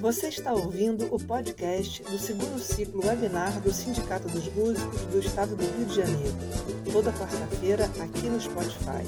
Você 0.00 0.28
está 0.28 0.52
ouvindo 0.52 1.14
o 1.14 1.18
podcast 1.18 2.02
do 2.02 2.18
segundo 2.18 2.58
ciclo 2.58 3.06
webinar 3.06 3.60
do 3.60 3.72
Sindicato 3.72 4.28
dos 4.28 4.52
Músicos 4.54 5.00
do 5.06 5.18
Estado 5.18 5.56
do 5.56 5.64
Rio 5.64 5.86
de 5.86 5.96
Janeiro, 5.96 6.34
toda 6.92 7.12
quarta-feira 7.12 7.84
aqui 8.00 8.28
no 8.28 8.40
Spotify. 8.40 9.04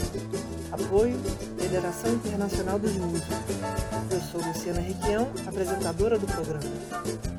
Apoio 0.73 1.19
Federação 1.59 2.15
Internacional 2.15 2.79
dos 2.79 2.93
Músicos. 2.93 3.37
Eu 4.11 4.21
sou 4.21 4.41
Luciana 4.47 4.81
Requião, 4.81 5.31
apresentadora 5.47 6.19
do 6.19 6.27
programa. 6.27 7.36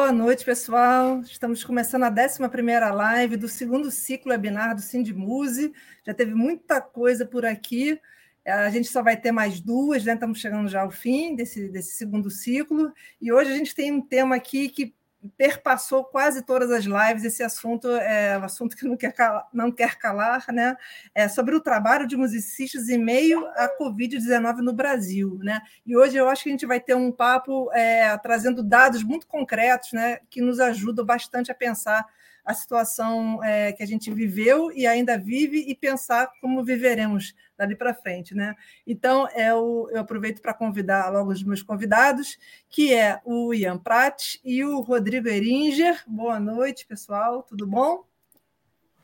Boa 0.00 0.12
noite, 0.12 0.46
pessoal. 0.46 1.20
Estamos 1.20 1.62
começando 1.62 2.04
a 2.04 2.10
11ª 2.10 2.90
live 2.90 3.36
do 3.36 3.46
segundo 3.46 3.90
ciclo 3.90 4.32
webinar 4.32 4.74
do 4.74 4.80
Sindimuse. 4.80 5.74
Já 6.06 6.14
teve 6.14 6.34
muita 6.34 6.80
coisa 6.80 7.26
por 7.26 7.44
aqui. 7.44 8.00
A 8.46 8.70
gente 8.70 8.88
só 8.88 9.02
vai 9.02 9.18
ter 9.18 9.30
mais 9.30 9.60
duas, 9.60 10.02
né? 10.02 10.14
Estamos 10.14 10.40
chegando 10.40 10.70
já 10.70 10.80
ao 10.80 10.90
fim 10.90 11.36
desse, 11.36 11.68
desse 11.68 11.96
segundo 11.96 12.30
ciclo. 12.30 12.90
E 13.20 13.30
hoje 13.30 13.52
a 13.52 13.54
gente 13.54 13.74
tem 13.74 13.92
um 13.92 14.00
tema 14.00 14.36
aqui 14.36 14.70
que 14.70 14.94
perpassou 15.36 16.04
quase 16.04 16.42
todas 16.42 16.70
as 16.70 16.84
lives. 16.84 17.24
Esse 17.24 17.42
assunto 17.42 17.88
é 17.88 18.38
um 18.38 18.44
assunto 18.44 18.76
que 18.76 18.86
não 18.86 18.96
quer 18.96 19.12
calar, 19.12 19.46
não 19.52 19.70
quer 19.70 19.96
calar 19.96 20.46
né? 20.52 20.76
É 21.14 21.28
sobre 21.28 21.54
o 21.54 21.60
trabalho 21.60 22.06
de 22.06 22.16
musicistas 22.16 22.88
em 22.88 22.98
meio 22.98 23.46
à 23.56 23.68
Covid-19 23.78 24.56
no 24.58 24.72
Brasil. 24.72 25.38
Né? 25.42 25.60
E 25.86 25.96
hoje 25.96 26.16
eu 26.16 26.28
acho 26.28 26.44
que 26.44 26.48
a 26.48 26.52
gente 26.52 26.66
vai 26.66 26.80
ter 26.80 26.94
um 26.94 27.12
papo 27.12 27.70
é, 27.72 28.16
trazendo 28.18 28.62
dados 28.62 29.02
muito 29.02 29.26
concretos 29.26 29.92
né? 29.92 30.20
que 30.30 30.40
nos 30.40 30.58
ajudam 30.60 31.04
bastante 31.04 31.50
a 31.50 31.54
pensar 31.54 32.06
a 32.44 32.54
situação 32.54 33.42
é, 33.44 33.72
que 33.72 33.82
a 33.82 33.86
gente 33.86 34.12
viveu 34.12 34.72
e 34.72 34.86
ainda 34.86 35.18
vive 35.18 35.64
e 35.68 35.74
pensar 35.74 36.30
como 36.40 36.64
viveremos 36.64 37.34
dali 37.60 37.76
para 37.76 37.94
frente. 37.94 38.34
Né? 38.34 38.54
Então, 38.86 39.28
eu, 39.36 39.88
é 39.90 39.96
eu 39.96 40.00
aproveito 40.00 40.40
para 40.40 40.54
convidar 40.54 41.10
logo 41.12 41.30
os 41.30 41.42
meus 41.42 41.62
convidados, 41.62 42.38
que 42.68 42.94
é 42.94 43.20
o 43.24 43.52
Ian 43.52 43.78
Prat 43.78 44.38
e 44.42 44.64
o 44.64 44.80
Rodrigo 44.80 45.28
Eringer. 45.28 46.02
Boa 46.06 46.40
noite, 46.40 46.86
pessoal, 46.86 47.42
tudo 47.42 47.66
bom? 47.66 48.04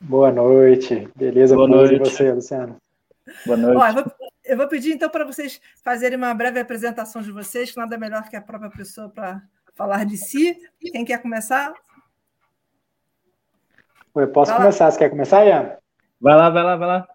Boa 0.00 0.32
noite, 0.32 1.08
beleza? 1.14 1.54
Boa 1.54 1.68
noite. 1.68 1.94
E 1.94 1.98
você, 1.98 2.32
Luciano? 2.32 2.76
Boa 3.44 3.56
noite. 3.56 3.76
Ó, 3.76 3.86
eu, 3.86 3.94
vou, 3.94 4.04
eu, 4.44 4.56
vou, 4.56 4.68
pedir 4.68 4.92
então 4.92 5.10
para 5.10 5.24
vocês 5.24 5.60
fazerem 5.82 6.16
uma 6.16 6.32
breve 6.32 6.60
apresentação 6.60 7.20
de 7.22 7.30
vocês, 7.30 7.70
que 7.70 7.76
nada 7.76 7.98
melhor 7.98 8.28
que 8.28 8.36
a 8.36 8.40
própria 8.40 8.70
pessoa 8.70 9.08
para 9.08 9.42
falar 9.74 10.04
de 10.04 10.16
si. 10.16 10.56
Quem 10.80 11.04
quer 11.04 11.20
começar? 11.20 11.74
Eu 14.14 14.28
posso 14.28 14.50
vai 14.50 14.60
começar. 14.60 14.86
Lá. 14.86 14.90
Você 14.90 14.98
quer 14.98 15.10
começar, 15.10 15.44
Ian? 15.44 15.76
Vai 16.20 16.36
lá, 16.36 16.50
vai 16.50 16.62
lá, 16.62 16.76
vai 16.76 16.88
lá. 16.88 17.08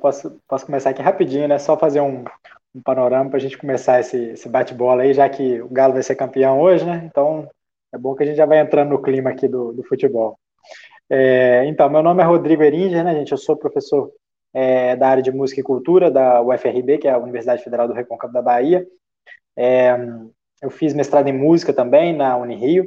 Posso, 0.00 0.40
posso 0.48 0.64
começar 0.64 0.90
aqui 0.90 1.02
rapidinho, 1.02 1.46
né? 1.46 1.58
Só 1.58 1.76
fazer 1.76 2.00
um, 2.00 2.24
um 2.74 2.82
panorama 2.82 3.28
para 3.28 3.36
a 3.36 3.40
gente 3.40 3.58
começar 3.58 4.00
esse, 4.00 4.16
esse 4.30 4.48
bate-bola 4.48 5.02
aí, 5.02 5.12
já 5.12 5.28
que 5.28 5.60
o 5.60 5.68
Galo 5.68 5.92
vai 5.92 6.02
ser 6.02 6.14
campeão 6.14 6.60
hoje, 6.60 6.84
né? 6.86 7.02
Então 7.04 7.48
é 7.92 7.98
bom 7.98 8.14
que 8.14 8.22
a 8.22 8.26
gente 8.26 8.36
já 8.36 8.46
vai 8.46 8.58
entrando 8.58 8.90
no 8.90 9.02
clima 9.02 9.30
aqui 9.30 9.46
do, 9.46 9.72
do 9.72 9.82
futebol. 9.84 10.38
É, 11.10 11.66
então, 11.66 11.88
meu 11.90 12.02
nome 12.02 12.22
é 12.22 12.26
Rodrigo 12.26 12.62
Eringer, 12.62 13.04
né, 13.04 13.14
gente? 13.14 13.32
Eu 13.32 13.38
sou 13.38 13.56
professor 13.56 14.10
é, 14.54 14.96
da 14.96 15.08
área 15.08 15.22
de 15.22 15.30
música 15.30 15.60
e 15.60 15.64
cultura 15.64 16.10
da 16.10 16.40
UFRB, 16.40 16.98
que 16.98 17.08
é 17.08 17.12
a 17.12 17.18
Universidade 17.18 17.62
Federal 17.62 17.86
do 17.86 17.94
Recôncavo 17.94 18.32
da 18.32 18.40
Bahia. 18.40 18.86
É, 19.56 19.96
eu 20.62 20.70
fiz 20.70 20.94
mestrado 20.94 21.28
em 21.28 21.32
música 21.32 21.72
também 21.72 22.16
na 22.16 22.36
Unirio 22.36 22.86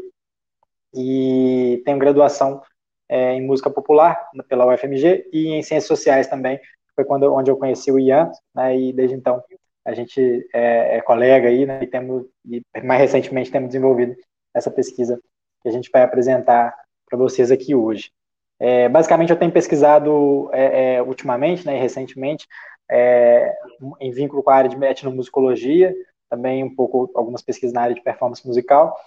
e 0.94 1.82
tenho 1.86 2.00
graduação 2.00 2.62
é, 3.08 3.34
em 3.34 3.46
música 3.46 3.70
popular 3.70 4.30
pela 4.50 4.66
UFMG 4.66 5.30
e 5.32 5.50
em 5.50 5.62
ciências 5.62 5.88
sociais 5.88 6.28
também. 6.28 6.60
Foi 6.98 7.06
quando 7.06 7.32
onde 7.32 7.52
eu 7.52 7.58
conheci 7.58 7.92
o 7.92 8.00
Ian, 8.00 8.32
né, 8.56 8.76
e 8.76 8.92
desde 8.92 9.16
então 9.16 9.44
a 9.86 9.94
gente 9.94 10.50
é, 10.54 10.98
é 10.98 11.02
colega 11.02 11.48
aí, 11.48 11.66
né, 11.66 11.80
e 11.84 11.88
temos 11.88 12.26
e 12.44 12.62
mais 12.84 13.00
recentemente 13.00 13.52
temos 13.52 13.70
desenvolvido 13.70 14.16
essa 14.54 14.72
pesquisa 14.72 15.22
que 15.62 15.70
a 15.70 15.72
gente 15.72 15.90
vai 15.94 16.02
apresentar 16.02 16.76
para 17.08 17.18
vocês 17.18 17.52
aqui 17.52 17.76
hoje. 17.76 18.12
É, 18.60 18.90
basicamente, 18.90 19.30
eu 19.30 19.38
tenho 19.38 19.52
pesquisado 19.52 20.50
é, 20.52 20.96
é, 20.96 21.02
ultimamente, 21.04 21.66
né, 21.66 21.80
recentemente, 21.80 22.48
é, 22.90 23.56
em 24.00 24.12
vínculo 24.12 24.42
com 24.42 24.50
a 24.50 24.56
área 24.56 24.70
de 24.70 24.84
etnomusicologia, 24.84 25.94
também 26.30 26.64
um 26.64 26.74
pouco 26.74 27.12
algumas 27.16 27.42
pesquisas 27.42 27.74
na 27.74 27.82
área 27.82 27.96
de 27.96 28.02
performance 28.02 28.46
musical, 28.46 28.98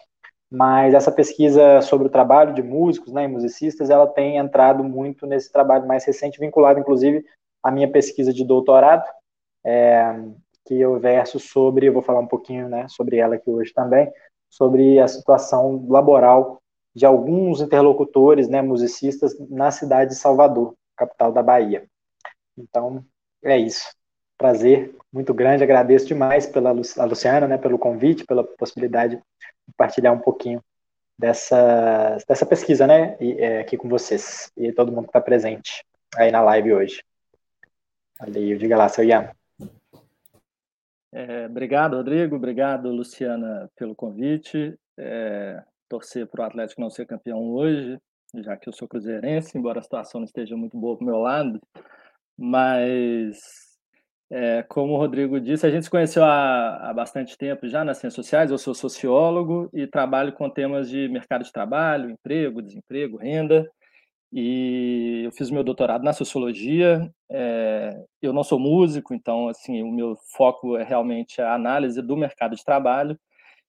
mas 0.50 0.94
essa 0.94 1.12
pesquisa 1.12 1.80
sobre 1.80 2.06
o 2.06 2.10
trabalho 2.10 2.54
de 2.54 2.62
músicos 2.62 3.12
né, 3.12 3.24
e 3.24 3.28
musicistas, 3.28 3.90
ela 3.90 4.06
tem 4.06 4.36
entrado 4.36 4.82
muito 4.82 5.26
nesse 5.26 5.50
trabalho 5.50 5.86
mais 5.86 6.04
recente, 6.04 6.40
vinculado 6.40 6.80
inclusive 6.80 7.24
à 7.62 7.71
minha 7.71 7.91
pesquisa 7.91 8.32
de 8.32 8.44
doutorado, 8.44 9.04
é, 9.65 10.15
que 10.65 10.78
eu 10.78 10.98
verso 10.98 11.38
sobre, 11.38 11.87
eu 11.87 11.93
vou 11.93 12.03
falar 12.03 12.21
um 12.21 12.26
pouquinho 12.26 12.69
né, 12.69 12.87
sobre 12.88 13.16
ela 13.16 13.34
aqui 13.34 13.50
hoje 13.50 13.72
também, 13.72 14.10
sobre 14.48 14.98
a 14.98 15.09
situação 15.09 15.87
laboral 15.88 16.60
de 16.94 17.06
alguns 17.06 17.60
interlocutores, 17.60 18.48
né, 18.48 18.62
musicistas, 18.62 19.38
na 19.48 19.71
cidade 19.71 20.10
de 20.10 20.16
Salvador, 20.16 20.75
capital 20.97 21.32
da 21.32 21.43
Bahia. 21.43 21.87
Então, 22.56 23.04
é 23.43 23.56
isso. 23.56 23.94
Prazer 24.37 24.94
muito 25.12 25.34
grande, 25.34 25.62
agradeço 25.62 26.06
demais 26.06 26.47
pela 26.47 26.71
a 26.71 27.04
Luciana, 27.04 27.47
né, 27.47 27.59
pelo 27.59 27.78
convite, 27.78 28.25
pela 28.25 28.44
possibilidade 28.44 29.21
compartilhar 29.66 30.12
um 30.12 30.19
pouquinho 30.19 30.62
dessa, 31.19 32.19
dessa 32.27 32.47
pesquisa, 32.47 32.87
né, 32.87 33.16
e, 33.21 33.32
é, 33.41 33.60
aqui 33.60 33.77
com 33.77 33.88
vocês 33.88 34.50
e 34.56 34.72
todo 34.72 34.91
mundo 34.91 35.04
que 35.04 35.10
está 35.10 35.21
presente 35.21 35.84
aí 36.16 36.31
na 36.31 36.41
live 36.42 36.72
hoje. 36.75 37.03
Valeu, 38.20 38.58
diga 38.58 38.76
lá, 38.76 38.86
seu 38.86 39.03
Ian. 39.03 39.31
É, 41.10 41.47
obrigado, 41.47 41.97
Rodrigo. 41.97 42.36
Obrigado, 42.36 42.91
Luciana, 42.91 43.70
pelo 43.75 43.94
convite. 43.94 44.78
É, 44.98 45.62
torcer 45.88 46.26
para 46.26 46.42
o 46.42 46.47
Atlético 46.47 46.82
não 46.82 46.91
ser 46.91 47.06
campeão 47.06 47.50
hoje, 47.50 47.98
já 48.36 48.59
que 48.59 48.69
eu 48.69 48.72
sou 48.75 48.86
cruzeirense, 48.86 49.56
embora 49.56 49.80
a 49.80 49.82
situação 49.82 50.20
não 50.20 50.26
esteja 50.26 50.54
muito 50.54 50.76
boa 50.76 50.97
para 50.97 51.04
o 51.04 51.06
meu 51.06 51.19
lado. 51.19 51.59
Mas 52.36 53.38
é, 54.30 54.62
como 54.64 54.92
o 54.92 54.97
Rodrigo 54.98 55.41
disse, 55.41 55.66
a 55.66 55.70
gente 55.70 55.84
se 55.84 55.91
conheceu 55.91 56.22
há, 56.22 56.91
há, 56.91 56.92
bastante 56.92 57.38
tempo 57.38 57.66
já 57.69 57.82
nas 57.84 57.98
ciências 57.98 58.14
sociais. 58.14 58.50
Eu 58.50 58.59
sou 58.59 58.75
sociólogo 58.75 59.70
e 59.72 59.86
trabalho 59.86 60.34
com 60.34 60.48
temas 60.50 60.91
de 60.91 61.09
mercado 61.09 61.42
de 61.42 61.50
trabalho, 61.50 62.10
emprego, 62.10 62.60
desemprego, 62.60 63.16
renda. 63.16 63.66
E 64.32 65.22
eu 65.24 65.32
fiz 65.32 65.50
meu 65.50 65.64
doutorado 65.64 66.04
na 66.04 66.12
sociologia. 66.12 67.12
É, 67.28 67.96
eu 68.22 68.32
não 68.32 68.44
sou 68.44 68.58
músico, 68.58 69.14
então 69.14 69.48
assim 69.48 69.82
o 69.82 69.91
meu 69.91 70.16
foco 70.36 70.76
é 70.76 70.84
realmente 70.84 71.41
a 71.42 71.54
análise 71.54 72.00
do 72.00 72.16
mercado 72.16 72.54
de 72.56 72.64
trabalho. 72.64 73.18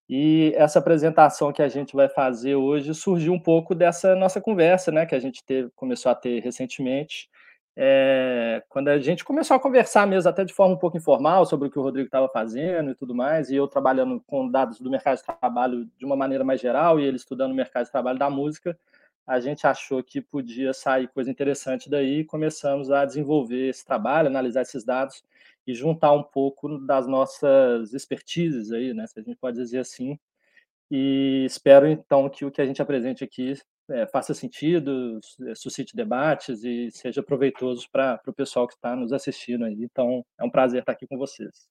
E 0.09 0.53
essa 0.55 0.79
apresentação 0.79 1.53
que 1.53 1.61
a 1.61 1.69
gente 1.69 1.95
vai 1.95 2.09
fazer 2.09 2.55
hoje 2.55 2.93
surgiu 2.93 3.33
um 3.33 3.39
pouco 3.39 3.73
dessa 3.73 4.15
nossa 4.15 4.41
conversa, 4.41 4.91
né, 4.91 5.05
que 5.05 5.15
a 5.15 5.19
gente 5.19 5.43
teve, 5.45 5.69
começou 5.75 6.11
a 6.11 6.15
ter 6.15 6.41
recentemente 6.41 7.29
é, 7.75 8.63
quando 8.67 8.89
a 8.89 8.99
gente 8.99 9.23
começou 9.23 9.55
a 9.55 9.59
conversar 9.59 10.05
mesmo, 10.05 10.29
até 10.29 10.43
de 10.43 10.53
forma 10.53 10.75
um 10.75 10.77
pouco 10.77 10.97
informal, 10.97 11.45
sobre 11.45 11.67
o 11.67 11.71
que 11.71 11.79
o 11.79 11.81
Rodrigo 11.81 12.07
estava 12.07 12.27
fazendo 12.27 12.91
e 12.91 12.95
tudo 12.95 13.15
mais, 13.15 13.49
e 13.49 13.55
eu 13.55 13.67
trabalhando 13.67 14.21
com 14.27 14.49
dados 14.49 14.79
do 14.79 14.89
mercado 14.89 15.17
de 15.17 15.23
trabalho 15.23 15.87
de 15.97 16.05
uma 16.05 16.15
maneira 16.15 16.43
mais 16.43 16.59
geral, 16.59 16.99
e 16.99 17.05
ele 17.05 17.17
estudando 17.17 17.51
o 17.51 17.55
mercado 17.55 17.85
de 17.85 17.91
trabalho 17.91 18.19
da 18.19 18.29
música, 18.29 18.77
a 19.25 19.39
gente 19.39 19.65
achou 19.67 20.03
que 20.03 20.21
podia 20.21 20.73
sair 20.73 21.07
coisa 21.07 21.29
interessante 21.29 21.89
daí 21.89 22.19
e 22.19 22.25
começamos 22.25 22.91
a 22.91 23.05
desenvolver 23.05 23.69
esse 23.69 23.85
trabalho, 23.85 24.27
analisar 24.27 24.61
esses 24.61 24.83
dados 24.83 25.23
e 25.65 25.73
juntar 25.73 26.11
um 26.11 26.23
pouco 26.23 26.79
das 26.79 27.07
nossas 27.07 27.93
expertises 27.93 28.71
aí, 28.71 28.93
né, 28.93 29.05
se 29.07 29.19
a 29.19 29.23
gente 29.23 29.37
pode 29.37 29.57
dizer 29.57 29.79
assim, 29.79 30.17
e 30.89 31.45
espero 31.45 31.87
então 31.87 32.29
que 32.29 32.43
o 32.43 32.51
que 32.51 32.61
a 32.61 32.65
gente 32.65 32.81
apresente 32.81 33.23
aqui 33.23 33.53
é, 33.89 34.05
faça 34.07 34.33
sentido, 34.33 35.19
é, 35.47 35.55
suscite 35.55 35.95
debates 35.95 36.63
e 36.63 36.89
seja 36.91 37.23
proveitoso 37.23 37.87
para 37.91 38.19
o 38.27 38.33
pessoal 38.33 38.67
que 38.67 38.73
está 38.73 38.95
nos 38.95 39.13
assistindo 39.13 39.65
aí. 39.65 39.83
Então, 39.83 40.25
é 40.37 40.43
um 40.43 40.49
prazer 40.49 40.81
estar 40.81 40.91
aqui 40.91 41.07
com 41.07 41.17
vocês. 41.17 41.67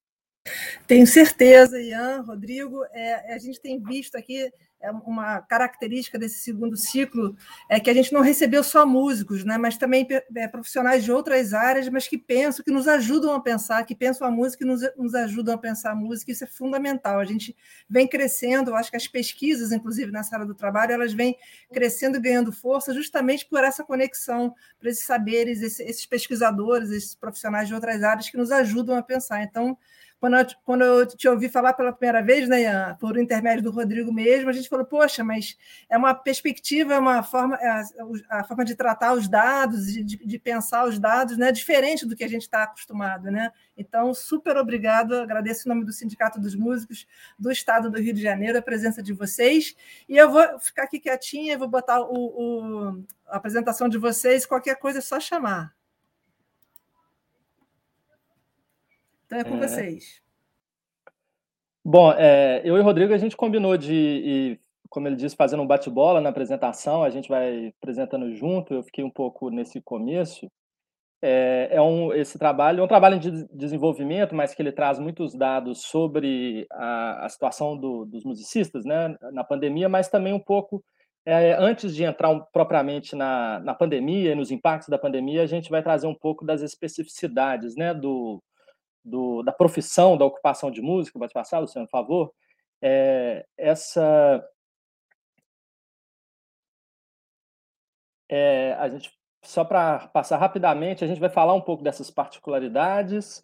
Tenho 0.87 1.07
certeza, 1.07 1.81
Ian, 1.81 2.23
Rodrigo. 2.23 2.85
É, 2.93 3.35
a 3.35 3.39
gente 3.39 3.61
tem 3.61 3.81
visto 3.83 4.17
aqui 4.17 4.51
é 4.81 4.91
uma 4.91 5.41
característica 5.43 6.19
desse 6.19 6.39
segundo 6.39 6.77
ciclo 6.77 7.37
é 7.69 7.79
que 7.79 7.91
a 7.91 7.95
gente 7.95 8.13
não 8.13 8.23
recebeu 8.23 8.65
só 8.65 8.87
músicos, 8.87 9.45
né, 9.45 9.59
mas 9.59 9.77
também 9.77 10.07
é, 10.35 10.49
profissionais 10.49 11.05
de 11.05 11.13
outras 11.13 11.53
áreas, 11.53 11.89
mas 11.89 12.09
que 12.09 12.17
pensam, 12.17 12.65
que 12.65 12.71
nos 12.71 12.89
ajudam 12.89 13.35
a 13.35 13.41
pensar, 13.41 13.85
que 13.85 13.95
pensam 13.95 14.27
a 14.27 14.31
música 14.31 14.65
e 14.65 14.67
nos, 14.67 14.81
nos 14.97 15.15
ajudam 15.15 15.55
a 15.55 15.59
pensar 15.59 15.93
a 15.93 15.95
música. 15.95 16.33
Isso 16.33 16.45
é 16.45 16.47
fundamental. 16.47 17.21
A 17.21 17.25
gente 17.25 17.55
vem 17.89 18.09
crescendo, 18.09 18.71
eu 18.71 18.75
acho 18.75 18.91
que 18.91 18.97
as 18.97 19.07
pesquisas, 19.07 19.71
inclusive 19.71 20.11
nessa 20.11 20.35
área 20.35 20.47
do 20.47 20.55
trabalho, 20.55 20.93
elas 20.93 21.13
vêm 21.13 21.37
crescendo 21.73 22.17
e 22.17 22.21
ganhando 22.21 22.53
força 22.53 22.95
justamente 22.95 23.47
por 23.47 23.63
essa 23.63 23.85
conexão, 23.85 24.55
por 24.79 24.89
esses 24.89 25.05
saberes, 25.05 25.61
esses 25.63 26.07
pesquisadores, 26.07 26.91
esses 26.91 27.15
profissionais 27.15 27.69
de 27.69 27.75
outras 27.75 28.03
áreas 28.03 28.31
que 28.31 28.37
nos 28.39 28.51
ajudam 28.51 28.97
a 28.97 29.03
pensar. 29.03 29.43
Então, 29.43 29.77
quando 30.21 30.37
eu, 30.37 30.47
quando 30.65 30.83
eu 30.83 31.07
te 31.07 31.27
ouvi 31.27 31.49
falar 31.49 31.73
pela 31.73 31.95
primeira 31.95 32.23
vez, 32.23 32.47
né, 32.47 32.61
Ian, 32.63 32.97
por 33.01 33.17
intermédio 33.17 33.65
do 33.65 33.71
Rodrigo 33.71 34.13
mesmo, 34.13 34.51
a 34.51 34.53
gente 34.53 34.69
falou, 34.69 34.85
poxa, 34.85 35.25
mas 35.25 35.57
é 35.89 35.97
uma 35.97 36.15
perspectiva, 36.15 36.93
é 36.93 36.99
uma 36.99 37.23
forma, 37.23 37.57
é 37.57 37.67
a, 37.67 37.85
a, 38.29 38.45
forma 38.45 38.63
de 38.63 38.75
tratar 38.75 39.15
os 39.15 39.27
dados, 39.27 39.87
de, 39.87 40.05
de, 40.05 40.39
pensar 40.39 40.87
os 40.87 40.99
dados, 40.99 41.39
né, 41.39 41.51
diferente 41.51 42.05
do 42.05 42.15
que 42.15 42.23
a 42.23 42.29
gente 42.29 42.43
está 42.43 42.65
acostumado, 42.65 43.31
né? 43.31 43.51
Então, 43.79 44.13
super 44.13 44.59
obrigado, 44.59 45.15
agradeço 45.15 45.67
em 45.67 45.71
nome 45.71 45.87
do 45.87 45.93
Sindicato 45.93 46.39
dos 46.39 46.55
Músicos 46.55 47.07
do 47.39 47.51
Estado 47.51 47.91
do 47.91 47.99
Rio 47.99 48.13
de 48.13 48.21
Janeiro 48.21 48.59
a 48.59 48.63
presença 48.63 49.03
de 49.03 49.15
vocês, 49.15 49.75
e 50.07 50.19
eu 50.19 50.31
vou 50.31 50.61
ficar 50.61 50.83
aqui 50.83 51.01
quietinha, 51.01 51.57
vou 51.57 51.69
botar 51.69 51.99
o, 52.03 52.13
o 52.13 53.05
a 53.27 53.37
apresentação 53.37 53.89
de 53.89 53.97
vocês, 53.97 54.45
qualquer 54.45 54.77
coisa 54.77 54.99
é 54.99 55.03
só 55.03 55.19
chamar. 55.19 55.80
Então 59.31 59.39
é 59.39 59.45
com 59.45 59.55
é... 59.55 59.69
vocês. 59.69 60.21
Bom, 61.85 62.13
é, 62.13 62.61
eu 62.65 62.77
e 62.77 62.81
o 62.81 62.83
Rodrigo, 62.83 63.15
a 63.15 63.19
gente 63.19 63.37
combinou 63.37 63.77
de, 63.77 63.95
ir, 63.95 64.61
como 64.89 65.07
ele 65.07 65.15
disse, 65.17 65.37
fazendo 65.37 65.63
um 65.63 65.67
bate-bola 65.67 66.21
na 66.21 66.29
apresentação, 66.29 67.05
a 67.05 67.11
gente 67.11 67.29
vai 67.29 67.73
apresentando 67.81 68.35
junto, 68.35 68.75
eu 68.75 68.83
fiquei 68.83 69.05
um 69.05 69.11
pouco 69.11 69.49
nesse 69.51 69.81
começo. 69.81 70.51
É, 71.23 71.69
é, 71.71 71.81
um, 71.81 72.13
esse 72.13 72.39
trabalho 72.39 72.81
é 72.81 72.83
um 72.83 72.89
trabalho 72.89 73.21
de 73.21 73.47
desenvolvimento, 73.55 74.35
mas 74.35 74.53
que 74.53 74.61
ele 74.61 74.73
traz 74.73 74.99
muitos 74.99 75.35
dados 75.35 75.83
sobre 75.83 76.67
a, 76.73 77.27
a 77.27 77.29
situação 77.29 77.77
do, 77.77 78.05
dos 78.05 78.25
musicistas 78.25 78.85
né, 78.85 79.17
na 79.33 79.45
pandemia, 79.45 79.89
mas 79.89 80.09
também 80.09 80.33
um 80.33 80.41
pouco, 80.41 80.83
é, 81.25 81.53
antes 81.53 81.95
de 81.95 82.03
entrar 82.03 82.31
um, 82.31 82.41
propriamente 82.53 83.15
na, 83.15 83.61
na 83.61 83.75
pandemia 83.75 84.33
e 84.33 84.35
nos 84.35 84.51
impactos 84.51 84.89
da 84.89 84.99
pandemia, 84.99 85.43
a 85.43 85.47
gente 85.47 85.71
vai 85.71 85.83
trazer 85.83 86.09
um 86.09 86.15
pouco 86.15 86.45
das 86.45 86.63
especificidades 86.63 87.77
né, 87.77 87.95
do, 87.95 88.43
do, 89.05 89.43
da 89.43 89.53
profissão, 89.53 90.17
da 90.17 90.25
ocupação 90.25 90.71
de 90.71 90.81
música, 90.83 91.19
pode 91.19 91.33
passar, 91.33 91.59
Luciano, 91.59 91.87
por 91.87 91.93
favor, 91.93 92.33
é, 92.83 93.47
essa. 93.57 94.45
É, 98.29 98.75
a 98.75 98.89
gente, 98.89 99.11
só 99.45 99.65
para 99.65 100.09
passar 100.09 100.37
rapidamente, 100.39 101.05
a 101.05 101.07
gente 101.07 101.21
vai 101.21 101.31
falar 101.31 101.55
um 101.55 101.61
pouco 101.61 101.83
dessas 101.83 102.11
particularidades, 102.11 103.43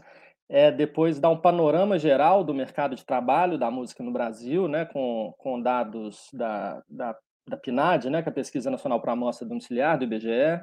é, 0.48 0.70
depois 0.70 1.18
dar 1.18 1.30
um 1.30 1.40
panorama 1.40 1.98
geral 1.98 2.44
do 2.44 2.54
mercado 2.54 2.94
de 2.94 3.04
trabalho 3.04 3.58
da 3.58 3.70
música 3.70 4.02
no 4.04 4.12
Brasil, 4.12 4.68
né, 4.68 4.84
com, 4.86 5.34
com 5.38 5.60
dados 5.60 6.28
da, 6.32 6.82
da, 6.88 7.16
da 7.48 7.56
PNAD, 7.56 8.10
né, 8.10 8.22
que 8.22 8.28
é 8.28 8.32
a 8.32 8.34
Pesquisa 8.34 8.70
Nacional 8.70 9.00
para 9.00 9.12
a 9.12 9.14
Amostra 9.14 9.46
Domiciliar, 9.46 9.98
do 9.98 10.04
IBGE, 10.04 10.62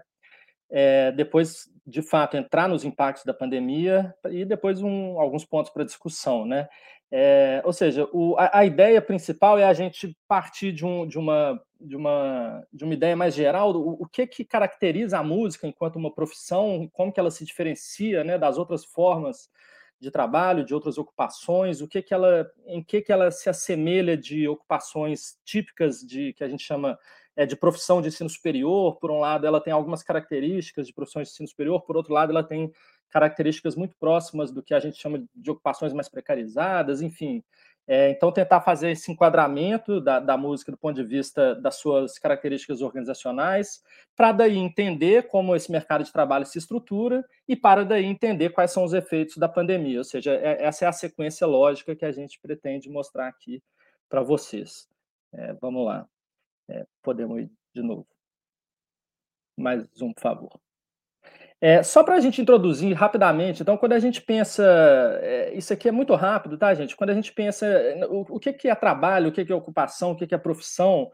é, 0.75 1.11
depois, 1.11 1.69
de 1.85 2.01
fato, 2.01 2.35
entrar 2.35 2.67
nos 2.67 2.83
impactos 2.83 3.23
da 3.23 3.33
pandemia 3.33 4.11
e 4.31 4.43
depois 4.43 4.81
um, 4.81 5.19
alguns 5.19 5.45
pontos 5.45 5.71
para 5.71 5.83
discussão, 5.83 6.45
né? 6.47 6.67
É, 7.11 7.61
ou 7.63 7.71
seja, 7.71 8.09
o, 8.11 8.35
a, 8.39 8.57
a, 8.57 8.65
ideia 8.65 8.99
principal 8.99 9.59
é 9.59 9.65
a 9.65 9.73
gente 9.73 10.17
partir 10.27 10.71
de, 10.71 10.83
um, 10.83 11.05
de, 11.05 11.19
uma, 11.19 11.61
de, 11.79 11.95
uma, 11.95 12.65
de 12.73 12.83
uma 12.83 12.93
ideia 12.95 13.15
mais 13.15 13.35
geral 13.35 13.71
do 13.71 13.81
o 14.01 14.07
que, 14.07 14.25
que 14.25 14.43
caracteriza 14.43 15.19
a 15.19 15.23
música 15.23 15.67
enquanto 15.67 15.97
uma 15.97 16.11
profissão, 16.11 16.89
como 16.91 17.13
que 17.13 17.19
ela 17.19 17.29
se 17.29 17.45
diferencia 17.45 18.23
né, 18.23 18.39
das 18.39 18.57
outras 18.57 18.83
formas 18.83 19.47
de 19.99 20.09
trabalho, 20.09 20.65
de 20.65 20.73
outras 20.73 20.97
ocupações, 20.97 21.81
o 21.81 21.87
que 21.87 22.01
que 22.01 22.15
ela, 22.15 22.49
em 22.65 22.83
que 22.83 22.99
que 22.99 23.11
ela 23.11 23.29
se 23.29 23.47
assemelha 23.47 24.17
de 24.17 24.47
ocupações 24.47 25.37
típicas 25.45 25.99
de 25.99 26.33
que 26.33 26.43
a 26.43 26.49
gente 26.49 26.63
chama 26.63 26.97
é, 27.35 27.45
de 27.45 27.55
profissão 27.55 28.01
de 28.01 28.07
ensino 28.07 28.29
superior. 28.29 28.97
Por 28.99 29.11
um 29.11 29.19
lado, 29.19 29.45
ela 29.45 29.61
tem 29.61 29.73
algumas 29.73 30.03
características 30.03 30.87
de 30.87 30.93
profissões 30.93 31.27
de 31.27 31.33
ensino 31.33 31.47
superior, 31.47 31.81
por 31.81 31.97
outro 31.97 32.13
lado, 32.13 32.31
ela 32.31 32.43
tem 32.43 32.71
características 33.09 33.75
muito 33.75 33.95
próximas 33.99 34.51
do 34.51 34.63
que 34.63 34.73
a 34.73 34.79
gente 34.79 34.99
chama 34.99 35.23
de 35.35 35.51
ocupações 35.51 35.93
mais 35.93 36.09
precarizadas, 36.09 37.01
enfim. 37.01 37.43
É, 37.85 38.11
então, 38.11 38.31
tentar 38.31 38.61
fazer 38.61 38.91
esse 38.91 39.11
enquadramento 39.11 39.99
da, 39.99 40.17
da, 40.19 40.37
música 40.37 40.71
do 40.71 40.77
ponto 40.77 40.95
de 40.95 41.03
vista 41.03 41.53
das 41.53 41.75
suas 41.75 42.17
características 42.17 42.81
organizacionais, 42.81 43.83
para 44.15 44.31
daí 44.31 44.57
entender 44.57 45.27
como 45.27 45.53
esse 45.53 45.69
mercado 45.69 46.03
de 46.03 46.11
trabalho 46.11 46.45
se 46.45 46.57
estrutura 46.57 47.25
e 47.45 47.57
para 47.57 47.83
daí 47.83 48.05
entender 48.05 48.51
quais 48.51 48.71
são 48.71 48.85
os 48.85 48.93
efeitos 48.93 49.35
da 49.37 49.49
pandemia. 49.49 49.97
Ou 49.97 50.03
seja, 50.05 50.33
é, 50.33 50.63
essa 50.63 50.85
é 50.85 50.87
a 50.87 50.93
sequência 50.93 51.45
lógica 51.45 51.95
que 51.95 52.05
a 52.05 52.11
gente 52.11 52.39
pretende 52.41 52.89
mostrar 52.89 53.27
aqui 53.27 53.61
para 54.07 54.21
vocês. 54.21 54.87
É, 55.33 55.53
vamos 55.53 55.85
lá. 55.85 56.07
É, 56.69 56.85
podemos 57.01 57.39
ir 57.39 57.51
de 57.73 57.81
novo. 57.81 58.07
Mais 59.57 59.85
um, 60.01 60.13
por 60.13 60.21
favor. 60.21 60.59
É, 61.61 61.81
só 61.81 62.03
para 62.03 62.15
a 62.15 62.19
gente 62.19 62.41
introduzir 62.41 62.93
rapidamente, 62.93 63.61
então, 63.61 63.77
quando 63.77 63.93
a 63.93 63.99
gente 63.99 64.21
pensa. 64.21 64.63
É, 65.21 65.53
isso 65.53 65.71
aqui 65.71 65.87
é 65.87 65.91
muito 65.91 66.13
rápido, 66.13 66.57
tá, 66.57 66.73
gente? 66.73 66.95
Quando 66.95 67.11
a 67.11 67.13
gente 67.13 67.31
pensa 67.31 67.65
o, 68.09 68.35
o 68.35 68.39
que, 68.39 68.51
que 68.51 68.67
é 68.67 68.75
trabalho, 68.75 69.29
o 69.29 69.31
que, 69.31 69.45
que 69.45 69.51
é 69.51 69.55
ocupação, 69.55 70.11
o 70.11 70.15
que, 70.15 70.27
que 70.27 70.35
é 70.35 70.37
profissão, 70.37 71.09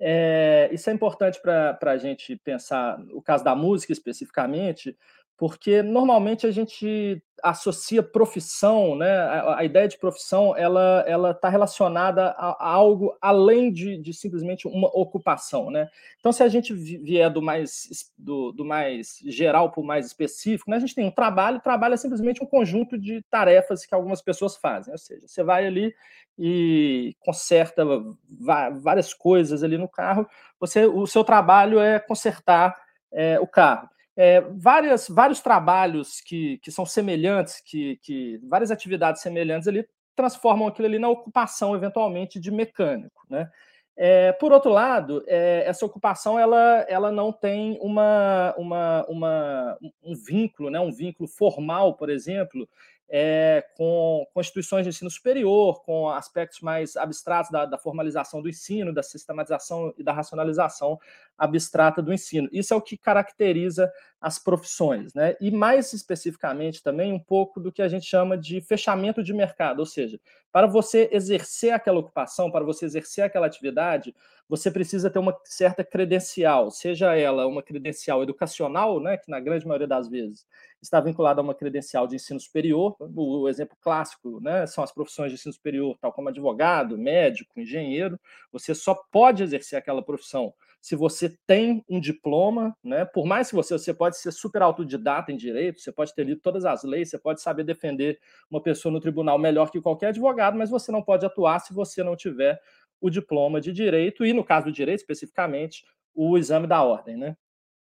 é, 0.00 0.68
isso 0.72 0.90
é 0.90 0.92
importante 0.92 1.40
para 1.40 1.78
a 1.80 1.96
gente 1.96 2.36
pensar 2.38 2.98
o 3.12 3.22
caso 3.22 3.44
da 3.44 3.54
música 3.54 3.92
especificamente, 3.92 4.96
porque 5.36 5.82
normalmente 5.82 6.46
a 6.46 6.50
gente 6.50 7.22
associa 7.42 8.02
profissão, 8.02 8.94
né? 8.94 9.10
A, 9.10 9.58
a, 9.58 9.64
ideia 9.64 9.88
de 9.88 9.98
profissão, 9.98 10.56
ela 10.56 11.04
ela 11.06 11.30
está 11.32 11.48
relacionada 11.48 12.28
a, 12.38 12.50
a, 12.50 12.68
algo 12.68 13.16
além 13.20 13.72
de, 13.72 13.98
de, 13.98 14.14
simplesmente 14.14 14.68
uma 14.68 14.88
ocupação, 14.96 15.70
né? 15.70 15.88
Então, 16.20 16.30
se 16.32 16.42
a 16.42 16.48
gente 16.48 16.72
vier 16.72 17.28
do 17.28 17.42
mais 17.42 18.12
do, 18.16 18.52
do 18.52 18.64
mais 18.64 19.18
geral 19.26 19.72
para 19.72 19.80
o 19.80 19.84
mais 19.84 20.06
específico, 20.06 20.70
né? 20.70 20.76
A 20.76 20.80
gente 20.80 20.94
tem 20.94 21.04
um 21.04 21.10
trabalho, 21.10 21.60
trabalho 21.60 21.94
é 21.94 21.96
simplesmente 21.96 22.42
um 22.42 22.46
conjunto 22.46 22.96
de 22.96 23.22
tarefas 23.28 23.84
que 23.84 23.94
algumas 23.94 24.22
pessoas 24.22 24.56
fazem, 24.56 24.92
ou 24.92 24.98
seja, 24.98 25.26
você 25.26 25.42
vai 25.42 25.66
ali 25.66 25.92
e 26.38 27.16
conserta 27.20 27.84
várias 28.80 29.12
coisas 29.12 29.62
ali 29.62 29.76
no 29.76 29.88
carro, 29.88 30.26
você 30.60 30.86
o 30.86 31.06
seu 31.06 31.24
trabalho 31.24 31.80
é 31.80 31.98
consertar 31.98 32.80
é, 33.12 33.40
o 33.40 33.46
carro 33.46 33.88
é, 34.16 34.40
várias, 34.40 35.08
vários 35.08 35.40
trabalhos 35.40 36.20
que, 36.20 36.58
que 36.58 36.70
são 36.70 36.84
semelhantes, 36.84 37.60
que, 37.64 37.98
que 38.02 38.38
várias 38.44 38.70
atividades 38.70 39.22
semelhantes 39.22 39.68
ali 39.68 39.86
transformam 40.14 40.68
aquilo 40.68 40.86
ali 40.86 40.98
na 40.98 41.08
ocupação, 41.08 41.74
eventualmente, 41.74 42.38
de 42.38 42.50
mecânico. 42.50 43.24
Né? 43.28 43.50
É, 43.96 44.32
por 44.32 44.52
outro 44.52 44.70
lado, 44.70 45.22
é, 45.26 45.64
essa 45.66 45.84
ocupação 45.84 46.38
ela, 46.38 46.84
ela 46.88 47.10
não 47.10 47.32
tem 47.32 47.78
uma, 47.80 48.54
uma, 48.56 49.06
uma, 49.08 49.78
um 50.02 50.14
vínculo, 50.14 50.70
né, 50.70 50.80
um 50.80 50.92
vínculo 50.92 51.28
formal, 51.28 51.94
por 51.94 52.10
exemplo, 52.10 52.68
é, 53.14 53.62
com, 53.76 54.26
com 54.32 54.40
instituições 54.40 54.84
de 54.84 54.88
ensino 54.88 55.10
superior, 55.10 55.82
com 55.84 56.08
aspectos 56.08 56.62
mais 56.62 56.96
abstratos 56.96 57.50
da, 57.50 57.66
da, 57.66 57.76
formalização 57.76 58.40
do 58.40 58.48
ensino, 58.48 58.90
da 58.90 59.02
sistematização 59.02 59.92
e 59.98 60.02
da 60.02 60.14
racionalização 60.14 60.98
abstrata 61.36 62.00
do 62.00 62.10
ensino. 62.10 62.48
Isso 62.50 62.72
é 62.72 62.76
o 62.76 62.80
que 62.80 62.96
caracteriza 62.96 63.92
as 64.18 64.38
profissões, 64.38 65.12
né? 65.12 65.36
E 65.42 65.50
mais 65.50 65.92
especificamente 65.92 66.82
também 66.82 67.12
um 67.12 67.18
pouco 67.18 67.60
do 67.60 67.70
que 67.70 67.82
a 67.82 67.88
gente 67.88 68.06
chama 68.06 68.38
de 68.38 68.62
fechamento 68.62 69.22
de 69.22 69.34
mercado, 69.34 69.80
ou 69.80 69.86
seja, 69.86 70.18
para 70.50 70.66
você 70.66 71.10
exercer 71.12 71.74
aquela 71.74 71.98
ocupação, 71.98 72.50
para 72.50 72.64
você 72.64 72.86
exercer 72.86 73.24
aquela 73.24 73.46
atividade, 73.46 74.14
você 74.52 74.70
precisa 74.70 75.08
ter 75.08 75.18
uma 75.18 75.34
certa 75.46 75.82
credencial, 75.82 76.70
seja 76.70 77.16
ela 77.16 77.46
uma 77.46 77.62
credencial 77.62 78.22
educacional, 78.22 79.00
né, 79.00 79.16
que 79.16 79.30
na 79.30 79.40
grande 79.40 79.66
maioria 79.66 79.88
das 79.88 80.10
vezes 80.10 80.46
está 80.82 81.00
vinculada 81.00 81.40
a 81.40 81.42
uma 81.42 81.54
credencial 81.54 82.06
de 82.06 82.16
ensino 82.16 82.38
superior. 82.38 82.94
O, 83.00 83.48
exemplo 83.48 83.74
clássico 83.80 84.40
né, 84.42 84.66
são 84.66 84.84
as 84.84 84.92
profissões 84.92 85.30
de 85.30 85.36
ensino 85.36 85.54
superior, 85.54 85.96
tal 85.98 86.12
como 86.12 86.28
advogado, 86.28 86.98
médico, 86.98 87.58
engenheiro. 87.58 88.20
Você 88.52 88.74
só 88.74 88.94
pode 89.10 89.42
exercer 89.42 89.78
aquela 89.78 90.02
profissão 90.02 90.52
se 90.82 90.96
você 90.96 91.38
tem 91.46 91.84
um 91.88 92.00
diploma, 92.00 92.76
né? 92.82 93.04
Por 93.04 93.24
mais 93.24 93.48
que 93.48 93.54
você, 93.54 93.78
você 93.78 93.94
pode 93.94 94.18
ser 94.18 94.32
super 94.32 94.62
autodidata 94.62 95.30
em 95.30 95.36
direito, 95.36 95.80
você 95.80 95.92
pode 95.92 96.12
ter 96.12 96.24
lido 96.24 96.40
todas 96.40 96.64
as 96.64 96.82
leis, 96.82 97.08
você 97.08 97.18
pode 97.18 97.40
saber 97.40 97.62
defender 97.62 98.18
uma 98.50 98.60
pessoa 98.60 98.92
no 98.92 98.98
tribunal 98.98 99.38
melhor 99.38 99.70
que 99.70 99.80
qualquer 99.80 100.08
advogado, 100.08 100.58
mas 100.58 100.70
você 100.70 100.90
não 100.90 101.00
pode 101.00 101.24
atuar 101.24 101.60
se 101.60 101.72
você 101.72 102.02
não 102.02 102.16
tiver 102.16 102.60
o 103.02 103.10
diploma 103.10 103.60
de 103.60 103.72
direito 103.72 104.24
e, 104.24 104.32
no 104.32 104.44
caso 104.44 104.66
do 104.66 104.72
direito 104.72 105.00
especificamente, 105.00 105.84
o 106.14 106.38
exame 106.38 106.66
da 106.66 106.82
ordem, 106.82 107.16
né? 107.16 107.36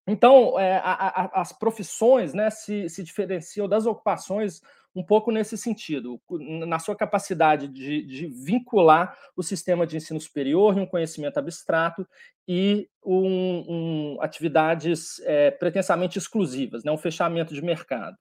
Então, 0.07 0.59
é, 0.59 0.77
a, 0.79 0.93
a, 0.93 1.41
as 1.41 1.53
profissões 1.53 2.35
né, 2.35 2.51
se, 2.51 2.89
se 2.89 3.03
diferenciam 3.03 3.69
das 3.69 3.87
ocupações 3.87 4.61
um 4.95 5.03
pouco 5.03 5.33
nesse 5.33 5.59
sentido, 5.59 6.21
na 6.39 6.79
sua 6.79 6.95
capacidade 6.95 7.67
de, 7.67 8.03
de, 8.03 8.27
vincular 8.27 9.19
o 9.35 9.43
sistema 9.43 9.87
de 9.87 9.97
ensino 9.97 10.21
superior 10.21 10.77
em 10.77 10.83
um 10.83 10.87
conhecimento 10.87 11.39
abstrato 11.39 12.07
e 12.47 12.89
um, 13.05 13.65
um, 14.15 14.23
atividades 14.23 15.19
é, 15.25 15.51
pretensamente 15.51 16.17
exclusivas, 16.17 16.85
né, 16.85 16.93
um 16.93 16.99
fechamento 16.99 17.53
de 17.55 17.63
mercado. 17.63 18.17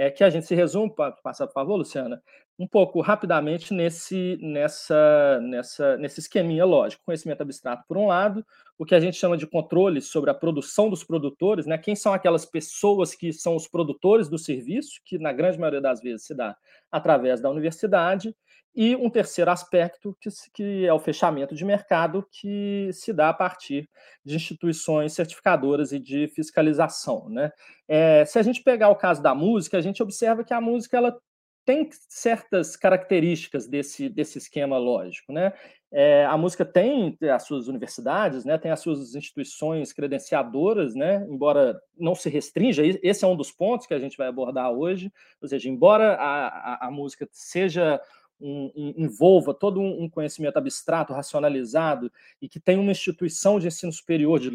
É 0.00 0.10
que 0.10 0.24
a 0.24 0.30
gente 0.30 0.46
se 0.46 0.54
resume, 0.54 0.90
passar 1.22 1.46
por 1.46 1.52
favor, 1.52 1.76
Luciana, 1.76 2.22
um 2.58 2.66
pouco 2.66 3.02
rapidamente 3.02 3.74
nesse, 3.74 4.38
nessa, 4.40 5.38
nessa, 5.42 5.96
nesse 5.98 6.20
esqueminha 6.20 6.64
lógico. 6.64 7.02
Conhecimento 7.04 7.42
abstrato, 7.42 7.84
por 7.86 7.98
um 7.98 8.06
lado, 8.06 8.42
o 8.78 8.86
que 8.86 8.94
a 8.94 9.00
gente 9.00 9.18
chama 9.18 9.36
de 9.36 9.46
controle 9.46 10.00
sobre 10.00 10.30
a 10.30 10.34
produção 10.34 10.88
dos 10.88 11.04
produtores, 11.04 11.66
né? 11.66 11.76
quem 11.76 11.94
são 11.94 12.14
aquelas 12.14 12.46
pessoas 12.46 13.14
que 13.14 13.30
são 13.30 13.54
os 13.54 13.68
produtores 13.68 14.26
do 14.26 14.38
serviço, 14.38 15.02
que 15.04 15.18
na 15.18 15.34
grande 15.34 15.58
maioria 15.58 15.82
das 15.82 16.00
vezes 16.00 16.26
se 16.26 16.34
dá 16.34 16.56
através 16.90 17.42
da 17.42 17.50
universidade, 17.50 18.34
e 18.74 18.94
um 18.94 19.10
terceiro 19.10 19.50
aspecto, 19.50 20.16
que, 20.20 20.28
que 20.54 20.86
é 20.86 20.92
o 20.92 21.00
fechamento 21.00 21.54
de 21.54 21.64
mercado, 21.64 22.26
que 22.30 22.90
se 22.92 23.12
dá 23.12 23.30
a 23.30 23.34
partir 23.34 23.88
de 24.24 24.36
instituições 24.36 25.12
certificadoras 25.12 25.92
e 25.92 25.98
de 25.98 26.28
fiscalização. 26.28 27.28
Né? 27.28 27.50
É, 27.88 28.24
se 28.24 28.38
a 28.38 28.42
gente 28.42 28.62
pegar 28.62 28.88
o 28.88 28.96
caso 28.96 29.22
da 29.22 29.34
música, 29.34 29.76
a 29.76 29.80
gente 29.80 30.02
observa 30.02 30.44
que 30.44 30.54
a 30.54 30.60
música 30.60 30.96
ela 30.96 31.18
tem 31.64 31.88
certas 32.08 32.76
características 32.76 33.68
desse, 33.68 34.08
desse 34.08 34.38
esquema 34.38 34.78
lógico. 34.78 35.32
Né? 35.32 35.52
É, 35.92 36.24
a 36.24 36.36
música 36.36 36.64
tem 36.64 37.18
as 37.32 37.42
suas 37.42 37.66
universidades, 37.66 38.44
né, 38.44 38.56
tem 38.56 38.70
as 38.70 38.78
suas 38.78 39.14
instituições 39.16 39.92
credenciadoras, 39.92 40.94
né, 40.94 41.26
embora 41.28 41.80
não 41.98 42.14
se 42.14 42.30
restrinja, 42.30 42.82
esse 43.02 43.24
é 43.24 43.28
um 43.28 43.34
dos 43.34 43.50
pontos 43.50 43.88
que 43.88 43.94
a 43.94 43.98
gente 43.98 44.16
vai 44.16 44.28
abordar 44.28 44.70
hoje, 44.70 45.12
ou 45.42 45.48
seja, 45.48 45.68
embora 45.68 46.14
a, 46.14 46.46
a, 46.46 46.86
a 46.86 46.90
música 46.92 47.28
seja 47.32 48.00
um, 48.40 48.72
um, 48.74 48.94
envolva 48.96 49.52
todo 49.52 49.80
um 49.80 50.08
conhecimento 50.08 50.56
abstrato, 50.56 51.12
racionalizado, 51.12 52.10
e 52.40 52.48
que 52.48 52.58
tem 52.58 52.78
uma 52.78 52.92
instituição 52.92 53.58
de 53.58 53.66
ensino 53.66 53.92
superior 53.92 54.40
de 54.40 54.50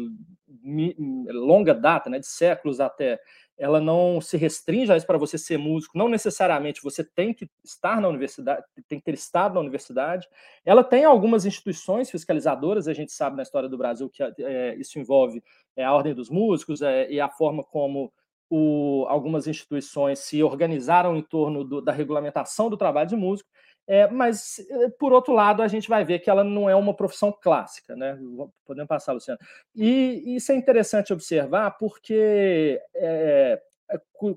longa 1.32 1.74
data, 1.74 2.10
né, 2.10 2.18
de 2.18 2.26
séculos 2.26 2.80
até, 2.80 3.20
ela 3.58 3.80
não 3.80 4.20
se 4.20 4.36
restringe 4.36 4.92
a 4.92 4.96
isso 4.96 5.06
para 5.06 5.16
você 5.16 5.38
ser 5.38 5.56
músico, 5.56 5.96
não 5.96 6.08
necessariamente 6.08 6.82
você 6.82 7.02
tem 7.02 7.32
que 7.32 7.48
estar 7.64 8.00
na 8.00 8.08
universidade, 8.08 8.62
tem 8.86 8.98
que 8.98 9.04
ter 9.04 9.14
estado 9.14 9.54
na 9.54 9.60
universidade. 9.60 10.28
Ela 10.64 10.84
tem 10.84 11.04
algumas 11.04 11.46
instituições 11.46 12.10
fiscalizadoras, 12.10 12.86
a 12.86 12.92
gente 12.92 13.12
sabe 13.12 13.36
na 13.36 13.42
história 13.42 13.68
do 13.68 13.78
Brasil 13.78 14.10
que 14.10 14.22
é, 14.22 14.74
isso 14.76 14.98
envolve 14.98 15.42
é, 15.74 15.84
a 15.84 15.92
Ordem 15.92 16.14
dos 16.14 16.28
Músicos 16.28 16.82
é, 16.82 17.10
e 17.10 17.18
a 17.18 17.30
forma 17.30 17.64
como 17.64 18.12
o, 18.50 19.06
algumas 19.08 19.46
instituições 19.46 20.18
se 20.18 20.42
organizaram 20.42 21.16
em 21.16 21.22
torno 21.22 21.64
do, 21.64 21.80
da 21.80 21.92
regulamentação 21.92 22.68
do 22.68 22.76
trabalho 22.76 23.08
de 23.08 23.16
músico. 23.16 23.48
É, 23.88 24.08
mas, 24.08 24.58
eh, 24.68 24.88
por 24.98 25.12
outro 25.12 25.32
lado, 25.32 25.62
a 25.62 25.68
gente 25.68 25.88
vai 25.88 26.04
ver 26.04 26.18
que 26.18 26.28
ela 26.28 26.42
não 26.42 26.68
é 26.68 26.74
uma 26.74 26.92
profissão 26.92 27.32
clássica, 27.32 27.94
né? 27.94 28.18
Podemos 28.64 28.88
passar, 28.88 29.12
Luciano. 29.12 29.38
E 29.74 30.34
isso 30.36 30.50
é 30.50 30.56
interessante 30.56 31.12
observar 31.12 31.70
porque 31.78 32.80
é, 32.94 33.60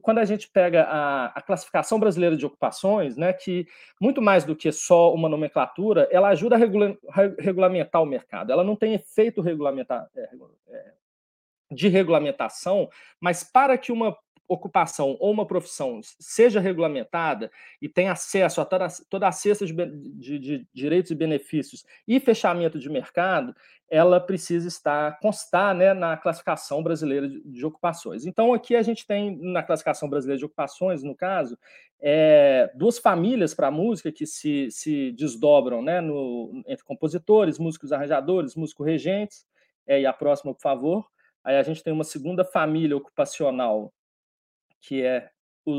quando 0.02 0.20
a 0.20 0.26
gente 0.26 0.48
pega 0.50 0.84
a, 0.84 1.26
a, 1.28 1.42
classificação 1.42 2.00
brasileira 2.00 2.38
de 2.38 2.46
ocupações, 2.46 3.18
né, 3.18 3.34
que 3.34 3.68
muito 4.00 4.22
mais 4.22 4.44
do 4.44 4.56
que 4.56 4.72
só 4.72 5.14
uma 5.14 5.28
nomenclatura, 5.28 6.08
ela 6.12 6.30
ajuda 6.30 6.56
a 6.56 6.58
regula, 6.60 6.96
regulamentar 7.40 8.02
o 8.02 8.06
mercado. 8.06 8.52
Ela 8.52 8.64
não 8.64 8.76
tem 8.76 8.94
efeito 8.94 9.42
regulamentar, 9.42 10.08
é, 10.16 10.30
de 11.72 11.88
regulamentação, 11.88 12.90
mas 13.20 13.44
para 13.44 13.78
que 13.78 13.92
uma 13.92 14.16
ocupação 14.50 15.16
ou 15.20 15.32
uma 15.32 15.46
profissão 15.46 16.02
seja 16.20 16.60
regulamentada 16.60 17.52
e 17.80 17.88
tenha 17.88 18.12
acesso 18.12 18.60
a 18.60 18.66
toda, 18.66 18.88
toda 19.08 19.28
a 19.28 19.32
cesta 19.32 19.66
de, 19.66 19.74
de, 19.74 20.40
de, 20.40 20.68
direitos 20.74 21.12
e 21.12 21.16
benefícios 21.16 21.86
e 22.08 22.20
fechamento 22.20 22.80
de 22.80 22.90
mercado, 22.90 23.56
ela 23.88 24.20
precisa 24.20 24.68
estar 24.68 25.20
constar 25.20 25.76
né, 25.76 25.94
na 25.94 26.18
classificação 26.18 26.82
brasileira 26.82 27.28
de, 27.28 27.42
de, 27.42 27.66
ocupações. 27.66 28.26
Então, 28.26 28.54
aqui 28.54 28.76
a 28.76 28.82
gente 28.82 29.06
tem, 29.06 29.38
na 29.38 29.64
classificação 29.64 30.10
brasileira 30.10 30.40
de 30.40 30.46
ocupações, 30.46 31.04
no 31.04 31.16
caso, 31.16 31.58
é, 32.02 32.72
duas 32.76 32.98
famílias 32.98 33.54
para 33.54 33.68
a 33.68 33.72
música 33.72 34.12
que 34.12 34.26
se, 34.26 34.70
se 34.72 35.12
desdobram 35.12 35.82
né, 35.82 36.02
no, 36.02 36.64
entre 36.68 36.84
compositores, 36.84 37.60
músicos 37.60 37.92
arranjadores, 37.92 38.56
músicos 38.56 38.86
regentes, 38.86 39.46
é, 39.88 40.02
e 40.02 40.06
a 40.06 40.14
próxima, 40.14 40.54
por 40.54 40.62
favor. 40.62 41.08
Aí 41.44 41.58
a 41.58 41.64
gente 41.64 41.84
tem 41.84 41.94
uma 41.94 42.04
segunda 42.04 42.44
família 42.44 42.96
ocupacional 42.96 43.92
que 44.82 45.04
é, 45.04 45.30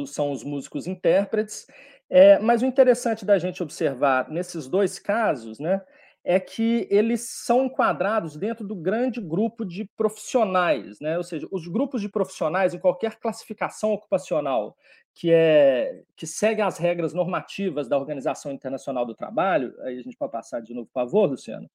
são 0.06 0.30
os 0.32 0.44
músicos 0.44 0.86
intérpretes. 0.86 1.66
É, 2.08 2.38
mas 2.38 2.62
o 2.62 2.66
interessante 2.66 3.24
da 3.24 3.38
gente 3.38 3.62
observar 3.62 4.28
nesses 4.30 4.68
dois 4.68 4.98
casos, 4.98 5.60
né, 5.60 5.80
é 6.24 6.38
que 6.38 6.86
eles 6.90 7.22
são 7.22 7.64
enquadrados 7.64 8.36
dentro 8.36 8.66
do 8.66 8.74
grande 8.74 9.20
grupo 9.20 9.64
de 9.64 9.88
profissionais, 9.96 11.00
né? 11.00 11.16
Ou 11.16 11.24
seja, 11.24 11.48
os 11.50 11.66
grupos 11.66 12.02
de 12.02 12.10
profissionais 12.10 12.74
em 12.74 12.78
qualquer 12.78 13.18
classificação 13.18 13.92
ocupacional 13.92 14.76
que 15.14 15.32
é 15.32 16.02
que 16.16 16.26
segue 16.26 16.62
as 16.62 16.78
regras 16.78 17.12
normativas 17.12 17.88
da 17.88 17.98
Organização 17.98 18.52
Internacional 18.52 19.04
do 19.04 19.14
Trabalho, 19.14 19.74
aí 19.82 19.98
a 19.98 20.02
gente 20.02 20.16
pode 20.16 20.32
passar 20.32 20.60
de 20.60 20.72
novo, 20.72 20.86
por 20.86 21.00
favor, 21.00 21.30
Luciano. 21.30 21.68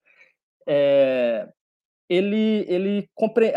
É, 0.67 1.47
ele, 2.07 2.65
ele 2.67 3.09
compre... 3.15 3.51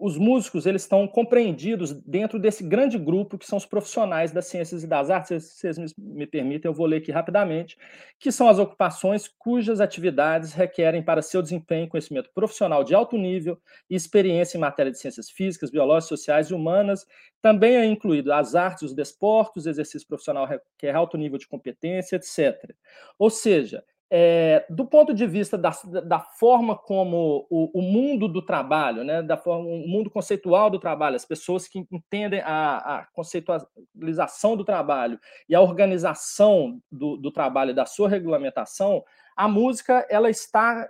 os 0.00 0.18
músicos 0.18 0.66
eles 0.66 0.82
estão 0.82 1.06
compreendidos 1.06 1.92
dentro 1.92 2.38
desse 2.38 2.64
grande 2.64 2.98
grupo 2.98 3.38
que 3.38 3.46
são 3.46 3.56
os 3.56 3.66
profissionais 3.66 4.32
das 4.32 4.46
ciências 4.46 4.82
e 4.82 4.86
das 4.86 5.08
artes. 5.08 5.44
Se 5.44 5.72
vocês 5.72 5.94
me 5.96 6.26
permitem, 6.26 6.68
eu 6.68 6.74
vou 6.74 6.86
ler 6.86 6.96
aqui 6.98 7.12
rapidamente, 7.12 7.78
que 8.18 8.32
são 8.32 8.48
as 8.48 8.58
ocupações 8.58 9.28
cujas 9.28 9.80
atividades 9.80 10.52
requerem 10.52 11.02
para 11.02 11.22
seu 11.22 11.40
desempenho 11.40 11.88
conhecimento 11.88 12.30
profissional 12.34 12.82
de 12.82 12.94
alto 12.94 13.16
nível 13.16 13.58
e 13.88 13.94
experiência 13.94 14.56
em 14.56 14.60
matéria 14.60 14.90
de 14.90 14.98
ciências 14.98 15.30
físicas, 15.30 15.70
biológicas, 15.70 16.08
sociais 16.08 16.48
e 16.48 16.54
humanas. 16.54 17.06
Também 17.40 17.76
é 17.76 17.84
incluído 17.84 18.32
as 18.32 18.56
artes, 18.56 18.82
os 18.82 18.94
desportos, 18.94 19.66
exercício 19.66 20.08
profissional 20.08 20.46
requer 20.46 20.94
alto 20.94 21.16
nível 21.16 21.38
de 21.38 21.46
competência, 21.46 22.16
etc. 22.16 22.74
Ou 23.18 23.30
seja, 23.30 23.84
é, 24.10 24.64
do 24.70 24.86
ponto 24.86 25.12
de 25.12 25.26
vista 25.26 25.58
da, 25.58 25.72
da 26.04 26.20
forma 26.20 26.76
como 26.76 27.46
o, 27.50 27.78
o, 27.78 27.82
mundo 27.82 28.28
do 28.28 28.40
trabalho, 28.40 29.02
né, 29.02 29.20
da 29.20 29.36
forma, 29.36 29.68
o 29.68 29.88
mundo 29.88 30.08
conceitual 30.08 30.70
do 30.70 30.78
trabalho, 30.78 31.16
as 31.16 31.24
pessoas 31.24 31.66
que 31.66 31.84
entendem 31.90 32.40
a, 32.40 32.76
a 32.76 33.06
conceitualização 33.06 34.56
do 34.56 34.64
trabalho 34.64 35.18
e 35.48 35.54
a 35.54 35.60
organização 35.60 36.80
do, 36.90 37.16
do 37.16 37.32
trabalho 37.32 37.70
e 37.70 37.74
da 37.74 37.84
sua 37.84 38.08
regulamentação, 38.08 39.04
a 39.36 39.48
música 39.48 40.06
ela 40.08 40.30
está 40.30 40.88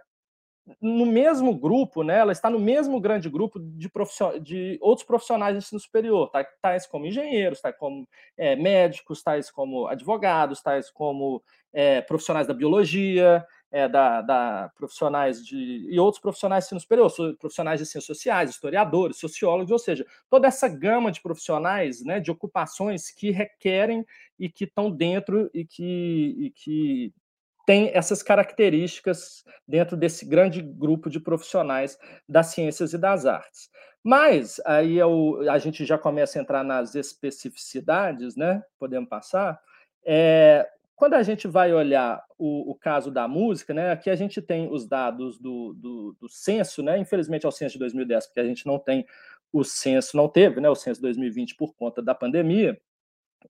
no 0.80 1.06
mesmo 1.06 1.56
grupo, 1.56 2.02
né, 2.02 2.18
ela 2.18 2.32
está 2.32 2.50
no 2.50 2.58
mesmo 2.58 3.00
grande 3.00 3.30
grupo 3.30 3.60
de, 3.60 3.88
de 4.42 4.78
outros 4.80 5.06
profissionais 5.06 5.54
de 5.54 5.58
ensino 5.58 5.80
superior, 5.80 6.28
tá, 6.30 6.44
tais 6.60 6.86
como 6.86 7.06
engenheiros, 7.06 7.60
tais 7.60 7.76
como 7.76 8.08
é, 8.36 8.56
médicos, 8.56 9.22
tais 9.22 9.50
como 9.50 9.86
advogados, 9.86 10.60
tais 10.60 10.90
como 10.90 11.42
é, 11.72 12.00
profissionais 12.00 12.48
da 12.48 12.54
biologia, 12.54 13.46
é, 13.70 13.88
da, 13.88 14.22
da, 14.22 14.72
profissionais 14.76 15.44
de 15.44 15.86
e 15.88 16.00
outros 16.00 16.20
profissionais 16.20 16.64
de 16.64 16.68
ensino 16.68 16.80
superior, 16.80 17.12
profissionais 17.38 17.78
de 17.78 17.86
ciências 17.86 18.04
sociais, 18.04 18.50
historiadores, 18.50 19.18
sociólogos, 19.18 19.70
ou 19.70 19.78
seja, 19.78 20.04
toda 20.28 20.48
essa 20.48 20.68
gama 20.68 21.12
de 21.12 21.20
profissionais, 21.20 22.02
né, 22.04 22.18
de 22.18 22.30
ocupações 22.30 23.10
que 23.10 23.30
requerem 23.30 24.04
e 24.38 24.48
que 24.48 24.64
estão 24.64 24.90
dentro 24.90 25.48
e 25.54 25.64
que, 25.64 26.34
e 26.38 26.50
que 26.50 27.12
tem 27.66 27.90
essas 27.92 28.22
características 28.22 29.44
dentro 29.66 29.96
desse 29.96 30.24
grande 30.24 30.62
grupo 30.62 31.10
de 31.10 31.18
profissionais 31.18 31.98
das 32.28 32.46
ciências 32.46 32.92
e 32.92 32.98
das 32.98 33.26
artes. 33.26 33.68
Mas 34.02 34.60
aí 34.64 34.96
eu, 34.96 35.50
a 35.50 35.58
gente 35.58 35.84
já 35.84 35.98
começa 35.98 36.38
a 36.38 36.42
entrar 36.42 36.62
nas 36.62 36.94
especificidades, 36.94 38.36
né? 38.36 38.62
Podemos 38.78 39.08
passar. 39.08 39.60
É, 40.04 40.64
quando 40.94 41.14
a 41.14 41.22
gente 41.24 41.48
vai 41.48 41.74
olhar 41.74 42.24
o, 42.38 42.70
o, 42.70 42.74
caso 42.76 43.10
da 43.10 43.26
música, 43.26 43.74
né? 43.74 43.90
Aqui 43.90 44.08
a 44.08 44.14
gente 44.14 44.40
tem 44.40 44.72
os 44.72 44.86
dados 44.86 45.40
do, 45.40 45.74
do, 45.74 46.16
do 46.20 46.28
censo, 46.28 46.84
né? 46.84 46.96
Infelizmente 46.98 47.44
é 47.44 47.48
o 47.48 47.52
censo 47.52 47.72
de 47.72 47.80
2010, 47.80 48.28
porque 48.28 48.40
a 48.40 48.46
gente 48.46 48.64
não 48.64 48.78
tem 48.78 49.04
o 49.52 49.64
censo, 49.64 50.16
não 50.16 50.28
teve, 50.28 50.60
né? 50.60 50.70
O 50.70 50.76
censo 50.76 51.02
2020 51.02 51.56
por 51.56 51.74
conta 51.74 52.00
da 52.00 52.14
pandemia. 52.14 52.80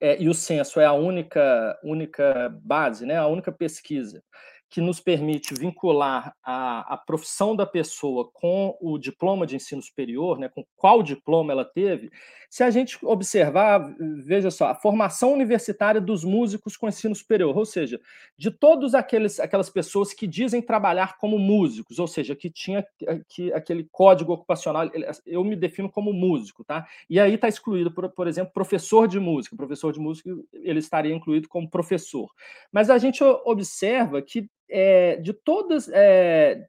É, 0.00 0.21
e 0.21 0.28
o 0.28 0.35
censo 0.35 0.78
é 0.78 0.85
a 0.85 0.93
única, 0.93 1.78
única 1.83 2.49
base, 2.62 3.07
né, 3.07 3.16
a 3.16 3.26
única 3.26 3.50
pesquisa 3.50 4.23
que 4.69 4.81
nos 4.81 5.01
permite 5.01 5.55
vincular 5.55 6.35
a, 6.43 6.95
a 6.95 6.97
profissão 6.97 7.55
da 7.55 7.65
pessoa 7.65 8.29
com 8.33 8.77
o 8.81 8.99
diploma 8.99 9.47
de 9.47 9.57
ensino 9.57 9.83
superior, 9.83 10.39
né, 10.39 10.49
com 10.49 10.65
qual 10.77 11.03
diploma 11.03 11.53
ela 11.53 11.65
teve, 11.65 12.11
se 12.49 12.63
a 12.63 12.71
gente 12.71 12.99
observar, 13.05 13.95
veja 13.99 14.51
só, 14.51 14.69
a 14.69 14.75
formação 14.75 15.33
universitária 15.33 16.01
dos 16.01 16.25
músicos 16.25 16.77
com 16.77 16.89
ensino 16.89 17.15
superior, 17.15 17.57
ou 17.57 17.67
seja, 17.67 18.01
de 18.37 18.55
aqueles 18.95 19.39
aquelas 19.41 19.69
pessoas 19.69 20.13
que 20.13 20.27
dizem 20.27 20.63
trabalhar 20.63 21.19
como 21.19 21.39
músicos, 21.39 21.99
ou 21.99 22.07
seja, 22.07 22.35
que 22.35 22.51
tinha 22.51 22.87
que, 23.29 23.53
aquele 23.53 23.87
código 23.91 24.33
ocupacional, 24.33 24.91
eu 25.27 25.45
me 25.45 25.57
defino 25.57 25.91
como 25.91 26.13
músico, 26.13 26.65
tá? 26.65 26.87
E 27.11 27.21
aí 27.21 27.35
está 27.35 27.49
excluído, 27.49 27.91
por, 27.91 28.09
por 28.11 28.27
exemplo, 28.27 28.53
professor 28.53 29.07
de 29.09 29.19
música, 29.21 29.57
professor 29.57 29.93
de 29.93 30.01
música 30.01 30.31
ele 30.53 30.79
estaria 30.79 31.15
incluído 31.15 31.49
como 31.49 31.69
professor. 31.69 32.31
Mas 32.73 32.91
a 32.91 32.99
gente 32.99 33.23
observa 33.23 34.23
que 34.23 34.49
é, 34.69 35.17
de 35.17 35.33
todas, 35.33 35.89
é, 35.93 36.67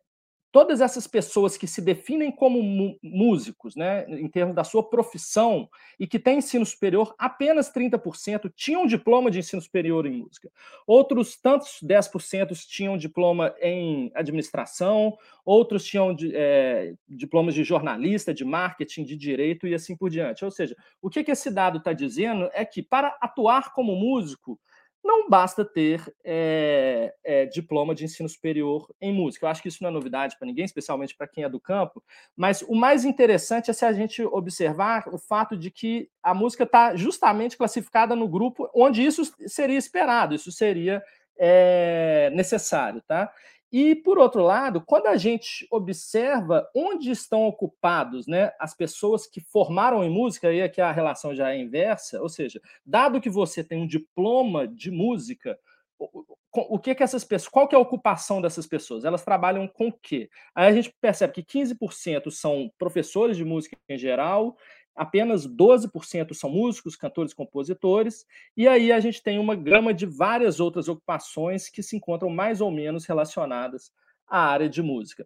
todas 0.52 0.82
essas 0.82 1.06
pessoas 1.06 1.58
que 1.58 1.68
se 1.68 1.82
definem 1.82 2.32
como 2.32 2.98
músicos, 3.04 3.76
né, 3.76 4.06
em 4.10 4.28
termos 4.28 4.56
da 4.56 4.64
sua 4.64 4.82
profissão, 4.82 5.70
e 6.00 6.08
que 6.08 6.18
têm 6.18 6.40
ensino 6.40 6.66
superior, 6.66 7.14
apenas 7.18 7.72
30% 7.72 8.52
tinham 8.56 8.88
diploma 8.88 9.30
de 9.30 9.40
ensino 9.40 9.62
superior 9.62 10.06
em 10.06 10.12
música. 10.12 10.50
Outros 10.86 11.36
tantos 11.36 11.80
10% 11.84 12.56
tinham 12.68 12.98
diploma 12.98 13.54
em 13.62 14.12
administração, 14.16 15.18
outros 15.46 15.86
tinham 15.86 16.16
é, 16.34 16.96
diplomas 17.08 17.54
de 17.54 17.64
jornalista, 17.64 18.34
de 18.34 18.46
marketing, 18.46 19.04
de 19.04 19.16
direito 19.16 19.68
e 19.68 19.76
assim 19.76 19.96
por 19.96 20.10
diante. 20.10 20.44
Ou 20.44 20.52
seja, 20.52 20.76
o 21.02 21.10
que, 21.10 21.24
que 21.24 21.32
esse 21.32 21.52
dado 21.52 21.78
está 21.78 21.94
dizendo 21.94 22.50
é 22.54 22.66
que 22.66 22.82
para 22.82 23.16
atuar 23.22 23.74
como 23.74 23.96
músico, 23.96 24.60
não 25.08 25.30
basta 25.30 25.64
ter 25.64 26.14
é, 26.22 27.14
é, 27.24 27.46
diploma 27.46 27.96
de 27.96 28.04
ensino 28.04 28.28
superior 28.28 28.94
em 29.00 29.14
música. 29.14 29.46
Eu 29.46 29.50
acho 29.50 29.62
que 29.62 29.70
isso 29.70 29.82
não 29.82 29.90
é 29.90 29.94
novidade 29.94 30.38
para 30.38 30.46
ninguém, 30.46 30.66
especialmente 30.66 31.16
para 31.16 31.28
quem 31.28 31.46
é 31.46 31.50
do 31.50 31.62
campo, 31.62 32.04
mas 32.36 32.62
o 32.62 32.76
mais 32.76 33.06
interessante 33.06 33.72
é 33.72 33.74
se 33.74 33.86
a 33.86 33.94
gente 33.94 34.22
observar 34.22 35.08
o 35.08 35.18
fato 35.18 35.56
de 35.56 35.72
que 35.72 36.10
a 36.22 36.34
música 36.34 36.66
está 36.66 36.94
justamente 36.94 37.56
classificada 37.56 38.16
no 38.18 38.28
grupo 38.28 38.70
onde 38.76 39.02
isso 39.02 39.24
seria 39.48 39.78
esperado, 39.78 40.36
isso 40.36 40.52
seria 40.52 41.02
é, 41.40 42.30
necessário. 42.34 43.02
Tá? 43.08 43.32
E, 43.72 43.96
por 43.96 44.18
outro 44.18 44.42
lado, 44.42 44.82
quando 44.86 45.08
a 45.08 45.18
gente 45.18 45.68
observa 45.70 46.70
onde 46.74 47.12
estão 47.12 47.46
ocupados 47.46 48.26
né, 48.26 48.52
as 48.60 48.74
pessoas 48.74 49.28
que 49.28 49.42
formaram 49.42 50.04
em 50.04 50.10
música, 50.10 50.48
aí 50.48 50.62
aqui 50.62 50.80
a 50.80 50.92
relação 50.92 51.36
já 51.36 51.52
é 51.52 51.60
inversa, 51.60 52.22
ou 52.22 52.30
seja, 52.30 52.62
dado 52.86 53.20
que 53.20 53.30
você 53.30 53.64
tem 53.64 53.82
um 53.82 53.88
diploma 53.88 54.68
de 54.68 54.90
música, 54.90 55.60
o 56.54 56.80
que 56.80 56.96
que 56.96 57.04
essas 57.04 57.24
pessoas, 57.24 57.50
qual 57.50 57.68
que 57.68 57.76
é 57.76 57.78
a 57.78 57.82
ocupação 57.82 58.42
dessas 58.42 58.66
pessoas? 58.66 59.04
Elas 59.04 59.24
trabalham 59.24 59.68
com 59.68 59.90
o 59.90 59.94
quê? 59.94 60.30
Aí 60.56 60.68
a 60.68 60.72
gente 60.72 60.94
percebe 61.02 61.34
que 61.34 61.44
15% 61.44 62.32
são 62.32 62.72
professores 62.78 63.36
de 63.36 63.44
música 63.44 63.78
em 63.90 63.98
geral, 63.98 64.58
apenas 64.98 65.48
12% 65.48 66.34
são 66.34 66.50
músicos, 66.50 66.96
cantores, 66.96 67.34
compositores, 67.34 68.26
e 68.58 68.68
aí 68.68 68.92
a 68.92 69.00
gente 69.00 69.22
tem 69.22 69.38
uma 69.38 69.56
gama 69.56 69.94
de 69.94 70.06
várias 70.06 70.60
outras 70.60 70.90
ocupações 70.90 71.70
que 71.70 71.84
se 71.84 71.96
encontram 71.96 72.30
mais 72.30 72.60
ou 72.60 72.72
menos 72.72 73.06
relacionadas 73.06 73.92
à 74.28 74.40
área 74.40 74.68
de 74.68 74.82
música. 74.82 75.26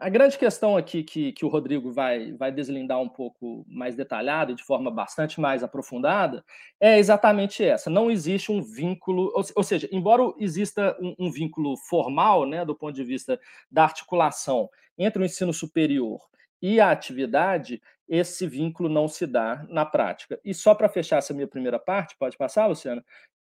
A 0.00 0.08
grande 0.08 0.38
questão 0.38 0.76
aqui 0.76 1.02
que, 1.02 1.32
que 1.32 1.44
o 1.44 1.48
Rodrigo 1.48 1.90
vai, 1.90 2.32
vai 2.32 2.52
deslindar 2.52 3.00
um 3.00 3.08
pouco 3.08 3.64
mais 3.66 3.96
detalhado 3.96 4.54
de 4.54 4.62
forma 4.62 4.92
bastante 4.92 5.40
mais 5.40 5.64
aprofundada 5.64 6.44
é 6.78 6.98
exatamente 6.98 7.64
essa. 7.64 7.90
Não 7.90 8.08
existe 8.08 8.52
um 8.52 8.62
vínculo, 8.62 9.32
ou, 9.34 9.42
ou 9.56 9.64
seja, 9.64 9.88
embora 9.90 10.22
exista 10.38 10.96
um, 11.00 11.14
um 11.18 11.30
vínculo 11.32 11.76
formal, 11.76 12.46
né, 12.46 12.64
do 12.64 12.76
ponto 12.76 12.94
de 12.94 13.02
vista 13.02 13.40
da 13.68 13.82
articulação 13.82 14.70
entre 14.96 15.20
o 15.20 15.26
ensino 15.26 15.52
superior 15.52 16.20
e 16.62 16.80
a 16.80 16.90
atividade, 16.92 17.82
esse 18.08 18.46
vínculo 18.46 18.88
não 18.88 19.06
se 19.06 19.26
dá 19.26 19.64
na 19.68 19.84
prática. 19.84 20.40
E 20.44 20.54
só 20.54 20.74
para 20.74 20.88
fechar 20.88 21.18
essa 21.18 21.34
minha 21.34 21.48
primeira 21.48 21.78
parte, 21.78 22.16
pode 22.18 22.36
passar, 22.36 22.66
Luciana? 22.66 23.04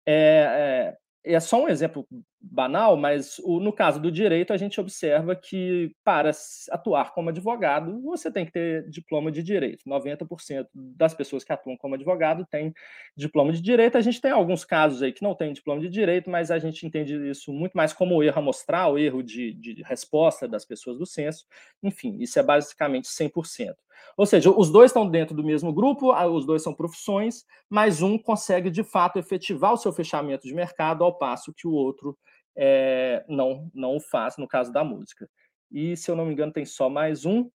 É, 0.06 0.96
é, 1.24 1.34
é 1.34 1.40
só 1.40 1.62
um 1.62 1.68
exemplo 1.68 2.06
banal, 2.40 2.96
mas 2.96 3.38
o, 3.40 3.60
no 3.60 3.72
caso 3.72 4.00
do 4.00 4.10
direito, 4.10 4.52
a 4.52 4.56
gente 4.56 4.80
observa 4.80 5.34
que 5.36 5.92
para 6.04 6.30
atuar 6.70 7.12
como 7.12 7.28
advogado, 7.28 8.00
você 8.00 8.30
tem 8.30 8.46
que 8.46 8.52
ter 8.52 8.88
diploma 8.88 9.30
de 9.30 9.42
direito. 9.42 9.84
90% 9.84 10.66
das 10.74 11.12
pessoas 11.12 11.44
que 11.44 11.52
atuam 11.52 11.76
como 11.76 11.96
advogado 11.96 12.46
têm 12.50 12.72
diploma 13.16 13.52
de 13.52 13.60
direito. 13.60 13.98
A 13.98 14.00
gente 14.00 14.20
tem 14.20 14.30
alguns 14.30 14.64
casos 14.64 15.02
aí 15.02 15.12
que 15.12 15.22
não 15.22 15.34
tem 15.34 15.52
diploma 15.52 15.80
de 15.80 15.88
direito, 15.88 16.30
mas 16.30 16.50
a 16.50 16.58
gente 16.58 16.86
entende 16.86 17.14
isso 17.28 17.52
muito 17.52 17.72
mais 17.74 17.92
como 17.92 18.22
erro 18.22 18.38
a 18.38 18.42
mostrar, 18.42 18.88
o 18.88 18.98
erro 18.98 19.22
de, 19.22 19.52
de 19.54 19.82
resposta 19.82 20.48
das 20.48 20.64
pessoas 20.64 20.98
do 20.98 21.06
censo. 21.06 21.44
Enfim, 21.82 22.16
isso 22.20 22.38
é 22.38 22.42
basicamente 22.42 23.08
100%. 23.08 23.74
Ou 24.16 24.26
seja, 24.26 24.50
os 24.50 24.70
dois 24.70 24.90
estão 24.90 25.08
dentro 25.08 25.34
do 25.34 25.44
mesmo 25.44 25.72
grupo, 25.72 26.12
os 26.12 26.44
dois 26.44 26.62
são 26.62 26.74
profissões, 26.74 27.44
mas 27.68 28.02
um 28.02 28.18
consegue 28.18 28.70
de 28.70 28.82
fato 28.82 29.18
efetivar 29.18 29.72
o 29.72 29.76
seu 29.76 29.92
fechamento 29.92 30.46
de 30.46 30.54
mercado, 30.54 31.04
ao 31.04 31.16
passo 31.16 31.54
que 31.54 31.66
o 31.66 31.72
outro 31.72 32.18
é, 32.56 33.24
não, 33.28 33.70
não 33.72 33.96
o 33.96 34.00
faz 34.00 34.36
no 34.36 34.48
caso 34.48 34.72
da 34.72 34.82
música. 34.82 35.28
E, 35.70 35.96
se 35.96 36.10
eu 36.10 36.16
não 36.16 36.26
me 36.26 36.32
engano, 36.32 36.52
tem 36.52 36.64
só 36.64 36.88
mais 36.88 37.24
um, 37.24 37.48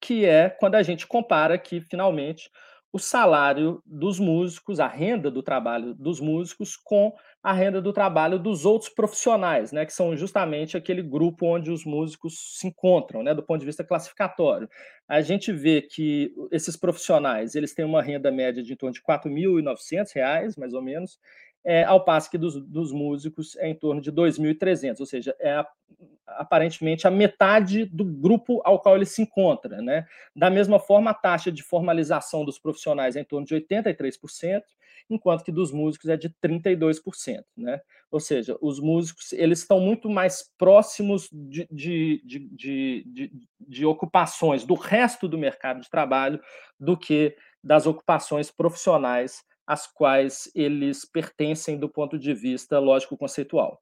que 0.00 0.24
é 0.24 0.50
quando 0.50 0.74
a 0.74 0.82
gente 0.82 1.06
compara 1.06 1.56
que, 1.56 1.80
finalmente, 1.80 2.50
o 2.92 2.98
salário 2.98 3.82
dos 3.86 4.18
músicos, 4.20 4.78
a 4.78 4.86
renda 4.86 5.30
do 5.30 5.42
trabalho 5.42 5.94
dos 5.94 6.20
músicos 6.20 6.76
com 6.76 7.14
a 7.42 7.52
renda 7.52 7.80
do 7.80 7.92
trabalho 7.92 8.38
dos 8.38 8.64
outros 8.64 8.90
profissionais, 8.90 9.72
né, 9.72 9.84
que 9.84 9.92
são 9.92 10.14
justamente 10.16 10.76
aquele 10.76 11.02
grupo 11.02 11.46
onde 11.46 11.70
os 11.72 11.84
músicos 11.84 12.58
se 12.58 12.68
encontram, 12.68 13.22
né, 13.22 13.34
do 13.34 13.42
ponto 13.42 13.60
de 13.60 13.66
vista 13.66 13.82
classificatório. 13.82 14.68
A 15.08 15.20
gente 15.22 15.52
vê 15.52 15.82
que 15.82 16.32
esses 16.52 16.76
profissionais, 16.76 17.54
eles 17.54 17.74
têm 17.74 17.84
uma 17.84 18.02
renda 18.02 18.30
média 18.30 18.62
de 18.62 18.74
em 18.74 18.76
torno 18.76 18.92
de 18.94 19.00
R$ 19.00 19.04
4.900, 19.06 20.56
mais 20.56 20.72
ou 20.74 20.82
menos, 20.82 21.18
é, 21.64 21.84
ao 21.84 22.04
passo 22.04 22.30
que 22.30 22.38
dos, 22.38 22.60
dos 22.60 22.92
músicos 22.92 23.56
é 23.56 23.68
em 23.68 23.74
torno 23.74 24.00
de 24.00 24.10
2.300, 24.10 25.00
ou 25.00 25.06
seja, 25.06 25.34
é 25.38 25.52
a, 25.52 25.66
aparentemente 26.26 27.06
a 27.06 27.10
metade 27.10 27.84
do 27.84 28.04
grupo 28.04 28.60
ao 28.64 28.80
qual 28.80 28.96
ele 28.96 29.06
se 29.06 29.22
encontra. 29.22 29.80
Né? 29.80 30.06
Da 30.34 30.50
mesma 30.50 30.78
forma, 30.78 31.10
a 31.10 31.14
taxa 31.14 31.52
de 31.52 31.62
formalização 31.62 32.44
dos 32.44 32.58
profissionais 32.58 33.16
é 33.16 33.20
em 33.20 33.24
torno 33.24 33.46
de 33.46 33.54
83%, 33.54 34.62
enquanto 35.10 35.44
que 35.44 35.52
dos 35.52 35.70
músicos 35.72 36.08
é 36.08 36.16
de 36.16 36.30
32%. 36.42 37.44
Né? 37.56 37.80
Ou 38.10 38.20
seja, 38.20 38.56
os 38.60 38.80
músicos 38.80 39.32
eles 39.32 39.60
estão 39.60 39.80
muito 39.80 40.08
mais 40.08 40.50
próximos 40.58 41.28
de, 41.32 41.68
de, 41.70 42.22
de, 42.24 43.04
de, 43.06 43.32
de 43.60 43.86
ocupações 43.86 44.64
do 44.64 44.74
resto 44.74 45.28
do 45.28 45.38
mercado 45.38 45.80
de 45.80 45.90
trabalho 45.90 46.40
do 46.78 46.96
que 46.96 47.36
das 47.62 47.86
ocupações 47.86 48.50
profissionais 48.50 49.44
às 49.72 49.86
quais 49.86 50.50
eles 50.54 51.04
pertencem 51.04 51.78
do 51.78 51.88
ponto 51.88 52.18
de 52.18 52.34
vista 52.34 52.78
lógico-conceitual. 52.78 53.80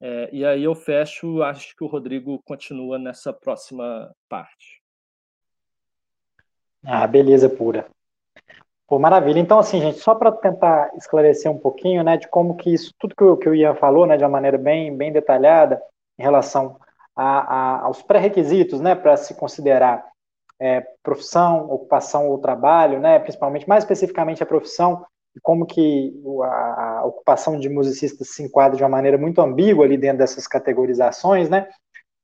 É, 0.00 0.30
e 0.32 0.44
aí 0.44 0.64
eu 0.64 0.74
fecho, 0.74 1.42
acho 1.42 1.76
que 1.76 1.84
o 1.84 1.86
Rodrigo 1.86 2.40
continua 2.44 2.98
nessa 2.98 3.32
próxima 3.34 4.10
parte. 4.30 4.82
Ah, 6.82 7.06
beleza 7.06 7.50
pura. 7.50 7.86
Pô, 8.86 8.98
maravilha. 8.98 9.40
Então, 9.40 9.58
assim, 9.58 9.80
gente, 9.80 9.98
só 9.98 10.14
para 10.14 10.32
tentar 10.32 10.90
esclarecer 10.96 11.50
um 11.50 11.58
pouquinho, 11.58 12.02
né, 12.02 12.16
de 12.16 12.28
como 12.28 12.56
que 12.56 12.72
isso, 12.72 12.94
tudo 12.98 13.14
que 13.14 13.24
o, 13.24 13.36
que 13.36 13.48
o 13.48 13.54
Ian 13.54 13.74
falou, 13.74 14.06
né, 14.06 14.16
de 14.16 14.22
uma 14.22 14.30
maneira 14.30 14.56
bem, 14.56 14.96
bem 14.96 15.12
detalhada, 15.12 15.82
em 16.18 16.22
relação 16.22 16.78
a, 17.14 17.24
a, 17.24 17.80
aos 17.82 18.00
pré-requisitos, 18.00 18.80
né, 18.80 18.94
para 18.94 19.16
se 19.16 19.34
considerar 19.34 20.06
é, 20.58 20.82
profissão, 21.02 21.68
ocupação 21.70 22.28
ou 22.28 22.38
trabalho, 22.38 23.00
né, 23.00 23.18
principalmente, 23.18 23.68
mais 23.68 23.84
especificamente 23.84 24.42
a 24.42 24.46
profissão, 24.46 25.04
e 25.36 25.40
como 25.40 25.66
que 25.66 26.14
a, 26.42 27.02
ocupação 27.04 27.58
de 27.60 27.68
musicista 27.68 28.24
se 28.24 28.42
enquadra 28.42 28.76
de 28.76 28.82
uma 28.82 28.88
maneira 28.88 29.18
muito 29.18 29.40
ambígua 29.40 29.84
ali 29.84 29.98
dentro 29.98 30.18
dessas 30.18 30.46
categorizações, 30.46 31.50
né? 31.50 31.68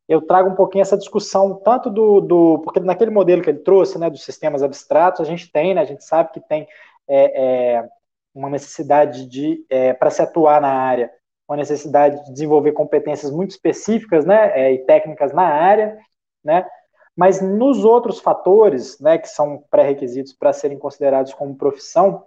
Eu 0.08 0.22
trago 0.22 0.50
um 0.50 0.54
pouquinho 0.54 0.82
essa 0.82 0.96
discussão 0.96 1.60
tanto 1.62 1.90
do, 1.90 2.20
do 2.20 2.58
porque 2.60 2.80
naquele 2.80 3.10
modelo 3.10 3.42
que 3.42 3.50
ele 3.50 3.58
trouxe, 3.58 3.98
né, 3.98 4.08
dos 4.10 4.24
sistemas 4.24 4.62
abstratos, 4.62 5.20
a 5.20 5.24
gente 5.24 5.50
tem, 5.52 5.74
né, 5.74 5.82
a 5.82 5.84
gente 5.84 6.04
sabe 6.04 6.32
que 6.32 6.40
tem 6.40 6.66
é, 7.06 7.76
é, 7.76 7.88
uma 8.34 8.48
necessidade 8.48 9.26
de 9.26 9.64
é, 9.68 9.92
para 9.92 10.10
se 10.10 10.22
atuar 10.22 10.60
na 10.60 10.72
área, 10.72 11.10
uma 11.46 11.56
necessidade 11.56 12.24
de 12.24 12.32
desenvolver 12.32 12.72
competências 12.72 13.30
muito 13.30 13.50
específicas, 13.50 14.24
né, 14.24 14.52
é, 14.58 14.72
e 14.72 14.78
técnicas 14.86 15.32
na 15.32 15.44
área, 15.44 15.98
né? 16.42 16.66
Mas 17.14 17.42
nos 17.42 17.84
outros 17.84 18.20
fatores, 18.20 18.98
né, 18.98 19.18
que 19.18 19.28
são 19.28 19.62
pré-requisitos 19.70 20.32
para 20.32 20.50
serem 20.52 20.78
considerados 20.78 21.34
como 21.34 21.54
profissão, 21.54 22.24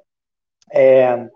é, 0.75 1.29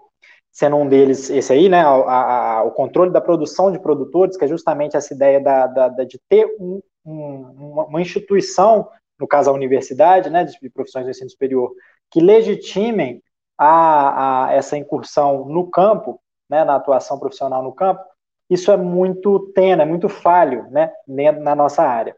sendo 0.52 0.76
um 0.76 0.88
deles 0.88 1.30
esse 1.30 1.54
aí, 1.54 1.70
né, 1.70 1.82
a, 1.82 2.58
a, 2.58 2.64
o 2.64 2.72
controle 2.72 3.12
da 3.12 3.22
produção 3.22 3.72
de 3.72 3.80
produtores, 3.80 4.36
que 4.36 4.46
é 4.46 4.48
justamente 4.48 4.98
essa 4.98 5.14
ideia 5.14 5.40
da, 5.40 5.68
da, 5.68 5.88
da 5.88 6.04
de 6.04 6.20
ter 6.28 6.46
um, 6.60 6.82
um, 7.06 7.86
uma 7.88 8.02
instituição, 8.02 8.90
no 9.20 9.28
caso 9.28 9.50
a 9.50 9.54
universidade, 9.54 10.30
né, 10.30 10.44
de 10.44 10.70
profissões 10.70 11.06
do 11.06 11.12
ensino 11.12 11.30
superior, 11.30 11.72
que 12.12 12.20
legitimem 12.20 13.24
a, 13.58 14.48
a 14.48 14.54
essa 14.54 14.78
incursão 14.78 15.46
no 15.46 15.70
campo, 15.70 16.20
né, 16.50 16.64
na 16.64 16.76
atuação 16.76 17.20
profissional 17.20 17.64
no 17.64 17.72
campo, 17.72 18.04
isso 18.50 18.72
é 18.72 18.78
muito 18.78 19.52
tênue, 19.54 19.84
é 19.84 19.86
muito 19.86 20.10
falho, 20.10 20.68
né, 20.72 20.92
na 21.08 21.56
nossa 21.56 21.84
área. 21.84 22.16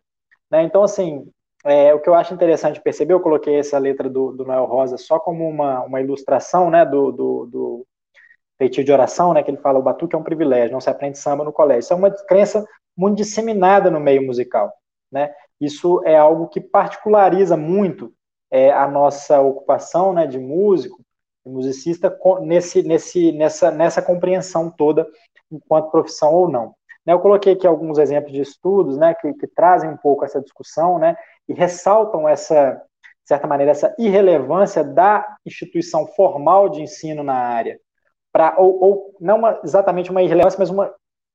Né? 0.50 0.64
Então, 0.64 0.84
assim, 0.84 1.30
é, 1.64 1.94
o 1.94 2.00
que 2.00 2.10
eu 2.10 2.16
acho 2.16 2.34
interessante 2.34 2.82
perceber, 2.82 3.14
eu 3.14 3.20
coloquei 3.20 3.56
essa 3.56 3.78
letra 3.78 4.10
do, 4.10 4.32
do 4.32 4.46
Noel 4.46 4.66
Rosa 4.66 4.98
só 4.98 5.20
como 5.20 5.48
uma, 5.48 5.84
uma 5.84 6.02
ilustração 6.02 6.70
né, 6.70 6.86
do, 6.86 7.12
do, 7.12 7.46
do 7.46 7.88
de 8.70 8.92
oração, 8.92 9.34
né, 9.34 9.42
que 9.42 9.50
ele 9.50 9.58
fala 9.58 9.80
o 9.80 9.82
batuque 9.82 10.16
é 10.16 10.20
um 10.20 10.24
privilégio, 10.24 10.72
não 10.72 10.82
se 10.82 10.90
aprende 10.90 11.18
samba 11.18 11.44
no 11.44 11.52
colégio. 11.52 11.80
Isso 11.80 11.94
é 11.94 11.96
uma 11.96 12.12
crença 12.12 12.64
muito 12.96 13.18
disseminada 13.18 13.90
no 13.90 14.00
meio 14.00 14.24
musical. 14.24 14.72
Né? 15.12 15.34
Isso 15.60 16.02
é 16.06 16.16
algo 16.16 16.48
que 16.48 16.62
particulariza 16.62 17.58
muito 17.58 18.14
é, 18.52 18.72
a 18.72 18.88
nossa 18.88 19.42
ocupação 19.42 20.14
né, 20.14 20.28
de 20.28 20.38
músico, 20.38 21.04
de 21.46 21.52
musicista, 21.52 22.16
nesse, 22.42 22.84
nesse, 22.84 23.32
nessa, 23.32 23.72
nessa 23.72 24.02
compreensão 24.02 24.70
toda, 24.70 25.08
enquanto 25.52 25.90
profissão 25.90 26.32
ou 26.34 26.50
não. 26.50 26.76
Né, 27.06 27.14
eu 27.14 27.20
coloquei 27.20 27.54
aqui 27.54 27.66
alguns 27.66 27.98
exemplos 27.98 28.32
de 28.32 28.42
estudos 28.42 28.98
né, 28.98 29.16
que, 29.16 29.34
que 29.34 29.48
trazem 29.48 29.90
um 29.90 29.98
pouco 29.98 30.24
essa 30.24 30.40
discussão 30.40 31.00
né, 31.00 31.16
e 31.52 31.54
ressaltam 31.54 32.28
essa, 32.28 32.74
de 32.74 33.28
certa 33.28 33.48
maneira, 33.48 33.72
essa 33.72 33.94
irrelevância 34.00 34.84
da 34.84 35.38
instituição 35.46 36.08
formal 36.08 36.70
de 36.70 36.82
ensino 36.82 37.24
na 37.24 37.36
área, 37.36 37.80
para 38.32 38.56
ou, 38.58 38.82
ou, 38.82 39.16
não 39.20 39.38
uma, 39.38 39.60
exatamente 39.64 40.10
uma 40.10 40.22
irrelevância, 40.22 40.58
mas 40.58 40.70
uma 40.70 40.94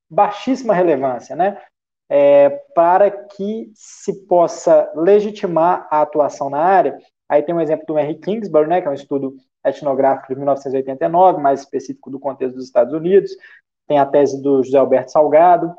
baixíssima 0.09 0.72
relevância, 0.72 1.37
né, 1.37 1.61
é, 2.09 2.48
para 2.74 3.11
que 3.11 3.70
se 3.74 4.26
possa 4.26 4.90
legitimar 4.94 5.87
a 5.90 6.00
atuação 6.00 6.48
na 6.48 6.61
área. 6.61 6.96
Aí 7.29 7.42
tem 7.42 7.55
um 7.55 7.61
exemplo 7.61 7.85
do 7.87 7.98
Henry 7.98 8.14
Kingsbury, 8.14 8.68
né, 8.68 8.81
que 8.81 8.88
é 8.88 8.90
um 8.90 8.94
estudo 8.94 9.37
etnográfico 9.64 10.29
de 10.29 10.37
1989, 10.37 11.42
mais 11.42 11.61
específico 11.61 12.11
do 12.11 12.20
contexto 12.20 12.55
dos 12.55 12.64
Estados 12.64 12.94
Unidos. 12.94 13.33
Tem 13.87 13.98
a 13.98 14.07
tese 14.07 14.40
do 14.40 14.62
José 14.62 14.79
Alberto 14.79 15.11
Salgado, 15.11 15.74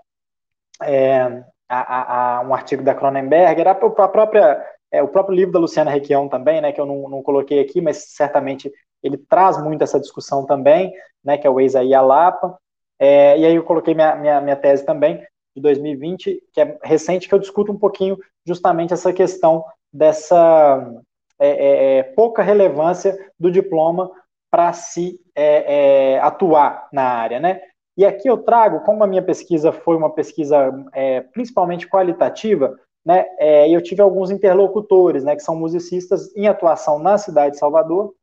é, 0.84 1.43
a, 1.70 1.80
a, 1.80 2.38
a, 2.38 2.42
um 2.42 2.54
artigo 2.54 2.84
da 2.84 2.96
Cronenberger, 2.96 3.68
a, 3.68 3.72
a 3.72 4.08
própria, 4.08 4.66
é, 4.92 5.04
o 5.04 5.08
próprio 5.08 5.36
livro 5.36 5.54
da 5.54 5.60
Luciana 5.60 5.92
Requião 5.92 6.28
também, 6.28 6.62
né, 6.62 6.72
que 6.72 6.80
eu 6.80 6.86
não, 6.86 7.10
não, 7.10 7.22
coloquei 7.22 7.60
aqui, 7.60 7.82
mas 7.82 8.14
certamente 8.16 8.72
ele 9.04 9.18
traz 9.18 9.62
muito 9.62 9.84
essa 9.84 10.00
discussão 10.00 10.46
também, 10.46 10.94
né, 11.24 11.38
que 11.38 11.46
é 11.46 11.50
o 11.50 11.60
ex 11.60 11.76
a 11.76 12.02
Lapa. 12.02 12.58
É, 13.00 13.38
e 13.38 13.46
aí 13.46 13.56
eu 13.56 13.64
coloquei 13.64 13.94
minha, 13.94 14.16
minha, 14.16 14.42
minha 14.42 14.56
tese 14.56 14.86
também, 14.86 15.24
de 15.56 15.62
2020, 15.62 16.42
que 16.54 16.62
é 16.62 16.78
recente, 16.84 17.28
que 17.28 17.34
eu 17.34 17.40
discuto 17.40 17.72
um 17.72 17.78
pouquinho 17.78 18.18
justamente 18.46 18.94
essa 18.94 19.12
questão 19.12 19.64
dessa 19.92 21.04
é, 21.40 21.50
é, 21.50 21.98
é 21.98 22.04
pouca 22.04 22.42
relevância 22.42 23.18
do 23.40 23.52
diploma 23.52 24.12
para 24.50 24.74
se 24.74 25.20
é, 25.36 26.16
é, 26.16 26.20
atuar 26.20 26.88
na 26.92 27.04
área, 27.04 27.40
né? 27.40 27.62
E 27.98 28.06
aqui 28.06 28.30
eu 28.30 28.38
trago, 28.38 28.82
como 28.82 29.04
a 29.04 29.08
minha 29.08 29.24
pesquisa 29.24 29.72
foi 29.72 29.96
uma 29.98 30.12
pesquisa 30.12 30.72
é, 30.94 31.22
principalmente 31.22 31.90
qualitativa, 31.90 32.80
né, 33.04 33.26
é, 33.40 33.70
eu 33.70 33.82
tive 33.82 34.02
alguns 34.02 34.30
interlocutores, 34.30 35.24
né, 35.24 35.36
que 35.36 35.42
são 35.42 35.56
musicistas 35.56 36.36
em 36.36 36.48
atuação 36.48 37.00
na 37.00 37.18
cidade 37.18 37.54
de 37.54 37.60
Salvador, 37.60 38.14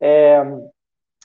é, 0.00 0.40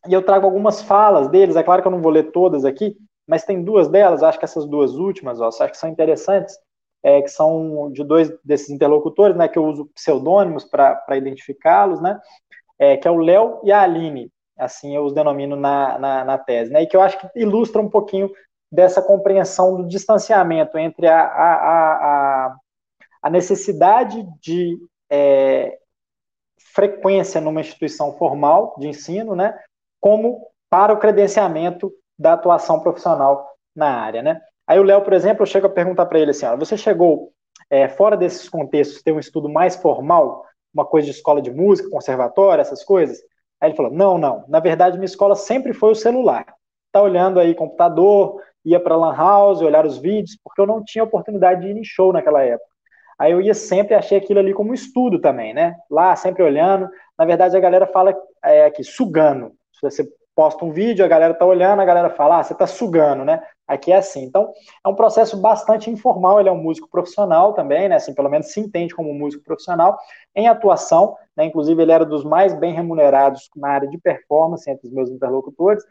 e 0.08 0.14
eu 0.14 0.22
trago 0.22 0.46
algumas 0.46 0.82
falas 0.82 1.30
deles, 1.30 1.56
é 1.56 1.64
claro 1.64 1.82
que 1.82 1.88
eu 1.88 1.92
não 1.92 2.02
vou 2.02 2.12
ler 2.12 2.32
todas 2.32 2.66
aqui, 2.66 2.98
mas 3.26 3.46
tem 3.46 3.64
duas 3.64 3.88
delas, 3.88 4.22
acho 4.22 4.40
que 4.40 4.46
essas 4.46 4.66
duas 4.66 4.96
últimas, 4.96 5.40
ó, 5.40 5.48
acho 5.48 5.70
que 5.70 5.78
são 5.78 5.90
interessantes, 5.90 6.58
é, 7.04 7.22
que 7.22 7.30
são 7.30 7.90
de 7.92 8.04
dois 8.04 8.34
desses 8.44 8.70
interlocutores, 8.70 9.38
né, 9.38 9.48
que 9.48 9.58
eu 9.58 9.66
uso 9.66 9.86
pseudônimos 9.94 10.66
para 10.66 11.16
identificá-los, 11.16 12.02
né, 12.02 12.20
é, 12.78 12.98
que 12.98 13.08
é 13.08 13.12
o 13.12 13.18
Léo 13.18 13.62
e 13.64 13.72
a 13.72 13.82
Aline, 13.82 14.30
assim 14.58 14.96
eu 14.96 15.04
os 15.04 15.14
denomino 15.14 15.56
na, 15.56 15.98
na, 16.00 16.26
na, 16.26 16.38
tese, 16.38 16.72
né, 16.72 16.84
e 16.84 16.88
que 16.88 16.96
eu 16.96 17.02
acho 17.02 17.20
que 17.20 17.28
ilustra 17.40 17.82
um 17.82 17.90
pouquinho 17.90 18.32
dessa 18.72 19.02
compreensão 19.02 19.78
do 19.78 19.88
distanciamento 19.88 20.78
entre 20.78 21.08
a, 21.08 21.22
a, 21.22 21.54
a, 21.54 22.56
a 23.24 23.30
necessidade 23.30 24.26
de 24.42 24.78
é, 25.10 25.78
frequência 26.74 27.40
numa 27.40 27.62
instituição 27.62 28.14
formal 28.18 28.76
de 28.78 28.88
ensino, 28.88 29.36
né, 29.36 29.58
como 30.02 30.48
para 30.70 30.94
o 30.94 30.98
credenciamento 31.00 31.92
da 32.20 32.34
atuação 32.34 32.80
profissional 32.80 33.48
na 33.76 34.02
área, 34.02 34.22
né? 34.22 34.42
Aí 34.66 34.80
o 34.80 34.84
Léo, 34.84 35.02
por 35.02 35.14
exemplo, 35.14 35.44
eu 35.44 35.48
chego 35.48 35.68
a 35.68 35.70
perguntar 35.70 36.06
para 36.08 36.20
ele 36.20 36.32
assim, 36.32 36.46
você 36.58 36.76
chegou 36.76 37.32
é, 37.70 37.88
fora 37.88 38.18
desses 38.18 38.50
contextos 38.50 39.02
ter 39.02 39.14
um 39.14 39.20
estudo 39.20 39.48
mais 39.48 39.76
formal, 39.76 40.46
uma 40.74 40.86
coisa 40.86 41.06
de 41.06 41.12
escola 41.12 41.42
de 41.42 41.52
música, 41.52 41.90
conservatório, 41.90 42.62
essas 42.62 42.84
coisas? 42.84 43.18
Aí 43.60 43.70
ele 43.70 43.76
falou, 43.76 43.92
não, 43.92 44.18
não, 44.18 44.46
na 44.48 44.60
verdade 44.60 44.98
minha 44.98 45.06
escola 45.06 45.36
sempre 45.36 45.74
foi 45.74 45.92
o 45.92 45.96
celular. 45.96 46.46
Tá 46.92 47.02
olhando 47.02 47.40
aí 47.40 47.56
computador, 47.56 48.42
ia 48.64 48.80
para 48.80 48.96
lan 48.96 49.16
house, 49.16 49.62
olhar 49.62 49.86
os 49.86 49.98
vídeos, 49.98 50.38
porque 50.44 50.62
eu 50.62 50.68
não 50.68 50.84
tinha 50.84 51.04
oportunidade 51.04 51.62
de 51.62 51.68
ir 51.68 51.78
em 51.78 51.84
show 51.84 52.12
naquela 52.12 52.44
época. 52.44 52.70
Aí 53.18 53.32
eu 53.32 53.42
ia 53.42 53.54
sempre, 53.54 53.96
achei 53.96 54.18
aquilo 54.18 54.40
ali 54.40 54.54
como 54.54 54.74
estudo 54.74 55.20
também, 55.20 55.54
né? 55.54 55.76
Lá, 55.90 56.16
sempre 56.16 56.44
olhando. 56.44 56.88
Na 57.18 57.26
verdade, 57.26 57.58
a 57.58 57.60
galera 57.60 57.88
fala 57.88 58.16
é, 58.44 58.66
aqui, 58.66 58.84
sugando. 58.84 59.54
Se 59.74 59.82
você 59.82 60.08
posta 60.36 60.64
um 60.64 60.72
vídeo, 60.72 61.04
a 61.04 61.08
galera 61.08 61.34
tá 61.34 61.46
olhando, 61.46 61.82
a 61.82 61.86
galera 61.86 62.12
fala, 62.12 62.40
ah, 62.40 62.44
você 62.44 62.54
tá 62.54 62.68
sugando, 62.68 63.26
né? 63.26 63.42
Aqui 63.68 63.92
é 63.92 63.98
assim. 63.98 64.24
Então, 64.24 64.54
é 64.84 64.88
um 64.88 64.96
processo 64.96 65.36
bastante 65.36 65.90
informal, 65.90 66.40
ele 66.40 66.48
é 66.48 66.52
um 66.52 66.62
músico 66.62 66.88
profissional 66.90 67.54
também, 67.54 67.90
né? 67.90 67.96
Assim, 67.96 68.14
pelo 68.14 68.30
menos 68.30 68.48
se 68.54 68.60
entende 68.60 68.96
como 68.96 69.12
um 69.12 69.18
músico 69.18 69.44
profissional 69.44 69.98
em 70.34 70.48
atuação, 70.48 71.18
né? 71.36 71.46
Inclusive, 71.46 71.82
ele 71.82 71.92
era 71.92 72.06
dos 72.06 72.24
mais 72.24 72.54
bem 72.54 72.74
remunerados 72.74 73.50
na 73.56 73.70
área 73.70 73.90
de 73.90 73.98
performance 73.98 74.70
entre 74.70 74.88
os 74.88 74.94
meus 74.94 75.10
interlocutores, 75.10 75.84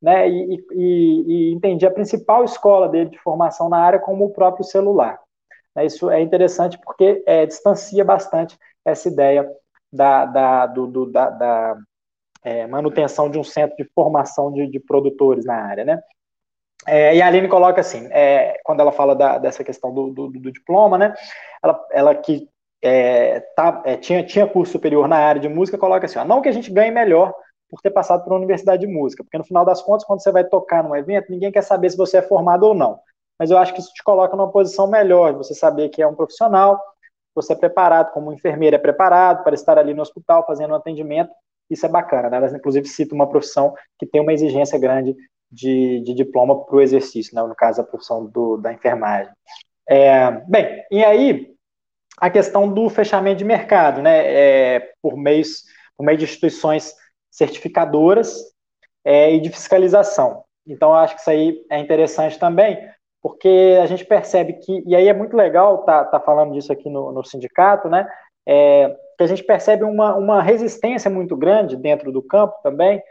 né? 0.00 0.28
E, 0.28 0.64
e, 0.72 1.24
e 1.26 1.52
entendi 1.52 1.84
a 1.84 1.90
principal 1.90 2.44
escola 2.44 2.88
dele 2.88 3.10
de 3.10 3.18
formação 3.18 3.68
na 3.68 3.78
área 3.78 3.98
como 3.98 4.26
o 4.26 4.30
próprio 4.30 4.64
celular. 4.64 5.18
Né? 5.74 5.86
Isso 5.86 6.10
é 6.10 6.20
interessante 6.20 6.78
porque 6.78 7.22
é, 7.26 7.44
distancia 7.46 8.04
bastante 8.04 8.56
essa 8.84 9.08
ideia 9.08 9.50
da, 9.92 10.26
da, 10.26 10.66
do, 10.66 10.86
do, 10.86 11.06
da, 11.06 11.30
da 11.30 11.76
é, 12.44 12.66
manutenção 12.66 13.30
de 13.30 13.38
um 13.38 13.44
centro 13.44 13.76
de 13.76 13.88
formação 13.94 14.52
de, 14.52 14.66
de 14.66 14.78
produtores 14.78 15.44
na 15.44 15.54
área, 15.54 15.84
né? 15.84 16.02
É, 16.86 17.16
e 17.16 17.22
a 17.22 17.26
Aline 17.26 17.48
coloca 17.48 17.80
assim, 17.80 18.08
é, 18.10 18.58
quando 18.62 18.80
ela 18.80 18.92
fala 18.92 19.14
da, 19.14 19.38
dessa 19.38 19.64
questão 19.64 19.92
do, 19.92 20.10
do, 20.10 20.28
do, 20.28 20.52
diploma, 20.52 20.98
né? 20.98 21.14
Ela, 21.62 21.86
ela 21.90 22.14
que 22.14 22.48
é, 22.82 23.40
tá, 23.56 23.82
é, 23.86 23.96
tinha, 23.96 24.22
tinha 24.24 24.46
curso 24.46 24.72
superior 24.72 25.08
na 25.08 25.16
área 25.16 25.40
de 25.40 25.48
música, 25.48 25.78
coloca 25.78 26.04
assim, 26.04 26.18
ó, 26.18 26.24
não 26.24 26.42
que 26.42 26.48
a 26.48 26.52
gente 26.52 26.70
ganhe 26.70 26.90
melhor 26.90 27.32
por 27.70 27.80
ter 27.80 27.90
passado 27.90 28.22
por 28.22 28.32
uma 28.32 28.38
universidade 28.38 28.86
de 28.86 28.92
música, 28.92 29.24
porque 29.24 29.38
no 29.38 29.44
final 29.44 29.64
das 29.64 29.80
contas, 29.80 30.04
quando 30.04 30.22
você 30.22 30.30
vai 30.30 30.44
tocar 30.44 30.84
num 30.84 30.94
evento, 30.94 31.30
ninguém 31.30 31.50
quer 31.50 31.62
saber 31.62 31.88
se 31.90 31.96
você 31.96 32.18
é 32.18 32.22
formado 32.22 32.64
ou 32.64 32.74
não. 32.74 32.98
Mas 33.38 33.50
eu 33.50 33.56
acho 33.56 33.72
que 33.72 33.80
isso 33.80 33.92
te 33.92 34.02
coloca 34.04 34.36
numa 34.36 34.52
posição 34.52 34.86
melhor, 34.86 35.32
você 35.32 35.54
saber 35.54 35.88
que 35.88 36.02
é 36.02 36.06
um 36.06 36.14
profissional, 36.14 36.78
você 37.34 37.54
é 37.54 37.56
preparado, 37.56 38.12
como 38.12 38.32
enfermeira 38.32 38.76
é 38.76 38.78
preparado 38.78 39.42
para 39.42 39.54
estar 39.54 39.78
ali 39.78 39.94
no 39.94 40.02
hospital 40.02 40.44
fazendo 40.46 40.72
um 40.72 40.76
atendimento 40.76 41.30
isso 41.70 41.86
é 41.86 41.88
bacana, 41.88 42.28
né? 42.28 42.36
Elas, 42.36 42.54
inclusive, 42.54 42.86
citam 42.86 43.16
uma 43.16 43.28
profissão 43.28 43.74
que 43.98 44.06
tem 44.06 44.20
uma 44.20 44.32
exigência 44.32 44.78
grande 44.78 45.16
de, 45.50 46.00
de 46.00 46.14
diploma 46.14 46.64
para 46.64 46.76
o 46.76 46.80
exercício, 46.80 47.34
né? 47.34 47.42
no 47.42 47.54
caso, 47.54 47.80
a 47.80 47.84
profissão 47.84 48.26
do, 48.26 48.56
da 48.56 48.72
enfermagem. 48.72 49.32
É, 49.88 50.30
bem, 50.48 50.84
e 50.90 51.04
aí, 51.04 51.54
a 52.18 52.30
questão 52.30 52.72
do 52.72 52.88
fechamento 52.88 53.38
de 53.38 53.44
mercado, 53.44 54.00
né? 54.02 54.26
É, 54.26 54.92
por, 55.02 55.16
meios, 55.16 55.64
por 55.96 56.04
meio 56.04 56.18
de 56.18 56.24
instituições 56.24 56.94
certificadoras 57.30 58.40
é, 59.04 59.32
e 59.34 59.40
de 59.40 59.50
fiscalização. 59.50 60.44
Então, 60.66 60.94
acho 60.94 61.14
que 61.14 61.20
isso 61.20 61.30
aí 61.30 61.64
é 61.70 61.78
interessante 61.78 62.38
também, 62.38 62.78
porque 63.22 63.78
a 63.82 63.86
gente 63.86 64.04
percebe 64.04 64.54
que, 64.54 64.82
e 64.86 64.96
aí 64.96 65.08
é 65.08 65.12
muito 65.12 65.36
legal 65.36 65.84
tá, 65.84 66.04
tá 66.04 66.20
falando 66.20 66.52
disso 66.52 66.72
aqui 66.72 66.88
no, 66.88 67.12
no 67.12 67.24
sindicato, 67.24 67.88
né? 67.88 68.08
É, 68.46 68.94
que 69.16 69.24
a 69.24 69.26
gente 69.26 69.42
percebe 69.42 69.84
uma, 69.84 70.14
uma 70.16 70.42
resistência 70.42 71.10
muito 71.10 71.36
grande 71.36 71.76
dentro 71.76 72.10
do 72.12 72.22
campo 72.22 72.54
também 72.62 73.02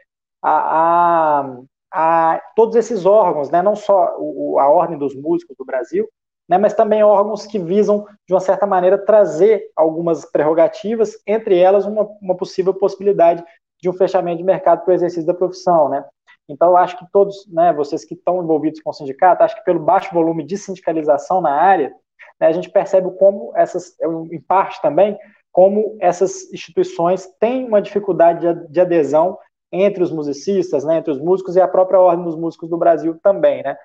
a, 0.43 1.39
a, 1.39 1.57
a 1.93 2.41
todos 2.55 2.75
esses 2.75 3.05
órgãos, 3.05 3.51
né, 3.51 3.61
não 3.61 3.75
só 3.75 4.15
o, 4.17 4.57
a 4.59 4.67
Ordem 4.67 4.97
dos 4.97 5.15
Músicos 5.15 5.55
do 5.55 5.63
Brasil, 5.63 6.09
né, 6.49 6.57
mas 6.57 6.73
também 6.73 7.03
órgãos 7.03 7.45
que 7.45 7.59
visam, 7.59 8.07
de 8.27 8.33
uma 8.33 8.39
certa 8.39 8.65
maneira, 8.65 8.97
trazer 8.97 9.71
algumas 9.75 10.25
prerrogativas, 10.25 11.13
entre 11.27 11.57
elas 11.57 11.85
uma, 11.85 12.09
uma 12.19 12.35
possível 12.35 12.73
possibilidade 12.73 13.43
de 13.79 13.89
um 13.89 13.93
fechamento 13.93 14.37
de 14.37 14.43
mercado 14.43 14.83
para 14.83 14.91
o 14.91 14.95
exercício 14.95 15.27
da 15.27 15.33
profissão, 15.33 15.87
né? 15.87 16.03
Então, 16.49 16.75
acho 16.75 16.97
que 16.97 17.05
todos, 17.11 17.47
né, 17.47 17.71
vocês 17.71 18.03
que 18.03 18.15
estão 18.15 18.43
envolvidos 18.43 18.81
com 18.81 18.89
o 18.89 18.93
sindicato, 18.93 19.43
acho 19.43 19.55
que 19.55 19.63
pelo 19.63 19.79
baixo 19.79 20.13
volume 20.13 20.43
de 20.43 20.57
sindicalização 20.57 21.39
na 21.39 21.51
área, 21.51 21.93
né, 22.39 22.47
a 22.47 22.51
gente 22.51 22.69
percebe 22.69 23.09
como 23.11 23.53
essas, 23.55 23.95
em 24.31 24.41
parte 24.41 24.81
também, 24.81 25.17
como 25.51 25.95
essas 26.01 26.51
instituições 26.51 27.27
têm 27.39 27.65
uma 27.65 27.81
dificuldade 27.81 28.67
de 28.69 28.81
adesão 28.81 29.37
entre 29.73 30.03
os 30.03 30.11
musicistas, 30.11 30.83
né, 30.85 30.97
entre 30.97 31.11
os 31.11 31.19
músicos 31.19 31.55
e 31.55 31.61
a 31.61 31.67
própria 31.67 31.99
Ordem 31.99 32.23
dos 32.23 32.35
Músicos 32.35 32.69
do 32.69 32.77
Brasil 32.77 33.19
também, 33.23 33.63
né. 33.63 33.75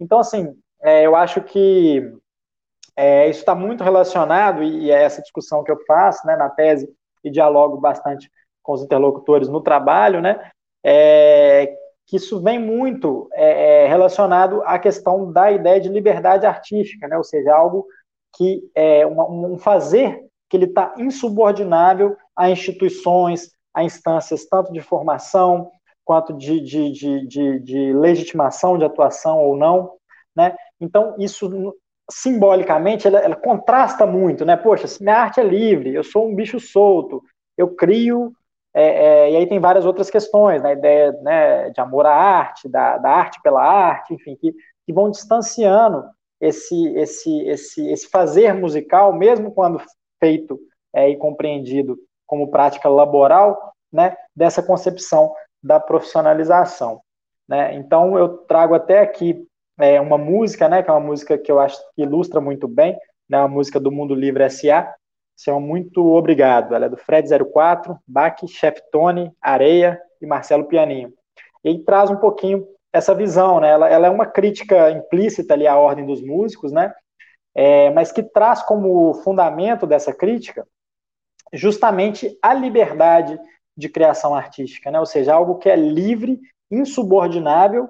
Então, 0.00 0.18
assim, 0.18 0.56
é, 0.82 1.06
eu 1.06 1.14
acho 1.14 1.42
que 1.42 2.10
é, 2.96 3.28
isso 3.28 3.40
está 3.40 3.54
muito 3.54 3.84
relacionado, 3.84 4.62
e 4.62 4.90
é 4.90 5.02
essa 5.02 5.20
discussão 5.20 5.62
que 5.62 5.70
eu 5.70 5.78
faço 5.86 6.26
né, 6.26 6.34
na 6.36 6.48
tese 6.48 6.88
e 7.22 7.30
dialogo 7.30 7.76
bastante 7.76 8.30
com 8.62 8.72
os 8.72 8.82
interlocutores 8.82 9.48
no 9.48 9.60
trabalho, 9.60 10.22
né, 10.22 10.50
é, 10.82 11.76
que 12.06 12.16
isso 12.16 12.40
vem 12.40 12.58
muito 12.58 13.28
é, 13.34 13.84
é 13.84 13.88
relacionado 13.88 14.62
à 14.62 14.78
questão 14.78 15.30
da 15.30 15.52
ideia 15.52 15.80
de 15.80 15.90
liberdade 15.90 16.46
artística, 16.46 17.06
né, 17.06 17.18
ou 17.18 17.24
seja, 17.24 17.54
algo 17.54 17.86
que 18.34 18.62
é 18.74 19.04
uma, 19.06 19.28
um 19.28 19.58
fazer 19.58 20.24
que 20.48 20.56
ele 20.56 20.66
está 20.66 20.94
insubordinável 20.96 22.16
a 22.34 22.50
instituições, 22.50 23.50
a 23.76 23.84
instâncias 23.84 24.46
tanto 24.46 24.72
de 24.72 24.80
formação 24.80 25.70
quanto 26.04 26.32
de, 26.32 26.60
de, 26.60 26.90
de, 26.90 27.26
de, 27.26 27.60
de 27.60 27.92
legitimação 27.92 28.78
de 28.78 28.84
atuação 28.84 29.38
ou 29.38 29.56
não, 29.56 29.92
né? 30.34 30.56
Então, 30.80 31.14
isso 31.18 31.74
simbolicamente 32.10 33.06
ela, 33.06 33.18
ela, 33.18 33.36
contrasta 33.36 34.06
muito, 34.06 34.44
né? 34.44 34.56
Poxa, 34.56 34.86
minha 35.00 35.16
arte 35.16 35.40
é 35.40 35.44
livre, 35.44 35.94
eu 35.94 36.02
sou 36.02 36.26
um 36.26 36.34
bicho 36.34 36.58
solto, 36.58 37.22
eu 37.58 37.74
crio, 37.74 38.32
é, 38.72 38.84
é, 38.84 39.30
e 39.32 39.36
aí 39.36 39.46
tem 39.46 39.58
várias 39.58 39.84
outras 39.84 40.08
questões, 40.08 40.62
né? 40.62 40.70
A 40.70 40.72
ideia 40.72 41.12
né, 41.22 41.70
de 41.70 41.80
amor 41.80 42.06
à 42.06 42.14
arte, 42.14 42.68
da, 42.68 42.96
da 42.98 43.10
arte 43.10 43.40
pela 43.42 43.62
arte, 43.62 44.14
enfim, 44.14 44.36
que 44.36 44.54
que 44.86 44.92
vão 44.92 45.10
distanciando 45.10 46.04
esse, 46.40 46.88
esse, 46.94 47.40
esse, 47.48 47.88
esse 47.88 48.08
fazer 48.08 48.54
musical, 48.54 49.12
mesmo 49.12 49.50
quando 49.50 49.82
feito 50.20 50.58
é, 50.94 51.10
e 51.10 51.16
compreendido 51.16 51.98
como 52.26 52.50
prática 52.50 52.88
laboral, 52.88 53.72
né, 53.92 54.16
dessa 54.34 54.62
concepção 54.62 55.32
da 55.62 55.80
profissionalização. 55.80 57.00
Né? 57.48 57.74
Então, 57.74 58.18
eu 58.18 58.38
trago 58.38 58.74
até 58.74 59.00
aqui 59.00 59.46
é, 59.78 60.00
uma 60.00 60.18
música, 60.18 60.68
né, 60.68 60.82
que 60.82 60.90
é 60.90 60.92
uma 60.92 61.00
música 61.00 61.38
que 61.38 61.50
eu 61.50 61.60
acho 61.60 61.78
que 61.94 62.02
ilustra 62.02 62.40
muito 62.40 62.66
bem, 62.66 62.98
né, 63.28 63.38
uma 63.38 63.48
música 63.48 63.78
do 63.78 63.92
Mundo 63.92 64.14
Livre 64.14 64.44
S.A., 64.44 64.94
se 65.36 65.44
chama 65.44 65.60
Muito 65.60 66.02
Obrigado. 66.14 66.74
Ela 66.74 66.86
é 66.86 66.88
do 66.88 66.96
Fred 66.96 67.28
04, 67.28 67.98
Bach, 68.06 68.40
Chef 68.48 68.80
Tony, 68.90 69.30
Areia 69.40 70.00
e 70.20 70.26
Marcelo 70.26 70.64
Pianinho. 70.64 71.12
E 71.62 71.78
traz 71.80 72.10
um 72.10 72.16
pouquinho 72.16 72.66
essa 72.90 73.14
visão, 73.14 73.60
né? 73.60 73.68
Ela, 73.68 73.88
ela, 73.90 74.06
é 74.06 74.10
uma 74.10 74.24
crítica 74.24 74.90
implícita 74.90 75.52
ali 75.52 75.66
à 75.66 75.76
ordem 75.76 76.06
dos 76.06 76.22
músicos, 76.22 76.72
né? 76.72 76.90
É, 77.54 77.90
mas 77.90 78.10
que 78.10 78.22
traz 78.22 78.62
como 78.62 79.12
fundamento 79.22 79.86
dessa 79.86 80.14
crítica 80.14 80.66
justamente 81.52 82.36
a 82.42 82.52
liberdade 82.54 83.38
de 83.76 83.88
criação 83.88 84.34
artística, 84.34 84.90
né? 84.90 84.98
Ou 84.98 85.06
seja, 85.06 85.34
algo 85.34 85.56
que 85.56 85.68
é 85.68 85.76
livre, 85.76 86.40
insubordinável 86.70 87.88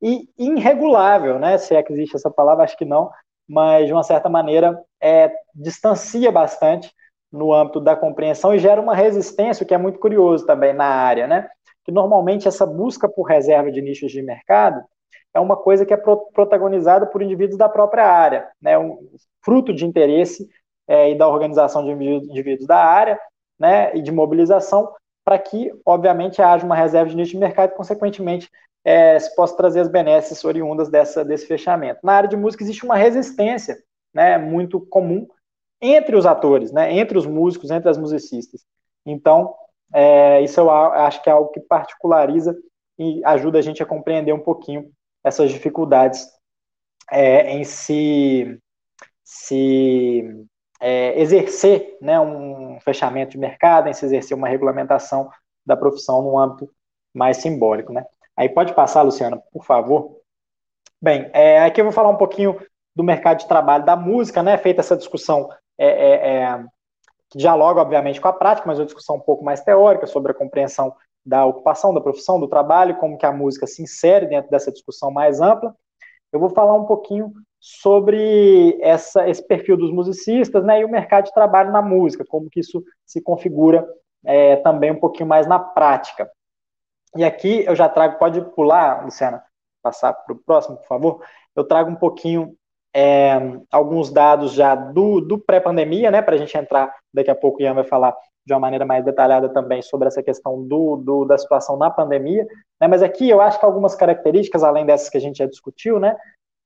e 0.00 0.28
irregulável, 0.38 1.38
né? 1.38 1.58
Se 1.58 1.74
é 1.74 1.82
que 1.82 1.92
existe 1.92 2.16
essa 2.16 2.30
palavra, 2.30 2.64
acho 2.64 2.76
que 2.76 2.84
não, 2.84 3.10
mas 3.48 3.86
de 3.86 3.92
uma 3.92 4.02
certa 4.02 4.28
maneira 4.28 4.80
é, 5.00 5.32
distancia 5.54 6.30
bastante 6.30 6.92
no 7.32 7.52
âmbito 7.52 7.80
da 7.80 7.96
compreensão 7.96 8.54
e 8.54 8.58
gera 8.58 8.80
uma 8.80 8.94
resistência, 8.94 9.64
o 9.64 9.66
que 9.66 9.74
é 9.74 9.78
muito 9.78 9.98
curioso 9.98 10.46
também 10.46 10.72
na 10.72 10.86
área, 10.86 11.26
né? 11.26 11.48
Que 11.84 11.90
normalmente 11.90 12.46
essa 12.46 12.64
busca 12.64 13.08
por 13.08 13.24
reserva 13.24 13.70
de 13.70 13.82
nichos 13.82 14.12
de 14.12 14.22
mercado 14.22 14.82
é 15.34 15.40
uma 15.40 15.56
coisa 15.56 15.84
que 15.84 15.92
é 15.92 15.96
pro 15.96 16.30
protagonizada 16.32 17.06
por 17.06 17.20
indivíduos 17.20 17.58
da 17.58 17.68
própria 17.68 18.06
área, 18.06 18.48
né? 18.62 18.78
Um 18.78 18.98
fruto 19.42 19.74
de 19.74 19.84
interesse 19.84 20.48
é, 20.86 21.10
e 21.10 21.14
da 21.14 21.28
organização 21.28 21.84
de 21.84 21.90
indivíduos 21.90 22.66
da 22.66 22.78
área, 22.78 23.18
né? 23.58 23.94
E 23.96 24.02
de 24.02 24.12
mobilização 24.12 24.92
para 25.24 25.38
que, 25.38 25.72
obviamente, 25.86 26.42
haja 26.42 26.66
uma 26.66 26.76
reserva 26.76 27.08
de 27.08 27.16
nicho 27.16 27.32
de 27.32 27.38
mercado 27.38 27.70
e, 27.70 27.76
consequentemente, 27.76 28.50
é, 28.84 29.18
se 29.18 29.34
possa 29.34 29.56
trazer 29.56 29.80
as 29.80 29.88
benesses 29.88 30.44
oriundas 30.44 30.90
dessa, 30.90 31.24
desse 31.24 31.46
fechamento. 31.46 32.00
Na 32.02 32.12
área 32.12 32.28
de 32.28 32.36
música 32.36 32.62
existe 32.62 32.84
uma 32.84 32.96
resistência 32.96 33.78
né, 34.12 34.36
muito 34.36 34.78
comum 34.78 35.26
entre 35.80 36.14
os 36.14 36.26
atores, 36.26 36.70
né, 36.70 36.92
entre 36.92 37.16
os 37.16 37.26
músicos, 37.26 37.70
entre 37.70 37.88
as 37.88 37.96
musicistas. 37.96 38.64
Então, 39.06 39.54
é, 39.92 40.42
isso 40.42 40.60
eu 40.60 40.70
acho 40.70 41.22
que 41.22 41.30
é 41.30 41.32
algo 41.32 41.50
que 41.50 41.60
particulariza 41.60 42.54
e 42.98 43.22
ajuda 43.24 43.58
a 43.58 43.62
gente 43.62 43.82
a 43.82 43.86
compreender 43.86 44.32
um 44.32 44.40
pouquinho 44.40 44.90
essas 45.22 45.50
dificuldades 45.50 46.26
é, 47.10 47.54
em 47.54 47.64
se, 47.64 48.58
se 49.22 50.46
é, 50.86 51.18
exercer 51.18 51.96
né, 51.98 52.20
um 52.20 52.78
fechamento 52.80 53.30
de 53.30 53.38
mercado, 53.38 53.88
em 53.88 53.94
se 53.94 54.04
exercer 54.04 54.36
uma 54.36 54.46
regulamentação 54.46 55.30
da 55.64 55.74
profissão 55.74 56.20
no 56.20 56.38
âmbito 56.38 56.70
mais 57.14 57.38
simbólico. 57.38 57.90
Né? 57.90 58.04
Aí 58.36 58.50
pode 58.50 58.74
passar, 58.74 59.00
Luciana, 59.00 59.42
por 59.50 59.64
favor. 59.64 60.18
Bem, 61.00 61.30
é, 61.32 61.64
aqui 61.64 61.80
eu 61.80 61.86
vou 61.86 61.92
falar 61.92 62.10
um 62.10 62.18
pouquinho 62.18 62.60
do 62.94 63.02
mercado 63.02 63.38
de 63.38 63.48
trabalho 63.48 63.86
da 63.86 63.96
música, 63.96 64.42
né? 64.42 64.58
Feita 64.58 64.80
essa 64.80 64.94
discussão 64.96 65.48
é, 65.78 65.86
é, 65.86 66.34
é, 66.34 66.64
que 67.30 67.38
dialoga, 67.38 67.80
obviamente, 67.80 68.20
com 68.20 68.28
a 68.28 68.32
prática, 68.32 68.66
mas 68.66 68.78
uma 68.78 68.84
discussão 68.84 69.16
um 69.16 69.20
pouco 69.20 69.42
mais 69.42 69.62
teórica 69.62 70.06
sobre 70.06 70.32
a 70.32 70.34
compreensão 70.34 70.94
da 71.24 71.46
ocupação, 71.46 71.94
da 71.94 72.00
profissão, 72.00 72.38
do 72.38 72.46
trabalho, 72.46 72.96
como 72.96 73.16
que 73.16 73.24
a 73.24 73.32
música 73.32 73.66
se 73.66 73.82
insere 73.82 74.26
dentro 74.26 74.50
dessa 74.50 74.70
discussão 74.70 75.10
mais 75.10 75.40
ampla. 75.40 75.74
Eu 76.30 76.38
vou 76.38 76.50
falar 76.50 76.74
um 76.74 76.84
pouquinho 76.84 77.32
sobre 77.66 78.76
essa, 78.82 79.26
esse 79.26 79.42
perfil 79.42 79.74
dos 79.74 79.90
musicistas 79.90 80.62
né, 80.62 80.82
e 80.82 80.84
o 80.84 80.90
mercado 80.90 81.24
de 81.24 81.32
trabalho 81.32 81.72
na 81.72 81.80
música, 81.80 82.22
como 82.22 82.50
que 82.50 82.60
isso 82.60 82.84
se 83.06 83.22
configura 83.22 83.88
é, 84.22 84.56
também 84.56 84.90
um 84.90 85.00
pouquinho 85.00 85.30
mais 85.30 85.46
na 85.46 85.58
prática. 85.58 86.30
E 87.16 87.24
aqui 87.24 87.64
eu 87.64 87.74
já 87.74 87.88
trago, 87.88 88.18
pode 88.18 88.38
pular, 88.50 89.02
Luciana, 89.06 89.42
passar 89.82 90.12
para 90.12 90.34
o 90.34 90.38
próximo, 90.38 90.76
por 90.76 90.86
favor. 90.86 91.22
Eu 91.56 91.64
trago 91.64 91.90
um 91.90 91.94
pouquinho 91.94 92.54
é, 92.94 93.32
alguns 93.72 94.10
dados 94.10 94.52
já 94.52 94.74
do, 94.74 95.22
do 95.22 95.38
pré-pandemia, 95.38 96.10
né, 96.10 96.20
para 96.20 96.34
a 96.34 96.38
gente 96.38 96.54
entrar, 96.58 96.94
daqui 97.14 97.30
a 97.30 97.34
pouco 97.34 97.60
o 97.60 97.62
Ian 97.62 97.72
vai 97.72 97.84
falar 97.84 98.14
de 98.44 98.52
uma 98.52 98.60
maneira 98.60 98.84
mais 98.84 99.02
detalhada 99.02 99.48
também 99.48 99.80
sobre 99.80 100.06
essa 100.06 100.22
questão 100.22 100.62
do, 100.68 100.96
do, 100.96 101.24
da 101.24 101.38
situação 101.38 101.78
na 101.78 101.90
pandemia, 101.90 102.46
né, 102.78 102.86
mas 102.88 103.02
aqui 103.02 103.30
eu 103.30 103.40
acho 103.40 103.58
que 103.58 103.64
algumas 103.64 103.94
características, 103.94 104.62
além 104.62 104.84
dessas 104.84 105.08
que 105.08 105.16
a 105.16 105.20
gente 105.20 105.38
já 105.38 105.46
discutiu, 105.46 105.98
né, 105.98 106.14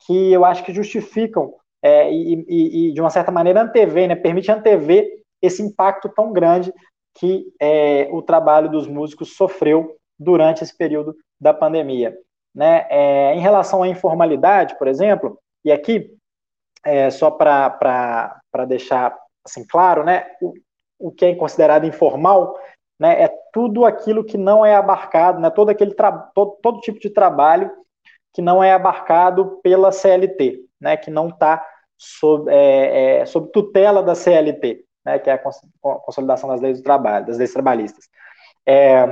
que 0.06 0.32
eu 0.32 0.44
acho 0.44 0.64
que 0.64 0.72
justificam 0.72 1.54
é, 1.82 2.12
e, 2.12 2.44
e, 2.48 2.88
e, 2.88 2.92
de 2.92 3.00
uma 3.00 3.10
certa 3.10 3.30
maneira, 3.30 3.62
antever, 3.62 4.08
né, 4.08 4.16
permite 4.16 4.50
antever 4.50 5.06
esse 5.40 5.62
impacto 5.62 6.08
tão 6.08 6.32
grande 6.32 6.72
que 7.14 7.52
é, 7.60 8.08
o 8.12 8.22
trabalho 8.22 8.70
dos 8.70 8.86
músicos 8.86 9.36
sofreu 9.36 9.96
durante 10.18 10.62
esse 10.62 10.76
período 10.76 11.16
da 11.40 11.54
pandemia. 11.54 12.16
Né? 12.54 12.86
É, 12.90 13.34
em 13.34 13.40
relação 13.40 13.82
à 13.82 13.88
informalidade, 13.88 14.76
por 14.78 14.88
exemplo, 14.88 15.38
e 15.64 15.70
aqui, 15.70 16.12
é, 16.84 17.10
só 17.10 17.30
para 17.30 18.40
deixar 18.66 19.16
assim, 19.44 19.64
claro, 19.66 20.04
né, 20.04 20.26
o, 20.40 20.54
o 20.98 21.12
que 21.12 21.24
é 21.24 21.34
considerado 21.34 21.86
informal 21.86 22.58
né, 22.98 23.22
é 23.22 23.28
tudo 23.52 23.84
aquilo 23.84 24.24
que 24.24 24.36
não 24.36 24.64
é 24.64 24.74
abarcado, 24.74 25.40
né, 25.40 25.50
todo, 25.50 25.70
aquele 25.70 25.94
todo, 25.94 26.58
todo 26.62 26.80
tipo 26.80 26.98
de 26.98 27.10
trabalho 27.10 27.70
que 28.38 28.42
não 28.42 28.62
é 28.62 28.72
abarcado 28.72 29.58
pela 29.64 29.90
CLT, 29.90 30.60
né, 30.80 30.96
que 30.96 31.10
não 31.10 31.28
está 31.28 31.60
sob, 31.96 32.48
é, 32.48 33.22
é, 33.22 33.26
sob 33.26 33.50
tutela 33.50 34.00
da 34.00 34.14
CLT, 34.14 34.84
né, 35.04 35.18
que 35.18 35.28
é 35.28 35.32
a 35.32 35.40
consolidação 35.82 36.48
das 36.48 36.60
leis 36.60 36.78
do 36.78 36.84
trabalho, 36.84 37.26
das 37.26 37.36
leis 37.36 37.52
trabalhistas. 37.52 38.08
É, 38.64 39.04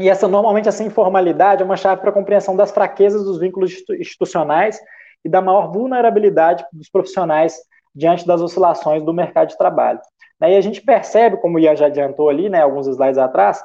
e 0.00 0.08
essa 0.08 0.26
normalmente 0.26 0.68
essa 0.68 0.82
informalidade 0.82 1.62
é 1.62 1.64
uma 1.64 1.76
chave 1.76 2.00
para 2.00 2.10
a 2.10 2.12
compreensão 2.12 2.56
das 2.56 2.72
fraquezas 2.72 3.22
dos 3.22 3.38
vínculos 3.38 3.80
institucionais 3.90 4.80
e 5.24 5.28
da 5.28 5.40
maior 5.40 5.70
vulnerabilidade 5.70 6.66
dos 6.72 6.90
profissionais 6.90 7.56
diante 7.94 8.26
das 8.26 8.40
oscilações 8.40 9.04
do 9.04 9.14
mercado 9.14 9.50
de 9.50 9.56
trabalho. 9.56 10.00
E 10.40 10.56
a 10.56 10.60
gente 10.60 10.82
percebe, 10.82 11.36
como 11.36 11.58
o 11.58 11.60
Ian 11.60 11.76
já 11.76 11.86
adiantou 11.86 12.28
ali, 12.28 12.48
né, 12.48 12.60
alguns 12.60 12.88
slides 12.88 13.18
atrás, 13.18 13.62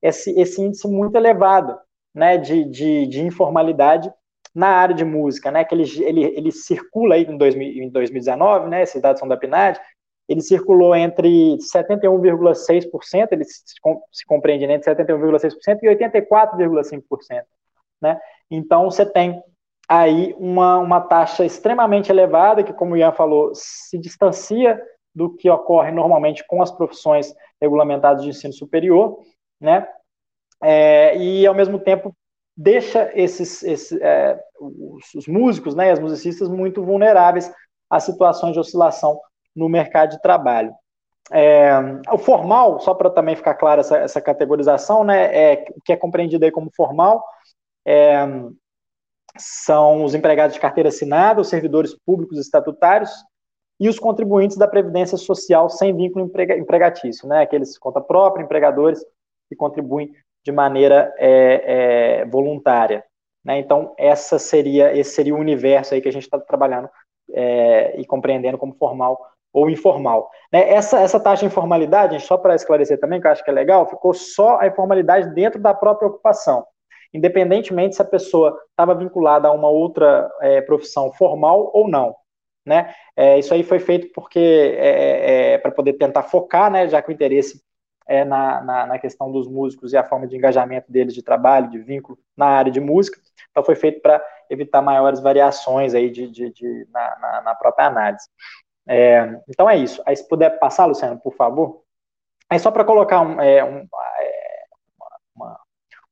esse, 0.00 0.30
esse 0.38 0.62
índice 0.62 0.86
muito 0.86 1.16
elevado 1.16 1.76
né, 2.14 2.38
de, 2.38 2.64
de, 2.64 3.08
de 3.08 3.22
informalidade 3.22 4.08
na 4.54 4.68
área 4.68 4.94
de 4.94 5.04
música, 5.04 5.50
né, 5.50 5.64
que 5.64 5.74
ele, 5.74 5.84
ele, 6.04 6.24
ele 6.24 6.52
circula 6.52 7.14
aí 7.14 7.22
em, 7.24 7.36
2000, 7.36 7.84
em 7.84 7.88
2019, 7.88 8.68
né, 8.68 8.82
esses 8.82 9.00
dados 9.00 9.20
são 9.20 9.28
da 9.28 9.36
PNAD, 9.36 9.80
ele 10.28 10.40
circulou 10.40 10.94
entre 10.94 11.56
71,6%, 11.58 13.28
ele 13.32 13.44
se, 13.44 13.62
se 14.12 14.26
compreende 14.26 14.66
né, 14.66 14.74
entre 14.74 14.94
71,6% 14.94 15.78
e 15.82 15.88
84,5%. 15.88 17.42
Né? 18.00 18.18
Então, 18.50 18.90
você 18.90 19.04
tem 19.04 19.42
aí 19.88 20.34
uma, 20.38 20.78
uma 20.78 21.00
taxa 21.00 21.44
extremamente 21.44 22.10
elevada, 22.10 22.62
que, 22.62 22.72
como 22.72 22.94
o 22.94 22.96
Ian 22.96 23.12
falou, 23.12 23.50
se 23.54 23.98
distancia 23.98 24.80
do 25.12 25.34
que 25.34 25.50
ocorre 25.50 25.90
normalmente 25.90 26.46
com 26.46 26.62
as 26.62 26.70
profissões 26.70 27.34
regulamentadas 27.60 28.22
de 28.22 28.30
ensino 28.30 28.52
superior, 28.52 29.18
né? 29.60 29.86
É, 30.62 31.16
e, 31.16 31.44
ao 31.44 31.54
mesmo 31.54 31.78
tempo, 31.78 32.14
deixa 32.60 33.10
esses, 33.14 33.62
esses 33.62 33.98
é, 34.02 34.38
os, 34.60 35.14
os 35.14 35.26
músicos 35.26 35.74
né, 35.74 35.90
as 35.90 35.98
musicistas 35.98 36.46
muito 36.46 36.84
vulneráveis 36.84 37.50
a 37.88 37.98
situações 37.98 38.52
de 38.52 38.60
oscilação 38.60 39.18
no 39.56 39.68
mercado 39.68 40.10
de 40.10 40.22
trabalho. 40.22 40.72
É, 41.32 41.70
o 42.12 42.18
formal, 42.18 42.78
só 42.80 42.92
para 42.92 43.08
também 43.08 43.34
ficar 43.34 43.54
clara 43.54 43.80
essa, 43.80 43.96
essa, 43.96 44.20
categorização, 44.20 45.02
né, 45.04 45.34
é, 45.34 45.56
que 45.84 45.92
é 45.92 45.96
compreendido 45.96 46.44
aí 46.44 46.50
como 46.50 46.70
formal 46.76 47.24
é, 47.86 48.26
são 49.38 50.04
os 50.04 50.14
empregados 50.14 50.54
de 50.54 50.60
carteira 50.60 50.90
assinada, 50.90 51.40
os 51.40 51.48
servidores 51.48 51.96
públicos 52.04 52.38
estatutários 52.38 53.10
e 53.78 53.88
os 53.88 53.98
contribuintes 53.98 54.58
da 54.58 54.68
Previdência 54.68 55.16
Social 55.16 55.70
sem 55.70 55.96
vínculo 55.96 56.30
empregatício, 56.58 57.26
né, 57.26 57.40
aqueles 57.42 57.78
conta 57.78 58.02
própria, 58.02 58.42
empregadores 58.42 59.02
que 59.48 59.56
contribuem 59.56 60.12
de 60.44 60.52
maneira 60.52 61.14
é, 61.18 62.20
é, 62.20 62.24
voluntária. 62.26 63.04
Né, 63.44 63.58
então, 63.58 63.94
essa 63.98 64.38
seria, 64.38 64.96
esse 64.96 65.12
seria 65.12 65.34
o 65.34 65.38
universo 65.38 65.94
aí 65.94 66.00
que 66.00 66.08
a 66.08 66.12
gente 66.12 66.24
está 66.24 66.38
trabalhando 66.38 66.88
é, 67.32 67.98
e 67.98 68.04
compreendendo 68.04 68.58
como 68.58 68.74
formal 68.74 69.18
ou 69.52 69.68
informal. 69.68 70.30
Né? 70.52 70.70
Essa, 70.70 71.00
essa 71.00 71.18
taxa 71.18 71.40
de 71.40 71.46
informalidade, 71.46 72.20
só 72.20 72.36
para 72.36 72.54
esclarecer 72.54 73.00
também, 73.00 73.20
que 73.20 73.26
eu 73.26 73.30
acho 73.30 73.42
que 73.42 73.50
é 73.50 73.52
legal, 73.52 73.88
ficou 73.88 74.14
só 74.14 74.58
a 74.60 74.66
informalidade 74.66 75.34
dentro 75.34 75.60
da 75.60 75.74
própria 75.74 76.08
ocupação. 76.08 76.66
Independentemente 77.12 77.96
se 77.96 78.02
a 78.02 78.04
pessoa 78.04 78.56
estava 78.70 78.94
vinculada 78.94 79.48
a 79.48 79.52
uma 79.52 79.68
outra 79.68 80.30
é, 80.40 80.60
profissão 80.60 81.12
formal 81.12 81.70
ou 81.74 81.88
não. 81.88 82.14
Né? 82.64 82.94
É, 83.16 83.38
isso 83.38 83.52
aí 83.52 83.64
foi 83.64 83.80
feito 83.80 84.12
porque 84.14 84.38
é, 84.38 84.88
é, 84.88 85.52
é 85.52 85.58
para 85.58 85.72
poder 85.72 85.94
tentar 85.94 86.24
focar, 86.24 86.70
né, 86.70 86.86
já 86.88 87.02
que 87.02 87.08
o 87.08 87.12
interesse 87.12 87.60
é, 88.10 88.24
na, 88.24 88.60
na, 88.60 88.86
na, 88.86 88.98
questão 88.98 89.30
dos 89.30 89.46
músicos 89.46 89.92
e 89.92 89.96
a 89.96 90.02
forma 90.02 90.26
de 90.26 90.36
engajamento 90.36 90.90
deles 90.90 91.14
de 91.14 91.22
trabalho, 91.22 91.70
de 91.70 91.78
vínculo 91.78 92.18
na 92.36 92.46
área 92.46 92.72
de 92.72 92.80
música. 92.80 93.20
Então, 93.52 93.62
foi 93.62 93.76
feito 93.76 94.02
para 94.02 94.20
evitar 94.50 94.82
maiores 94.82 95.20
variações 95.20 95.94
aí 95.94 96.10
de, 96.10 96.28
de, 96.28 96.50
de 96.52 96.88
na, 96.90 97.42
na, 97.44 97.54
própria 97.54 97.86
análise. 97.86 98.28
É, 98.88 99.40
então, 99.48 99.70
é 99.70 99.76
isso. 99.76 100.02
Aí, 100.04 100.16
se 100.16 100.26
puder 100.26 100.58
passar, 100.58 100.86
Luciano, 100.86 101.20
por 101.20 101.36
favor. 101.36 101.84
Aí, 102.50 102.58
só 102.58 102.72
para 102.72 102.84
colocar 102.84 103.20
um, 103.20 103.40
é, 103.40 103.62
um, 103.62 103.86
é, 104.18 104.64
uma, 105.36 105.60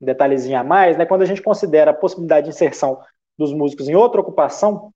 um 0.00 0.06
detalhezinho 0.06 0.56
a 0.56 0.62
mais, 0.62 0.96
né, 0.96 1.04
quando 1.04 1.22
a 1.22 1.26
gente 1.26 1.42
considera 1.42 1.90
a 1.90 1.94
possibilidade 1.94 2.44
de 2.44 2.50
inserção 2.50 3.02
dos 3.36 3.52
músicos 3.52 3.88
em 3.88 3.96
outra 3.96 4.20
ocupação, 4.20 4.92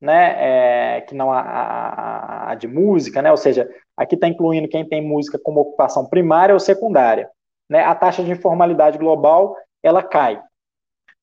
né, 0.00 0.96
é, 0.96 1.00
que 1.02 1.14
não 1.14 1.30
a, 1.30 1.40
a, 1.40 2.15
a, 2.46 2.54
de 2.54 2.68
música, 2.68 3.20
né, 3.20 3.30
ou 3.30 3.36
seja, 3.36 3.68
aqui 3.96 4.14
está 4.14 4.28
incluindo 4.28 4.68
quem 4.68 4.88
tem 4.88 5.02
música 5.02 5.38
como 5.42 5.60
ocupação 5.60 6.06
primária 6.06 6.54
ou 6.54 6.60
secundária, 6.60 7.28
né, 7.68 7.82
a 7.82 7.94
taxa 7.94 8.22
de 8.22 8.30
informalidade 8.30 8.96
global, 8.98 9.56
ela 9.82 10.02
cai, 10.02 10.40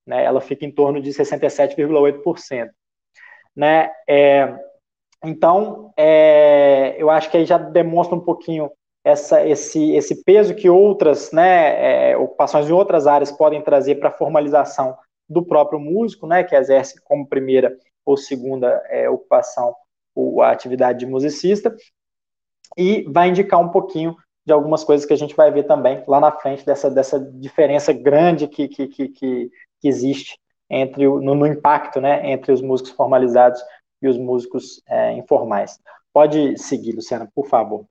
né, 0.06 0.24
ela 0.24 0.42
fica 0.42 0.66
em 0.66 0.72
torno 0.72 1.02
de 1.02 1.10
67,8%, 1.12 2.70
né, 3.56 3.90
é, 4.08 4.54
então, 5.24 5.94
é, 5.96 6.96
eu 6.98 7.10
acho 7.10 7.32
que 7.32 7.38
aí 7.38 7.46
já 7.46 7.58
demonstra 7.58 8.18
um 8.18 8.20
pouquinho 8.20 8.70
essa, 9.06 9.46
esse, 9.48 9.92
esse 9.92 10.24
peso 10.24 10.54
que 10.54 10.70
outras 10.70 11.32
né, 11.32 12.12
é, 12.12 12.18
ocupações 12.18 12.70
em 12.70 12.74
outras 12.74 13.08
áreas 13.08 13.32
podem 13.32 13.62
trazer 13.62 13.96
para 13.96 14.10
a 14.10 14.14
formalização 14.14 14.98
do 15.30 15.42
próprio 15.46 15.80
músico, 15.80 16.28
né, 16.28 16.44
que 16.44 16.56
exerce 16.56 17.02
como 17.04 17.28
primeira 17.28 17.78
ou 18.06 18.18
segunda 18.18 18.84
é, 18.90 19.10
ocupação 19.10 19.74
a 20.42 20.52
atividade 20.52 21.00
de 21.00 21.06
musicista, 21.06 21.76
e 22.78 23.04
vai 23.10 23.30
indicar 23.30 23.60
um 23.60 23.70
pouquinho 23.70 24.16
de 24.46 24.52
algumas 24.52 24.84
coisas 24.84 25.06
que 25.06 25.14
a 25.14 25.18
gente 25.18 25.36
vai 25.36 25.52
ver 25.52 25.64
também 25.64 26.04
lá 26.08 26.20
na 26.20 26.32
frente 26.32 26.66
dessa, 26.66 26.90
dessa 26.90 27.20
diferença 27.20 27.94
grande 27.94 28.48
que, 28.48 28.68
que, 28.68 28.88
que, 28.88 29.08
que 29.10 29.52
existe 29.84 30.38
entre 30.70 31.08
o, 31.08 31.22
no, 31.22 31.36
no, 31.36 31.48
impacto 31.48 32.02
né, 32.02 32.32
entre 32.32 32.52
os 32.52 32.62
músicos 32.62 32.92
formalizados 32.92 33.62
e 34.02 34.08
os 34.08 34.18
músicos 34.18 34.82
é, 34.88 35.14
informais. 35.14 35.80
Pode 36.12 36.58
seguir, 36.58 36.94
Luciana, 36.94 37.30
por 37.34 37.48
favor. 37.48 37.86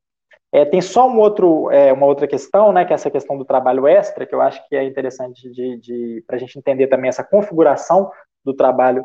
É, 0.52 0.66
tem 0.66 0.82
só 0.82 1.08
um 1.08 1.18
outro, 1.18 1.70
é, 1.70 1.92
uma 1.92 2.04
outra 2.04 2.26
questão, 2.26 2.72
né, 2.72 2.84
que 2.84 2.92
é 2.92 2.94
essa 2.94 3.10
questão 3.10 3.38
do 3.38 3.44
trabalho 3.44 3.86
extra, 3.86 4.26
que 4.26 4.34
eu 4.34 4.42
acho 4.42 4.66
que 4.68 4.76
é 4.76 4.84
interessante 4.84 5.50
de, 5.50 5.78
de 5.78 6.24
para 6.26 6.36
a 6.36 6.38
gente 6.38 6.58
entender 6.58 6.88
também 6.88 7.08
essa 7.08 7.24
configuração 7.24 8.10
do 8.44 8.52
trabalho 8.52 9.02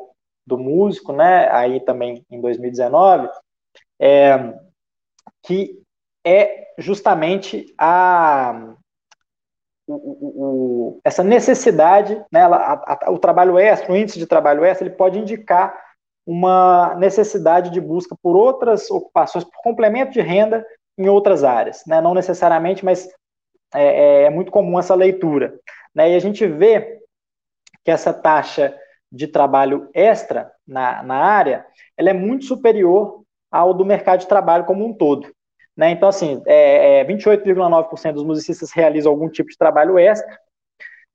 do 0.48 0.58
músico, 0.58 1.12
né, 1.12 1.50
aí 1.52 1.82
também 1.82 2.26
em 2.32 2.40
2019, 2.40 3.30
é, 4.00 4.54
que 5.44 5.84
é 6.26 6.74
justamente 6.78 7.66
a, 7.78 8.74
o, 9.86 9.94
o, 9.96 11.00
essa 11.04 11.22
necessidade, 11.22 12.24
né, 12.32 12.44
a, 12.44 12.98
a, 13.06 13.12
o 13.12 13.20
trabalho 13.20 13.60
extra, 13.60 13.92
o 13.92 13.98
índice 13.98 14.18
de 14.18 14.26
trabalho 14.26 14.64
extra, 14.64 14.88
ele 14.88 14.96
pode 14.96 15.20
indicar 15.20 15.78
uma 16.26 16.96
necessidade 16.96 17.70
de 17.70 17.82
busca 17.82 18.16
por 18.24 18.38
outras 18.38 18.90
ocupações, 18.90 19.44
por 19.44 19.62
complemento 19.62 20.12
de 20.12 20.22
renda 20.22 20.66
em 20.98 21.10
outras 21.10 21.44
áreas, 21.44 21.84
né, 21.86 22.00
não 22.00 22.14
necessariamente, 22.14 22.86
mas 22.86 23.10
é, 23.74 23.84
é, 23.84 24.24
é 24.24 24.30
muito 24.30 24.50
comum 24.50 24.80
essa 24.80 24.96
leitura. 24.96 25.60
Né, 25.94 26.12
e 26.12 26.16
a 26.16 26.20
gente 26.20 26.48
vê 26.48 27.02
que 27.84 27.92
essa 27.92 28.14
taxa 28.14 28.78
de 29.12 29.28
trabalho 29.28 29.90
extra 29.94 30.52
na, 30.68 31.02
na 31.04 31.16
área, 31.16 31.66
ela 31.96 32.10
é 32.10 32.14
muito 32.14 32.46
superior 32.46 33.24
ao 33.52 33.74
do 33.74 33.86
mercado 33.86 34.20
de 34.20 34.28
trabalho 34.28 34.66
como 34.66 34.86
um 34.86 34.94
todo. 34.94 35.32
Né? 35.76 35.92
Então, 35.92 36.10
assim, 36.10 36.42
é, 36.46 37.00
é 37.00 37.06
28,9% 37.06 38.14
dos 38.14 38.24
musicistas 38.24 38.72
realizam 38.72 39.12
algum 39.12 39.30
tipo 39.30 39.50
de 39.50 39.58
trabalho 39.58 39.98
extra, 39.98 40.38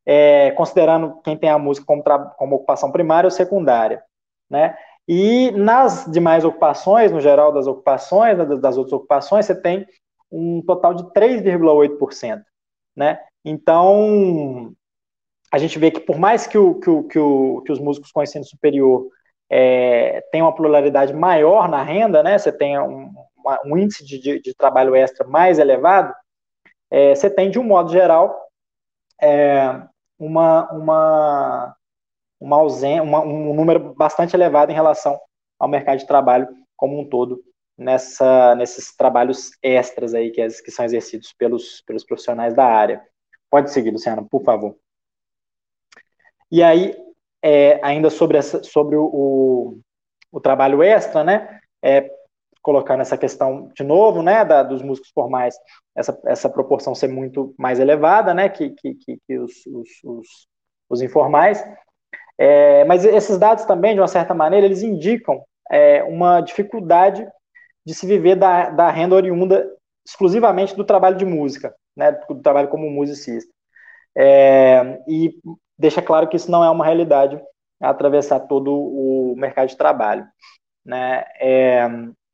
é, 0.06 0.52
considerando 0.52 1.20
quem 1.22 1.36
tem 1.36 1.50
a 1.50 1.58
música 1.58 1.86
como, 1.86 2.02
como 2.36 2.56
ocupação 2.56 2.90
primária 2.92 3.26
ou 3.26 3.30
secundária. 3.30 4.02
Né? 4.48 4.76
E 5.06 5.50
nas 5.52 6.06
demais 6.10 6.44
ocupações, 6.44 7.10
no 7.10 7.20
geral 7.20 7.52
das 7.52 7.66
ocupações, 7.66 8.38
né, 8.38 8.44
das 8.44 8.76
outras 8.76 8.92
ocupações, 8.92 9.46
você 9.46 9.54
tem 9.54 9.86
um 10.30 10.62
total 10.62 10.94
de 10.94 11.04
3,8%. 11.12 12.42
Né? 12.96 13.18
Então, 13.44 14.72
a 15.52 15.58
gente 15.58 15.78
vê 15.78 15.90
que 15.90 16.00
por 16.00 16.18
mais 16.18 16.46
que, 16.46 16.56
o, 16.56 16.80
que, 16.80 16.88
o, 16.88 17.04
que, 17.04 17.18
o, 17.18 17.60
que 17.60 17.70
os 17.70 17.78
músicos 17.78 18.10
com 18.10 18.22
ensino 18.22 18.44
superior 18.44 19.06
é, 19.50 20.22
tenham 20.32 20.46
uma 20.46 20.54
pluralidade 20.54 21.12
maior 21.12 21.68
na 21.68 21.82
renda, 21.82 22.22
né, 22.22 22.38
você 22.38 22.50
tem 22.50 22.80
um, 22.80 23.12
um 23.66 23.76
índice 23.76 24.02
de, 24.02 24.18
de, 24.18 24.40
de, 24.40 24.54
trabalho 24.54 24.96
extra 24.96 25.26
mais 25.26 25.58
elevado, 25.58 26.14
é, 26.90 27.14
você 27.14 27.28
tem, 27.28 27.50
de 27.50 27.58
um 27.58 27.64
modo 27.64 27.92
geral, 27.92 28.34
é, 29.20 29.78
uma, 30.18 30.72
uma, 30.72 31.76
uma 32.40 32.56
ausência, 32.56 33.02
uma, 33.02 33.20
um 33.20 33.52
número 33.52 33.94
bastante 33.94 34.34
elevado 34.34 34.72
em 34.72 34.74
relação 34.74 35.20
ao 35.58 35.68
mercado 35.68 35.98
de 35.98 36.06
trabalho 36.06 36.48
como 36.74 36.98
um 36.98 37.04
todo, 37.06 37.42
nessa, 37.76 38.54
nesses 38.54 38.96
trabalhos 38.96 39.50
extras 39.62 40.14
aí 40.14 40.30
que, 40.30 40.46
que 40.46 40.70
são 40.70 40.84
exercidos 40.84 41.34
pelos, 41.34 41.82
pelos 41.82 42.04
profissionais 42.04 42.54
da 42.54 42.64
área. 42.64 43.02
Pode 43.50 43.70
seguir, 43.70 43.90
Luciano, 43.90 44.26
por 44.26 44.42
favor. 44.42 44.76
E 46.52 46.62
aí, 46.62 46.94
é, 47.42 47.80
ainda 47.82 48.10
sobre, 48.10 48.36
essa, 48.36 48.62
sobre 48.62 48.94
o, 48.94 49.78
o, 50.30 50.40
trabalho 50.40 50.82
extra, 50.82 51.24
né, 51.24 51.58
é, 51.82 52.10
colocando 52.60 53.00
essa 53.00 53.16
questão 53.16 53.70
de 53.74 53.82
novo, 53.82 54.22
né, 54.22 54.44
da, 54.44 54.62
dos 54.62 54.82
músicos 54.82 55.10
formais, 55.14 55.56
essa, 55.96 56.20
essa 56.26 56.50
proporção 56.50 56.94
ser 56.94 57.08
muito 57.08 57.54
mais 57.58 57.80
elevada, 57.80 58.34
né, 58.34 58.50
que, 58.50 58.68
que, 58.68 58.94
que 58.94 59.38
os, 59.38 59.64
os, 59.66 59.88
os, 60.04 60.28
os 60.90 61.00
informais, 61.00 61.64
é, 62.36 62.84
mas 62.84 63.06
esses 63.06 63.38
dados 63.38 63.64
também, 63.64 63.94
de 63.94 64.00
uma 64.00 64.08
certa 64.08 64.34
maneira, 64.34 64.66
eles 64.66 64.82
indicam 64.82 65.42
é, 65.70 66.04
uma 66.04 66.42
dificuldade 66.42 67.26
de 67.84 67.94
se 67.94 68.06
viver 68.06 68.36
da, 68.36 68.68
da 68.68 68.90
renda 68.90 69.14
oriunda 69.14 69.74
exclusivamente 70.06 70.76
do 70.76 70.84
trabalho 70.84 71.16
de 71.16 71.24
música, 71.24 71.74
né, 71.96 72.12
do 72.28 72.42
trabalho 72.42 72.68
como 72.68 72.90
musicista. 72.90 73.50
É, 74.16 75.00
e 75.08 75.34
deixa 75.78 76.02
claro 76.02 76.28
que 76.28 76.36
isso 76.36 76.50
não 76.50 76.62
é 76.62 76.70
uma 76.70 76.84
realidade 76.84 77.40
atravessar 77.80 78.40
todo 78.40 78.72
o 78.72 79.34
mercado 79.36 79.68
de 79.68 79.76
trabalho. 79.76 80.26
Né? 80.84 81.24
É, 81.40 81.88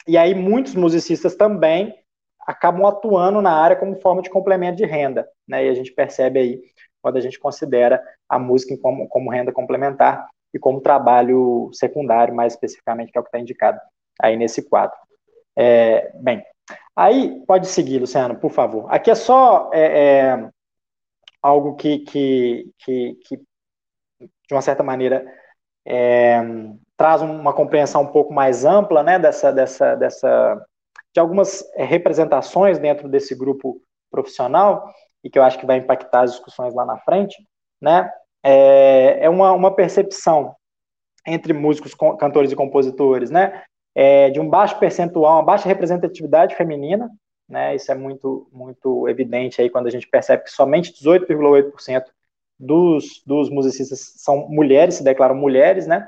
e 0.06 0.16
aí 0.16 0.34
muitos 0.34 0.74
musicistas 0.74 1.34
também 1.34 1.94
acabam 2.46 2.86
atuando 2.86 3.42
na 3.42 3.52
área 3.52 3.76
como 3.76 4.00
forma 4.00 4.22
de 4.22 4.30
complemento 4.30 4.78
de 4.78 4.86
renda, 4.86 5.28
né? 5.46 5.66
E 5.66 5.68
a 5.68 5.74
gente 5.74 5.92
percebe 5.92 6.40
aí 6.40 6.62
quando 7.02 7.18
a 7.18 7.20
gente 7.20 7.38
considera 7.38 8.02
a 8.26 8.38
música 8.38 8.74
como, 8.80 9.06
como 9.06 9.30
renda 9.30 9.52
complementar 9.52 10.26
e 10.54 10.58
como 10.58 10.80
trabalho 10.80 11.68
secundário, 11.74 12.34
mais 12.34 12.54
especificamente, 12.54 13.12
que 13.12 13.18
é 13.18 13.20
o 13.20 13.24
que 13.24 13.28
está 13.28 13.38
indicado 13.38 13.78
aí 14.18 14.34
nesse 14.34 14.66
quadro. 14.66 14.96
É, 15.56 16.10
bem, 16.14 16.42
aí 16.96 17.42
pode 17.46 17.66
seguir, 17.66 17.98
Luciano, 17.98 18.34
por 18.36 18.50
favor. 18.50 18.86
Aqui 18.88 19.10
é 19.10 19.14
só 19.14 19.70
é, 19.74 19.82
é, 19.82 20.50
algo 21.42 21.74
que, 21.76 22.00
que, 22.00 22.70
que, 22.78 23.14
que 23.24 23.36
de 24.48 24.54
uma 24.54 24.62
certa 24.62 24.82
maneira, 24.82 25.24
é, 25.86 26.40
traz 26.96 27.22
uma 27.22 27.52
compreensão 27.52 28.02
um 28.02 28.06
pouco 28.06 28.32
mais 28.32 28.64
ampla 28.64 29.02
né, 29.02 29.18
dessa, 29.18 29.52
dessa, 29.52 29.94
dessa, 29.94 30.66
de 31.14 31.20
algumas 31.20 31.64
representações 31.76 32.78
dentro 32.78 33.08
desse 33.08 33.34
grupo 33.34 33.80
profissional, 34.10 34.92
e 35.22 35.28
que 35.28 35.38
eu 35.38 35.42
acho 35.42 35.58
que 35.58 35.66
vai 35.66 35.76
impactar 35.76 36.22
as 36.22 36.32
discussões 36.32 36.74
lá 36.74 36.84
na 36.84 36.98
frente, 36.98 37.36
né, 37.80 38.10
é, 38.42 39.18
é 39.24 39.28
uma, 39.28 39.52
uma 39.52 39.74
percepção 39.74 40.54
entre 41.26 41.52
músicos, 41.52 41.94
cantores 42.18 42.50
e 42.50 42.56
compositores, 42.56 43.30
né, 43.30 43.62
é, 43.94 44.30
de 44.30 44.40
um 44.40 44.48
baixo 44.48 44.78
percentual, 44.78 45.34
uma 45.34 45.44
baixa 45.44 45.68
representatividade 45.68 46.54
feminina, 46.54 47.10
né? 47.48 47.74
Isso 47.74 47.90
é 47.90 47.94
muito, 47.94 48.48
muito 48.52 49.08
evidente 49.08 49.60
aí 49.60 49.70
quando 49.70 49.86
a 49.86 49.90
gente 49.90 50.06
percebe 50.06 50.44
que 50.44 50.50
somente 50.50 50.92
18,8% 50.92 52.04
dos, 52.58 53.22
dos 53.24 53.48
musicistas 53.48 54.00
são 54.16 54.48
mulheres, 54.48 54.96
se 54.96 55.04
declaram 55.04 55.34
mulheres, 55.34 55.86
né? 55.86 56.06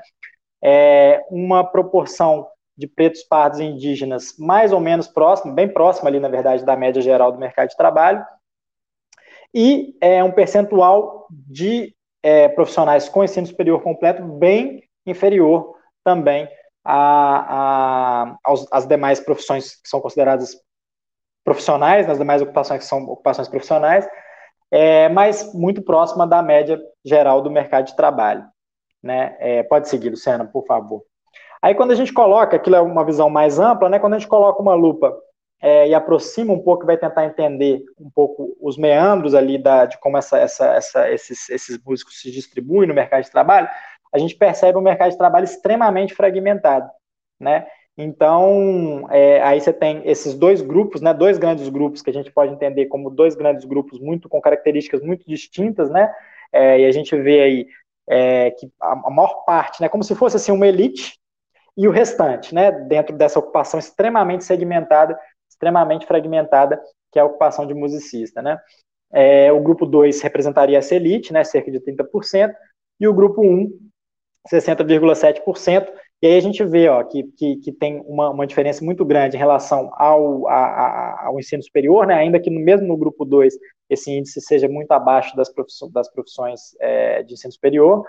É 0.63 1.23
uma 1.29 1.63
proporção 1.63 2.47
de 2.77 2.87
pretos, 2.87 3.23
pardos 3.23 3.59
e 3.59 3.63
indígenas 3.63 4.35
mais 4.37 4.71
ou 4.71 4.79
menos 4.79 5.07
próxima, 5.07 5.53
bem 5.53 5.67
próxima 5.67 6.09
ali, 6.09 6.19
na 6.19 6.29
verdade, 6.29 6.65
da 6.65 6.75
média 6.75 7.01
geral 7.01 7.31
do 7.31 7.39
mercado 7.39 7.69
de 7.69 7.77
trabalho, 7.77 8.25
e 9.53 9.97
é 9.99 10.23
um 10.23 10.31
percentual 10.31 11.27
de 11.29 11.93
é, 12.23 12.47
profissionais 12.47 13.09
com 13.09 13.23
ensino 13.23 13.47
superior 13.47 13.81
completo 13.81 14.23
bem 14.23 14.83
inferior 15.05 15.75
também 16.03 16.47
a, 16.83 18.25
a, 18.25 18.37
aos, 18.43 18.67
às 18.71 18.87
demais 18.87 19.19
profissões 19.19 19.75
que 19.75 19.89
são 19.89 19.99
consideradas 19.99 20.55
profissionais, 21.43 22.07
nas 22.07 22.17
demais 22.17 22.41
ocupações 22.41 22.79
que 22.79 22.85
são 22.85 23.03
ocupações 23.03 23.47
profissionais, 23.47 24.07
é, 24.71 25.09
mas 25.09 25.53
muito 25.53 25.81
próxima 25.81 26.25
da 26.25 26.41
média 26.41 26.81
geral 27.03 27.41
do 27.41 27.51
mercado 27.51 27.87
de 27.87 27.95
trabalho. 27.95 28.43
Né? 29.03 29.35
É, 29.39 29.63
pode 29.63 29.89
seguir, 29.89 30.09
Luciano, 30.09 30.47
por 30.47 30.65
favor. 30.65 31.03
Aí, 31.61 31.75
quando 31.75 31.91
a 31.91 31.95
gente 31.95 32.13
coloca, 32.13 32.55
aquilo 32.55 32.75
é 32.75 32.81
uma 32.81 33.05
visão 33.05 33.29
mais 33.29 33.59
ampla, 33.59 33.89
né? 33.89 33.99
quando 33.99 34.13
a 34.13 34.19
gente 34.19 34.27
coloca 34.27 34.61
uma 34.61 34.73
lupa 34.73 35.15
é, 35.61 35.87
e 35.87 35.93
aproxima 35.93 36.53
um 36.53 36.59
pouco, 36.59 36.85
vai 36.85 36.97
tentar 36.97 37.25
entender 37.25 37.83
um 37.99 38.09
pouco 38.09 38.55
os 38.59 38.77
meandros 38.77 39.35
ali 39.35 39.61
da, 39.61 39.85
de 39.85 39.99
como 39.99 40.17
essa, 40.17 40.39
essa, 40.39 40.73
essa, 40.73 41.11
esses, 41.11 41.49
esses 41.49 41.77
músicos 41.83 42.19
se 42.19 42.31
distribuem 42.31 42.87
no 42.87 42.95
mercado 42.95 43.23
de 43.23 43.31
trabalho, 43.31 43.69
a 44.13 44.17
gente 44.17 44.35
percebe 44.35 44.77
um 44.77 44.81
mercado 44.81 45.11
de 45.11 45.17
trabalho 45.17 45.43
extremamente 45.43 46.15
fragmentado, 46.15 46.89
né? 47.39 47.65
Então, 47.97 49.05
é, 49.11 49.41
aí 49.41 49.59
você 49.59 49.73
tem 49.73 50.01
esses 50.05 50.33
dois 50.33 50.61
grupos, 50.61 51.01
né, 51.01 51.13
dois 51.13 51.37
grandes 51.37 51.67
grupos 51.69 52.01
que 52.01 52.09
a 52.09 52.13
gente 52.13 52.31
pode 52.31 52.53
entender 52.53 52.85
como 52.87 53.09
dois 53.09 53.35
grandes 53.35 53.65
grupos 53.65 53.99
muito 53.99 54.29
com 54.29 54.41
características 54.41 55.01
muito 55.01 55.25
distintas, 55.27 55.89
né? 55.89 56.13
É, 56.51 56.79
e 56.79 56.85
a 56.85 56.91
gente 56.91 57.15
vê 57.15 57.41
aí 57.41 57.67
é, 58.07 58.51
que 58.51 58.71
a, 58.79 59.09
maior 59.09 59.43
parte, 59.45 59.81
né, 59.81 59.89
como 59.89 60.03
se 60.03 60.15
fosse 60.15 60.37
assim 60.37 60.51
uma 60.51 60.67
elite 60.67 61.19
e 61.77 61.87
o 61.87 61.91
restante, 61.91 62.53
né, 62.53 62.71
dentro 62.71 63.15
dessa 63.15 63.39
ocupação 63.39 63.79
extremamente 63.79 64.43
segmentada, 64.43 65.17
extremamente 65.49 66.05
fragmentada, 66.05 66.81
que 67.11 67.19
é 67.19 67.21
a 67.21 67.25
ocupação 67.25 67.65
de 67.67 67.73
musicista, 67.73 68.41
né? 68.41 68.59
É, 69.13 69.51
o 69.51 69.61
grupo 69.61 69.85
2 69.85 70.21
representaria 70.21 70.77
essa 70.77 70.95
elite, 70.95 71.33
né, 71.33 71.43
cerca 71.43 71.69
de 71.69 71.79
30%, 71.79 72.53
e 72.99 73.07
o 73.07 73.13
grupo 73.13 73.41
1, 73.41 73.45
um, 73.45 73.79
60,7%, 74.49 75.91
e 76.21 76.27
aí 76.27 76.37
a 76.37 76.39
gente 76.39 76.63
vê 76.63 76.87
ó, 76.87 77.03
que, 77.03 77.23
que, 77.35 77.55
que 77.57 77.71
tem 77.71 78.01
uma, 78.05 78.29
uma 78.29 78.45
diferença 78.45 78.85
muito 78.85 79.03
grande 79.03 79.35
em 79.35 79.39
relação 79.39 79.91
ao, 79.93 80.47
a, 80.47 80.55
a, 80.55 81.25
ao 81.27 81.39
ensino 81.39 81.63
superior, 81.63 82.05
né, 82.05 82.13
ainda 82.13 82.39
que 82.39 82.49
no, 82.49 82.59
mesmo 82.59 82.87
no 82.87 82.97
grupo 82.97 83.25
2 83.25 83.53
esse 83.89 84.11
índice 84.11 84.39
seja 84.39 84.67
muito 84.69 84.91
abaixo 84.91 85.35
das 85.35 85.49
profissões, 85.49 85.91
das 85.91 86.11
profissões 86.11 86.75
é, 86.79 87.23
de 87.23 87.33
ensino 87.33 87.51
superior. 87.51 88.05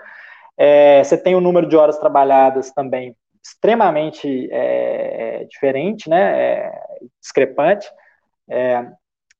É, 0.55 1.03
você 1.03 1.17
tem 1.17 1.35
o 1.35 1.41
número 1.41 1.67
de 1.67 1.75
horas 1.75 1.97
trabalhadas 1.97 2.71
também 2.71 3.15
extremamente 3.43 4.47
é, 4.51 5.45
diferente, 5.49 6.09
né, 6.09 6.71
discrepante, 7.19 7.89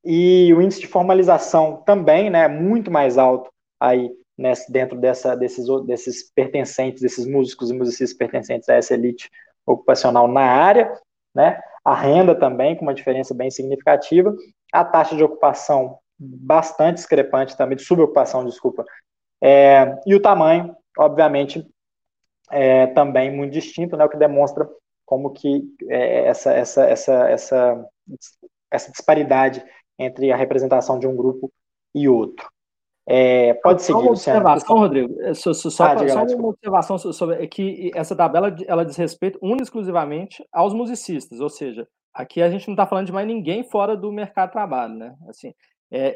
e 0.04 0.54
o 0.54 0.62
índice 0.62 0.82
de 0.82 0.88
formalização 0.88 1.78
também 1.86 2.30
né, 2.30 2.48
muito 2.48 2.92
mais 2.92 3.18
alto 3.18 3.50
aí 3.80 4.12
nesse, 4.38 4.72
dentro 4.72 4.98
dessa, 5.00 5.36
desses, 5.36 5.66
desses 5.86 6.32
pertencentes, 6.32 7.02
desses 7.02 7.26
músicos 7.26 7.70
e 7.70 7.74
musicistas 7.74 8.18
pertencentes 8.18 8.70
a 8.70 8.76
essa 8.76 8.94
elite 8.94 9.30
ocupacional 9.66 10.28
na 10.28 10.42
área, 10.42 10.92
né? 11.34 11.60
A 11.84 11.94
renda 11.94 12.34
também, 12.34 12.76
com 12.76 12.84
uma 12.84 12.94
diferença 12.94 13.34
bem 13.34 13.52
significativa, 13.52 14.36
a 14.72 14.86
taxa 14.86 15.16
de 15.16 15.24
ocupação 15.24 16.00
bastante 16.18 16.96
discrepante 16.96 17.58
também, 17.58 17.76
de 17.76 17.84
subocupação, 17.84 18.46
desculpa, 18.46 18.86
é, 19.42 20.00
e 20.06 20.16
o 20.16 20.22
tamanho, 20.22 20.74
obviamente, 20.98 21.68
é, 22.50 22.88
também 22.88 23.30
muito 23.30 23.52
distinto, 23.52 23.98
né? 23.98 24.06
O 24.06 24.10
que 24.10 24.18
demonstra 24.18 24.70
como 25.06 25.32
que 25.32 25.64
é, 25.90 26.28
essa, 26.28 26.54
essa, 26.54 26.86
essa, 26.86 27.30
essa, 27.30 27.86
essa 28.72 28.92
disparidade 28.92 29.64
entre 30.00 30.32
a 30.32 30.38
representação 30.38 30.98
de 30.98 31.06
um 31.06 31.16
grupo 31.16 31.52
e 31.94 32.08
outro. 32.08 32.53
É, 33.06 33.54
pode 33.56 33.84
seguir, 33.84 33.99
uma 33.99 34.12
observação, 34.12 34.78
Rodrigo, 34.78 35.22
é, 35.22 35.34
só, 35.34 35.54
só, 35.54 35.70
só, 35.70 35.84
ah, 35.84 36.08
só 36.08 36.24
uma 36.38 36.49
observação 36.49 36.97
sobre 36.97 37.43
é 37.43 37.47
que 37.47 37.91
essa 37.93 38.16
tabela 38.16 38.56
ela 38.66 38.86
diz 38.86 38.95
respeito 38.95 39.38
única 39.41 39.64
exclusivamente 39.64 40.41
aos 40.54 40.74
musicistas, 40.74 41.41
ou 41.41 41.49
seja, 41.49 41.86
aqui 42.14 42.41
a 42.41 42.49
gente 42.49 42.66
não 42.68 42.74
está 42.74 42.88
falando 42.88 43.08
de 43.08 43.12
mais 43.12 43.28
ninguém 43.28 43.64
fora 43.64 43.97
do 43.97 44.10
mercado 44.10 44.49
de 44.49 44.54
trabalho, 44.54 44.93
né? 44.93 45.14
Assim, 45.28 45.54
é, 45.91 46.16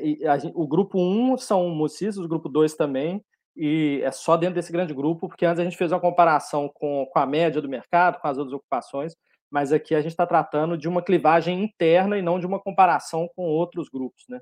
o 0.56 0.66
grupo 0.66 0.98
1 0.98 1.34
um 1.34 1.38
são 1.38 1.70
musicistas, 1.70 2.24
o 2.24 2.28
grupo 2.28 2.48
2 2.48 2.76
também, 2.76 3.22
e 3.56 4.00
é 4.04 4.12
só 4.12 4.38
dentro 4.38 4.56
desse 4.56 4.72
grande 4.72 4.94
grupo, 4.94 5.28
porque 5.28 5.46
antes 5.46 5.60
a 5.60 5.64
gente 5.66 5.76
fez 5.76 5.92
uma 5.92 6.00
comparação 6.00 6.70
com, 6.74 7.06
com 7.12 7.20
a 7.20 7.26
média 7.26 7.62
do 7.62 7.68
mercado, 7.68 8.20
com 8.20 8.28
as 8.28 8.38
outras 8.38 8.54
ocupações, 8.54 9.14
mas 9.52 9.74
aqui 9.74 9.94
a 9.94 10.02
gente 10.02 10.12
está 10.12 10.26
tratando 10.26 10.78
de 10.78 10.88
uma 10.88 11.02
clivagem 11.02 11.64
interna 11.64 12.18
e 12.18 12.22
não 12.22 12.40
de 12.40 12.46
uma 12.46 12.60
comparação 12.60 13.28
com 13.36 13.44
outros 13.44 13.90
grupos, 13.90 14.24
né? 14.30 14.40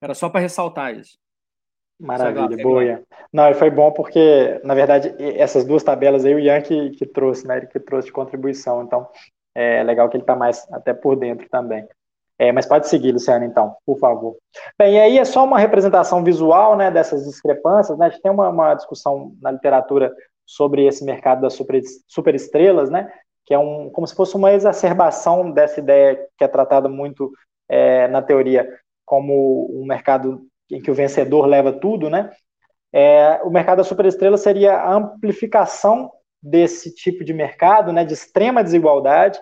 Era 0.00 0.14
só 0.14 0.28
para 0.28 0.40
ressaltar 0.40 0.94
isso. 0.94 1.18
Maravilha, 2.00 2.62
boa. 2.62 3.02
Não, 3.30 3.50
e 3.50 3.54
foi 3.54 3.70
bom 3.70 3.92
porque, 3.92 4.58
na 4.64 4.74
verdade, 4.74 5.14
essas 5.18 5.66
duas 5.66 5.82
tabelas 5.82 6.24
aí 6.24 6.34
o 6.34 6.38
Ian 6.38 6.62
que, 6.62 6.90
que 6.90 7.04
trouxe, 7.04 7.46
né? 7.46 7.58
Ele 7.58 7.66
que 7.66 7.78
trouxe 7.78 8.06
de 8.06 8.12
contribuição. 8.12 8.82
Então, 8.82 9.06
é 9.54 9.82
legal 9.82 10.08
que 10.08 10.16
ele 10.16 10.22
está 10.22 10.34
mais 10.34 10.66
até 10.72 10.94
por 10.94 11.14
dentro 11.16 11.46
também. 11.50 11.86
É, 12.38 12.50
mas 12.52 12.64
pode 12.64 12.88
seguir, 12.88 13.12
Luciano, 13.12 13.44
então, 13.44 13.76
por 13.84 13.98
favor. 13.98 14.34
Bem, 14.78 14.94
e 14.94 14.98
aí 14.98 15.18
é 15.18 15.24
só 15.26 15.44
uma 15.44 15.58
representação 15.58 16.24
visual 16.24 16.74
né, 16.74 16.90
dessas 16.90 17.26
discrepâncias. 17.26 17.98
Né? 17.98 18.06
A 18.06 18.08
gente 18.08 18.22
tem 18.22 18.32
uma, 18.32 18.48
uma 18.48 18.74
discussão 18.74 19.36
na 19.42 19.50
literatura 19.50 20.10
sobre 20.46 20.86
esse 20.86 21.04
mercado 21.04 21.42
das 21.42 21.52
super, 21.52 21.82
superestrelas, 22.08 22.88
né? 22.88 23.12
que 23.44 23.52
é 23.52 23.58
um, 23.58 23.90
como 23.90 24.06
se 24.06 24.14
fosse 24.14 24.36
uma 24.36 24.52
exacerbação 24.52 25.50
dessa 25.50 25.80
ideia 25.80 26.16
que 26.38 26.42
é 26.42 26.48
tratada 26.48 26.88
muito 26.88 27.30
é, 27.68 28.08
na 28.08 28.22
teoria 28.22 28.66
como 29.10 29.68
um 29.72 29.84
mercado 29.84 30.46
em 30.70 30.80
que 30.80 30.88
o 30.88 30.94
vencedor 30.94 31.44
leva 31.44 31.72
tudo, 31.72 32.08
né? 32.08 32.30
É, 32.92 33.40
o 33.42 33.50
mercado 33.50 33.78
da 33.78 33.84
superestrela 33.84 34.36
seria 34.36 34.76
a 34.76 34.94
amplificação 34.94 36.12
desse 36.40 36.94
tipo 36.94 37.24
de 37.24 37.34
mercado, 37.34 37.92
né, 37.92 38.04
de 38.04 38.14
extrema 38.14 38.62
desigualdade, 38.62 39.36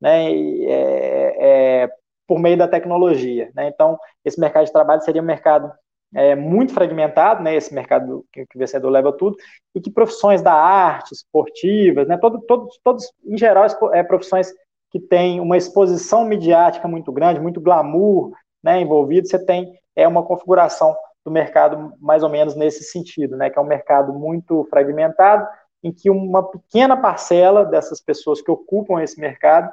né, 0.00 0.32
é, 0.32 1.36
é, 1.38 1.90
por 2.26 2.38
meio 2.38 2.56
da 2.56 2.66
tecnologia. 2.66 3.50
Né? 3.54 3.68
Então, 3.68 3.98
esse 4.24 4.40
mercado 4.40 4.64
de 4.64 4.72
trabalho 4.72 5.02
seria 5.02 5.20
um 5.20 5.26
mercado 5.26 5.70
é, 6.14 6.34
muito 6.34 6.72
fragmentado, 6.72 7.42
né, 7.42 7.54
esse 7.54 7.74
mercado 7.74 8.24
que, 8.32 8.46
que, 8.46 8.56
o 8.56 8.58
vencedor 8.58 8.88
leva 8.88 9.12
tudo, 9.12 9.36
e 9.74 9.82
que 9.82 9.90
profissões 9.90 10.40
da 10.40 10.54
arte, 10.54 11.12
esportivas, 11.12 12.08
né, 12.08 12.16
todo, 12.16 12.40
todos, 12.40 12.80
todos, 12.82 13.12
em 13.26 13.36
geral, 13.36 13.66
é, 13.92 14.02
profissões 14.02 14.50
que 14.90 14.98
têm 14.98 15.40
uma 15.40 15.58
exposição 15.58 16.24
midiática 16.24 16.88
muito 16.88 17.12
grande, 17.12 17.38
muito 17.38 17.60
glamour, 17.60 18.32
né, 18.62 18.80
envolvido, 18.80 19.28
você 19.28 19.38
tem 19.38 19.78
é 19.96 20.06
uma 20.06 20.22
configuração 20.22 20.96
do 21.24 21.30
mercado 21.30 21.94
mais 21.98 22.22
ou 22.22 22.28
menos 22.28 22.54
nesse 22.54 22.84
sentido, 22.84 23.36
né, 23.36 23.50
que 23.50 23.58
é 23.58 23.62
um 23.62 23.66
mercado 23.66 24.12
muito 24.12 24.64
fragmentado, 24.70 25.46
em 25.82 25.92
que 25.92 26.10
uma 26.10 26.48
pequena 26.50 26.96
parcela 26.96 27.64
dessas 27.64 28.00
pessoas 28.00 28.40
que 28.40 28.50
ocupam 28.50 29.02
esse 29.02 29.20
mercado 29.20 29.70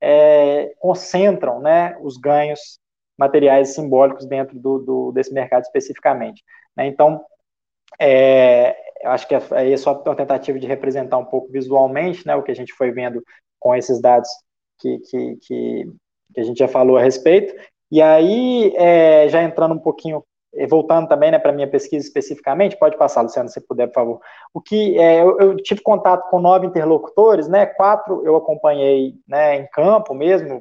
é, 0.00 0.74
concentram 0.78 1.60
né, 1.60 1.96
os 2.00 2.16
ganhos 2.16 2.78
materiais 3.16 3.70
e 3.70 3.74
simbólicos 3.74 4.26
dentro 4.26 4.58
do, 4.58 4.78
do 4.78 5.12
desse 5.12 5.32
mercado 5.32 5.62
especificamente. 5.62 6.42
Né? 6.76 6.86
Então, 6.86 7.24
é, 7.98 8.76
eu 9.02 9.10
acho 9.10 9.28
que 9.28 9.34
aí 9.34 9.72
é 9.72 9.76
só 9.76 9.92
uma 9.92 10.16
tentativa 10.16 10.58
de 10.58 10.66
representar 10.66 11.18
um 11.18 11.24
pouco 11.24 11.50
visualmente 11.50 12.26
né, 12.26 12.34
o 12.34 12.42
que 12.42 12.50
a 12.50 12.56
gente 12.56 12.72
foi 12.72 12.90
vendo 12.90 13.22
com 13.60 13.74
esses 13.74 14.00
dados 14.00 14.28
que, 14.78 14.98
que, 14.98 15.36
que, 15.36 15.92
que 16.34 16.40
a 16.40 16.42
gente 16.42 16.58
já 16.58 16.68
falou 16.68 16.96
a 16.96 17.02
respeito, 17.02 17.54
e 17.94 18.02
aí, 18.02 18.74
é, 18.74 19.28
já 19.28 19.40
entrando 19.40 19.76
um 19.76 19.78
pouquinho, 19.78 20.24
voltando 20.68 21.06
também 21.06 21.30
né, 21.30 21.38
para 21.38 21.52
a 21.52 21.54
minha 21.54 21.70
pesquisa 21.70 22.04
especificamente, 22.04 22.76
pode 22.76 22.98
passar, 22.98 23.22
Luciano, 23.22 23.48
se 23.48 23.60
puder, 23.60 23.86
por 23.86 23.94
favor. 23.94 24.20
O 24.52 24.60
que 24.60 24.98
é, 24.98 25.22
eu, 25.22 25.38
eu, 25.38 25.56
tive 25.58 25.80
contato 25.80 26.28
com 26.28 26.40
nove 26.40 26.66
interlocutores, 26.66 27.46
né? 27.46 27.66
Quatro 27.66 28.26
eu 28.26 28.34
acompanhei 28.34 29.14
né, 29.28 29.58
em 29.58 29.68
campo 29.68 30.12
mesmo, 30.12 30.60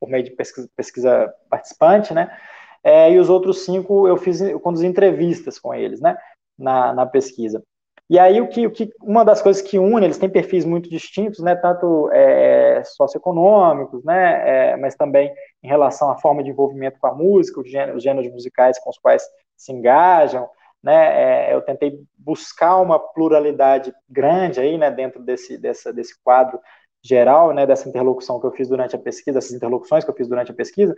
por 0.00 0.08
meio 0.08 0.24
de 0.24 0.30
pesquisa, 0.30 0.66
pesquisa 0.74 1.34
participante, 1.50 2.14
né? 2.14 2.34
É, 2.82 3.12
e 3.12 3.18
os 3.18 3.28
outros 3.28 3.66
cinco 3.66 4.08
eu 4.08 4.16
fiz, 4.16 4.40
eu 4.40 4.58
conduzi 4.58 4.86
entrevistas 4.86 5.58
com 5.58 5.74
eles, 5.74 6.00
né? 6.00 6.16
Na, 6.58 6.94
na 6.94 7.04
pesquisa. 7.04 7.62
E 8.08 8.18
aí 8.20 8.40
o 8.40 8.48
que, 8.48 8.66
o 8.66 8.70
que 8.70 8.88
uma 9.02 9.24
das 9.24 9.42
coisas 9.42 9.60
que 9.60 9.78
une, 9.78 10.06
eles 10.06 10.18
têm 10.18 10.30
perfis 10.30 10.64
muito 10.64 10.88
distintos, 10.88 11.40
né, 11.40 11.56
tanto 11.56 12.08
é, 12.12 12.82
socioeconômicos, 12.84 14.04
né, 14.04 14.72
é, 14.72 14.76
mas 14.76 14.94
também 14.94 15.32
em 15.60 15.66
relação 15.66 16.10
à 16.10 16.16
forma 16.16 16.42
de 16.42 16.50
envolvimento 16.50 17.00
com 17.00 17.08
a 17.08 17.14
música, 17.14 17.60
os 17.60 17.68
gêneros, 17.68 17.96
os 17.96 18.02
gêneros 18.04 18.30
musicais 18.30 18.78
com 18.78 18.90
os 18.90 18.98
quais 18.98 19.24
se 19.56 19.72
engajam, 19.72 20.48
né, 20.80 21.48
é, 21.48 21.54
eu 21.54 21.62
tentei 21.62 21.98
buscar 22.16 22.76
uma 22.76 22.96
pluralidade 22.96 23.92
grande 24.08 24.60
aí, 24.60 24.78
né, 24.78 24.88
dentro 24.88 25.20
desse, 25.20 25.58
dessa, 25.58 25.92
desse 25.92 26.14
quadro 26.22 26.60
geral, 27.02 27.52
né, 27.52 27.66
dessa 27.66 27.88
interlocução 27.88 28.38
que 28.38 28.46
eu 28.46 28.52
fiz 28.52 28.68
durante 28.68 28.94
a 28.94 28.98
pesquisa, 29.00 29.34
dessas 29.34 29.52
interlocuções 29.52 30.04
que 30.04 30.10
eu 30.10 30.14
fiz 30.14 30.28
durante 30.28 30.52
a 30.52 30.54
pesquisa, 30.54 30.94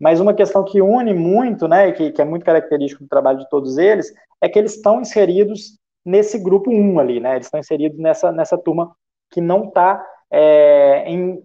mas 0.00 0.18
uma 0.18 0.34
questão 0.34 0.64
que 0.64 0.82
une 0.82 1.14
muito, 1.14 1.68
né, 1.68 1.92
que, 1.92 2.10
que 2.10 2.20
é 2.20 2.24
muito 2.24 2.44
característico 2.44 3.04
do 3.04 3.08
trabalho 3.08 3.38
de 3.38 3.48
todos 3.48 3.78
eles, 3.78 4.12
é 4.40 4.48
que 4.48 4.58
eles 4.58 4.74
estão 4.74 5.00
inseridos 5.00 5.78
nesse 6.08 6.38
grupo 6.38 6.70
1 6.70 6.98
ali, 6.98 7.20
né? 7.20 7.34
Eles 7.34 7.46
estão 7.46 7.60
inseridos 7.60 7.98
nessa, 7.98 8.32
nessa 8.32 8.56
turma 8.56 8.96
que 9.30 9.40
não 9.40 9.64
está 9.64 10.04
é, 10.30 11.04
em, 11.06 11.42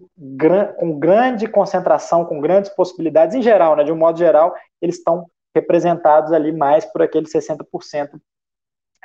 com 0.78 0.98
grande 0.98 1.46
concentração, 1.46 2.24
com 2.24 2.40
grandes 2.40 2.70
possibilidades, 2.70 3.36
em 3.36 3.42
geral, 3.42 3.76
né? 3.76 3.84
De 3.84 3.92
um 3.92 3.96
modo 3.96 4.18
geral, 4.18 4.54
eles 4.80 4.96
estão 4.96 5.26
representados 5.54 6.32
ali 6.32 6.50
mais 6.50 6.84
por 6.86 7.02
aqueles 7.02 7.30
60% 7.30 8.18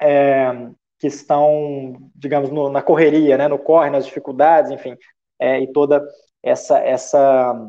é, 0.02 0.70
que 0.98 1.08
estão, 1.08 2.10
digamos, 2.16 2.50
no, 2.50 2.70
na 2.70 2.82
correria, 2.82 3.38
né? 3.38 3.48
No 3.50 3.60
corre, 3.60 3.90
nas 3.90 4.06
dificuldades, 4.06 4.72
enfim, 4.72 4.96
é, 5.38 5.60
e 5.60 5.72
toda 5.74 6.02
essa, 6.42 6.80
essa, 6.80 7.68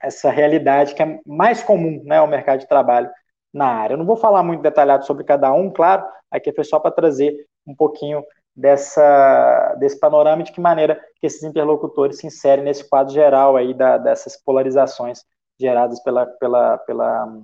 essa 0.00 0.30
realidade 0.30 0.94
que 0.94 1.02
é 1.02 1.18
mais 1.26 1.60
comum, 1.60 2.00
né? 2.04 2.18
Ao 2.18 2.28
mercado 2.28 2.60
de 2.60 2.68
trabalho 2.68 3.10
na 3.52 3.66
área. 3.66 3.94
Eu 3.94 3.98
não 3.98 4.06
vou 4.06 4.16
falar 4.16 4.42
muito 4.42 4.62
detalhado 4.62 5.04
sobre 5.04 5.24
cada 5.24 5.52
um, 5.52 5.70
claro, 5.70 6.04
aqui 6.30 6.52
foi 6.52 6.64
só 6.64 6.78
para 6.78 6.90
trazer 6.90 7.34
um 7.66 7.74
pouquinho 7.74 8.24
dessa, 8.54 9.74
desse 9.78 9.98
panorama 9.98 10.42
e 10.42 10.44
de 10.44 10.52
que 10.52 10.60
maneira 10.60 11.00
que 11.20 11.26
esses 11.26 11.42
interlocutores 11.42 12.18
se 12.18 12.26
inserem 12.26 12.64
nesse 12.64 12.88
quadro 12.88 13.12
geral 13.12 13.56
aí 13.56 13.74
da, 13.74 13.98
dessas 13.98 14.36
polarizações 14.36 15.24
geradas 15.58 16.02
pela, 16.02 16.26
pela, 16.26 16.78
pela 16.78 17.38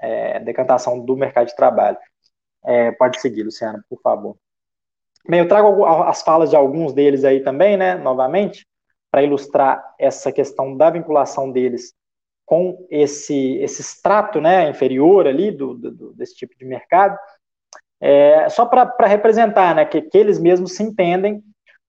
é, 0.00 0.40
decantação 0.40 1.00
do 1.00 1.16
mercado 1.16 1.46
de 1.46 1.56
trabalho. 1.56 1.98
É, 2.64 2.92
pode 2.92 3.20
seguir, 3.20 3.42
Luciano, 3.42 3.82
por 3.88 4.00
favor. 4.00 4.36
Bem, 5.28 5.40
eu 5.40 5.48
trago 5.48 5.84
as 5.84 6.22
falas 6.22 6.50
de 6.50 6.56
alguns 6.56 6.92
deles 6.92 7.24
aí 7.24 7.40
também, 7.40 7.76
né, 7.76 7.94
novamente, 7.94 8.66
para 9.10 9.22
ilustrar 9.22 9.94
essa 9.98 10.32
questão 10.32 10.76
da 10.76 10.90
vinculação 10.90 11.50
deles 11.50 11.94
com 12.44 12.86
esse, 12.90 13.56
esse 13.58 13.80
extrato 13.80 14.40
né, 14.40 14.68
inferior 14.68 15.26
ali 15.26 15.50
do, 15.50 15.74
do 15.74 16.12
desse 16.14 16.34
tipo 16.34 16.56
de 16.56 16.64
mercado, 16.64 17.16
é, 18.00 18.48
só 18.48 18.66
para 18.66 19.06
representar 19.06 19.74
né, 19.74 19.84
que, 19.84 20.02
que, 20.02 20.18
eles 20.18 20.38
mesmos 20.38 20.74
se 20.74 20.82
entendem 20.82 21.42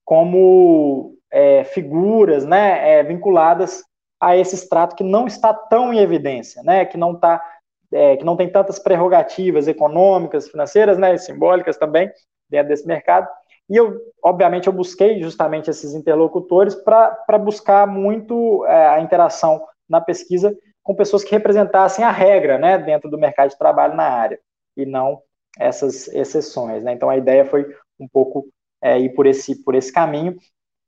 como 0.06 1.16
é, 1.32 1.64
figuras 1.64 2.46
né, 2.46 3.00
é, 3.00 3.04
vinculadas 3.04 3.84
a 4.20 4.38
esse 4.38 4.56
extrato 4.56 4.96
que 4.96 5.04
não 5.04 5.26
está 5.26 5.54
tão 5.54 5.94
em 5.94 6.00
evidência, 6.00 6.62
né, 6.64 6.86
que 6.86 6.98
não 6.98 7.16
tá, 7.16 7.44
é, 7.92 8.16
que 8.16 8.24
não 8.24 8.38
tem 8.38 8.50
tantas 8.50 8.80
prerrogativas 8.80 9.68
econômicas, 9.68 10.48
financeiras, 10.48 10.98
né, 10.98 11.18
simbólicas 11.18 11.78
também 11.78 12.12
dentro 12.50 12.70
desse 12.70 12.86
mercado, 12.86 13.28
e 13.70 13.76
eu, 13.76 13.98
obviamente, 14.22 14.68
eu 14.68 14.74
busquei 14.74 15.22
justamente 15.22 15.70
esses 15.70 15.94
interlocutores 15.94 16.76
para 16.76 17.38
buscar 17.40 17.88
muito 17.88 18.66
é, 18.66 18.90
a 18.90 19.00
interação 19.00 19.66
na 19.94 20.02
pesquisa 20.02 20.56
com 20.82 20.96
pessoas 20.96 21.24
que 21.24 21.32
representassem 21.32 22.04
a 22.04 22.12
regra, 22.12 22.58
né, 22.58 22.78
dentro 22.78 23.10
do 23.10 23.18
mercado 23.18 23.52
de 23.52 23.58
trabalho 23.58 23.96
na 23.96 24.04
área, 24.04 24.40
e 24.76 24.86
não 24.86 25.22
essas 25.58 26.08
exceções, 26.10 26.84
né. 26.84 26.94
Então, 26.94 27.10
a 27.10 27.18
ideia 27.18 27.46
foi 27.46 27.66
um 28.00 28.08
pouco 28.08 28.48
é, 28.82 29.00
ir 29.00 29.14
por 29.14 29.28
esse, 29.28 29.64
por 29.64 29.76
esse 29.76 29.94
caminho, 29.94 30.36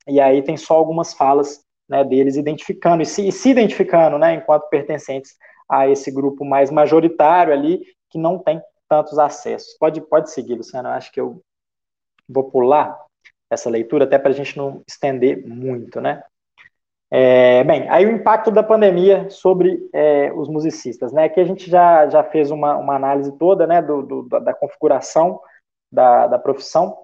e 0.06 0.20
aí 0.20 0.42
tem 0.42 0.56
só 0.56 0.74
algumas 0.74 1.14
falas 1.14 1.64
né, 1.88 2.04
deles 2.04 2.36
identificando, 2.36 3.02
e 3.02 3.06
se, 3.06 3.28
e 3.28 3.32
se 3.32 3.48
identificando, 3.48 4.18
né, 4.18 4.34
enquanto 4.34 4.68
pertencentes 4.68 5.36
a 5.68 5.88
esse 5.88 6.10
grupo 6.10 6.44
mais 6.44 6.70
majoritário 6.70 7.52
ali, 7.52 7.80
que 8.10 8.18
não 8.18 8.38
tem 8.38 8.60
tantos 8.88 9.18
acessos. 9.18 9.76
Pode, 9.78 10.00
pode 10.00 10.30
seguir, 10.30 10.56
Luciano, 10.56 10.88
acho 10.88 11.12
que 11.12 11.20
eu 11.20 11.40
vou 12.28 12.50
pular 12.50 12.98
essa 13.48 13.70
leitura 13.70 14.04
até 14.04 14.18
para 14.18 14.30
a 14.30 14.34
gente 14.34 14.56
não 14.56 14.82
estender 14.86 15.46
muito, 15.46 16.00
né? 16.00 16.22
É, 17.18 17.64
bem, 17.64 17.88
aí 17.88 18.04
o 18.04 18.10
impacto 18.10 18.50
da 18.50 18.62
pandemia 18.62 19.30
sobre 19.30 19.88
é, 19.94 20.30
os 20.34 20.50
musicistas, 20.50 21.14
né? 21.14 21.24
Aqui 21.24 21.40
a 21.40 21.46
gente 21.46 21.70
já, 21.70 22.06
já 22.10 22.22
fez 22.22 22.50
uma, 22.50 22.76
uma 22.76 22.94
análise 22.94 23.32
toda, 23.38 23.66
né, 23.66 23.80
do, 23.80 24.02
do 24.02 24.22
da 24.28 24.52
configuração 24.52 25.40
da, 25.90 26.26
da 26.26 26.38
profissão, 26.38 26.94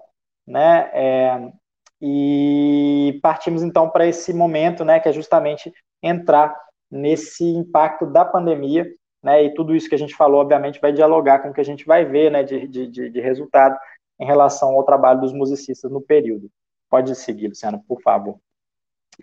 né? 0.45 0.91
É, 0.93 1.51
e 1.99 3.19
partimos 3.23 3.63
então 3.63 3.89
para 3.89 4.05
esse 4.05 4.31
momento, 4.35 4.85
né, 4.85 4.99
que 4.99 5.09
é 5.09 5.11
justamente 5.11 5.73
entrar 5.99 6.55
nesse 6.91 7.43
impacto 7.43 8.05
da 8.05 8.23
pandemia, 8.23 8.85
né? 9.23 9.43
E 9.43 9.55
tudo 9.55 9.75
isso 9.75 9.89
que 9.89 9.95
a 9.95 9.97
gente 9.97 10.15
falou, 10.15 10.41
obviamente, 10.41 10.79
vai 10.79 10.93
dialogar 10.93 11.39
com 11.39 11.49
o 11.49 11.53
que 11.55 11.61
a 11.61 11.65
gente 11.65 11.87
vai 11.87 12.05
ver, 12.05 12.29
né, 12.29 12.43
de, 12.43 12.67
de, 12.67 12.87
de 12.87 13.19
resultado 13.19 13.75
em 14.19 14.27
relação 14.27 14.75
ao 14.75 14.83
trabalho 14.83 15.21
dos 15.21 15.33
musicistas 15.33 15.91
no 15.91 16.01
período. 16.01 16.51
Pode 16.87 17.15
seguir, 17.15 17.47
Luciano, 17.47 17.83
por 17.87 17.99
favor. 17.99 18.37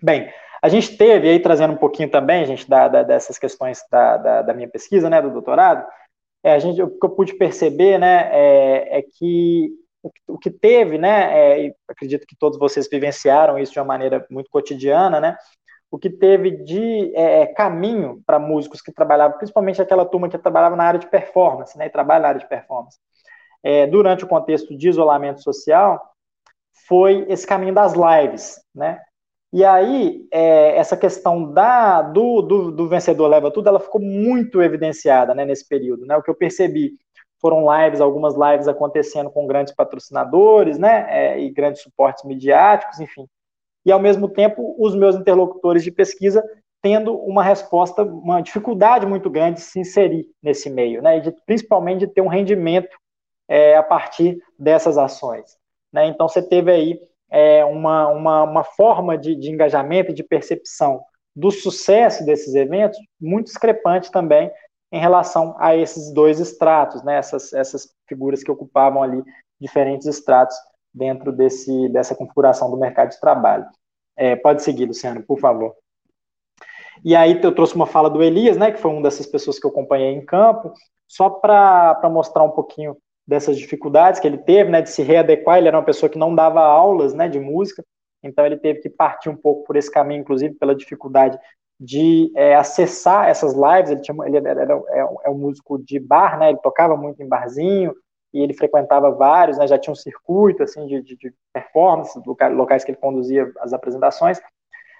Bem, 0.01 0.31
a 0.61 0.69
gente 0.69 0.95
teve 0.95 1.27
aí, 1.27 1.39
trazendo 1.39 1.73
um 1.73 1.77
pouquinho 1.77 2.09
também, 2.09 2.45
gente, 2.45 2.69
da, 2.69 2.87
da, 2.87 3.03
dessas 3.03 3.37
questões 3.37 3.79
da, 3.89 4.17
da, 4.17 4.41
da, 4.43 4.53
minha 4.53 4.69
pesquisa, 4.69 5.09
né, 5.09 5.21
do 5.21 5.31
doutorado, 5.31 5.85
é, 6.43 6.53
a 6.53 6.59
gente, 6.59 6.81
o 6.81 6.89
que 6.89 7.05
eu 7.05 7.09
pude 7.09 7.33
perceber, 7.33 7.97
né, 7.97 8.29
é, 8.31 8.99
é 8.99 9.01
que 9.01 9.71
o, 10.27 10.37
que 10.37 10.49
teve, 10.49 10.97
né, 10.97 11.67
é, 11.67 11.75
acredito 11.87 12.25
que 12.27 12.35
todos 12.37 12.57
vocês 12.57 12.87
vivenciaram 12.89 13.57
isso 13.57 13.73
de 13.73 13.79
uma 13.79 13.85
maneira 13.85 14.25
muito 14.29 14.49
cotidiana, 14.49 15.19
né, 15.19 15.37
o 15.89 15.99
que 15.99 16.09
teve 16.09 16.51
de 16.51 17.11
é, 17.15 17.47
caminho 17.47 18.21
para 18.25 18.39
músicos 18.39 18.81
que 18.81 18.93
trabalhavam, 18.93 19.37
principalmente 19.37 19.81
aquela 19.81 20.05
turma 20.05 20.29
que 20.29 20.37
trabalhava 20.37 20.75
na 20.75 20.85
área 20.85 20.99
de 20.99 21.09
performance, 21.09 21.77
né, 21.77 21.87
e 21.87 21.89
trabalha 21.89 22.21
na 22.21 22.27
área 22.29 22.39
de 22.39 22.47
performance, 22.47 22.97
é, 23.63 23.85
durante 23.87 24.23
o 24.23 24.27
contexto 24.27 24.75
de 24.75 24.89
isolamento 24.89 25.41
social 25.41 26.01
foi 26.87 27.25
esse 27.29 27.45
caminho 27.45 27.73
das 27.73 27.93
lives, 27.93 28.59
né? 28.73 28.99
E 29.53 29.65
aí, 29.65 30.25
é, 30.31 30.77
essa 30.77 30.95
questão 30.95 31.51
da, 31.51 32.01
do, 32.01 32.41
do, 32.41 32.71
do, 32.71 32.87
vencedor 32.87 33.27
leva 33.27 33.51
tudo, 33.51 33.67
ela 33.67 33.81
ficou 33.81 33.99
muito 33.99 34.61
evidenciada 34.61 35.35
né, 35.35 35.43
nesse 35.43 35.67
período. 35.67 36.05
Né? 36.05 36.15
O 36.15 36.23
que 36.23 36.29
eu 36.29 36.35
percebi 36.35 36.93
foram 37.41 37.65
lives, 37.65 37.99
algumas 37.99 38.35
lives 38.35 38.67
acontecendo 38.67 39.29
com 39.29 39.47
grandes 39.47 39.73
patrocinadores, 39.73 40.77
né, 40.77 41.07
é, 41.09 41.39
e 41.39 41.49
grandes 41.49 41.81
suportes 41.81 42.23
midiáticos, 42.23 42.99
enfim. 42.99 43.27
E, 43.83 43.91
ao 43.91 43.99
mesmo 43.99 44.29
tempo, 44.29 44.75
os 44.79 44.95
meus 44.95 45.15
interlocutores 45.15 45.83
de 45.83 45.91
pesquisa 45.91 46.43
tendo 46.83 47.15
uma 47.15 47.43
resposta, 47.43 48.03
uma 48.03 48.41
dificuldade 48.41 49.05
muito 49.05 49.29
grande 49.29 49.57
de 49.57 49.61
se 49.61 49.79
inserir 49.79 50.27
nesse 50.41 50.69
meio, 50.69 51.01
né, 51.01 51.17
e 51.17 51.21
de, 51.21 51.31
principalmente 51.45 52.05
de 52.05 52.07
ter 52.07 52.21
um 52.21 52.27
rendimento 52.27 52.95
é, 53.47 53.75
a 53.75 53.83
partir 53.83 54.39
dessas 54.57 54.97
ações. 54.97 55.57
Né? 55.91 56.05
Então, 56.05 56.29
você 56.29 56.41
teve 56.41 56.71
aí 56.71 56.99
é, 57.31 57.63
uma, 57.63 58.07
uma, 58.09 58.43
uma 58.43 58.63
forma 58.63 59.17
de, 59.17 59.35
de 59.35 59.49
engajamento 59.49 60.11
e 60.11 60.13
de 60.13 60.23
percepção 60.23 61.01
do 61.33 61.49
sucesso 61.49 62.25
desses 62.25 62.53
eventos 62.53 62.99
muito 63.19 63.45
discrepante 63.45 64.11
também 64.11 64.51
em 64.91 64.99
relação 64.99 65.55
a 65.57 65.73
esses 65.73 66.11
dois 66.11 66.39
estratos, 66.41 67.01
né? 67.03 67.15
essas, 67.15 67.53
essas 67.53 67.89
figuras 68.07 68.43
que 68.43 68.51
ocupavam 68.51 69.01
ali 69.01 69.23
diferentes 69.59 70.05
estratos 70.05 70.57
dentro 70.93 71.31
desse, 71.31 71.87
dessa 71.89 72.13
configuração 72.13 72.69
do 72.69 72.75
mercado 72.75 73.11
de 73.11 73.19
trabalho. 73.21 73.65
É, 74.17 74.35
pode 74.35 74.61
seguir, 74.61 74.85
Luciano, 74.85 75.23
por 75.23 75.39
favor. 75.39 75.73
E 77.05 77.15
aí 77.15 77.41
eu 77.41 77.55
trouxe 77.55 77.73
uma 77.75 77.87
fala 77.87 78.09
do 78.09 78.21
Elias, 78.21 78.57
né, 78.57 78.71
que 78.71 78.81
foi 78.81 78.91
uma 78.91 79.01
dessas 79.01 79.25
pessoas 79.25 79.57
que 79.57 79.65
eu 79.65 79.71
acompanhei 79.71 80.13
em 80.13 80.25
campo, 80.25 80.73
só 81.07 81.29
para 81.29 82.09
mostrar 82.11 82.43
um 82.43 82.51
pouquinho 82.51 82.97
dessas 83.27 83.57
dificuldades 83.57 84.19
que 84.19 84.27
ele 84.27 84.37
teve, 84.37 84.69
né, 84.69 84.81
de 84.81 84.89
se 84.89 85.01
readequar. 85.01 85.57
Ele 85.57 85.67
era 85.67 85.77
uma 85.77 85.85
pessoa 85.85 86.09
que 86.09 86.17
não 86.17 86.33
dava 86.33 86.61
aulas, 86.61 87.13
né, 87.13 87.27
de 87.27 87.39
música, 87.39 87.83
então 88.23 88.45
ele 88.45 88.57
teve 88.57 88.79
que 88.79 88.89
partir 88.89 89.29
um 89.29 89.35
pouco 89.35 89.63
por 89.63 89.75
esse 89.75 89.89
caminho, 89.89 90.21
inclusive 90.21 90.55
pela 90.55 90.75
dificuldade 90.75 91.37
de 91.79 92.31
é, 92.35 92.55
acessar 92.55 93.27
essas 93.27 93.53
lives. 93.53 93.89
Ele, 93.89 94.01
tinha, 94.01 94.15
ele 94.27 94.37
era, 94.37 94.61
era 94.61 94.81
é, 94.89 94.99
é, 94.99 95.29
um 95.29 95.37
músico 95.37 95.79
de 95.83 95.99
bar, 95.99 96.37
né, 96.37 96.49
ele 96.49 96.59
tocava 96.59 96.95
muito 96.95 97.21
em 97.21 97.27
barzinho 97.27 97.93
e 98.33 98.39
ele 98.39 98.53
frequentava 98.53 99.11
vários, 99.11 99.57
né, 99.57 99.67
já 99.67 99.77
tinha 99.77 99.91
um 99.91 99.95
circuito 99.95 100.63
assim 100.63 100.85
de, 100.85 101.01
de, 101.01 101.17
de 101.17 101.33
performance, 101.51 102.17
locais, 102.53 102.83
que 102.83 102.91
ele 102.91 102.97
conduzia 102.97 103.51
as 103.59 103.73
apresentações, 103.73 104.39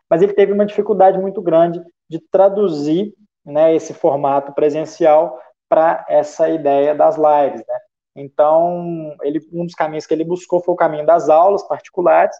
mas 0.09 0.21
ele 0.21 0.33
teve 0.33 0.51
uma 0.51 0.65
dificuldade 0.65 1.17
muito 1.17 1.41
grande 1.41 1.81
de 2.09 2.19
traduzir 2.29 3.13
né, 3.45 3.73
esse 3.73 3.93
formato 3.93 4.53
presencial 4.53 5.39
para 5.69 6.05
essa 6.09 6.49
ideia 6.49 6.93
das 6.93 7.15
lives, 7.15 7.65
né? 7.65 7.79
Então, 8.15 9.15
ele, 9.21 9.39
um 9.53 9.65
dos 9.65 9.75
caminhos 9.75 10.05
que 10.05 10.13
ele 10.13 10.23
buscou 10.23 10.61
foi 10.61 10.73
o 10.73 10.77
caminho 10.77 11.05
das 11.05 11.29
aulas 11.29 11.63
particulares, 11.63 12.35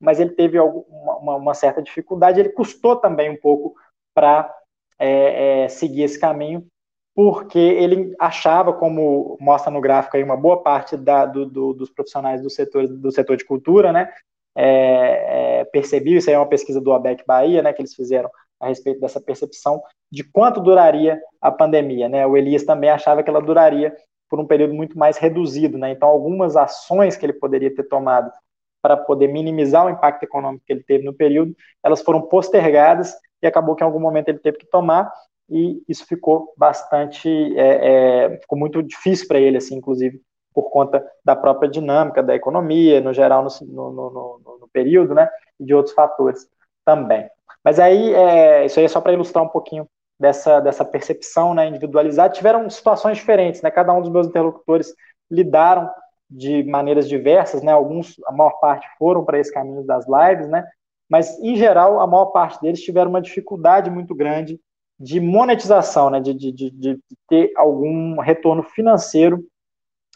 mas 0.00 0.18
ele 0.18 0.30
teve 0.30 0.58
uma, 0.58 1.36
uma 1.36 1.54
certa 1.54 1.80
dificuldade, 1.80 2.40
ele 2.40 2.48
custou 2.48 2.96
também 2.96 3.30
um 3.30 3.36
pouco 3.36 3.74
para 4.12 4.52
é, 4.98 5.64
é, 5.64 5.68
seguir 5.68 6.02
esse 6.02 6.18
caminho, 6.18 6.66
porque 7.14 7.58
ele 7.58 8.14
achava, 8.18 8.72
como 8.72 9.36
mostra 9.40 9.70
no 9.70 9.80
gráfico 9.80 10.16
aí, 10.16 10.24
uma 10.24 10.36
boa 10.36 10.62
parte 10.62 10.96
da, 10.96 11.24
do, 11.24 11.46
do, 11.46 11.72
dos 11.72 11.90
profissionais 11.90 12.42
do 12.42 12.50
setor, 12.50 12.88
do 12.88 13.12
setor 13.12 13.36
de 13.36 13.44
cultura, 13.44 13.92
né, 13.92 14.12
é, 14.56 15.60
é 15.60 15.64
percebeu, 15.66 16.18
isso 16.18 16.28
aí 16.28 16.34
é 16.34 16.38
uma 16.38 16.48
pesquisa 16.48 16.80
do 16.80 16.92
ABEC 16.92 17.24
Bahia, 17.24 17.62
né, 17.62 17.72
que 17.72 17.80
eles 17.80 17.94
fizeram 17.94 18.30
a 18.60 18.68
respeito 18.68 19.00
dessa 19.00 19.20
percepção 19.20 19.80
de 20.10 20.24
quanto 20.24 20.60
duraria 20.60 21.20
a 21.40 21.50
pandemia, 21.50 22.08
né, 22.08 22.26
o 22.26 22.36
Elias 22.36 22.64
também 22.64 22.90
achava 22.90 23.22
que 23.22 23.30
ela 23.30 23.40
duraria 23.40 23.94
por 24.32 24.40
um 24.40 24.46
período 24.46 24.72
muito 24.72 24.98
mais 24.98 25.18
reduzido, 25.18 25.76
né? 25.76 25.90
Então, 25.90 26.08
algumas 26.08 26.56
ações 26.56 27.18
que 27.18 27.26
ele 27.26 27.34
poderia 27.34 27.72
ter 27.74 27.82
tomado 27.82 28.32
para 28.80 28.96
poder 28.96 29.28
minimizar 29.28 29.84
o 29.84 29.90
impacto 29.90 30.22
econômico 30.22 30.64
que 30.66 30.72
ele 30.72 30.82
teve 30.82 31.04
no 31.04 31.12
período, 31.12 31.54
elas 31.84 32.00
foram 32.00 32.22
postergadas 32.22 33.14
e 33.42 33.46
acabou 33.46 33.76
que 33.76 33.84
em 33.84 33.86
algum 33.86 34.00
momento 34.00 34.30
ele 34.30 34.38
teve 34.38 34.56
que 34.56 34.64
tomar 34.64 35.12
e 35.50 35.82
isso 35.86 36.06
ficou 36.06 36.54
bastante, 36.56 37.28
é, 37.58 38.30
é, 38.30 38.38
ficou 38.38 38.58
muito 38.58 38.82
difícil 38.82 39.28
para 39.28 39.38
ele, 39.38 39.58
assim, 39.58 39.76
inclusive 39.76 40.18
por 40.54 40.70
conta 40.70 41.06
da 41.22 41.36
própria 41.36 41.68
dinâmica 41.68 42.22
da 42.22 42.34
economia, 42.34 43.02
no 43.02 43.12
geral, 43.12 43.44
no, 43.44 43.50
no, 43.60 43.92
no, 43.92 44.58
no 44.62 44.68
período, 44.72 45.12
né, 45.12 45.28
e 45.60 45.64
de 45.66 45.74
outros 45.74 45.94
fatores 45.94 46.48
também. 46.86 47.28
Mas 47.62 47.78
aí, 47.78 48.14
é, 48.14 48.64
isso 48.64 48.78
aí 48.78 48.86
é 48.86 48.88
só 48.88 48.98
para 48.98 49.12
ilustrar 49.12 49.44
um 49.44 49.48
pouquinho 49.48 49.86
dessa, 50.22 50.60
dessa 50.60 50.84
percepção 50.84 51.52
né, 51.52 51.66
individualizada, 51.66 52.32
tiveram 52.32 52.70
situações 52.70 53.18
diferentes, 53.18 53.60
né? 53.60 53.72
Cada 53.72 53.92
um 53.92 54.00
dos 54.00 54.08
meus 54.08 54.28
interlocutores 54.28 54.94
lidaram 55.28 55.90
de 56.30 56.62
maneiras 56.62 57.08
diversas, 57.08 57.60
né? 57.60 57.72
Alguns, 57.72 58.14
a 58.24 58.30
maior 58.30 58.60
parte 58.60 58.86
foram 58.96 59.24
para 59.24 59.40
esse 59.40 59.52
caminho 59.52 59.82
das 59.84 60.06
lives, 60.06 60.48
né? 60.48 60.64
Mas 61.10 61.36
em 61.40 61.56
geral, 61.56 62.00
a 62.00 62.06
maior 62.06 62.26
parte 62.26 62.60
deles 62.60 62.80
tiveram 62.80 63.10
uma 63.10 63.20
dificuldade 63.20 63.90
muito 63.90 64.14
grande 64.14 64.60
de 64.96 65.18
monetização, 65.18 66.08
né? 66.08 66.20
De, 66.20 66.32
de, 66.32 66.52
de, 66.52 66.70
de 66.70 67.00
ter 67.28 67.50
algum 67.56 68.20
retorno 68.20 68.62
financeiro 68.62 69.44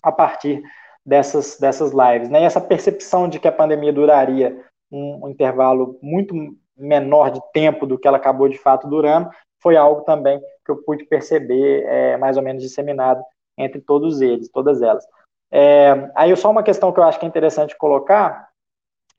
a 0.04 0.12
partir 0.12 0.62
dessas, 1.04 1.58
dessas 1.58 1.90
lives. 1.90 2.28
Né? 2.28 2.42
E 2.42 2.44
essa 2.44 2.60
percepção 2.60 3.28
de 3.28 3.40
que 3.40 3.48
a 3.48 3.52
pandemia 3.52 3.92
duraria 3.92 4.56
um, 4.88 5.24
um 5.24 5.28
intervalo 5.28 5.98
muito 6.00 6.32
menor 6.76 7.30
de 7.30 7.40
tempo 7.52 7.86
do 7.86 7.98
que 7.98 8.06
ela 8.06 8.18
acabou 8.18 8.48
de 8.48 8.58
fato 8.58 8.86
durando, 8.86 9.30
foi 9.66 9.76
algo 9.76 10.02
também 10.02 10.40
que 10.64 10.70
eu 10.70 10.76
pude 10.76 11.04
perceber 11.06 11.82
é, 11.86 12.16
mais 12.16 12.36
ou 12.36 12.42
menos 12.44 12.62
disseminado 12.62 13.20
entre 13.58 13.80
todos 13.80 14.20
eles, 14.20 14.48
todas 14.48 14.80
elas. 14.80 15.04
É, 15.50 16.08
aí 16.14 16.36
só 16.36 16.52
uma 16.52 16.62
questão 16.62 16.92
que 16.92 17.00
eu 17.00 17.02
acho 17.02 17.18
que 17.18 17.26
é 17.26 17.28
interessante 17.28 17.76
colocar 17.76 18.48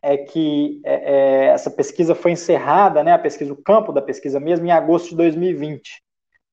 é 0.02 0.16
que 0.16 0.80
é, 0.86 0.94
é, 0.94 1.46
essa 1.48 1.70
pesquisa 1.70 2.16
foi 2.16 2.32
encerrada, 2.32 3.04
né, 3.04 3.12
a 3.12 3.20
pesquisa, 3.20 3.52
o 3.52 3.62
campo 3.62 3.92
da 3.92 4.02
pesquisa 4.02 4.40
mesmo, 4.40 4.66
em 4.66 4.72
agosto 4.72 5.10
de 5.10 5.18
2020. 5.18 6.02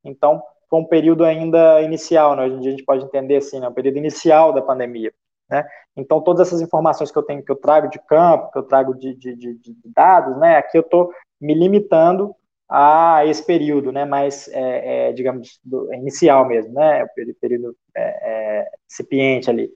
Então, 0.03 0.43
foi 0.69 0.81
um 0.81 0.85
período 0.85 1.25
ainda 1.25 1.81
inicial, 1.81 2.35
né, 2.35 2.47
hoje 2.47 2.57
em 2.57 2.61
dia 2.61 2.71
a 2.71 2.73
gente 2.73 2.85
pode 2.85 3.05
entender 3.05 3.37
assim, 3.37 3.61
né, 3.61 3.69
um 3.69 3.73
período 3.73 3.99
inicial 3.99 4.53
da 4.53 4.61
pandemia. 4.61 5.15
Né? 5.49 5.65
Então, 5.97 6.21
todas 6.21 6.49
essas 6.49 6.61
informações 6.61 7.13
que 7.13 7.19
eu 7.19 7.23
tenho, 7.23 7.45
que 7.45 7.53
eu 7.53 7.57
trago 7.57 7.89
de 7.89 8.01
campo, 8.01 8.51
que 8.51 8.59
eu 8.59 8.65
trago 8.65 8.93
de, 8.93 9.15
de, 9.15 9.37
de, 9.37 9.55
de 9.55 9.77
dados, 9.95 10.37
né, 10.37 10.57
aqui 10.57 10.77
eu 10.77 10.83
estou 10.83 11.13
me 11.41 11.55
limitando 11.55 12.35
a 12.69 13.25
esse 13.27 13.45
período, 13.45 13.93
né, 13.93 14.05
mais, 14.05 14.49
é, 14.49 15.09
é, 15.09 15.13
digamos, 15.13 15.61
do, 15.65 15.93
inicial 15.93 16.47
mesmo, 16.47 16.73
né, 16.75 17.05
o 17.05 17.09
período 17.41 17.77
é, 17.95 18.63
é 18.63 18.71
incipiente 18.91 19.51
ali. 19.51 19.71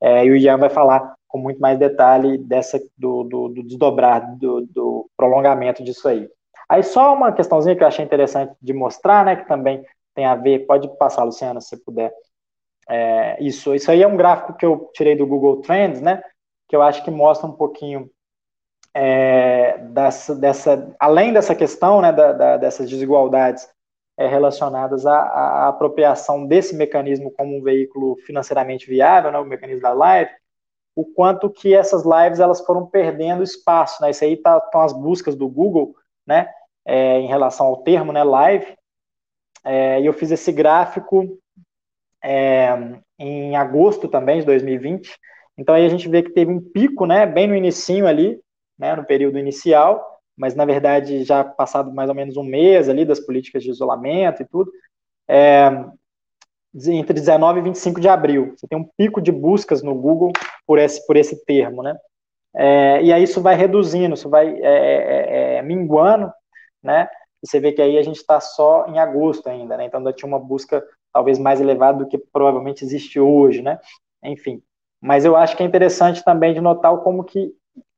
É, 0.00 0.24
e 0.24 0.30
o 0.30 0.36
Ian 0.36 0.58
vai 0.58 0.68
falar 0.68 1.14
com 1.28 1.38
muito 1.38 1.60
mais 1.60 1.78
detalhe 1.78 2.36
dessa, 2.36 2.80
do, 2.98 3.24
do, 3.24 3.48
do 3.48 3.62
desdobrar, 3.62 4.36
do, 4.36 4.66
do, 4.66 5.08
prolongamento 5.16 5.82
disso 5.82 6.08
aí. 6.08 6.28
Aí 6.68 6.82
só 6.82 7.14
uma 7.14 7.32
questãozinha 7.32 7.76
que 7.76 7.82
eu 7.82 7.86
achei 7.86 8.04
interessante 8.04 8.54
de 8.60 8.72
mostrar, 8.72 9.24
né, 9.24 9.36
que 9.36 9.46
também 9.46 9.84
tem 10.14 10.24
a 10.26 10.34
ver, 10.34 10.66
pode 10.66 10.88
passar, 10.98 11.24
Luciana, 11.24 11.60
se 11.60 11.76
puder, 11.84 12.12
é, 12.88 13.42
isso, 13.42 13.74
isso 13.74 13.90
aí 13.90 14.02
é 14.02 14.06
um 14.06 14.16
gráfico 14.16 14.54
que 14.54 14.66
eu 14.66 14.90
tirei 14.92 15.14
do 15.16 15.26
Google 15.26 15.60
Trends, 15.60 16.00
né, 16.00 16.22
que 16.68 16.74
eu 16.74 16.82
acho 16.82 17.04
que 17.04 17.10
mostra 17.10 17.46
um 17.48 17.52
pouquinho 17.52 18.10
é, 18.94 19.78
dessa, 19.78 20.34
dessa, 20.34 20.94
além 20.98 21.32
dessa 21.32 21.54
questão, 21.54 22.00
né, 22.00 22.12
da, 22.12 22.32
da, 22.32 22.56
dessas 22.58 22.88
desigualdades 22.88 23.68
é, 24.18 24.26
relacionadas 24.26 25.06
à, 25.06 25.18
à, 25.18 25.68
apropriação 25.68 26.46
desse 26.46 26.76
mecanismo 26.76 27.30
como 27.30 27.56
um 27.56 27.62
veículo 27.62 28.16
financeiramente 28.26 28.86
viável, 28.86 29.32
né, 29.32 29.38
o 29.38 29.44
mecanismo 29.44 29.82
da 29.82 29.92
live, 29.92 30.30
o 30.94 31.06
quanto 31.06 31.48
que 31.48 31.74
essas 31.74 32.04
lives 32.04 32.38
elas 32.38 32.60
foram 32.60 32.86
perdendo 32.86 33.42
espaço, 33.42 34.02
né, 34.02 34.10
isso 34.10 34.24
aí 34.24 34.34
estão 34.34 34.60
tá, 34.70 34.84
as 34.84 34.92
buscas 34.92 35.34
do 35.34 35.48
Google, 35.48 35.94
né, 36.26 36.48
é, 36.84 37.18
em 37.18 37.26
relação 37.26 37.66
ao 37.66 37.78
termo, 37.78 38.12
né, 38.12 38.22
live, 38.22 38.76
é, 39.64 40.00
e 40.00 40.06
eu 40.06 40.12
fiz 40.12 40.30
esse 40.30 40.52
gráfico 40.52 41.38
é, 42.22 42.68
em 43.18 43.56
agosto 43.56 44.06
também 44.06 44.40
de 44.40 44.46
2020, 44.46 45.16
então 45.56 45.74
aí 45.74 45.86
a 45.86 45.88
gente 45.88 46.08
vê 46.08 46.22
que 46.22 46.30
teve 46.30 46.50
um 46.50 46.60
pico, 46.60 47.06
né, 47.06 47.24
bem 47.24 47.46
no 47.46 47.54
início 47.54 48.06
ali, 48.06 48.38
né, 48.82 48.96
no 48.96 49.04
período 49.04 49.38
inicial, 49.38 50.18
mas 50.36 50.56
na 50.56 50.64
verdade 50.64 51.22
já 51.22 51.44
passado 51.44 51.92
mais 51.92 52.08
ou 52.08 52.16
menos 52.16 52.36
um 52.36 52.42
mês 52.42 52.88
ali 52.88 53.04
das 53.04 53.20
políticas 53.20 53.62
de 53.62 53.70
isolamento 53.70 54.42
e 54.42 54.44
tudo, 54.44 54.72
é, 55.28 55.70
entre 56.88 57.14
19 57.14 57.60
e 57.60 57.62
25 57.62 58.00
de 58.00 58.08
abril. 58.08 58.54
Você 58.56 58.66
tem 58.66 58.76
um 58.76 58.88
pico 58.96 59.20
de 59.22 59.30
buscas 59.30 59.84
no 59.84 59.94
Google 59.94 60.32
por 60.66 60.80
esse, 60.80 61.06
por 61.06 61.16
esse 61.16 61.44
termo, 61.44 61.80
né? 61.80 61.96
É, 62.56 63.00
e 63.04 63.12
aí 63.12 63.22
isso 63.22 63.40
vai 63.40 63.54
reduzindo, 63.54 64.14
isso 64.14 64.28
vai 64.28 64.48
é, 64.48 64.64
é, 64.64 65.54
é 65.58 65.62
minguando, 65.62 66.32
né? 66.82 67.08
E 67.40 67.48
você 67.48 67.60
vê 67.60 67.70
que 67.70 67.80
aí 67.80 67.96
a 67.96 68.02
gente 68.02 68.16
está 68.16 68.40
só 68.40 68.86
em 68.88 68.98
agosto 68.98 69.48
ainda, 69.48 69.76
né? 69.76 69.84
Então 69.84 69.98
ainda 69.98 70.12
tinha 70.12 70.26
uma 70.26 70.40
busca 70.40 70.84
talvez 71.12 71.38
mais 71.38 71.60
elevada 71.60 71.98
do 71.98 72.08
que 72.08 72.18
provavelmente 72.18 72.84
existe 72.84 73.20
hoje, 73.20 73.62
né? 73.62 73.78
Enfim. 74.24 74.60
Mas 75.00 75.24
eu 75.24 75.36
acho 75.36 75.56
que 75.56 75.62
é 75.62 75.66
interessante 75.66 76.24
também 76.24 76.52
de 76.52 76.60
notar 76.60 76.96
como 76.98 77.22
que 77.22 77.54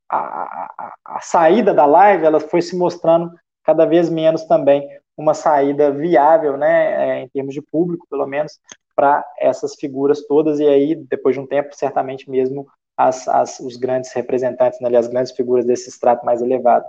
a, 0.08 0.18
a, 0.18 0.94
a 1.04 1.20
saída 1.20 1.72
da 1.72 1.86
live 1.86 2.24
ela 2.24 2.40
foi 2.40 2.62
se 2.62 2.76
mostrando 2.76 3.32
cada 3.64 3.84
vez 3.84 4.08
menos 4.08 4.44
também 4.44 4.86
uma 5.16 5.34
saída 5.34 5.90
viável, 5.90 6.56
né, 6.56 7.20
é, 7.20 7.22
em 7.22 7.28
termos 7.28 7.54
de 7.54 7.62
público, 7.62 8.06
pelo 8.10 8.26
menos, 8.26 8.58
para 8.96 9.24
essas 9.38 9.74
figuras 9.74 10.26
todas, 10.26 10.60
e 10.60 10.66
aí, 10.66 10.94
depois 10.94 11.34
de 11.34 11.40
um 11.40 11.46
tempo, 11.46 11.74
certamente 11.74 12.28
mesmo 12.28 12.66
as, 12.96 13.26
as, 13.28 13.60
os 13.60 13.76
grandes 13.76 14.12
representantes, 14.12 14.80
né, 14.80 14.94
as 14.96 15.08
grandes 15.08 15.32
figuras 15.32 15.64
desse 15.64 15.88
extrato 15.88 16.24
mais 16.24 16.42
elevado, 16.42 16.84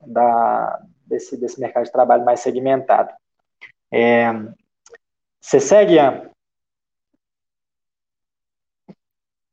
da, 0.00 0.80
desse, 1.06 1.36
desse 1.36 1.60
mercado 1.60 1.84
de 1.84 1.92
trabalho 1.92 2.24
mais 2.24 2.40
segmentado. 2.40 3.12
É, 3.92 4.26
você 5.40 5.60
segue, 5.60 5.94
Ian? 5.94 6.30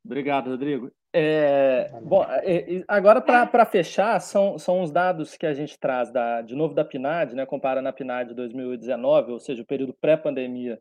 Obrigado, 0.04 0.50
Rodrigo. 0.50 0.90
É, 1.14 1.90
bom, 2.02 2.24
é, 2.24 2.82
agora 2.88 3.20
para 3.20 3.66
fechar, 3.66 4.18
são, 4.20 4.58
são 4.58 4.80
os 4.80 4.90
dados 4.90 5.36
que 5.36 5.44
a 5.44 5.52
gente 5.52 5.78
traz 5.78 6.10
da, 6.10 6.40
de 6.40 6.54
novo 6.54 6.74
da 6.74 6.84
PNAD, 6.84 7.34
né, 7.34 7.44
comparando 7.44 7.88
a 7.88 7.92
PNAD 7.92 8.32
2019, 8.34 9.32
ou 9.32 9.38
seja, 9.38 9.62
o 9.62 9.66
período 9.66 9.92
pré-pandemia, 9.92 10.80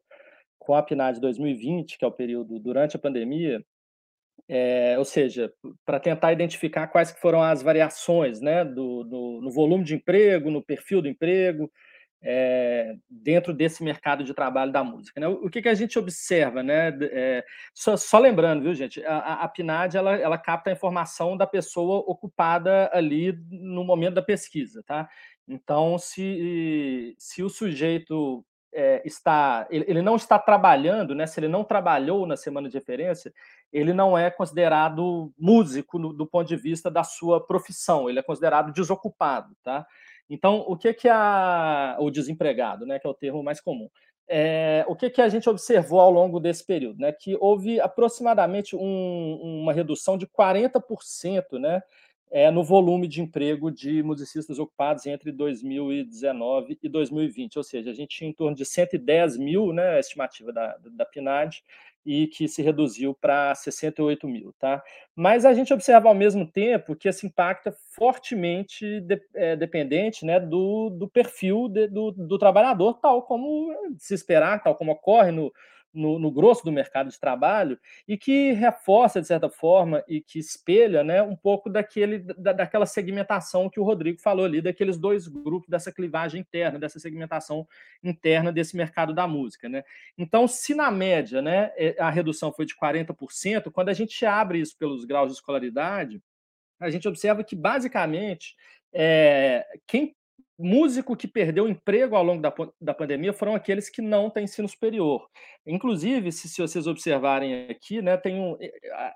com 0.58 0.74
a 0.74 0.82
PNAD 0.82 1.20
2020, 1.20 1.98
que 1.98 2.06
é 2.06 2.08
o 2.08 2.12
período 2.12 2.58
durante 2.60 2.96
a 2.96 3.00
pandemia, 3.00 3.62
é, 4.48 4.98
ou 4.98 5.04
seja, 5.04 5.52
para 5.86 6.00
tentar 6.00 6.32
identificar 6.32 6.88
quais 6.88 7.12
que 7.12 7.20
foram 7.20 7.42
as 7.42 7.62
variações 7.62 8.40
né, 8.40 8.64
do, 8.64 9.04
do, 9.04 9.40
no 9.42 9.52
volume 9.52 9.84
de 9.84 9.96
emprego, 9.96 10.50
no 10.50 10.64
perfil 10.64 11.02
do 11.02 11.10
emprego, 11.10 11.70
é, 12.24 12.96
dentro 13.10 13.54
desse 13.54 13.84
mercado 13.84 14.24
de 14.24 14.34
trabalho 14.34 14.72
da 14.72 14.84
música. 14.84 15.20
Né? 15.20 15.28
O, 15.28 15.50
que, 15.50 15.62
que 15.62 15.70
a 15.70 15.74
gente 15.74 15.98
observa, 15.98 16.62
né? 16.62 16.90
É, 17.02 17.44
só, 17.74 17.98
só, 17.98 18.20
lembrando, 18.20 18.64
viu, 18.64 18.74
gente, 18.76 19.04
a, 19.06 19.44
a 19.44 19.48
PNAD 19.48 19.98
ela, 19.98 20.16
ela 20.16 20.38
capta 20.38 20.70
a 20.70 20.74
informação 20.74 21.36
da 21.36 21.48
pessoa 21.48 22.00
ocupada 22.00 22.90
ali 22.94 23.34
no 23.50 23.84
momento 23.84 24.16
da 24.16 24.22
pesquisa, 24.22 24.84
tá? 24.86 25.10
Então, 25.48 25.98
se, 25.98 27.16
se 27.18 27.42
o 27.42 27.50
sujeito 27.50 28.46
é, 28.74 29.02
está, 29.06 29.68
ele, 29.70 29.86
ele, 29.88 30.02
não 30.02 30.16
está 30.16 30.40
trabalhando, 30.40 31.14
né? 31.16 31.26
Se 31.26 31.40
ele 31.40 31.48
não 31.48 31.64
trabalhou 31.64 32.26
na 32.26 32.38
semana 32.38 32.70
de 32.70 32.78
referência, 32.78 33.34
ele 33.74 33.94
não 33.94 34.18
é 34.18 34.30
considerado 34.30 35.34
músico 35.38 35.98
no, 35.98 36.14
do 36.14 36.26
ponto 36.26 36.48
de 36.48 36.56
vista 36.56 36.90
da 36.90 37.04
sua 37.04 37.46
profissão. 37.46 38.10
Ele 38.10 38.20
é 38.20 38.24
considerado 38.24 38.72
desocupado, 38.72 39.56
tá? 39.64 39.86
Então, 40.32 40.64
o 40.66 40.78
que 40.78 40.94
que 40.94 41.10
a 41.10 41.98
o 42.00 42.10
desempregado, 42.10 42.86
né, 42.86 42.98
que 42.98 43.06
é 43.06 43.10
o 43.10 43.14
termo 43.14 43.44
mais 43.44 43.60
comum. 43.60 43.90
É, 44.34 44.86
o 44.88 44.96
que, 44.96 45.10
que 45.10 45.22
a 45.22 45.28
gente 45.28 45.50
observou 45.50 46.00
ao 46.00 46.10
longo 46.10 46.40
desse 46.40 46.66
período? 46.66 47.00
Né, 47.00 47.12
que 47.12 47.36
houve 47.42 47.82
aproximadamente 47.82 48.74
um, 48.74 49.62
uma 49.62 49.74
redução 49.74 50.18
de 50.18 50.26
40% 50.26 51.60
né, 51.60 51.84
é, 52.32 52.50
no 52.50 52.64
volume 52.64 53.08
de 53.08 53.22
emprego 53.22 53.70
de 53.70 54.02
musicistas 54.02 54.58
ocupados 54.58 55.06
entre 55.06 55.34
2019 55.34 56.80
e 56.82 56.88
2020, 56.88 57.58
ou 57.58 57.64
seja, 57.64 57.92
a 57.92 57.94
gente 57.94 58.18
tinha 58.18 58.30
em 58.30 58.34
torno 58.34 58.56
de 58.56 58.66
110 58.66 59.38
mil, 59.38 59.74
né, 59.74 59.96
a 59.98 60.00
estimativa 60.00 60.54
da, 60.54 60.78
da 60.92 61.06
PNAD, 61.06 61.62
e 62.06 62.28
que 62.28 62.48
se 62.48 62.62
reduziu 62.62 63.14
para 63.14 63.54
68 63.54 64.28
mil. 64.28 64.54
Tá? 64.58 64.82
Mas 65.16 65.46
a 65.46 65.54
gente 65.54 65.74
observa 65.74 66.08
ao 66.08 66.16
mesmo 66.16 66.50
tempo 66.50 66.96
que 66.96 67.08
esse 67.08 67.28
impacto 67.28 67.68
é 67.68 67.76
fortemente 67.90 69.02
de, 69.02 69.22
é, 69.36 69.56
dependente 69.56 70.26
né, 70.26 70.40
do, 70.40 70.90
do 70.90 71.08
perfil 71.08 71.68
de, 71.68 71.88
do, 71.88 72.12
do 72.12 72.40
trabalhador, 72.40 72.96
tal 73.00 73.22
como 73.24 73.72
se 74.00 74.14
esperar, 74.14 74.64
tal 74.64 74.74
como 74.74 74.94
ocorre 74.94 75.32
no, 75.32 75.54
no, 75.94 76.18
no, 76.18 76.32
grosso 76.32 76.64
do 76.64 76.72
mercado 76.72 77.10
de 77.10 77.20
trabalho 77.20 77.78
e 78.08 78.18
que 78.18 78.52
reforça, 78.54 79.22
de 79.22 79.28
certa 79.28 79.50
forma, 79.50 80.04
e 80.08 80.22
que 80.22 80.40
espelha 80.40 81.04
né, 81.04 81.22
um 81.22 81.36
pouco 81.36 81.70
daquele, 81.70 82.20
da, 82.20 82.54
daquela 82.54 82.86
segmentação 82.86 83.70
que 83.70 83.80
o 83.80 83.84
Rodrigo 83.84 84.20
falou 84.20 84.46
ali, 84.46 84.62
daqueles 84.62 84.98
dois 84.98 85.28
grupos, 85.28 85.70
dessa 85.70 85.92
clivagem 85.92 86.42
interna, 86.42 86.80
dessa 86.80 87.00
segmentação 87.00 87.68
interna 88.04 88.52
desse 88.52 88.76
mercado 88.76 89.14
da 89.14 89.28
música. 89.28 89.68
Né? 89.68 89.84
Então, 90.18 90.48
se 90.48 90.74
na 90.74 90.90
média 90.90 91.42
né, 91.42 91.72
é, 91.76 91.96
a 92.00 92.10
redução 92.10 92.52
foi 92.52 92.66
de 92.66 92.76
40%, 92.76 93.72
quando 93.72 93.90
a 93.90 93.94
gente 93.94 94.26
abre 94.26 94.60
isso 94.60 94.78
pelos 94.78 95.06
graus 95.06 95.32
de 95.32 95.36
escolaridade, 95.36 96.22
a 96.80 96.90
gente 96.90 97.08
observa 97.08 97.44
que, 97.44 97.56
basicamente, 97.56 98.56
é, 98.94 99.66
quem 99.86 100.16
músico 100.62 101.16
que 101.16 101.28
perdeu 101.28 101.68
emprego 101.68 102.16
ao 102.16 102.24
longo 102.24 102.42
da, 102.42 102.54
da 102.80 102.94
pandemia 102.94 103.34
foram 103.34 103.56
aqueles 103.56 103.90
que 103.90 104.02
não 104.02 104.30
têm 104.30 104.44
ensino 104.44 104.68
superior. 104.68 105.28
Inclusive, 105.66 106.32
se, 106.32 106.48
se 106.48 106.62
vocês 106.62 106.88
observarem 106.88 107.68
aqui, 107.70 108.02
né, 108.02 108.18
tem 108.18 108.40
um, 108.40 108.58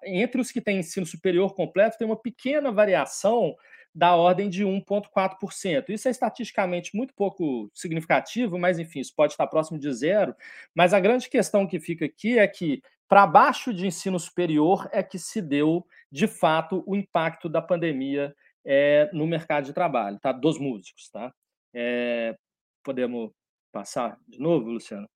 entre 0.03 0.41
os 0.41 0.51
que 0.51 0.61
têm 0.61 0.79
ensino 0.79 1.05
superior 1.05 1.53
completo, 1.53 1.97
tem 1.97 2.07
uma 2.07 2.15
pequena 2.15 2.71
variação 2.71 3.55
da 3.95 4.13
ordem 4.13 4.49
de 4.49 4.65
1,4%. 4.65 5.85
Isso 5.87 6.07
é 6.09 6.11
estatisticamente 6.11 6.93
muito 6.93 7.13
pouco 7.13 7.71
significativo, 7.73 8.59
mas 8.59 8.77
enfim, 8.77 8.99
isso 8.99 9.13
pode 9.15 9.33
estar 9.33 9.47
próximo 9.47 9.79
de 9.79 9.91
zero. 9.93 10.35
Mas 10.73 10.93
a 10.93 10.99
grande 10.99 11.29
questão 11.29 11.65
que 11.65 11.79
fica 11.79 12.03
aqui 12.03 12.37
é 12.37 12.45
que, 12.45 12.81
para 13.07 13.25
baixo 13.25 13.73
de 13.73 13.87
ensino 13.87 14.19
superior, 14.19 14.89
é 14.91 15.01
que 15.01 15.17
se 15.17 15.41
deu, 15.41 15.85
de 16.11 16.27
fato, 16.27 16.83
o 16.85 16.93
impacto 16.93 17.47
da 17.47 17.61
pandemia 17.61 18.35
é, 18.65 19.09
no 19.13 19.27
mercado 19.27 19.65
de 19.65 19.73
trabalho, 19.73 20.19
tá? 20.19 20.31
Dos 20.31 20.57
músicos, 20.59 21.09
tá? 21.09 21.31
É, 21.73 22.35
podemos 22.83 23.31
passar 23.71 24.17
de 24.27 24.39
novo, 24.39 24.69
Luciano, 24.69 25.07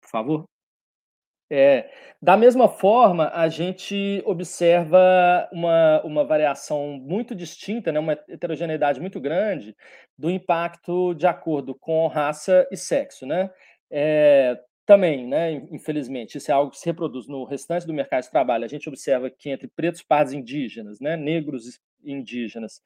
por 0.00 0.10
favor? 0.10 0.44
É, 1.48 1.88
da 2.20 2.36
mesma 2.36 2.68
forma, 2.68 3.30
a 3.32 3.48
gente 3.48 4.20
observa 4.26 5.48
uma, 5.52 6.02
uma 6.02 6.24
variação 6.24 6.98
muito 6.98 7.36
distinta, 7.36 7.92
né, 7.92 8.00
uma 8.00 8.14
heterogeneidade 8.28 9.00
muito 9.00 9.20
grande 9.20 9.76
do 10.18 10.28
impacto 10.28 11.14
de 11.14 11.26
acordo 11.26 11.72
com 11.74 12.08
raça 12.08 12.66
e 12.72 12.76
sexo. 12.76 13.24
Né? 13.24 13.48
É, 13.88 14.60
também, 14.84 15.26
né, 15.28 15.52
infelizmente, 15.70 16.36
isso 16.38 16.50
é 16.50 16.54
algo 16.54 16.72
que 16.72 16.78
se 16.78 16.86
reproduz 16.86 17.28
no 17.28 17.44
restante 17.44 17.86
do 17.86 17.94
mercado 17.94 18.24
de 18.24 18.30
trabalho. 18.30 18.64
A 18.64 18.68
gente 18.68 18.88
observa 18.88 19.30
que 19.30 19.48
entre 19.48 19.68
pretos, 19.68 20.02
pardos 20.02 20.32
indígenas, 20.32 20.98
né, 21.00 21.16
negros 21.16 21.78
indígenas, 22.06 22.80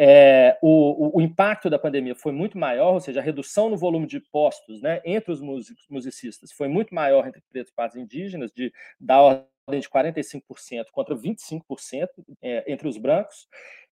é, 0.00 0.56
o, 0.62 1.18
o, 1.18 1.20
impacto 1.20 1.68
da 1.68 1.76
pandemia 1.76 2.14
foi 2.14 2.30
muito 2.30 2.56
maior, 2.56 2.94
ou 2.94 3.00
seja, 3.00 3.18
a 3.18 3.22
redução 3.22 3.68
no 3.68 3.76
volume 3.76 4.06
de 4.06 4.20
postos 4.20 4.80
né, 4.80 5.02
entre 5.04 5.32
os 5.32 5.40
músicos, 5.40 5.84
musicistas 5.90 6.52
foi 6.52 6.68
muito 6.68 6.94
maior 6.94 7.26
entre 7.26 7.42
pretos 7.50 7.72
e 7.96 8.00
indígenas, 8.00 8.52
de, 8.52 8.72
da 9.00 9.20
ordem 9.20 9.80
de 9.80 9.88
45% 9.88 10.40
contra 10.92 11.16
25% 11.16 12.06
é, 12.40 12.72
entre 12.72 12.86
os 12.86 12.96
brancos. 12.96 13.48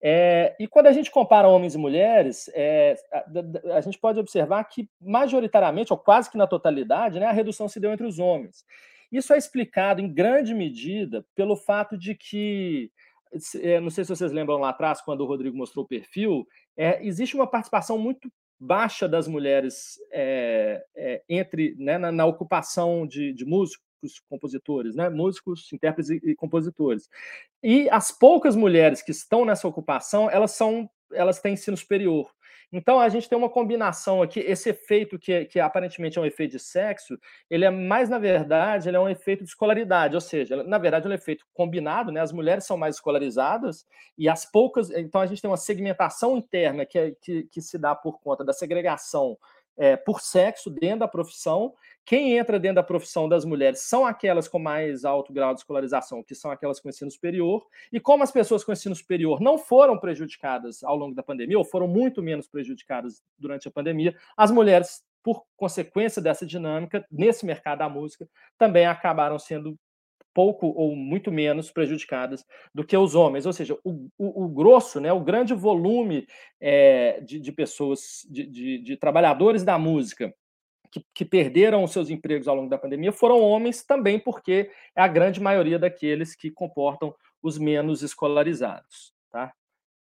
É, 0.02 0.56
e 0.58 0.66
quando 0.66 0.88
a 0.88 0.92
gente 0.92 1.08
compara 1.08 1.46
homens 1.46 1.76
e 1.76 1.78
mulheres, 1.78 2.50
é, 2.52 2.96
a, 3.12 3.76
a, 3.76 3.80
gente 3.80 3.96
pode 3.96 4.18
observar 4.18 4.64
que, 4.64 4.90
majoritariamente, 5.00 5.92
ou 5.92 5.98
quase 5.98 6.28
que 6.28 6.36
na 6.36 6.48
totalidade, 6.48 7.20
né, 7.20 7.26
a 7.26 7.32
redução 7.32 7.68
se 7.68 7.78
deu 7.78 7.92
entre 7.92 8.04
os 8.04 8.18
homens. 8.18 8.64
Isso 9.12 9.32
é 9.32 9.38
explicado, 9.38 10.00
em 10.00 10.12
grande 10.12 10.52
medida, 10.52 11.24
pelo 11.36 11.54
fato 11.54 11.96
de 11.96 12.16
que 12.16 12.90
não 13.80 13.90
sei 13.90 14.04
se 14.04 14.10
vocês 14.14 14.32
lembram 14.32 14.58
lá 14.58 14.70
atrás, 14.70 15.00
quando 15.00 15.22
o 15.22 15.26
Rodrigo 15.26 15.56
mostrou 15.56 15.84
o 15.84 15.88
perfil, 15.88 16.46
é, 16.76 17.04
existe 17.06 17.34
uma 17.34 17.46
participação 17.46 17.98
muito 17.98 18.30
baixa 18.58 19.08
das 19.08 19.26
mulheres 19.26 19.98
é, 20.12 20.84
é, 20.94 21.22
entre 21.28 21.74
né, 21.78 21.98
na, 21.98 22.12
na, 22.12 22.26
ocupação 22.26 23.06
de, 23.06 23.32
de 23.32 23.44
músicos, 23.44 23.82
compositores, 24.28 24.94
né, 24.94 25.08
músicos, 25.08 25.72
intérpretes 25.72 26.10
e, 26.10 26.30
e 26.30 26.34
compositores. 26.34 27.08
E 27.62 27.88
as 27.90 28.12
poucas 28.12 28.54
mulheres 28.54 29.02
que 29.02 29.10
estão 29.10 29.44
nessa 29.44 29.66
ocupação, 29.66 30.30
elas 30.30 30.52
são 30.52 30.88
elas 31.12 31.40
têm 31.40 31.54
ensino 31.54 31.76
superior. 31.76 32.30
Então 32.72 32.98
a 32.98 33.08
gente 33.10 33.28
tem 33.28 33.36
uma 33.36 33.50
combinação 33.50 34.22
aqui, 34.22 34.40
esse 34.40 34.70
efeito 34.70 35.18
que, 35.18 35.44
que 35.44 35.60
aparentemente 35.60 36.18
é 36.18 36.22
um 36.22 36.24
efeito 36.24 36.52
de 36.52 36.58
sexo, 36.58 37.18
ele 37.50 37.66
é 37.66 37.70
mais, 37.70 38.08
na 38.08 38.18
verdade, 38.18 38.88
ele 38.88 38.96
é 38.96 39.00
um 39.00 39.08
efeito 39.08 39.44
de 39.44 39.50
escolaridade, 39.50 40.14
ou 40.14 40.20
seja, 40.20 40.62
na 40.62 40.78
verdade, 40.78 41.06
é 41.06 41.10
um 41.10 41.12
efeito 41.12 41.44
combinado, 41.52 42.10
né? 42.10 42.20
As 42.20 42.32
mulheres 42.32 42.64
são 42.64 42.78
mais 42.78 42.96
escolarizadas 42.96 43.86
e 44.16 44.28
as 44.28 44.46
poucas. 44.46 44.90
Então 44.90 45.20
a 45.20 45.26
gente 45.26 45.42
tem 45.42 45.50
uma 45.50 45.56
segmentação 45.56 46.36
interna 46.36 46.86
que, 46.86 46.98
é, 46.98 47.12
que, 47.20 47.42
que 47.44 47.60
se 47.60 47.76
dá 47.76 47.94
por 47.94 48.20
conta 48.20 48.42
da 48.42 48.54
segregação 48.54 49.36
é, 49.76 49.96
por 49.96 50.20
sexo 50.20 50.70
dentro 50.70 51.00
da 51.00 51.08
profissão. 51.08 51.74
Quem 52.04 52.36
entra 52.36 52.58
dentro 52.58 52.76
da 52.76 52.82
profissão 52.82 53.28
das 53.28 53.44
mulheres 53.44 53.80
são 53.80 54.04
aquelas 54.04 54.48
com 54.48 54.58
mais 54.58 55.04
alto 55.04 55.32
grau 55.32 55.54
de 55.54 55.60
escolarização, 55.60 56.22
que 56.22 56.34
são 56.34 56.50
aquelas 56.50 56.80
com 56.80 56.88
ensino 56.88 57.10
superior. 57.10 57.64
E 57.92 58.00
como 58.00 58.24
as 58.24 58.32
pessoas 58.32 58.64
com 58.64 58.72
ensino 58.72 58.94
superior 58.94 59.40
não 59.40 59.56
foram 59.56 59.96
prejudicadas 59.96 60.82
ao 60.82 60.96
longo 60.96 61.14
da 61.14 61.22
pandemia, 61.22 61.58
ou 61.58 61.64
foram 61.64 61.86
muito 61.86 62.22
menos 62.22 62.48
prejudicadas 62.48 63.22
durante 63.38 63.68
a 63.68 63.70
pandemia, 63.70 64.16
as 64.36 64.50
mulheres, 64.50 65.04
por 65.22 65.44
consequência 65.56 66.20
dessa 66.20 66.44
dinâmica, 66.44 67.06
nesse 67.10 67.46
mercado 67.46 67.78
da 67.78 67.88
música, 67.88 68.28
também 68.58 68.86
acabaram 68.86 69.38
sendo 69.38 69.78
pouco 70.34 70.68
ou 70.68 70.96
muito 70.96 71.30
menos 71.30 71.70
prejudicadas 71.70 72.44
do 72.74 72.84
que 72.84 72.96
os 72.96 73.14
homens. 73.14 73.46
Ou 73.46 73.52
seja, 73.52 73.78
o, 73.84 74.08
o, 74.18 74.44
o 74.44 74.48
grosso, 74.48 74.98
né, 74.98 75.12
o 75.12 75.20
grande 75.20 75.54
volume 75.54 76.26
é, 76.60 77.20
de, 77.20 77.38
de, 77.38 77.52
pessoas, 77.52 78.26
de, 78.28 78.46
de, 78.46 78.78
de, 78.78 78.96
trabalhadores 78.96 79.62
da 79.62 79.78
música 79.78 80.34
que, 80.92 81.04
que, 81.14 81.24
perderam 81.24 81.82
os 81.82 81.90
seus 81.90 82.10
empregos 82.10 82.46
ao 82.46 82.54
longo 82.54 82.68
da 82.68 82.78
pandemia 82.78 83.10
foram 83.10 83.40
homens 83.40 83.82
também, 83.82 84.18
porque 84.18 84.70
é 84.94 85.02
a 85.02 85.08
grande 85.08 85.40
maioria 85.40 85.78
daqueles 85.78 86.36
que 86.36 86.50
comportam 86.50 87.14
os 87.42 87.58
menos 87.58 88.02
escolarizados. 88.02 89.12
Tá? 89.30 89.52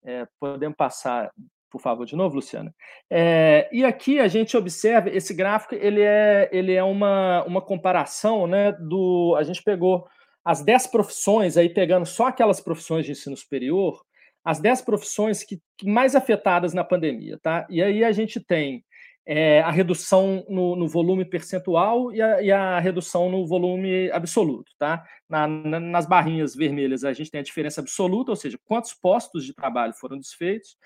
É, 0.02 0.26
podemos 0.40 0.76
passar 0.76 1.30
por 1.70 1.80
favor, 1.80 2.06
de 2.06 2.16
novo, 2.16 2.36
Luciana. 2.36 2.74
É, 3.10 3.68
e 3.70 3.84
aqui 3.84 4.18
a 4.18 4.26
gente 4.26 4.56
observa 4.56 5.10
esse 5.10 5.34
gráfico, 5.34 5.74
ele 5.74 6.00
é, 6.00 6.48
ele 6.50 6.72
é 6.72 6.82
uma, 6.82 7.44
uma 7.44 7.60
comparação, 7.60 8.46
né? 8.46 8.72
Do 8.72 9.34
a 9.36 9.42
gente 9.42 9.62
pegou 9.62 10.08
as 10.44 10.62
10 10.62 10.86
profissões, 10.86 11.56
aí 11.56 11.68
pegando 11.68 12.06
só 12.06 12.28
aquelas 12.28 12.60
profissões 12.60 13.04
de 13.04 13.12
ensino 13.12 13.36
superior, 13.36 14.02
as 14.42 14.60
10 14.60 14.82
profissões 14.82 15.44
que, 15.44 15.60
que 15.76 15.86
mais 15.86 16.14
afetadas 16.14 16.72
na 16.72 16.82
pandemia, 16.82 17.38
tá? 17.42 17.66
E 17.68 17.82
aí 17.82 18.02
a 18.02 18.12
gente 18.12 18.40
tem 18.40 18.82
é, 19.30 19.60
a 19.60 19.70
redução 19.70 20.42
no, 20.48 20.74
no 20.74 20.88
volume 20.88 21.22
percentual 21.22 22.10
e 22.14 22.22
a, 22.22 22.42
e 22.42 22.50
a, 22.50 22.80
redução 22.80 23.28
no 23.28 23.46
volume 23.46 24.10
absoluto, 24.10 24.72
tá? 24.78 25.04
Na, 25.28 25.46
na, 25.46 25.78
nas 25.78 26.06
barrinhas 26.06 26.56
vermelhas 26.56 27.04
a 27.04 27.12
gente 27.12 27.30
tem 27.30 27.40
a 27.40 27.44
diferença 27.44 27.82
absoluta, 27.82 28.32
ou 28.32 28.36
seja, 28.36 28.58
quantos 28.64 28.94
postos 28.94 29.44
de 29.44 29.52
trabalho 29.52 29.92
foram 29.92 30.16
desfeitos, 30.16 30.78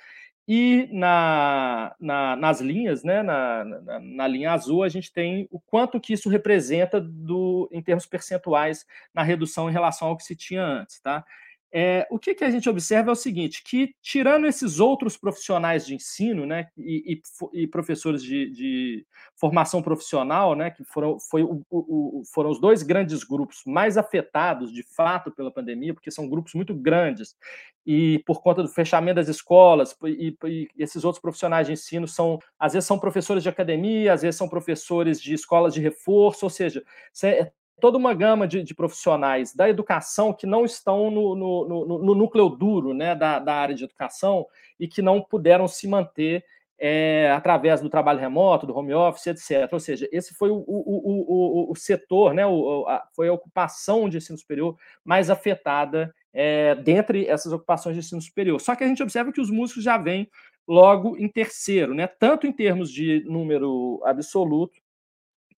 e 0.48 0.88
na, 0.90 1.94
na, 2.00 2.34
nas 2.34 2.60
linhas, 2.60 3.04
né, 3.04 3.22
na, 3.22 3.64
na, 3.64 4.00
na, 4.00 4.26
linha 4.26 4.50
azul, 4.50 4.82
a 4.82 4.88
gente 4.88 5.12
tem 5.12 5.46
o 5.48 5.60
quanto 5.60 6.00
que 6.00 6.12
isso 6.12 6.28
representa 6.28 7.00
do, 7.00 7.68
em 7.70 7.80
termos 7.80 8.06
percentuais 8.06 8.84
na 9.14 9.22
redução 9.22 9.70
em 9.70 9.72
relação 9.72 10.08
ao 10.08 10.16
que 10.16 10.24
se 10.24 10.34
tinha 10.34 10.64
antes. 10.64 11.00
Tá? 11.00 11.24
É, 11.74 12.06
o 12.10 12.18
que, 12.18 12.34
que, 12.34 12.44
a 12.44 12.50
gente 12.50 12.68
observa 12.68 13.10
é 13.10 13.12
o 13.12 13.16
seguinte, 13.16 13.62
que 13.64 13.94
tirando 14.02 14.46
esses 14.46 14.78
outros 14.78 15.16
profissionais 15.16 15.86
de 15.86 15.94
ensino, 15.94 16.44
né, 16.44 16.68
e, 16.76 17.18
e, 17.54 17.62
e 17.62 17.66
professores 17.66 18.22
de, 18.22 18.50
de, 18.50 19.06
formação 19.36 19.82
profissional, 19.82 20.54
né, 20.54 20.70
que 20.70 20.84
foram, 20.84 21.18
foi 21.18 21.42
o, 21.42 21.62
o, 21.70 22.22
foram 22.34 22.50
os 22.50 22.60
dois 22.60 22.82
grandes 22.82 23.24
grupos 23.24 23.62
mais 23.66 23.96
afetados, 23.96 24.70
de 24.70 24.82
fato, 24.82 25.32
pela 25.32 25.50
pandemia, 25.50 25.94
porque 25.94 26.10
são 26.10 26.28
grupos 26.28 26.52
muito 26.52 26.74
grandes, 26.74 27.34
e 27.86 28.18
por 28.26 28.42
conta 28.42 28.62
do 28.62 28.68
fechamento 28.68 29.16
das 29.16 29.28
escolas, 29.28 29.96
e, 30.04 30.36
e 30.44 30.68
esses 30.78 31.04
outros 31.04 31.22
profissionais 31.22 31.66
de 31.66 31.72
ensino 31.72 32.06
são, 32.06 32.38
às 32.58 32.74
vezes 32.74 32.86
são 32.86 32.98
professores 32.98 33.42
de 33.42 33.48
academia, 33.48 34.12
às 34.12 34.20
vezes 34.20 34.36
são 34.36 34.48
professores 34.48 35.20
de 35.20 35.32
escolas 35.32 35.72
de 35.72 35.80
reforço, 35.80 36.44
ou 36.44 36.50
seja, 36.50 36.84
toda 37.82 37.98
uma 37.98 38.14
gama 38.14 38.46
de, 38.46 38.62
de, 38.62 38.74
profissionais 38.76 39.52
da 39.52 39.68
educação 39.68 40.32
que 40.32 40.46
não 40.46 40.64
estão 40.64 41.10
no, 41.10 41.34
no, 41.34 41.68
no, 41.68 41.98
no 41.98 42.14
núcleo 42.14 42.48
duro 42.48 42.94
né, 42.94 43.12
da, 43.12 43.40
da, 43.40 43.54
área 43.56 43.74
de 43.74 43.82
educação 43.82 44.46
e 44.78 44.86
que 44.86 45.02
não 45.02 45.20
puderam 45.20 45.66
se 45.66 45.88
manter 45.88 46.44
é, 46.78 47.32
através 47.36 47.80
do 47.80 47.90
trabalho 47.90 48.20
remoto, 48.20 48.68
do 48.68 48.76
home 48.76 48.94
office, 48.94 49.26
etc. 49.26 49.68
Ou 49.72 49.80
seja, 49.80 50.08
esse 50.12 50.32
foi 50.32 50.50
o, 50.50 50.58
o, 50.58 50.62
o, 50.64 51.72
o 51.72 51.74
setor, 51.74 52.32
né, 52.32 52.44
a, 52.44 53.02
foi 53.16 53.26
a 53.26 53.32
ocupação 53.32 54.08
de 54.08 54.18
ensino 54.18 54.38
superior 54.38 54.76
mais 55.04 55.28
afetada 55.28 56.14
é, 56.32 56.76
dentre 56.76 57.26
essas 57.26 57.52
ocupações 57.52 57.96
de 57.96 58.00
ensino 58.00 58.22
superior. 58.22 58.60
Só 58.60 58.76
que 58.76 58.84
a 58.84 58.86
gente 58.86 59.02
observa 59.02 59.32
que 59.32 59.40
os 59.40 59.50
músicos 59.50 59.82
já 59.82 59.98
vêm 59.98 60.30
logo 60.68 61.16
em 61.16 61.26
terceiro, 61.26 61.94
né, 61.94 62.06
tanto 62.06 62.46
em 62.46 62.52
termos 62.52 62.92
de 62.92 63.24
número 63.26 64.00
absoluto, 64.04 64.80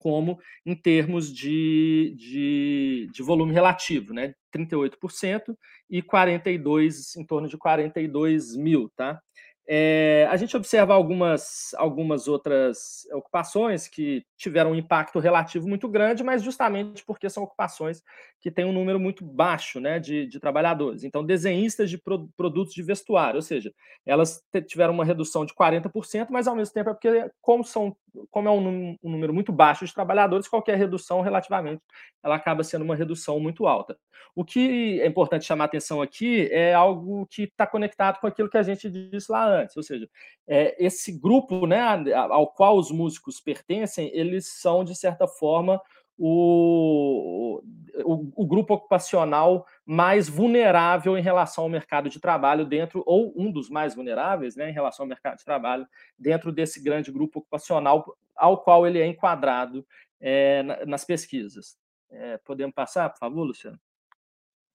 como 0.02 0.38
em 0.66 0.74
termos 0.74 1.32
de, 1.32 2.14
de, 2.18 3.08
de 3.12 3.22
volume 3.22 3.52
relativo, 3.52 4.12
né? 4.12 4.34
38% 4.54 5.56
e 5.88 6.02
42, 6.02 7.16
em 7.16 7.24
torno 7.24 7.48
de 7.48 7.56
42 7.56 8.56
mil, 8.56 8.90
tá? 8.96 9.20
É, 9.66 10.26
a 10.28 10.36
gente 10.36 10.56
observa 10.56 10.92
algumas, 10.92 11.72
algumas 11.74 12.26
outras 12.26 13.06
ocupações 13.12 13.86
que 13.86 14.24
tiveram 14.36 14.72
um 14.72 14.74
impacto 14.74 15.20
relativo 15.20 15.68
muito 15.68 15.88
grande, 15.88 16.24
mas 16.24 16.42
justamente 16.42 17.04
porque 17.04 17.30
são 17.30 17.44
ocupações 17.44 18.02
que 18.42 18.50
têm 18.50 18.64
um 18.64 18.72
número 18.72 18.98
muito 18.98 19.24
baixo 19.24 19.78
né, 19.78 20.00
de, 20.00 20.26
de 20.26 20.40
trabalhadores. 20.40 21.04
Então, 21.04 21.24
desenhistas 21.24 21.88
de 21.88 21.96
pro, 21.96 22.28
produtos 22.36 22.74
de 22.74 22.82
vestuário, 22.82 23.36
ou 23.36 23.42
seja, 23.42 23.72
elas 24.04 24.42
tiveram 24.66 24.92
uma 24.92 25.04
redução 25.04 25.46
de 25.46 25.54
40%, 25.54 26.26
mas 26.28 26.48
ao 26.48 26.56
mesmo 26.56 26.74
tempo 26.74 26.90
é 26.90 26.92
porque, 26.92 27.30
como, 27.40 27.62
são, 27.62 27.96
como 28.32 28.48
é 28.48 28.50
um, 28.50 28.98
um 29.00 29.10
número 29.10 29.32
muito 29.32 29.52
baixo 29.52 29.86
de 29.86 29.94
trabalhadores, 29.94 30.48
qualquer 30.48 30.76
redução 30.76 31.20
relativamente 31.20 31.80
ela 32.20 32.34
acaba 32.34 32.64
sendo 32.64 32.82
uma 32.84 32.96
redução 32.96 33.38
muito 33.38 33.64
alta. 33.64 33.96
O 34.34 34.44
que 34.44 35.00
é 35.00 35.06
importante 35.06 35.44
chamar 35.44 35.66
atenção 35.66 36.02
aqui 36.02 36.48
é 36.50 36.74
algo 36.74 37.26
que 37.30 37.44
está 37.44 37.66
conectado 37.66 38.18
com 38.18 38.26
aquilo 38.26 38.50
que 38.50 38.58
a 38.58 38.62
gente 38.62 38.90
disse 38.90 39.30
lá 39.30 39.46
antes, 39.46 39.76
ou 39.76 39.84
seja, 39.84 40.08
é, 40.48 40.84
esse 40.84 41.12
grupo 41.12 41.64
né, 41.64 41.80
ao 42.12 42.48
qual 42.48 42.76
os 42.76 42.90
músicos 42.90 43.40
pertencem, 43.40 44.10
eles 44.12 44.48
são, 44.48 44.82
de 44.82 44.96
certa 44.96 45.28
forma, 45.28 45.80
o, 46.18 47.62
o, 48.04 48.32
o, 48.36 48.46
grupo 48.46 48.74
ocupacional 48.74 49.66
mais 49.84 50.28
vulnerável 50.28 51.16
em 51.16 51.22
relação 51.22 51.64
ao 51.64 51.70
mercado 51.70 52.08
de 52.08 52.20
trabalho 52.20 52.66
dentro, 52.66 53.02
ou 53.06 53.32
um 53.36 53.50
dos 53.50 53.68
mais 53.68 53.94
vulneráveis 53.94 54.56
né, 54.56 54.70
em 54.70 54.72
relação 54.72 55.04
ao 55.04 55.08
mercado 55.08 55.38
de 55.38 55.44
trabalho, 55.44 55.86
dentro 56.18 56.52
desse 56.52 56.82
grande 56.82 57.10
grupo 57.10 57.40
ocupacional 57.40 58.16
ao 58.36 58.62
qual 58.62 58.86
ele 58.86 59.00
é 59.00 59.06
enquadrado 59.06 59.86
é, 60.20 60.62
nas 60.86 61.04
pesquisas. 61.04 61.76
É, 62.10 62.38
podemos 62.38 62.74
passar, 62.74 63.10
por 63.10 63.18
favor, 63.18 63.44
Luciano? 63.44 63.78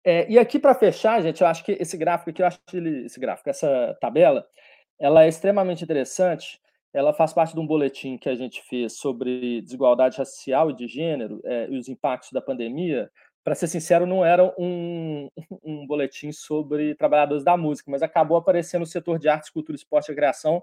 É, 0.03 0.29
e 0.29 0.39
aqui, 0.39 0.57
para 0.57 0.73
fechar, 0.73 1.21
gente, 1.21 1.41
eu 1.41 1.47
acho 1.47 1.63
que 1.63 1.73
esse 1.73 1.97
gráfico 1.97 2.29
aqui, 2.29 2.41
eu 2.41 2.47
acho 2.47 2.59
que 2.65 2.77
ele, 2.77 3.05
esse 3.05 3.19
gráfico, 3.19 3.49
essa 3.49 3.97
tabela, 3.99 4.47
ela 4.99 5.25
é 5.25 5.27
extremamente 5.27 5.83
interessante, 5.83 6.59
ela 6.93 7.13
faz 7.13 7.33
parte 7.33 7.53
de 7.53 7.59
um 7.59 7.67
boletim 7.67 8.17
que 8.17 8.29
a 8.29 8.35
gente 8.35 8.61
fez 8.63 8.97
sobre 8.97 9.61
desigualdade 9.61 10.17
racial 10.17 10.71
e 10.71 10.75
de 10.75 10.88
gênero 10.88 11.41
é, 11.43 11.67
e 11.69 11.77
os 11.77 11.88
impactos 11.88 12.31
da 12.31 12.41
pandemia. 12.41 13.09
Para 13.43 13.55
ser 13.55 13.67
sincero, 13.67 14.05
não 14.05 14.25
era 14.25 14.43
um, 14.57 15.29
um 15.63 15.85
boletim 15.85 16.31
sobre 16.31 16.95
trabalhadores 16.95 17.43
da 17.43 17.55
música, 17.55 17.91
mas 17.91 18.01
acabou 18.01 18.38
aparecendo 18.38 18.83
o 18.83 18.88
setor 18.88 19.19
de 19.19 19.29
artes, 19.29 19.49
cultura, 19.49 19.75
esporte 19.75 20.07
e 20.07 20.11
recreação, 20.11 20.61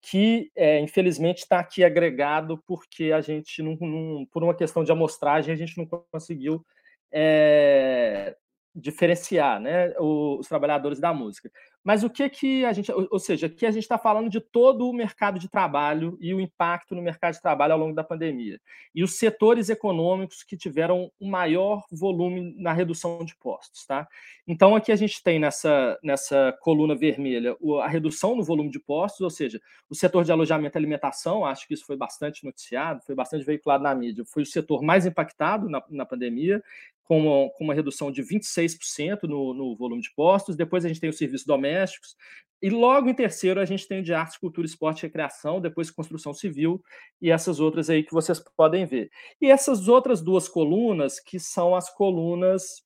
que 0.00 0.50
é, 0.54 0.80
infelizmente 0.80 1.38
está 1.38 1.58
aqui 1.58 1.82
agregado 1.82 2.62
porque 2.66 3.12
a 3.12 3.20
gente, 3.20 3.62
não, 3.62 3.76
não, 3.80 4.26
por 4.26 4.42
uma 4.44 4.54
questão 4.54 4.84
de 4.84 4.92
amostragem, 4.92 5.52
a 5.52 5.56
gente 5.56 5.78
não 5.78 5.86
conseguiu 6.10 6.64
é, 7.12 8.36
diferenciar 8.74 9.60
né, 9.60 9.94
os 9.98 10.48
trabalhadores 10.48 10.98
da 10.98 11.14
música. 11.14 11.50
Mas 11.84 12.02
o 12.02 12.08
que 12.08 12.26
que 12.30 12.64
a 12.64 12.72
gente, 12.72 12.90
ou 12.90 13.18
seja, 13.18 13.46
aqui 13.46 13.66
a 13.66 13.70
gente 13.70 13.82
está 13.82 13.98
falando 13.98 14.30
de 14.30 14.40
todo 14.40 14.88
o 14.88 14.92
mercado 14.92 15.38
de 15.38 15.50
trabalho 15.50 16.16
e 16.18 16.32
o 16.32 16.40
impacto 16.40 16.94
no 16.94 17.02
mercado 17.02 17.34
de 17.34 17.42
trabalho 17.42 17.74
ao 17.74 17.78
longo 17.78 17.94
da 17.94 18.02
pandemia. 18.02 18.58
E 18.94 19.04
os 19.04 19.18
setores 19.18 19.68
econômicos 19.68 20.42
que 20.42 20.56
tiveram 20.56 21.12
o 21.20 21.28
maior 21.28 21.84
volume 21.92 22.54
na 22.56 22.72
redução 22.72 23.22
de 23.22 23.36
postos. 23.36 23.84
Tá? 23.84 24.08
Então, 24.48 24.74
aqui 24.74 24.90
a 24.92 24.96
gente 24.96 25.22
tem 25.22 25.38
nessa, 25.38 25.98
nessa 26.02 26.56
coluna 26.62 26.94
vermelha 26.94 27.54
a 27.82 27.88
redução 27.88 28.34
no 28.34 28.42
volume 28.42 28.70
de 28.70 28.80
postos, 28.80 29.20
ou 29.20 29.30
seja, 29.30 29.60
o 29.90 29.94
setor 29.94 30.24
de 30.24 30.32
alojamento 30.32 30.76
e 30.76 30.78
alimentação, 30.78 31.44
acho 31.44 31.68
que 31.68 31.74
isso 31.74 31.84
foi 31.84 31.98
bastante 31.98 32.44
noticiado, 32.44 33.02
foi 33.04 33.14
bastante 33.14 33.44
veiculado 33.44 33.84
na 33.84 33.94
mídia, 33.94 34.24
foi 34.24 34.42
o 34.42 34.46
setor 34.46 34.82
mais 34.82 35.04
impactado 35.04 35.68
na, 35.68 35.82
na 35.90 36.06
pandemia, 36.06 36.62
com 37.04 37.18
uma, 37.18 37.50
com 37.50 37.64
uma 37.64 37.74
redução 37.74 38.10
de 38.10 38.22
26% 38.22 39.24
no, 39.24 39.54
no 39.54 39.76
volume 39.76 40.02
de 40.02 40.12
postos. 40.14 40.56
Depois 40.56 40.84
a 40.84 40.88
gente 40.88 41.00
tem 41.00 41.10
o 41.10 41.12
serviço 41.12 41.46
doméstico 41.46 41.64
domésticos. 41.64 42.16
E 42.62 42.70
logo 42.70 43.08
em 43.08 43.14
terceiro 43.14 43.60
a 43.60 43.64
gente 43.64 43.86
tem 43.86 44.02
de 44.02 44.14
arte, 44.14 44.40
cultura, 44.40 44.66
esporte 44.66 45.00
e 45.00 45.02
recreação, 45.02 45.60
depois 45.60 45.90
construção 45.90 46.32
civil 46.32 46.82
e 47.20 47.30
essas 47.30 47.60
outras 47.60 47.90
aí 47.90 48.02
que 48.02 48.12
vocês 48.12 48.42
podem 48.56 48.86
ver. 48.86 49.10
E 49.40 49.50
essas 49.50 49.88
outras 49.88 50.22
duas 50.22 50.48
colunas, 50.48 51.20
que 51.20 51.38
são 51.38 51.74
as 51.74 51.90
colunas 51.92 52.82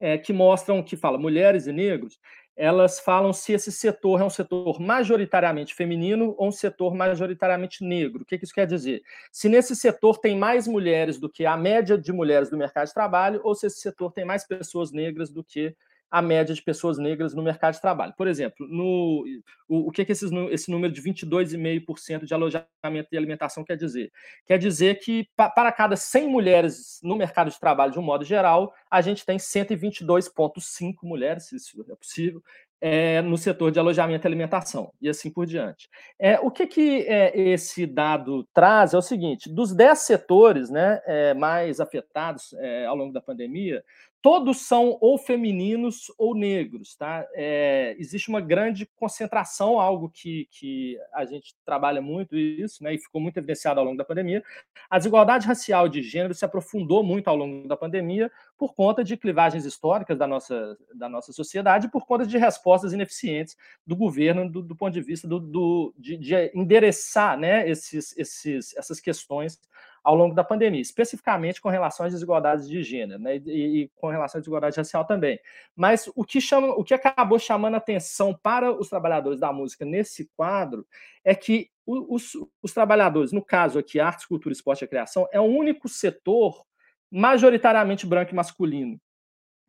é, 0.00 0.18
que 0.18 0.32
mostram, 0.32 0.82
que 0.82 0.96
fala 0.96 1.18
mulheres 1.18 1.66
e 1.66 1.72
negros, 1.72 2.18
elas 2.58 2.98
falam 2.98 3.32
se 3.32 3.52
esse 3.52 3.70
setor 3.70 4.20
é 4.20 4.24
um 4.24 4.30
setor 4.30 4.80
majoritariamente 4.80 5.72
feminino 5.76 6.34
ou 6.36 6.48
um 6.48 6.52
setor 6.52 6.92
majoritariamente 6.92 7.84
negro. 7.84 8.22
O 8.22 8.24
que 8.24 8.34
isso 8.34 8.52
quer 8.52 8.66
dizer? 8.66 9.00
Se 9.30 9.48
nesse 9.48 9.76
setor 9.76 10.18
tem 10.18 10.36
mais 10.36 10.66
mulheres 10.66 11.20
do 11.20 11.30
que 11.30 11.46
a 11.46 11.56
média 11.56 11.96
de 11.96 12.12
mulheres 12.12 12.50
do 12.50 12.56
mercado 12.56 12.88
de 12.88 12.94
trabalho, 12.94 13.40
ou 13.44 13.54
se 13.54 13.68
esse 13.68 13.78
setor 13.80 14.10
tem 14.10 14.24
mais 14.24 14.44
pessoas 14.44 14.90
negras 14.90 15.30
do 15.30 15.44
que 15.44 15.76
a 16.10 16.22
média 16.22 16.54
de 16.54 16.62
pessoas 16.62 16.98
negras 16.98 17.34
no 17.34 17.42
mercado 17.42 17.74
de 17.74 17.80
trabalho. 17.80 18.14
Por 18.16 18.26
exemplo, 18.26 18.66
no, 18.68 19.24
o, 19.68 19.88
o 19.88 19.90
que, 19.90 20.04
que 20.04 20.12
esses, 20.12 20.30
esse 20.50 20.70
número 20.70 20.92
de 20.92 21.02
22,5% 21.02 22.24
de 22.24 22.34
alojamento 22.34 23.08
e 23.12 23.16
alimentação 23.16 23.64
quer 23.64 23.76
dizer? 23.76 24.10
Quer 24.46 24.58
dizer 24.58 25.00
que 25.00 25.28
para 25.36 25.70
cada 25.72 25.96
100 25.96 26.28
mulheres 26.28 27.00
no 27.02 27.16
mercado 27.16 27.50
de 27.50 27.60
trabalho, 27.60 27.92
de 27.92 27.98
um 27.98 28.02
modo 28.02 28.24
geral, 28.24 28.72
a 28.90 29.00
gente 29.00 29.24
tem 29.24 29.36
122,5 29.36 30.94
mulheres, 31.02 31.48
se 31.48 31.56
isso 31.56 31.84
é 31.90 31.94
possível, 31.94 32.42
é, 32.80 33.20
no 33.22 33.36
setor 33.36 33.72
de 33.72 33.78
alojamento 33.78 34.24
e 34.24 34.28
alimentação, 34.28 34.92
e 35.00 35.08
assim 35.08 35.30
por 35.30 35.46
diante. 35.46 35.88
É, 36.18 36.38
o 36.38 36.50
que, 36.50 36.66
que 36.66 37.00
é, 37.08 37.36
esse 37.36 37.86
dado 37.86 38.46
traz 38.54 38.94
é 38.94 38.98
o 38.98 39.02
seguinte: 39.02 39.52
dos 39.52 39.74
10 39.74 39.98
setores 39.98 40.70
né, 40.70 41.00
é, 41.04 41.34
mais 41.34 41.80
afetados 41.80 42.52
é, 42.54 42.86
ao 42.86 42.96
longo 42.96 43.12
da 43.12 43.20
pandemia, 43.20 43.84
todos 44.20 44.62
são 44.62 44.98
ou 45.00 45.16
femininos 45.16 46.12
ou 46.18 46.34
negros, 46.34 46.96
tá? 46.96 47.26
É, 47.34 47.94
existe 47.98 48.28
uma 48.28 48.40
grande 48.40 48.84
concentração, 48.96 49.78
algo 49.78 50.10
que, 50.10 50.48
que 50.50 50.98
a 51.12 51.24
gente 51.24 51.54
trabalha 51.64 52.02
muito 52.02 52.36
isso, 52.36 52.82
né? 52.82 52.94
E 52.94 52.98
ficou 52.98 53.20
muito 53.20 53.36
evidenciado 53.36 53.78
ao 53.78 53.86
longo 53.86 53.96
da 53.96 54.04
pandemia. 54.04 54.42
A 54.90 54.98
desigualdade 54.98 55.46
racial 55.46 55.88
de 55.88 56.02
gênero 56.02 56.34
se 56.34 56.44
aprofundou 56.44 57.02
muito 57.04 57.28
ao 57.28 57.36
longo 57.36 57.68
da 57.68 57.76
pandemia 57.76 58.30
por 58.56 58.74
conta 58.74 59.04
de 59.04 59.16
clivagens 59.16 59.64
históricas 59.64 60.18
da 60.18 60.26
nossa, 60.26 60.76
da 60.94 61.08
nossa 61.08 61.32
sociedade, 61.32 61.88
por 61.88 62.04
conta 62.04 62.26
de 62.26 62.36
respostas 62.36 62.92
ineficientes 62.92 63.56
do 63.86 63.94
governo 63.94 64.50
do, 64.50 64.62
do 64.62 64.74
ponto 64.74 64.92
de 64.92 65.00
vista 65.00 65.28
do, 65.28 65.38
do 65.38 65.94
de, 65.96 66.16
de, 66.16 66.50
endereçar, 66.54 67.38
né? 67.38 67.68
Esses, 67.68 68.16
esses, 68.18 68.76
essas 68.76 68.98
questões 68.98 69.60
ao 70.08 70.14
longo 70.14 70.34
da 70.34 70.42
pandemia, 70.42 70.80
especificamente 70.80 71.60
com 71.60 71.68
relação 71.68 72.06
às 72.06 72.14
desigualdades 72.14 72.66
de 72.66 72.82
gênero, 72.82 73.20
né, 73.20 73.36
e, 73.44 73.82
e, 73.82 73.88
com 73.94 74.08
relação 74.08 74.38
à 74.38 74.40
desigualdade 74.40 74.78
racial 74.78 75.04
também. 75.04 75.38
Mas 75.76 76.10
o 76.16 76.24
que, 76.24 76.40
chama, 76.40 76.68
o 76.68 76.82
que 76.82 76.94
acabou 76.94 77.38
chamando 77.38 77.74
atenção 77.74 78.32
para 78.32 78.72
os 78.72 78.88
trabalhadores 78.88 79.38
da 79.38 79.52
música 79.52 79.84
nesse 79.84 80.30
quadro 80.34 80.86
é 81.22 81.34
que 81.34 81.68
os, 81.84 82.32
os 82.62 82.72
trabalhadores, 82.72 83.32
no 83.32 83.44
caso 83.44 83.78
aqui, 83.78 84.00
artes, 84.00 84.24
cultura, 84.24 84.54
esporte 84.54 84.80
e 84.80 84.84
recreação, 84.84 85.28
é 85.30 85.38
o 85.38 85.44
único 85.44 85.90
setor 85.90 86.64
majoritariamente 87.10 88.06
branco 88.06 88.32
e 88.32 88.34
masculino 88.34 88.98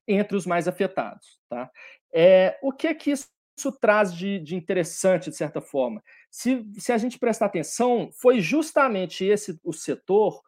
entre 0.08 0.38
os 0.38 0.46
mais 0.46 0.70
afetados. 0.70 1.38
Tá? 1.50 1.70
É, 2.14 2.58
o 2.62 2.72
que 2.72 2.88
é 2.88 2.94
que 2.94 3.12
isso 3.12 3.28
isso 3.60 3.72
traz 3.72 4.14
de, 4.14 4.40
de, 4.40 4.56
interessante, 4.56 5.30
de 5.30 5.36
certa 5.36 5.62
forma? 5.62 6.04
Se, 6.32 6.66
se 6.78 6.92
a 6.92 6.98
gente 6.98 7.20
prestar 7.20 7.46
atenção, 7.46 8.10
foi 8.12 8.40
justamente 8.40 9.26
esse 9.26 9.60
o 9.64 9.72
setor, 9.72 10.42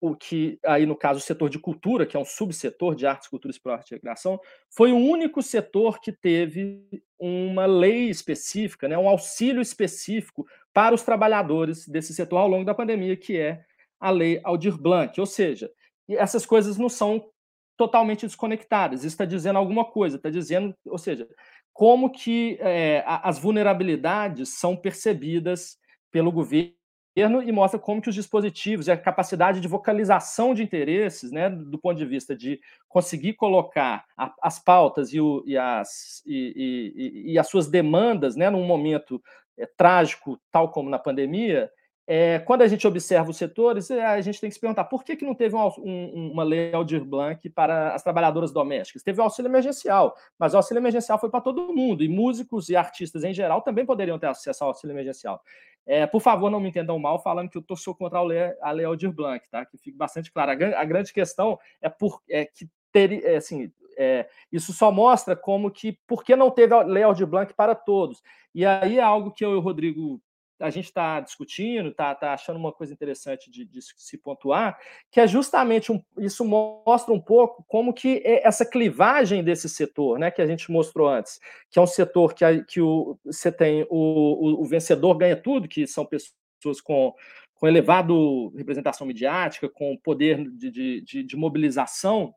o 0.00 0.16
que, 0.16 0.58
aí 0.64 0.84
no 0.84 0.96
caso, 0.96 1.20
o 1.20 1.22
setor 1.22 1.48
de 1.48 1.58
cultura, 1.58 2.04
que 2.04 2.16
é 2.16 2.20
um 2.20 2.24
subsetor 2.24 2.94
de 2.94 3.06
artes, 3.06 3.28
cultura, 3.28 3.52
esporte 3.52 3.92
e 3.92 3.94
recreação, 3.94 4.40
foi 4.68 4.92
o 4.92 4.96
único 4.96 5.40
setor 5.42 6.00
que 6.00 6.12
teve 6.12 7.02
uma 7.18 7.66
lei 7.66 8.10
específica, 8.10 8.88
né, 8.88 8.98
um 8.98 9.08
auxílio 9.08 9.62
específico 9.62 10.46
para 10.72 10.94
os 10.94 11.02
trabalhadores 11.02 11.86
desse 11.86 12.12
setor 12.12 12.38
ao 12.38 12.48
longo 12.48 12.64
da 12.64 12.74
pandemia, 12.74 13.16
que 13.16 13.38
é 13.38 13.64
a 14.00 14.10
lei 14.10 14.40
Aldir 14.42 14.76
Blanc. 14.76 15.18
Ou 15.20 15.26
seja, 15.26 15.70
essas 16.08 16.44
coisas 16.44 16.76
não 16.76 16.88
são 16.88 17.30
totalmente 17.76 18.26
desconectadas. 18.26 19.00
Isso 19.00 19.08
está 19.14 19.24
dizendo 19.24 19.58
alguma 19.58 19.84
coisa, 19.84 20.16
está 20.16 20.30
dizendo, 20.30 20.74
ou 20.86 20.98
seja, 20.98 21.28
como 21.72 22.10
que 22.10 22.58
é, 22.60 23.02
as 23.06 23.38
vulnerabilidades 23.38 24.50
são 24.50 24.76
percebidas 24.76 25.78
pelo 26.10 26.30
governo 26.30 26.74
e 27.14 27.52
mostra 27.52 27.78
como 27.78 28.00
que 28.00 28.08
os 28.08 28.14
dispositivos 28.14 28.86
e 28.86 28.90
a 28.90 28.96
capacidade 28.96 29.60
de 29.60 29.68
vocalização 29.68 30.54
de 30.54 30.62
interesses, 30.62 31.30
né, 31.30 31.50
do 31.50 31.78
ponto 31.78 31.98
de 31.98 32.06
vista 32.06 32.34
de 32.34 32.58
conseguir 32.88 33.34
colocar 33.34 34.04
a, 34.16 34.32
as 34.42 34.58
pautas 34.58 35.12
e, 35.12 35.20
o, 35.20 35.42
e, 35.46 35.56
as, 35.56 36.22
e, 36.24 36.92
e, 36.96 37.32
e, 37.32 37.38
as 37.38 37.48
suas 37.48 37.68
demandas, 37.68 38.34
né, 38.34 38.48
num 38.48 38.64
momento 38.64 39.22
é, 39.58 39.66
trágico, 39.66 40.40
tal 40.50 40.70
como 40.70 40.88
na 40.88 40.98
pandemia, 40.98 41.70
é, 42.06 42.40
quando 42.40 42.62
a 42.62 42.68
gente 42.68 42.86
observa 42.86 43.30
os 43.30 43.36
setores, 43.36 43.90
é, 43.90 44.04
a 44.04 44.20
gente 44.20 44.40
tem 44.40 44.50
que 44.50 44.54
se 44.54 44.60
perguntar 44.60 44.84
por 44.84 45.04
que, 45.04 45.14
que 45.14 45.24
não 45.24 45.34
teve 45.34 45.54
um, 45.54 45.66
um, 45.78 46.30
uma 46.32 46.42
lei 46.42 46.72
Aldir 46.74 47.04
Blanc 47.04 47.48
para 47.50 47.94
as 47.94 48.02
trabalhadoras 48.02 48.52
domésticas? 48.52 49.02
Teve 49.02 49.20
o 49.20 49.24
auxílio 49.24 49.48
emergencial, 49.48 50.14
mas 50.38 50.52
o 50.52 50.56
auxílio 50.56 50.80
emergencial 50.80 51.18
foi 51.18 51.30
para 51.30 51.40
todo 51.40 51.72
mundo, 51.72 52.02
e 52.02 52.08
músicos 52.08 52.68
e 52.68 52.76
artistas 52.76 53.22
em 53.22 53.32
geral 53.32 53.62
também 53.62 53.86
poderiam 53.86 54.18
ter 54.18 54.26
acesso 54.26 54.64
ao 54.64 54.70
auxílio 54.70 54.92
emergencial. 54.92 55.40
É, 55.86 56.06
por 56.06 56.20
favor, 56.20 56.50
não 56.50 56.60
me 56.60 56.68
entendam 56.68 56.98
mal 56.98 57.20
falando 57.20 57.48
que 57.48 57.58
eu 57.58 57.76
sou 57.76 57.94
contra 57.94 58.18
a 58.18 58.22
lei, 58.22 58.52
a 58.60 58.70
lei 58.70 58.84
Aldir 58.84 59.12
Blanc, 59.12 59.48
tá? 59.48 59.64
que 59.64 59.78
fique 59.78 59.96
bastante 59.96 60.32
claro. 60.32 60.52
A, 60.52 60.80
a 60.80 60.84
grande 60.84 61.12
questão 61.12 61.58
é, 61.80 61.88
por, 61.88 62.20
é 62.28 62.44
que 62.44 62.68
ter, 62.92 63.24
é, 63.24 63.36
assim, 63.36 63.72
é, 63.96 64.28
isso 64.50 64.72
só 64.72 64.90
mostra 64.90 65.36
como 65.36 65.70
que 65.70 65.98
por 66.06 66.24
que 66.24 66.34
não 66.36 66.50
teve 66.50 66.74
a 66.74 66.82
lei 66.82 67.02
Aldir 67.02 67.26
Blanc 67.26 67.52
para 67.54 67.74
todos. 67.74 68.22
E 68.54 68.64
aí 68.66 68.98
é 68.98 69.02
algo 69.02 69.32
que 69.32 69.44
eu 69.44 69.52
e 69.52 69.56
o 69.56 69.60
Rodrigo 69.60 70.20
a 70.62 70.70
gente 70.70 70.86
está 70.86 71.20
discutindo, 71.20 71.88
está 71.88 72.14
tá 72.14 72.32
achando 72.32 72.56
uma 72.56 72.72
coisa 72.72 72.92
interessante 72.92 73.50
de, 73.50 73.64
de, 73.64 73.80
se 73.82 74.16
pontuar, 74.16 74.78
que 75.10 75.20
é 75.20 75.26
justamente 75.26 75.90
um, 75.90 76.02
isso 76.18 76.44
mostra 76.44 77.12
um 77.12 77.20
pouco 77.20 77.64
como 77.66 77.92
que 77.92 78.22
essa 78.24 78.64
clivagem 78.64 79.42
desse 79.42 79.68
setor, 79.68 80.18
né, 80.18 80.30
que 80.30 80.40
a 80.40 80.46
gente 80.46 80.70
mostrou 80.70 81.08
antes, 81.08 81.40
que 81.68 81.78
é 81.78 81.82
um 81.82 81.86
setor 81.86 82.32
que, 82.32 82.44
a, 82.44 82.62
que 82.62 82.80
o, 82.80 83.18
você 83.24 83.50
tem 83.50 83.86
o, 83.90 83.96
o, 83.96 84.62
o 84.62 84.64
vencedor 84.64 85.14
ganha 85.16 85.36
tudo, 85.36 85.68
que 85.68 85.86
são 85.86 86.06
pessoas 86.06 86.80
com, 86.80 87.12
com 87.54 87.66
elevado 87.66 88.48
representação 88.56 89.06
midiática, 89.06 89.68
com 89.68 89.96
poder 89.96 90.48
de, 90.50 90.70
de, 90.70 91.00
de, 91.00 91.22
de 91.24 91.36
mobilização, 91.36 92.34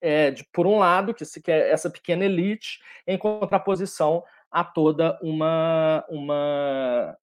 é, 0.00 0.30
de, 0.30 0.44
por 0.52 0.66
um 0.66 0.78
lado, 0.78 1.14
que, 1.14 1.24
se, 1.24 1.40
que 1.40 1.50
é 1.50 1.70
essa 1.70 1.88
pequena 1.88 2.26
elite, 2.26 2.78
em 3.06 3.16
contraposição 3.16 4.22
a 4.50 4.62
toda 4.62 5.18
uma, 5.20 6.04
uma 6.08 7.16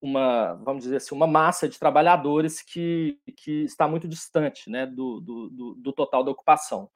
uma, 0.00 0.54
vamos 0.54 0.84
dizer 0.84 0.96
assim, 0.96 1.14
uma 1.14 1.26
massa 1.26 1.68
de 1.68 1.78
trabalhadores 1.78 2.62
que, 2.62 3.18
que 3.36 3.64
está 3.64 3.88
muito 3.88 4.06
distante 4.08 4.70
né, 4.70 4.86
do, 4.86 5.20
do, 5.20 5.74
do 5.76 5.92
total 5.92 6.22
da 6.22 6.30
ocupação. 6.30 6.90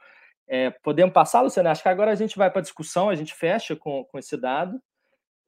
É, 0.46 0.70
podemos 0.70 1.12
passar, 1.12 1.40
Luciana? 1.40 1.70
Acho 1.70 1.82
que 1.82 1.88
agora 1.88 2.10
a 2.10 2.16
gente 2.16 2.36
vai 2.36 2.50
para 2.50 2.60
a 2.60 2.62
discussão, 2.62 3.08
a 3.08 3.14
gente 3.14 3.34
fecha 3.34 3.74
com, 3.74 4.04
com 4.04 4.18
esse 4.18 4.36
dado. 4.36 4.80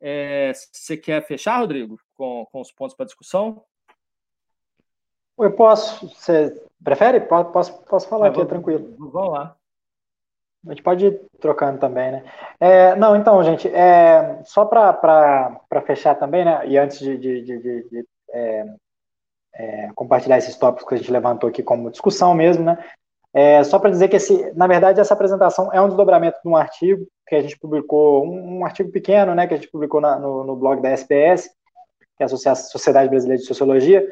É, 0.00 0.52
você 0.52 0.96
quer 0.96 1.24
fechar, 1.26 1.58
Rodrigo, 1.58 1.98
com, 2.14 2.46
com 2.50 2.60
os 2.60 2.72
pontos 2.72 2.96
para 2.96 3.06
discussão? 3.06 3.64
Eu 5.38 5.52
posso. 5.52 6.08
Você 6.08 6.62
prefere? 6.82 7.20
Posso, 7.20 7.82
posso 7.84 8.08
falar 8.08 8.28
aqui, 8.28 8.40
é 8.40 8.44
tranquilo. 8.44 8.94
Vamos 8.98 9.32
lá. 9.32 9.56
A 10.66 10.70
gente 10.70 10.82
pode 10.82 11.06
ir 11.06 11.20
trocando 11.40 11.78
também, 11.78 12.12
né? 12.12 12.24
É, 12.58 12.94
não, 12.96 13.14
então, 13.14 13.42
gente, 13.44 13.68
é, 13.68 14.40
só 14.44 14.64
para 14.64 15.60
fechar 15.86 16.14
também, 16.14 16.44
né? 16.44 16.66
E 16.66 16.78
antes 16.78 16.98
de, 16.98 17.18
de, 17.18 17.42
de, 17.42 17.58
de, 17.60 18.06
é, 18.32 18.66
é, 19.56 19.90
compartilhar 19.94 20.38
esses 20.38 20.56
tópicos 20.56 20.88
que 20.88 20.94
a 20.94 20.98
gente 20.98 21.12
levantou 21.12 21.48
aqui 21.48 21.62
como 21.62 21.90
discussão 21.90 22.34
mesmo, 22.34 22.64
né? 22.64 22.78
É, 23.34 23.64
só 23.64 23.80
para 23.80 23.90
dizer 23.90 24.08
que, 24.08 24.16
esse, 24.16 24.52
na 24.54 24.66
verdade, 24.68 25.00
essa 25.00 25.12
apresentação 25.12 25.72
é 25.72 25.80
um 25.80 25.88
desdobramento 25.88 26.38
de 26.42 26.48
um 26.48 26.56
artigo 26.56 27.04
que 27.26 27.34
a 27.34 27.42
gente 27.42 27.58
publicou, 27.58 28.24
um, 28.24 28.58
um 28.58 28.64
artigo 28.64 28.92
pequeno, 28.92 29.34
né, 29.34 29.46
que 29.48 29.54
a 29.54 29.56
gente 29.56 29.70
publicou 29.70 30.00
na, 30.00 30.16
no, 30.18 30.44
no, 30.44 30.54
blog 30.54 30.80
da 30.80 30.90
SPS, 30.90 31.50
que 32.16 32.22
é 32.22 32.26
a 32.26 32.54
Sociedade 32.54 33.08
Brasileira 33.08 33.40
de 33.40 33.46
Sociologia, 33.46 34.06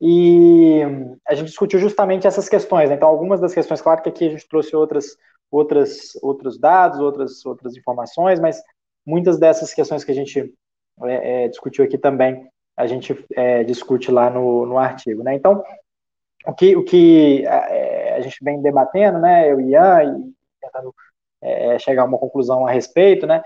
e 0.00 0.82
a 1.28 1.34
gente 1.34 1.46
discutiu 1.46 1.78
justamente 1.78 2.26
essas 2.26 2.48
questões. 2.48 2.88
Né? 2.90 2.96
Então, 2.96 3.08
algumas 3.08 3.40
das 3.40 3.54
questões, 3.54 3.80
claro 3.80 4.02
que 4.02 4.08
aqui 4.08 4.26
a 4.26 4.30
gente 4.30 4.48
trouxe 4.48 4.74
outras, 4.74 5.16
outras, 5.50 6.10
outros 6.22 6.58
dados, 6.58 6.98
outras, 6.98 7.44
outras 7.44 7.76
informações, 7.76 8.40
mas 8.40 8.60
muitas 9.06 9.38
dessas 9.38 9.72
questões 9.72 10.04
que 10.04 10.10
a 10.10 10.14
gente 10.14 10.52
é, 11.04 11.44
é, 11.44 11.48
discutiu 11.48 11.84
aqui 11.84 11.96
também, 11.96 12.48
a 12.76 12.86
gente 12.86 13.24
é, 13.34 13.64
discute 13.64 14.10
lá 14.10 14.28
no, 14.28 14.66
no 14.66 14.78
artigo. 14.78 15.22
Né? 15.22 15.34
Então, 15.34 15.62
o 16.46 16.52
que, 16.52 16.76
o 16.76 16.84
que 16.84 17.44
é, 17.46 18.16
a 18.16 18.20
gente 18.20 18.38
vem 18.42 18.60
debatendo, 18.60 19.18
né, 19.18 19.50
eu 19.50 19.60
e 19.60 19.70
Ian, 19.70 20.02
e 20.04 20.32
tentando 20.60 20.94
é, 21.42 21.78
chegar 21.78 22.02
a 22.02 22.06
uma 22.06 22.18
conclusão 22.18 22.66
a 22.66 22.70
respeito, 22.70 23.26
né, 23.26 23.42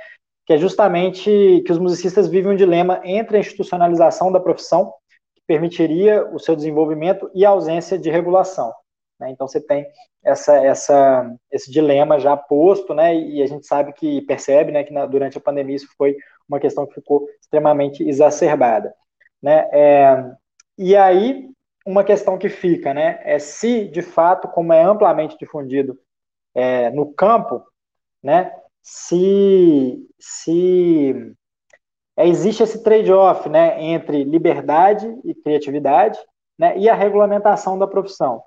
que 0.46 0.54
é 0.54 0.58
justamente 0.58 1.62
que 1.64 1.72
os 1.72 1.78
musicistas 1.78 2.28
vivem 2.28 2.52
um 2.52 2.56
dilema 2.56 3.00
entre 3.04 3.36
a 3.36 3.40
institucionalização 3.40 4.32
da 4.32 4.40
profissão, 4.40 4.92
que 5.34 5.42
permitiria 5.46 6.26
o 6.32 6.38
seu 6.38 6.56
desenvolvimento, 6.56 7.30
e 7.34 7.44
a 7.44 7.50
ausência 7.50 7.98
de 7.98 8.10
regulação. 8.10 8.72
Né? 9.20 9.30
Então, 9.30 9.46
você 9.46 9.60
tem 9.60 9.86
essa, 10.24 10.56
essa, 10.56 11.36
esse 11.52 11.70
dilema 11.70 12.18
já 12.18 12.36
posto, 12.36 12.94
né, 12.94 13.14
e 13.14 13.42
a 13.42 13.46
gente 13.46 13.66
sabe 13.66 13.92
que 13.92 14.22
percebe 14.22 14.72
né, 14.72 14.82
que 14.82 14.92
na, 14.92 15.04
durante 15.06 15.36
a 15.36 15.40
pandemia 15.40 15.76
isso 15.76 15.88
foi 15.96 16.16
uma 16.48 16.58
questão 16.58 16.86
que 16.86 16.94
ficou 16.94 17.28
extremamente 17.40 18.02
exacerbada. 18.02 18.94
Né? 19.42 19.68
É, 19.72 20.32
e 20.76 20.96
aí, 20.96 21.48
uma 21.86 22.02
questão 22.02 22.38
que 22.38 22.48
fica, 22.48 22.94
né, 22.94 23.20
é 23.24 23.38
se 23.38 23.86
de 23.88 24.02
fato, 24.02 24.48
como 24.48 24.72
é 24.72 24.82
amplamente 24.82 25.36
difundido 25.38 25.98
é, 26.54 26.90
no 26.90 27.12
campo, 27.12 27.62
né, 28.22 28.52
se, 28.82 30.08
se 30.18 31.34
é, 32.16 32.26
existe 32.26 32.62
esse 32.62 32.82
trade-off, 32.82 33.48
né, 33.48 33.82
entre 33.82 34.24
liberdade 34.24 35.06
e 35.24 35.34
criatividade, 35.34 36.18
né, 36.58 36.76
e 36.76 36.88
a 36.88 36.94
regulamentação 36.94 37.78
da 37.78 37.86
profissão, 37.86 38.42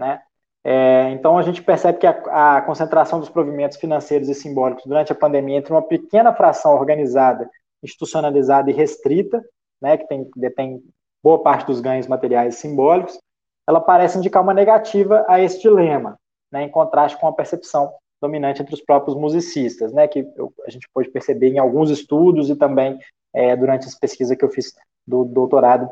né. 0.00 0.20
É, 0.64 1.10
então 1.10 1.38
a 1.38 1.42
gente 1.42 1.62
percebe 1.62 1.98
que 1.98 2.06
a, 2.06 2.56
a 2.56 2.62
concentração 2.62 3.20
dos 3.20 3.30
provimentos 3.30 3.78
financeiros 3.78 4.28
e 4.28 4.34
simbólicos 4.34 4.84
durante 4.84 5.12
a 5.12 5.14
pandemia 5.14 5.58
entre 5.58 5.72
uma 5.72 5.82
pequena 5.82 6.34
fração 6.34 6.74
organizada, 6.74 7.48
institucionalizada 7.82 8.70
e 8.70 8.74
restrita, 8.74 9.42
né, 9.80 9.96
que 9.96 10.06
tem, 10.06 10.28
detém 10.36 10.82
boa 11.22 11.42
parte 11.42 11.66
dos 11.66 11.80
ganhos 11.80 12.06
materiais 12.06 12.56
simbólicos, 12.56 13.18
ela 13.66 13.80
parece 13.80 14.18
indicar 14.18 14.42
uma 14.42 14.52
negativa 14.52 15.24
a 15.28 15.40
esse 15.40 15.60
dilema, 15.60 16.18
né, 16.52 16.64
em 16.64 16.68
contraste 16.68 17.18
com 17.18 17.26
a 17.26 17.32
percepção 17.32 17.90
dominante 18.20 18.60
entre 18.60 18.74
os 18.74 18.82
próprios 18.82 19.16
musicistas, 19.16 19.92
né, 19.94 20.06
que 20.06 20.26
eu, 20.36 20.52
a 20.66 20.70
gente 20.70 20.86
pode 20.92 21.08
perceber 21.10 21.48
em 21.48 21.58
alguns 21.58 21.88
estudos 21.88 22.50
e 22.50 22.56
também 22.56 22.98
é, 23.32 23.56
durante 23.56 23.86
as 23.86 23.94
pesquisas 23.94 24.36
que 24.36 24.44
eu 24.44 24.50
fiz 24.50 24.74
do 25.06 25.24
doutorado 25.24 25.88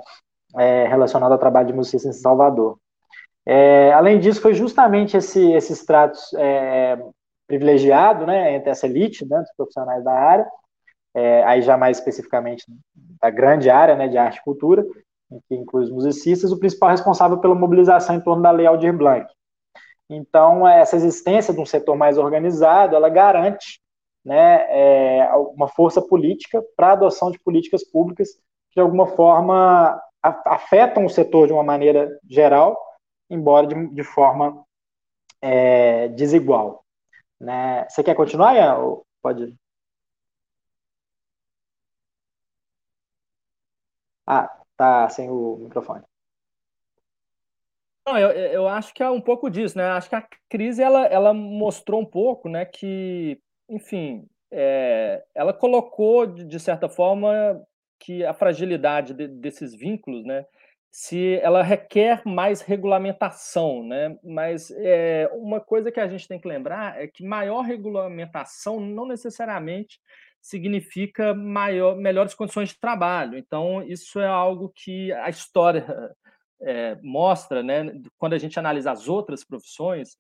é, 0.57 0.87
relacionado 0.87 1.33
ao 1.33 1.39
trabalho 1.39 1.69
de 1.69 1.73
musicistas 1.73 2.17
em 2.17 2.21
Salvador. 2.21 2.79
É, 3.51 3.95
além 3.95 4.21
disso, 4.21 4.43
foi 4.43 4.53
justamente 4.53 5.17
esse, 5.17 5.53
esse 5.53 5.73
é, 6.37 6.99
privilegiado 7.47 8.27
né, 8.27 8.55
entre 8.55 8.69
essa 8.69 8.87
elite 8.87 9.27
né, 9.27 9.39
dos 9.39 9.51
profissionais 9.57 10.05
da 10.05 10.13
área, 10.13 10.47
é, 11.15 11.43
aí 11.45 11.63
já 11.63 11.75
mais 11.75 11.97
especificamente 11.97 12.67
da 12.95 13.31
grande 13.31 13.71
área 13.71 13.97
né, 13.97 14.07
de 14.07 14.19
arte 14.19 14.37
e 14.37 14.45
cultura, 14.45 14.85
que 15.49 15.55
inclui 15.55 15.85
os 15.85 15.91
musicistas, 15.91 16.53
o 16.53 16.59
principal 16.59 16.91
responsável 16.91 17.39
pela 17.39 17.55
mobilização 17.55 18.17
em 18.17 18.21
torno 18.21 18.43
da 18.43 18.51
Lei 18.51 18.67
Aldir 18.67 18.95
Blanc. 18.95 19.27
Então, 20.11 20.69
essa 20.69 20.97
existência 20.97 21.55
de 21.55 21.61
um 21.61 21.67
setor 21.67 21.97
mais 21.97 22.19
organizado, 22.19 22.95
ela 22.95 23.09
garante 23.09 23.81
né, 24.23 24.67
é, 24.69 25.31
uma 25.55 25.69
força 25.69 26.03
política 26.03 26.63
para 26.77 26.89
a 26.89 26.93
adoção 26.93 27.31
de 27.31 27.39
políticas 27.39 27.83
públicas 27.83 28.29
que, 28.71 28.75
de 28.75 28.81
alguma 28.83 29.07
forma, 29.07 29.99
afetam 30.23 31.07
o 31.07 31.11
setor 31.11 31.47
de 31.47 31.55
uma 31.55 31.63
maneira 31.63 32.11
geral, 32.29 32.77
embora 33.31 33.67
de, 33.67 33.89
de 33.95 34.05
forma 34.05 34.65
é, 35.41 36.09
desigual. 36.09 36.85
Né? 37.41 37.89
Você 37.89 38.03
quer 38.03 38.15
continuar, 38.15 38.55
Ian? 38.57 38.77
Ou 38.79 39.07
pode 39.23 39.57
Ah, 44.27 44.49
tá 44.77 45.09
sem 45.09 45.31
o 45.31 45.57
microfone. 45.57 46.05
Não, 48.07 48.19
eu, 48.19 48.31
eu 48.31 48.69
acho 48.69 48.93
que 48.95 49.03
é 49.03 49.11
um 49.11 49.21
pouco 49.21 49.51
disso, 49.51 49.77
né? 49.77 49.85
Acho 49.85 50.09
que 50.09 50.15
a 50.15 50.27
crise 50.49 50.83
ela, 50.83 51.07
ela 51.07 51.33
mostrou 51.35 52.01
um 52.01 52.05
pouco, 52.05 52.49
né, 52.49 52.65
que, 52.65 53.41
enfim, 53.69 54.27
é, 54.51 55.25
ela 55.35 55.53
colocou 55.53 56.27
de 56.27 56.59
certa 56.61 56.89
forma 56.89 57.63
que 57.99 58.25
a 58.25 58.33
fragilidade 58.33 59.13
de, 59.15 59.29
desses 59.29 59.75
vínculos, 59.75 60.25
né, 60.25 60.47
se 60.91 61.35
ela 61.43 61.63
requer 61.63 62.23
mais 62.25 62.61
regulamentação, 62.61 63.83
né? 63.83 64.17
Mas 64.25 64.71
é, 64.71 65.31
uma 65.35 65.61
coisa 65.61 65.93
que 65.93 66.01
a 66.01 66.09
gente 66.09 66.27
tem 66.27 66.41
que 66.41 66.49
lembrar 66.49 67.01
é 67.01 67.07
que 67.07 67.25
maior 67.25 67.61
regulamentação 67.63 68.81
não 68.81 69.07
necessariamente 69.07 70.01
significa 70.41 71.35
maior, 71.35 71.97
melhores 71.97 72.35
condições 72.35 72.71
de 72.71 72.81
trabalho. 72.81 73.37
Então, 73.37 73.83
isso 73.83 74.19
é 74.19 74.27
algo 74.27 74.73
que 74.75 75.13
a 75.13 75.29
história 75.29 76.15
é, 76.63 76.97
mostra, 77.03 77.63
né? 77.63 77.93
quando 78.17 78.33
a 78.33 78.39
gente 78.39 78.59
analisa 78.59 78.91
as 78.91 79.09
outras 79.09 79.45
profissões, 79.45 80.17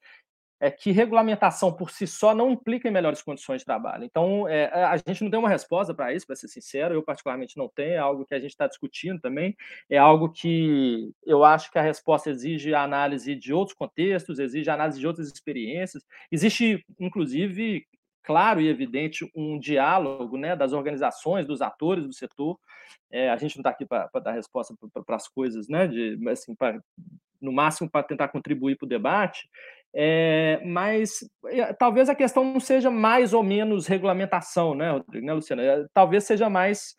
é 0.60 0.70
que 0.70 0.90
regulamentação 0.90 1.72
por 1.72 1.90
si 1.90 2.06
só 2.06 2.34
não 2.34 2.50
implica 2.50 2.88
em 2.88 2.92
melhores 2.92 3.22
condições 3.22 3.60
de 3.60 3.64
trabalho. 3.64 4.04
Então, 4.04 4.48
é, 4.48 4.66
a 4.66 4.96
gente 4.96 5.22
não 5.22 5.30
tem 5.30 5.38
uma 5.38 5.48
resposta 5.48 5.94
para 5.94 6.12
isso, 6.12 6.26
para 6.26 6.34
ser 6.34 6.48
sincero, 6.48 6.94
eu 6.94 7.02
particularmente 7.02 7.56
não 7.56 7.68
tenho, 7.68 7.92
é 7.92 7.98
algo 7.98 8.24
que 8.24 8.34
a 8.34 8.40
gente 8.40 8.50
está 8.50 8.66
discutindo 8.66 9.20
também, 9.20 9.56
é 9.88 9.98
algo 9.98 10.30
que 10.30 11.12
eu 11.24 11.44
acho 11.44 11.70
que 11.70 11.78
a 11.78 11.82
resposta 11.82 12.30
exige 12.30 12.74
a 12.74 12.82
análise 12.82 13.34
de 13.34 13.52
outros 13.52 13.76
contextos, 13.76 14.38
exige 14.38 14.68
a 14.68 14.74
análise 14.74 14.98
de 14.98 15.06
outras 15.06 15.28
experiências, 15.28 16.04
existe, 16.30 16.84
inclusive, 16.98 17.86
claro 18.22 18.60
e 18.60 18.68
evidente 18.68 19.30
um 19.34 19.58
diálogo 19.58 20.36
né, 20.36 20.54
das 20.54 20.72
organizações, 20.72 21.46
dos 21.46 21.62
atores 21.62 22.04
do 22.04 22.12
setor. 22.12 22.58
É, 23.10 23.30
a 23.30 23.36
gente 23.36 23.56
não 23.56 23.60
está 23.60 23.70
aqui 23.70 23.86
para 23.86 24.10
dar 24.22 24.32
resposta 24.32 24.74
para 24.92 25.16
as 25.16 25.28
coisas, 25.28 25.68
né, 25.68 25.86
de, 25.86 26.18
assim, 26.28 26.54
pra, 26.54 26.78
no 27.40 27.52
máximo 27.52 27.88
para 27.88 28.02
tentar 28.02 28.28
contribuir 28.28 28.76
para 28.76 28.86
o 28.86 28.88
debate, 28.88 29.48
é, 30.00 30.62
mas 30.64 31.28
é, 31.46 31.72
talvez 31.72 32.08
a 32.08 32.14
questão 32.14 32.44
não 32.44 32.60
seja 32.60 32.88
mais 32.88 33.34
ou 33.34 33.42
menos 33.42 33.88
regulamentação, 33.88 34.72
né, 34.72 34.92
Rodrigo, 34.92 35.26
né, 35.26 35.32
Luciana? 35.32 35.60
É, 35.60 35.86
talvez 35.92 36.22
seja 36.22 36.48
mais 36.48 36.94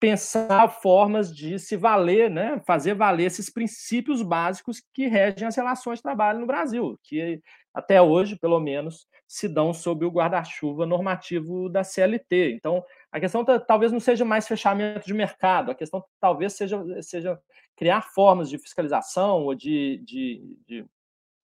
pensar 0.00 0.68
formas 0.68 1.32
de 1.32 1.60
se 1.60 1.76
valer, 1.76 2.28
né, 2.28 2.60
fazer 2.66 2.94
valer 2.94 3.26
esses 3.26 3.48
princípios 3.48 4.20
básicos 4.20 4.82
que 4.92 5.06
regem 5.06 5.46
as 5.46 5.54
relações 5.54 6.00
de 6.00 6.02
trabalho 6.02 6.40
no 6.40 6.46
Brasil, 6.46 6.98
que 7.04 7.40
até 7.72 8.02
hoje, 8.02 8.36
pelo 8.36 8.58
menos, 8.58 9.06
se 9.28 9.48
dão 9.48 9.72
sob 9.72 10.04
o 10.04 10.10
guarda-chuva 10.10 10.84
normativo 10.84 11.68
da 11.68 11.84
CLT. 11.84 12.52
Então, 12.56 12.84
a 13.12 13.20
questão 13.20 13.44
talvez 13.44 13.92
não 13.92 14.00
seja 14.00 14.24
mais 14.24 14.48
fechamento 14.48 15.06
de 15.06 15.14
mercado, 15.14 15.70
a 15.70 15.74
questão 15.74 16.04
talvez 16.20 16.54
seja, 16.54 16.82
seja 17.00 17.38
criar 17.76 18.02
formas 18.02 18.50
de 18.50 18.58
fiscalização 18.58 19.44
ou 19.44 19.54
de, 19.54 20.02
de, 20.04 20.58
de, 20.66 20.84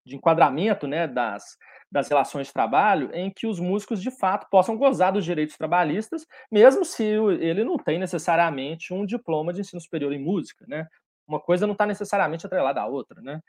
de 0.04 0.16
enquadramento 0.16 0.86
né, 0.86 1.06
das, 1.06 1.56
das 1.90 2.08
relações 2.08 2.46
de 2.46 2.52
trabalho 2.52 3.10
em 3.12 3.30
que 3.30 3.46
os 3.46 3.58
músicos 3.58 4.00
de 4.00 4.10
fato 4.10 4.48
possam 4.50 4.76
gozar 4.76 5.12
dos 5.12 5.24
direitos 5.24 5.56
trabalhistas, 5.56 6.26
mesmo 6.50 6.84
se 6.84 7.04
ele 7.04 7.64
não 7.64 7.76
tem 7.76 7.98
necessariamente 7.98 8.94
um 8.94 9.04
diploma 9.04 9.52
de 9.52 9.60
ensino 9.60 9.80
superior 9.80 10.12
em 10.12 10.22
música, 10.22 10.64
né? 10.68 10.86
Uma 11.26 11.40
coisa 11.40 11.66
não 11.66 11.72
está 11.72 11.86
necessariamente 11.86 12.46
atrelada 12.46 12.80
à 12.80 12.86
outra, 12.86 13.20
né? 13.20 13.40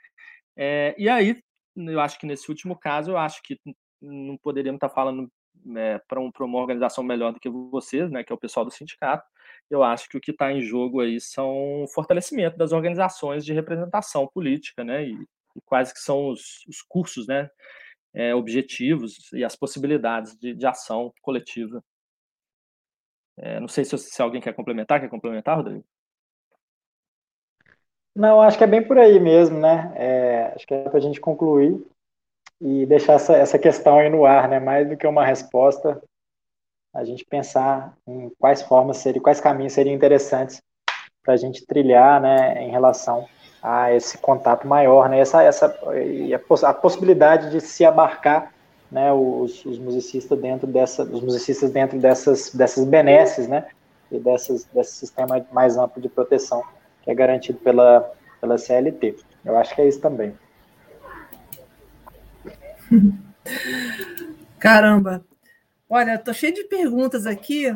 É, 0.55 0.95
e 0.97 1.09
aí, 1.09 1.41
eu 1.75 1.99
acho 1.99 2.19
que 2.19 2.25
nesse 2.25 2.49
último 2.49 2.77
caso, 2.77 3.11
eu 3.11 3.17
acho 3.17 3.41
que 3.43 3.59
não 4.01 4.37
poderíamos 4.37 4.77
estar 4.77 4.89
falando 4.89 5.31
é, 5.75 5.99
para 6.07 6.19
um, 6.19 6.31
uma 6.39 6.59
organização 6.59 7.03
melhor 7.03 7.33
do 7.33 7.39
que 7.39 7.49
vocês, 7.49 8.09
né, 8.09 8.23
que 8.23 8.31
é 8.31 8.35
o 8.35 8.39
pessoal 8.39 8.65
do 8.65 8.71
sindicato. 8.71 9.27
Eu 9.69 9.83
acho 9.83 10.09
que 10.09 10.17
o 10.17 10.21
que 10.21 10.31
está 10.31 10.51
em 10.51 10.61
jogo 10.61 11.01
aí 11.01 11.19
são 11.19 11.83
o 11.83 11.87
fortalecimento 11.87 12.57
das 12.57 12.71
organizações 12.71 13.45
de 13.45 13.53
representação 13.53 14.27
política, 14.27 14.83
né, 14.83 15.07
e 15.07 15.27
quais 15.65 15.91
que 15.91 15.99
são 15.99 16.29
os, 16.29 16.65
os 16.67 16.81
cursos, 16.81 17.27
né, 17.27 17.49
é, 18.13 18.35
objetivos 18.35 19.31
e 19.33 19.43
as 19.43 19.55
possibilidades 19.55 20.35
de, 20.37 20.53
de 20.53 20.65
ação 20.65 21.13
coletiva. 21.21 21.83
É, 23.37 23.59
não 23.59 23.67
sei 23.67 23.85
se, 23.85 23.97
se 23.97 24.21
alguém 24.21 24.41
quer 24.41 24.53
complementar, 24.53 24.99
quer 24.99 25.09
complementar, 25.09 25.57
Rodrigo? 25.57 25.83
Não, 28.15 28.41
acho 28.41 28.57
que 28.57 28.63
é 28.63 28.67
bem 28.67 28.85
por 28.85 28.97
aí 28.97 29.19
mesmo, 29.19 29.57
né? 29.59 29.93
É, 29.95 30.53
acho 30.53 30.67
que 30.67 30.73
é 30.73 30.89
para 30.89 30.97
a 30.97 31.01
gente 31.01 31.21
concluir 31.21 31.81
e 32.59 32.85
deixar 32.85 33.13
essa, 33.13 33.35
essa 33.35 33.57
questão 33.57 33.99
aí 33.99 34.09
no 34.09 34.25
ar, 34.25 34.49
né? 34.49 34.59
Mais 34.59 34.87
do 34.87 34.97
que 34.97 35.07
uma 35.07 35.25
resposta, 35.25 36.01
a 36.93 37.05
gente 37.05 37.25
pensar 37.25 37.97
em 38.05 38.29
quais 38.37 38.61
formas 38.61 38.97
seriam, 38.97 39.23
quais 39.23 39.39
caminhos 39.39 39.73
seriam 39.73 39.95
interessantes 39.95 40.61
para 41.23 41.33
a 41.33 41.37
gente 41.37 41.65
trilhar 41.65 42.21
né, 42.21 42.63
em 42.63 42.69
relação 42.69 43.27
a 43.61 43.93
esse 43.93 44.17
contato 44.17 44.67
maior, 44.67 45.07
né, 45.07 45.19
essa, 45.19 45.43
essa, 45.43 45.77
e 45.95 46.33
a, 46.33 46.39
poss 46.39 46.63
a 46.63 46.73
possibilidade 46.73 47.51
de 47.51 47.61
se 47.61 47.85
abarcar 47.85 48.51
né, 48.91 49.13
os, 49.13 49.63
os, 49.65 49.77
musicistas 49.77 50.39
dentro 50.39 50.65
dessa, 50.67 51.03
os 51.03 51.21
musicistas 51.21 51.69
dentro 51.69 51.99
dessas, 51.99 52.53
dessas 52.53 52.85
benesses, 52.85 53.47
né, 53.47 53.67
e 54.11 54.19
dessas, 54.19 54.65
desse 54.73 54.93
sistema 54.93 55.45
mais 55.51 55.77
amplo 55.77 56.01
de 56.01 56.09
proteção 56.09 56.63
que 57.03 57.11
é 57.11 57.15
garantido 57.15 57.59
pela, 57.59 58.11
pela 58.39 58.57
CLT. 58.57 59.15
Eu 59.45 59.57
acho 59.57 59.73
que 59.73 59.81
é 59.81 59.87
isso 59.87 60.01
também. 60.01 60.35
Caramba! 64.59 65.23
Olha, 65.89 66.15
estou 66.15 66.33
cheio 66.33 66.53
de 66.53 66.63
perguntas 66.65 67.25
aqui, 67.25 67.75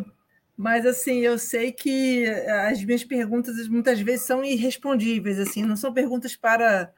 mas 0.58 0.86
assim, 0.86 1.20
eu 1.20 1.38
sei 1.38 1.72
que 1.72 2.26
as 2.70 2.84
minhas 2.84 3.04
perguntas 3.04 3.68
muitas 3.68 4.00
vezes 4.00 4.26
são 4.26 4.44
irrespondíveis, 4.44 5.40
assim, 5.40 5.64
não 5.64 5.76
são 5.76 5.94
perguntas 5.94 6.36
para 6.36 6.92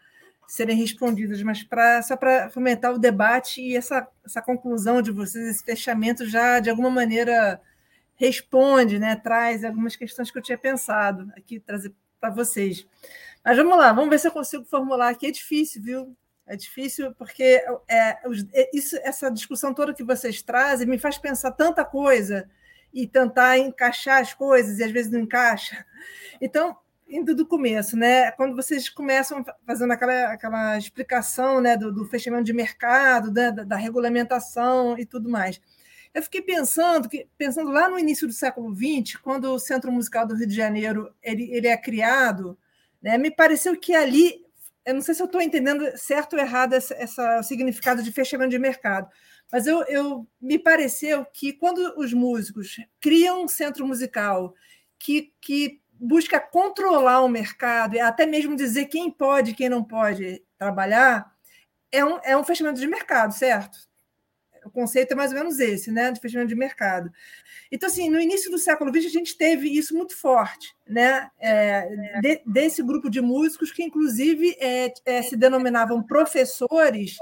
serem 0.48 0.78
respondidas, 0.78 1.42
mas 1.44 1.64
para 1.64 2.02
só 2.02 2.16
para 2.16 2.50
fomentar 2.50 2.94
o 2.94 3.00
debate 3.00 3.62
e 3.62 3.76
essa, 3.76 4.08
essa 4.26 4.42
conclusão 4.42 5.02
de 5.02 5.12
vocês, 5.12 5.48
esse 5.48 5.64
fechamento 5.64 6.26
já 6.26 6.60
de 6.60 6.70
alguma 6.70 6.90
maneira 6.90 7.60
responde, 8.16 8.98
né, 8.98 9.16
traz 9.16 9.64
algumas 9.64 9.96
questões 9.96 10.32
que 10.32 10.38
eu 10.38 10.42
tinha 10.42 10.58
pensado 10.58 11.32
aqui 11.36 11.60
trazer 11.60 11.94
para 12.20 12.30
vocês. 12.30 12.88
Mas 13.44 13.58
vamos 13.58 13.78
lá, 13.78 13.92
vamos 13.94 14.10
ver 14.10 14.20
se 14.20 14.28
eu 14.28 14.32
consigo 14.32 14.66
formular 14.66 15.10
aqui. 15.10 15.28
É 15.28 15.32
difícil, 15.32 15.82
viu? 15.82 16.18
É 16.46 16.56
difícil 16.56 17.14
porque 17.16 17.64
é, 17.88 18.18
é, 18.54 18.70
isso, 18.74 18.98
essa 19.04 19.30
discussão 19.30 19.74
toda 19.74 19.94
que 19.94 20.04
vocês 20.04 20.42
trazem 20.42 20.88
me 20.88 20.98
faz 20.98 21.18
pensar 21.18 21.52
tanta 21.52 21.84
coisa 21.84 22.50
e 22.94 23.08
tentar 23.08 23.58
encaixar 23.58 24.22
as 24.22 24.34
coisas 24.34 24.80
e 24.80 24.84
às 24.84 24.92
vezes 24.92 25.12
não 25.12 25.20
encaixa. 25.20 25.86
Então, 26.42 26.76
indo 27.10 27.34
do 27.34 27.46
começo, 27.46 27.96
né? 27.96 28.32
Quando 28.32 28.56
vocês 28.56 28.90
começam 28.90 29.44
fazendo 29.66 29.92
aquela, 29.94 30.34
aquela 30.34 30.78
explicação 30.78 31.62
né, 31.62 31.78
do, 31.78 31.92
do 31.92 32.06
fechamento 32.06 32.44
de 32.44 32.54
mercado, 32.54 33.32
da, 33.32 33.52
da, 33.52 33.76
regulamentação 33.76 34.98
e 34.98 35.06
tudo 35.06 35.30
mais. 35.30 35.60
Eu 36.14 36.22
fiquei 36.24 36.42
pensando 36.42 37.08
que, 37.08 37.28
pensando 37.38 37.72
lá 37.72 37.88
no 37.88 38.00
início 38.00 38.28
do 38.28 38.34
século 38.34 38.76
XX, 38.76 39.18
quando 39.18 39.54
o 39.54 39.60
Centro 39.60 39.92
Musical 39.92 40.26
do 40.26 40.36
Rio 40.36 40.48
de 40.48 40.56
Janeiro 40.56 41.14
ele, 41.22 41.50
ele 41.52 41.68
é 41.68 41.78
criado, 41.78 42.58
né, 43.02 43.18
me 43.18 43.32
pareceu 43.32 43.78
que 43.80 43.96
ali 43.96 44.46
eu 44.88 44.94
não 44.94 45.02
sei 45.02 45.14
se 45.14 45.22
eu 45.22 45.26
estou 45.26 45.42
entendendo 45.42 45.86
certo 45.98 46.38
ou 46.38 46.40
errado 46.40 46.72
essa, 46.72 46.94
essa, 46.94 47.40
o 47.40 47.44
significado 47.44 48.02
de 48.02 48.10
fechamento 48.10 48.52
de 48.52 48.58
mercado, 48.58 49.10
mas 49.52 49.66
eu, 49.66 49.84
eu 49.84 50.28
me 50.42 50.60
pareceu 50.60 51.26
que 51.26 51.54
quando 51.54 51.94
os 51.98 52.14
músicos 52.14 52.78
criam 53.00 53.44
um 53.44 53.48
centro 53.48 53.88
musical 53.88 54.54
que, 55.00 55.34
que 55.40 55.82
busca 56.00 56.40
controlar 56.40 57.22
o 57.22 57.30
mercado 57.30 57.96
e 57.96 58.00
até 58.00 58.26
mesmo 58.26 58.56
dizer 58.56 58.86
quem 58.86 59.10
pode 59.10 59.52
e 59.52 59.56
quem 59.56 59.70
não 59.70 59.84
pode 59.84 60.44
trabalhar, 60.58 61.32
é 61.92 62.04
um, 62.04 62.20
é 62.24 62.38
um 62.38 62.44
fechamento 62.44 62.80
de 62.80 62.88
mercado, 62.88 63.34
certo? 63.34 63.88
O 64.66 64.70
conceito 64.70 65.14
é 65.14 65.16
mais 65.16 65.32
ou 65.32 65.38
menos 65.38 65.60
esse, 65.60 65.92
né, 65.92 66.12
de 66.12 66.20
fechamento 66.20 66.50
de 66.50 66.56
mercado. 66.56 67.10
Então, 67.72 67.88
assim, 67.88 68.10
no 68.10 68.20
início 68.20 68.52
do 68.52 68.58
século 68.58 68.94
XX, 68.94 69.06
a 69.06 69.10
gente 69.10 69.38
teve 69.38 69.70
isso 69.70 69.96
muito 69.96 70.16
forte, 70.16 70.76
né, 70.86 71.30
é, 71.40 71.88
de, 72.22 72.42
desse 72.46 72.84
grupo 72.84 73.10
de 73.10 73.22
músicos 73.22 73.72
que, 73.72 73.84
inclusive, 73.84 74.58
é, 74.60 74.94
é, 75.06 75.22
se 75.22 75.38
denominavam 75.38 76.04
professores, 76.04 77.18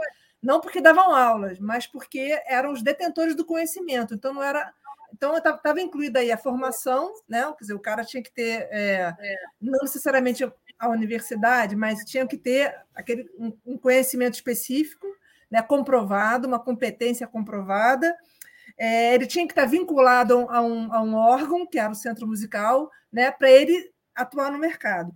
não 0.45 0.61
porque 0.61 0.79
davam 0.79 1.13
aulas, 1.13 1.59
mas 1.59 1.87
porque 1.87 2.39
eram 2.45 2.71
os 2.71 2.83
detentores 2.83 3.35
do 3.35 3.43
conhecimento. 3.43 4.13
Então, 4.13 4.31
não 4.33 4.43
era 4.43 4.71
então 5.11 5.35
estava 5.37 5.79
incluída 5.81 6.19
aí 6.19 6.31
a 6.31 6.37
formação, 6.37 7.11
né? 7.27 7.43
Quer 7.53 7.63
dizer, 7.63 7.73
o 7.73 7.79
cara 7.79 8.03
tinha 8.03 8.21
que 8.21 8.31
ter 8.31 8.67
é, 8.69 9.15
não 9.61 9.79
necessariamente 9.81 10.43
a 10.77 10.89
universidade, 10.89 11.75
mas 11.75 12.03
tinha 12.03 12.27
que 12.27 12.37
ter 12.37 12.75
aquele 12.93 13.29
um, 13.39 13.57
um 13.65 13.77
conhecimento 13.77 14.33
específico 14.33 15.07
né, 15.49 15.61
comprovado, 15.61 16.47
uma 16.47 16.59
competência 16.59 17.25
comprovada. 17.25 18.15
É, 18.77 19.15
ele 19.15 19.25
tinha 19.25 19.47
que 19.47 19.53
estar 19.53 19.65
vinculado 19.65 20.47
a 20.49 20.61
um, 20.61 20.93
a 20.93 21.01
um 21.01 21.15
órgão, 21.15 21.65
que 21.65 21.79
era 21.79 21.91
o 21.91 21.95
centro 21.95 22.27
musical, 22.27 22.91
né, 23.11 23.31
para 23.31 23.49
ele 23.49 23.91
atuar 24.13 24.51
no 24.51 24.59
mercado. 24.59 25.13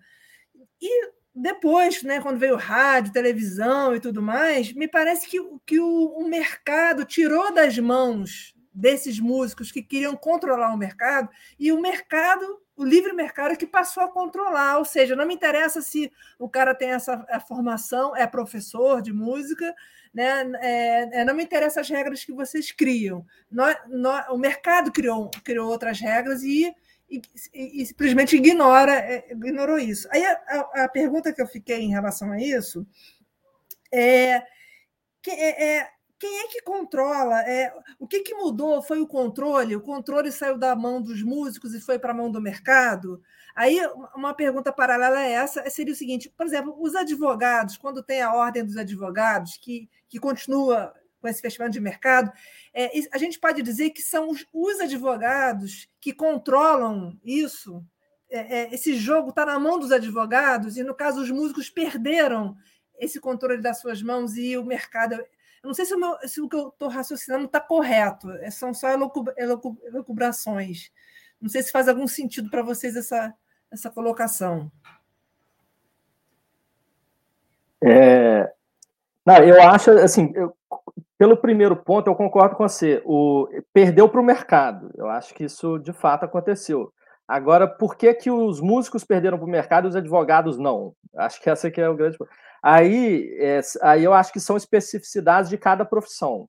E 0.81 1.11
depois, 1.33 2.03
né, 2.03 2.19
quando 2.19 2.39
veio 2.39 2.55
rádio, 2.55 3.13
televisão 3.13 3.95
e 3.95 3.99
tudo 3.99 4.21
mais, 4.21 4.73
me 4.73 4.87
parece 4.87 5.27
que, 5.27 5.37
que 5.65 5.79
o, 5.79 6.05
o 6.17 6.27
mercado 6.27 7.05
tirou 7.05 7.53
das 7.53 7.77
mãos 7.77 8.53
desses 8.73 9.19
músicos 9.19 9.71
que 9.71 9.81
queriam 9.81 10.15
controlar 10.15 10.73
o 10.73 10.77
mercado, 10.77 11.29
e 11.59 11.71
o 11.71 11.81
mercado, 11.81 12.61
o 12.77 12.83
livre 12.85 13.11
mercado, 13.13 13.57
que 13.57 13.67
passou 13.67 14.03
a 14.03 14.11
controlar. 14.11 14.77
Ou 14.77 14.85
seja, 14.85 15.15
não 15.15 15.25
me 15.25 15.33
interessa 15.33 15.81
se 15.81 16.11
o 16.37 16.47
cara 16.47 16.73
tem 16.73 16.91
essa 16.91 17.25
formação, 17.47 18.15
é 18.15 18.25
professor 18.25 19.01
de 19.01 19.11
música, 19.11 19.75
né? 20.13 20.49
É, 20.61 21.21
é, 21.21 21.25
não 21.25 21.35
me 21.35 21.43
interessam 21.43 21.81
as 21.81 21.89
regras 21.89 22.23
que 22.23 22.31
vocês 22.31 22.71
criam. 22.71 23.25
O 24.29 24.37
mercado 24.37 24.91
criou, 24.91 25.29
criou 25.43 25.69
outras 25.69 25.99
regras 25.99 26.41
e, 26.43 26.73
e, 27.09 27.21
e, 27.53 27.85
simplesmente 27.85 28.35
ignora, 28.35 28.93
é, 28.93 29.31
ignorou 29.31 29.79
isso. 29.79 30.07
Aí 30.11 30.23
a, 30.23 30.83
a, 30.83 30.89
pergunta 30.89 31.33
que 31.33 31.41
eu 31.41 31.47
fiquei 31.47 31.81
em 31.81 31.89
relação 31.89 32.31
a 32.31 32.39
isso 32.39 32.85
é, 33.91 34.43
que, 35.21 35.31
é, 35.31 35.77
é 35.77 35.89
quem 36.19 36.39
é 36.41 36.47
que 36.49 36.61
controla? 36.61 37.41
É, 37.43 37.73
o 37.97 38.05
que, 38.05 38.19
que 38.19 38.35
mudou 38.35 38.81
foi 38.81 38.99
o 38.99 39.07
controle? 39.07 39.75
O 39.75 39.81
controle 39.81 40.31
saiu 40.31 40.57
da 40.57 40.75
mão 40.75 41.01
dos 41.01 41.23
músicos 41.23 41.73
e 41.73 41.79
foi 41.79 41.97
para 41.97 42.11
a 42.11 42.15
mão 42.15 42.29
do 42.29 42.41
mercado? 42.41 43.21
Aí, 43.55 43.79
uma 44.13 44.33
pergunta 44.33 44.71
paralela 44.71 45.19
a 45.19 45.27
essa 45.27 45.67
seria 45.69 45.93
o 45.93 45.97
seguinte: 45.97 46.31
por 46.37 46.45
exemplo, 46.45 46.75
os 46.77 46.93
advogados, 46.93 47.77
quando 47.77 48.03
tem 48.03 48.21
a 48.21 48.33
ordem 48.33 48.65
dos 48.65 48.75
advogados, 48.77 49.57
que, 49.57 49.89
que 50.09 50.19
continua 50.19 50.93
com 51.19 51.27
esse 51.27 51.41
fechamento 51.41 51.73
de 51.73 51.79
mercado, 51.79 52.31
é, 52.73 52.91
a 53.11 53.17
gente 53.17 53.39
pode 53.39 53.61
dizer 53.61 53.89
que 53.91 54.01
são 54.01 54.29
os, 54.29 54.45
os 54.53 54.79
advogados 54.79 55.89
que 55.99 56.13
controlam 56.13 57.17
isso. 57.23 57.83
É, 58.29 58.59
é, 58.59 58.73
esse 58.73 58.95
jogo 58.95 59.29
está 59.29 59.45
na 59.45 59.59
mão 59.59 59.79
dos 59.79 59.91
advogados, 59.91 60.77
e 60.77 60.83
no 60.83 60.95
caso, 60.95 61.21
os 61.21 61.31
músicos 61.31 61.69
perderam 61.69 62.55
esse 62.97 63.19
controle 63.19 63.61
das 63.61 63.79
suas 63.79 64.01
mãos 64.01 64.37
e 64.37 64.57
o 64.57 64.63
mercado 64.63 65.15
eu 65.61 65.67
não 65.67 65.73
sei 65.73 65.85
se 65.85 65.93
o, 65.93 65.99
meu, 65.99 66.17
se 66.25 66.41
o 66.41 66.47
que 66.47 66.55
eu 66.55 66.69
estou 66.69 66.87
raciocinando 66.87 67.45
está 67.45 67.59
correto, 67.59 68.31
é, 68.31 68.49
são 68.49 68.73
só 68.73 68.87
elucubrações. 68.89 70.89
Não 71.39 71.49
sei 71.49 71.61
se 71.61 71.71
faz 71.71 71.89
algum 71.89 72.07
sentido 72.07 72.49
para 72.49 72.61
vocês 72.61 72.95
essa, 72.95 73.33
essa 73.69 73.89
colocação. 73.89 74.71
É, 77.83 78.53
não, 79.25 79.43
eu 79.43 79.61
acho 79.61 79.91
assim, 79.91 80.31
eu, 80.33 80.55
pelo 81.19 81.35
primeiro 81.35 81.75
ponto, 81.75 82.09
eu 82.09 82.15
concordo 82.15 82.55
com 82.55 82.65
você. 82.67 83.01
O, 83.05 83.45
perdeu 83.73 84.07
para 84.07 84.21
o 84.21 84.23
mercado. 84.23 84.89
Eu 84.95 85.09
acho 85.09 85.33
que 85.33 85.43
isso 85.43 85.77
de 85.77 85.91
fato 85.91 86.23
aconteceu. 86.23 86.93
Agora, 87.27 87.67
por 87.67 87.97
que, 87.97 88.13
que 88.13 88.31
os 88.31 88.61
músicos 88.61 89.03
perderam 89.03 89.37
para 89.37 89.45
o 89.45 89.49
mercado 89.49 89.85
e 89.85 89.89
os 89.89 89.97
advogados 89.97 90.57
não? 90.57 90.93
Acho 91.17 91.41
que 91.41 91.49
essa 91.49 91.67
aqui 91.67 91.81
é 91.81 91.89
o 91.89 91.95
grande. 91.95 92.17
Aí, 92.63 93.35
é, 93.37 93.59
aí 93.81 94.01
eu 94.01 94.13
acho 94.13 94.31
que 94.31 94.39
são 94.39 94.55
especificidades 94.55 95.49
de 95.49 95.57
cada 95.57 95.83
profissão. 95.83 96.47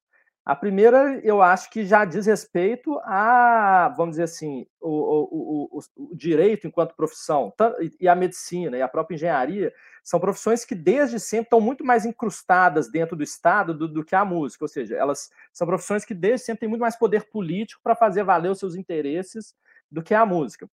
A 0.51 0.57
primeira, 0.57 1.21
eu 1.23 1.41
acho 1.41 1.71
que 1.71 1.87
já 1.87 2.05
diz 2.05 2.27
respeito 2.27 2.99
a, 3.05 3.95
vamos 3.97 4.15
dizer 4.15 4.25
assim, 4.25 4.67
o, 4.81 4.89
o, 4.91 5.79
o, 5.79 6.11
o 6.11 6.17
direito 6.17 6.67
enquanto 6.67 6.97
profissão, 6.97 7.55
e 8.01 8.09
a 8.09 8.17
medicina 8.17 8.77
e 8.77 8.83
a 8.83 8.89
própria 8.89 9.15
engenharia, 9.15 9.73
são 10.03 10.19
profissões 10.19 10.65
que 10.65 10.75
desde 10.75 11.21
sempre 11.21 11.45
estão 11.45 11.61
muito 11.61 11.85
mais 11.85 12.05
incrustadas 12.05 12.91
dentro 12.91 13.15
do 13.15 13.23
Estado 13.23 13.73
do, 13.73 13.87
do, 13.87 14.05
que 14.05 14.17
a 14.17 14.25
música, 14.25 14.65
ou 14.65 14.69
seja, 14.69 14.97
elas 14.97 15.31
são 15.53 15.69
profissões 15.69 16.05
que 16.05 16.15
desde 16.15 16.47
sempre 16.47 16.63
têm 16.63 16.69
muito 16.69 16.83
mais 16.83 16.97
poder 16.97 17.31
político 17.31 17.81
para 17.81 17.95
fazer 17.95 18.25
valer 18.25 18.51
os 18.51 18.59
seus 18.59 18.75
interesses 18.75 19.55
do 19.89 20.03
que 20.03 20.15
a 20.15 20.27
música. 20.27 20.69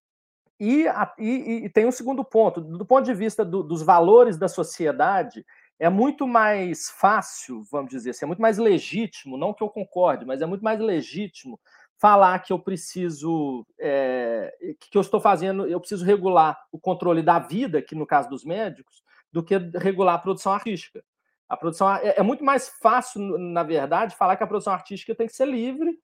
E, 0.58 0.86
e, 1.20 1.66
e, 1.66 1.68
tem 1.68 1.86
um 1.86 1.92
segundo 1.92 2.24
ponto, 2.24 2.60
do 2.60 2.84
ponto 2.84 3.04
de 3.04 3.14
vista 3.14 3.44
do, 3.44 3.62
dos 3.62 3.80
valores 3.80 4.36
da 4.36 4.48
sociedade, 4.48 5.46
é 5.78 5.88
muito 5.88 6.26
mais 6.26 6.90
fácil, 6.90 7.62
vamos 7.70 7.90
dizer 7.90 8.10
assim, 8.10 8.24
é 8.24 8.26
muito 8.28 8.42
mais 8.42 8.58
legítimo, 8.58 9.36
não 9.36 9.54
que 9.54 9.62
eu 9.62 9.68
concorde, 9.68 10.26
mas 10.26 10.42
é 10.42 10.46
muito 10.46 10.64
mais 10.64 10.80
legítimo 10.80 11.58
falar 11.96 12.38
que 12.40 12.52
eu 12.52 12.58
preciso, 12.58 13.66
é, 13.78 14.54
que 14.80 14.96
eu 14.96 15.02
estou 15.02 15.20
fazendo, 15.20 15.66
eu 15.66 15.80
preciso 15.80 16.04
regular 16.04 16.58
o 16.70 16.78
controle 16.78 17.22
da 17.22 17.38
vida, 17.38 17.82
que 17.82 17.94
no 17.94 18.06
caso 18.06 18.28
dos 18.28 18.44
médicos, 18.44 19.02
do 19.32 19.42
que 19.42 19.56
regular 19.56 20.14
a 20.14 20.18
produção 20.18 20.52
artística. 20.52 21.04
A 21.48 21.56
produção 21.56 21.92
é, 21.96 22.14
é 22.18 22.22
muito 22.22 22.44
mais 22.44 22.68
fácil, 22.68 23.20
na 23.38 23.62
verdade, 23.62 24.16
falar 24.16 24.36
que 24.36 24.44
a 24.44 24.46
produção 24.46 24.72
artística 24.72 25.14
tem 25.14 25.26
que 25.26 25.34
ser 25.34 25.46
livre 25.46 25.98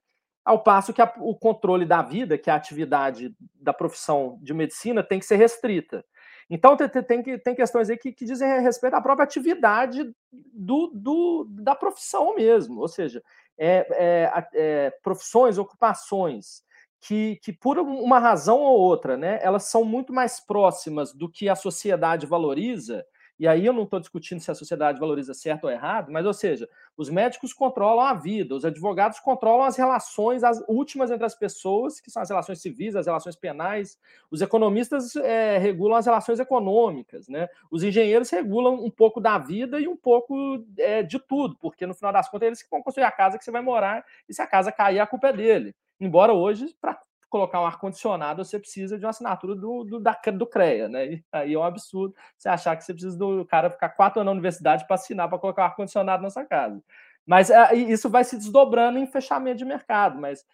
ao 0.44 0.62
passo 0.62 0.92
que 0.92 1.00
a, 1.00 1.12
o 1.18 1.34
controle 1.34 1.86
da 1.86 2.02
vida, 2.02 2.36
que 2.36 2.50
é 2.50 2.52
a 2.52 2.56
atividade 2.56 3.34
da 3.54 3.72
profissão 3.72 4.38
de 4.42 4.52
medicina, 4.52 5.02
tem 5.02 5.18
que 5.18 5.24
ser 5.24 5.36
restrita. 5.36 6.04
Então, 6.48 6.76
tem, 6.76 6.88
tem, 6.88 7.38
tem 7.38 7.54
questões 7.54 7.88
aí 7.88 7.96
que, 7.96 8.12
que 8.12 8.24
dizem 8.24 8.60
respeito 8.60 8.94
à 8.94 9.00
própria 9.00 9.24
atividade 9.24 10.10
do, 10.32 10.90
do 10.94 11.46
da 11.48 11.74
profissão 11.74 12.34
mesmo, 12.34 12.80
ou 12.80 12.88
seja, 12.88 13.22
é, 13.56 13.86
é, 13.90 14.48
é, 14.54 14.90
profissões, 15.02 15.58
ocupações 15.58 16.62
que, 17.00 17.36
que, 17.42 17.52
por 17.52 17.78
uma 17.78 18.18
razão 18.18 18.60
ou 18.60 18.78
outra, 18.78 19.16
né, 19.16 19.38
elas 19.42 19.64
são 19.64 19.84
muito 19.84 20.12
mais 20.12 20.40
próximas 20.40 21.12
do 21.12 21.30
que 21.30 21.48
a 21.48 21.54
sociedade 21.54 22.26
valoriza 22.26 23.04
e 23.38 23.48
aí 23.48 23.66
eu 23.66 23.72
não 23.72 23.82
estou 23.82 23.98
discutindo 23.98 24.40
se 24.40 24.50
a 24.50 24.54
sociedade 24.54 25.00
valoriza 25.00 25.34
certo 25.34 25.64
ou 25.64 25.70
errado, 25.70 26.12
mas, 26.12 26.24
ou 26.24 26.32
seja, 26.32 26.68
os 26.96 27.10
médicos 27.10 27.52
controlam 27.52 28.04
a 28.04 28.14
vida, 28.14 28.54
os 28.54 28.64
advogados 28.64 29.18
controlam 29.18 29.64
as 29.64 29.76
relações 29.76 30.44
as 30.44 30.62
últimas 30.68 31.10
entre 31.10 31.24
as 31.24 31.34
pessoas, 31.34 32.00
que 32.00 32.10
são 32.10 32.22
as 32.22 32.28
relações 32.28 32.60
civis, 32.60 32.94
as 32.94 33.06
relações 33.06 33.34
penais, 33.34 33.98
os 34.30 34.40
economistas 34.40 35.16
é, 35.16 35.58
regulam 35.58 35.96
as 35.96 36.06
relações 36.06 36.38
econômicas, 36.38 37.28
né? 37.28 37.48
os 37.70 37.82
engenheiros 37.82 38.30
regulam 38.30 38.74
um 38.74 38.90
pouco 38.90 39.20
da 39.20 39.38
vida 39.38 39.80
e 39.80 39.88
um 39.88 39.96
pouco 39.96 40.64
é, 40.78 41.02
de 41.02 41.18
tudo, 41.18 41.56
porque 41.56 41.86
no 41.86 41.94
final 41.94 42.12
das 42.12 42.28
contas 42.28 42.46
eles 42.46 42.66
vão 42.70 42.82
construir 42.82 43.04
a 43.04 43.10
casa 43.10 43.36
que 43.36 43.44
você 43.44 43.50
vai 43.50 43.62
morar, 43.62 44.04
e 44.28 44.34
se 44.34 44.40
a 44.40 44.46
casa 44.46 44.70
cair, 44.70 45.00
a 45.00 45.06
culpa 45.06 45.28
é 45.28 45.32
dele. 45.32 45.74
Embora 46.00 46.32
hoje, 46.32 46.74
para 46.80 47.00
colocar 47.34 47.60
um 47.60 47.66
ar-condicionado, 47.66 48.44
você 48.44 48.60
precisa 48.60 48.96
de 48.96 49.04
uma 49.04 49.10
assinatura 49.10 49.56
do, 49.56 49.82
do, 49.82 49.98
da, 49.98 50.16
do 50.32 50.46
CREA, 50.46 50.88
né? 50.88 51.14
E 51.14 51.24
aí 51.32 51.54
é 51.54 51.58
um 51.58 51.64
absurdo 51.64 52.14
você 52.38 52.48
achar 52.48 52.76
que 52.76 52.84
você 52.84 52.94
precisa 52.94 53.18
do 53.18 53.44
cara 53.44 53.68
ficar 53.70 53.88
quatro 53.88 54.20
anos 54.20 54.26
na 54.26 54.32
universidade 54.34 54.86
para 54.86 54.94
assinar 54.94 55.28
para 55.28 55.36
colocar 55.36 55.62
um 55.62 55.64
ar-condicionado 55.64 56.22
na 56.22 56.30
sua 56.30 56.44
casa. 56.44 56.80
Mas 57.26 57.50
é, 57.50 57.74
isso 57.74 58.08
vai 58.08 58.22
se 58.22 58.36
desdobrando 58.36 59.00
em 59.00 59.06
fechamento 59.06 59.58
de 59.58 59.64
mercado. 59.64 60.16
Mas 60.20 60.46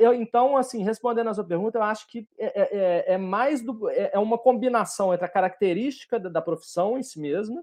eu, 0.00 0.14
então, 0.14 0.56
assim, 0.56 0.82
respondendo 0.82 1.28
a 1.28 1.34
sua 1.34 1.44
pergunta, 1.44 1.76
eu 1.76 1.82
acho 1.82 2.08
que 2.08 2.26
é, 2.38 2.46
é, 2.46 2.78
é, 2.78 3.14
é 3.14 3.18
mais 3.18 3.60
do, 3.60 3.90
é, 3.90 4.12
é, 4.14 4.18
uma 4.18 4.38
combinação 4.38 5.12
entre 5.12 5.26
a 5.26 5.28
característica 5.28 6.18
da, 6.18 6.30
da 6.30 6.40
profissão 6.40 6.96
em 6.96 7.02
si 7.02 7.20
mesma, 7.20 7.62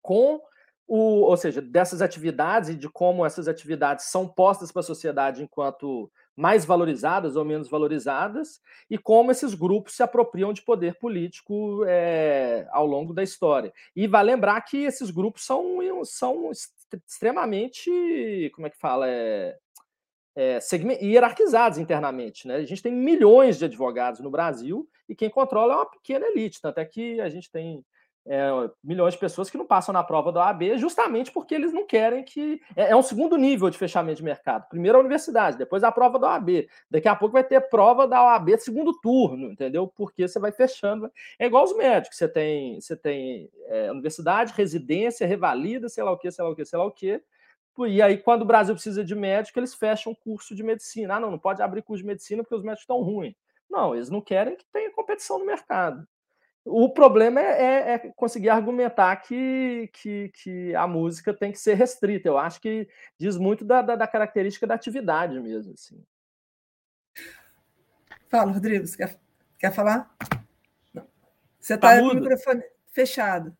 com 0.00 0.40
o, 0.92 1.22
ou 1.22 1.36
seja, 1.36 1.62
dessas 1.62 2.02
atividades 2.02 2.70
e 2.70 2.74
de 2.74 2.88
como 2.88 3.24
essas 3.24 3.46
atividades 3.46 4.06
são 4.06 4.26
postas 4.26 4.72
para 4.72 4.80
a 4.80 4.82
sociedade 4.82 5.40
enquanto 5.40 6.10
mais 6.36 6.64
valorizadas 6.64 7.36
ou 7.36 7.44
menos 7.44 7.68
valorizadas, 7.68 8.60
e 8.90 8.98
como 8.98 9.30
esses 9.30 9.54
grupos 9.54 9.94
se 9.94 10.02
apropriam 10.02 10.52
de 10.52 10.62
poder 10.62 10.98
político 10.98 11.84
é, 11.86 12.66
ao 12.72 12.84
longo 12.86 13.14
da 13.14 13.22
história. 13.22 13.72
E 13.94 14.08
vai 14.08 14.24
lembrar 14.24 14.60
que 14.62 14.78
esses 14.78 15.12
grupos 15.12 15.44
são, 15.44 15.78
são 16.04 16.50
extremamente, 17.06 18.50
como 18.52 18.66
é 18.66 18.70
que 18.70 18.78
fala, 18.78 19.08
é, 19.08 19.56
é, 20.34 20.58
hierarquizados 21.00 21.78
internamente. 21.78 22.48
Né? 22.48 22.56
A 22.56 22.64
gente 22.64 22.82
tem 22.82 22.92
milhões 22.92 23.58
de 23.60 23.66
advogados 23.66 24.18
no 24.18 24.30
Brasil 24.30 24.88
e 25.08 25.14
quem 25.14 25.30
controla 25.30 25.74
é 25.74 25.76
uma 25.76 25.90
pequena 25.90 26.26
elite, 26.26 26.60
tanto 26.60 26.78
é 26.78 26.84
que 26.84 27.20
a 27.20 27.28
gente 27.28 27.48
tem 27.48 27.84
é, 28.32 28.48
milhões 28.84 29.14
de 29.14 29.18
pessoas 29.18 29.50
que 29.50 29.58
não 29.58 29.66
passam 29.66 29.92
na 29.92 30.04
prova 30.04 30.30
da 30.30 30.46
OAB 30.46 30.76
justamente 30.76 31.32
porque 31.32 31.52
eles 31.52 31.72
não 31.72 31.84
querem 31.84 32.22
que. 32.22 32.62
É, 32.76 32.92
é, 32.92 32.96
um 32.96 33.02
segundo 33.02 33.36
nível 33.36 33.68
de 33.68 33.76
fechamento 33.76 34.18
de 34.18 34.22
mercado. 34.22 34.68
Primeiro 34.68 34.96
a 34.96 35.00
universidade, 35.00 35.58
depois 35.58 35.82
a 35.82 35.90
prova 35.90 36.16
da 36.16 36.28
OAB. 36.28 36.68
Daqui 36.88 37.08
a 37.08 37.16
pouco 37.16 37.32
vai 37.32 37.42
ter 37.42 37.60
prova 37.62 38.06
da 38.06 38.22
OAB 38.22 38.56
segundo 38.58 38.92
turno, 39.00 39.50
entendeu? 39.50 39.88
Porque 39.88 40.28
você 40.28 40.38
vai 40.38 40.52
fechando. 40.52 41.10
É 41.40 41.46
igual 41.46 41.64
os 41.64 41.76
médicos. 41.76 42.18
Você 42.18 42.28
tem, 42.28 42.80
você 42.80 42.96
tem 42.96 43.50
é, 43.66 43.90
universidade, 43.90 44.54
residência, 44.56 45.26
revalida, 45.26 45.88
sei 45.88 46.04
lá 46.04 46.12
o 46.12 46.16
que, 46.16 46.30
sei 46.30 46.44
lá 46.44 46.50
o 46.50 46.54
que, 46.54 46.64
sei 46.64 46.78
lá 46.78 46.84
o 46.84 46.92
que. 46.92 47.20
E 47.88 48.00
aí, 48.00 48.16
quando 48.16 48.42
o 48.42 48.46
Brasil 48.46 48.74
precisa 48.74 49.02
de 49.02 49.14
médico, 49.16 49.58
eles 49.58 49.74
fecham 49.74 50.14
curso 50.14 50.54
de 50.54 50.62
medicina. 50.62 51.16
Ah, 51.16 51.20
não, 51.20 51.32
não 51.32 51.38
pode 51.38 51.62
abrir 51.62 51.82
curso 51.82 52.04
de 52.04 52.06
medicina 52.06 52.44
porque 52.44 52.54
os 52.54 52.62
médicos 52.62 52.82
estão 52.82 53.02
ruins. 53.02 53.34
Não, 53.68 53.92
eles 53.92 54.08
não 54.08 54.20
querem 54.20 54.54
que 54.54 54.64
tenha 54.72 54.92
competição 54.92 55.36
no 55.36 55.46
mercado. 55.46 56.06
O 56.64 56.92
problema 56.92 57.40
é, 57.40 57.62
é, 57.62 57.94
é, 57.94 57.98
conseguir 58.14 58.50
argumentar 58.50 59.16
que, 59.16 59.88
que, 59.94 60.30
que, 60.34 60.74
a 60.74 60.86
música 60.86 61.32
tem 61.32 61.50
que 61.50 61.58
ser 61.58 61.74
restrita. 61.74 62.28
Eu 62.28 62.36
acho 62.36 62.60
que 62.60 62.86
diz 63.18 63.36
muito 63.38 63.64
da, 63.64 63.80
da, 63.80 63.96
da 63.96 64.06
característica 64.06 64.66
da 64.66 64.74
atividade 64.74 65.40
mesmo. 65.40 65.72
Assim. 65.72 66.02
Fala, 68.28 68.52
Rodrigo, 68.52 68.86
você 68.86 68.96
quer, 68.96 69.18
quer 69.58 69.72
falar? 69.72 70.14
Não. 70.92 71.06
Você 71.58 71.74
está 71.74 71.94
tá 71.94 72.00
com 72.00 72.08
o 72.08 72.14
microfone 72.14 72.62
fechado. 72.92 73.56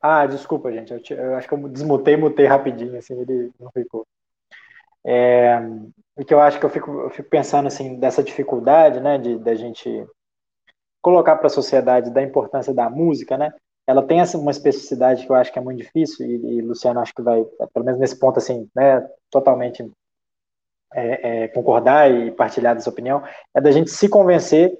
Ah, 0.00 0.26
desculpa, 0.26 0.72
gente. 0.72 0.92
Eu, 0.92 1.16
eu, 1.16 1.34
acho 1.36 1.46
que 1.46 1.54
eu 1.54 1.68
desmutei 1.68 2.14
e 2.14 2.16
mutei 2.16 2.46
rapidinho, 2.46 2.96
assim, 2.98 3.20
ele 3.20 3.52
não 3.60 3.70
ficou. 3.70 4.06
É, 5.04 5.58
o 6.16 6.24
que 6.24 6.32
eu 6.32 6.40
acho 6.40 6.58
que 6.58 6.66
eu 6.66 6.70
fico, 6.70 6.90
eu 6.90 7.10
fico 7.10 7.28
pensando 7.28 7.66
assim 7.66 7.98
dessa 7.98 8.22
dificuldade, 8.22 9.00
né, 9.00 9.18
de 9.18 9.38
da 9.38 9.54
gente 9.54 10.06
colocar 11.02 11.36
para 11.36 11.48
a 11.48 11.50
sociedade 11.50 12.10
da 12.10 12.22
importância 12.22 12.72
da 12.72 12.88
música, 12.88 13.36
né? 13.36 13.52
Ela 13.86 14.02
tem 14.02 14.20
essa, 14.20 14.38
uma 14.38 14.52
especificidade 14.52 15.26
que 15.26 15.30
eu 15.30 15.36
acho 15.36 15.52
que 15.52 15.58
é 15.58 15.62
muito 15.62 15.78
difícil 15.78 16.24
e, 16.24 16.58
e 16.58 16.62
Luciano 16.62 17.00
acho 17.00 17.12
que 17.12 17.20
vai, 17.20 17.44
pelo 17.74 17.84
menos 17.84 18.00
nesse 18.00 18.16
ponto 18.16 18.38
assim, 18.38 18.68
né, 18.74 19.04
totalmente 19.28 19.90
é, 20.94 21.44
é, 21.44 21.48
concordar 21.48 22.10
e 22.10 22.30
partilhar 22.30 22.74
dessa 22.74 22.90
opinião, 22.90 23.24
é 23.54 23.60
da 23.60 23.72
gente 23.72 23.90
se 23.90 24.08
convencer 24.08 24.72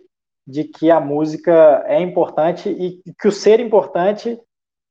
de 0.46 0.64
que 0.64 0.90
a 0.90 1.00
música 1.00 1.84
é 1.86 2.00
importante 2.00 2.68
e 2.68 3.02
que 3.18 3.28
o 3.28 3.32
ser 3.32 3.58
importante 3.60 4.40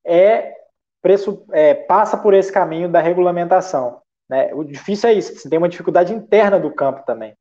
é, 0.06 0.56
preço, 1.02 1.46
é 1.52 1.74
passa 1.74 2.18
por 2.18 2.34
esse 2.34 2.52
caminho 2.52 2.90
da 2.90 3.02
regulamentação. 3.02 4.02
Né? 4.30 4.54
O 4.54 4.64
difícil 4.64 5.10
é 5.10 5.14
isso, 5.14 5.50
tem 5.50 5.58
uma 5.58 5.70
dificuldade 5.70 6.14
interna 6.14 6.60
do 6.60 6.72
campo 6.72 7.04
também, 7.06 7.34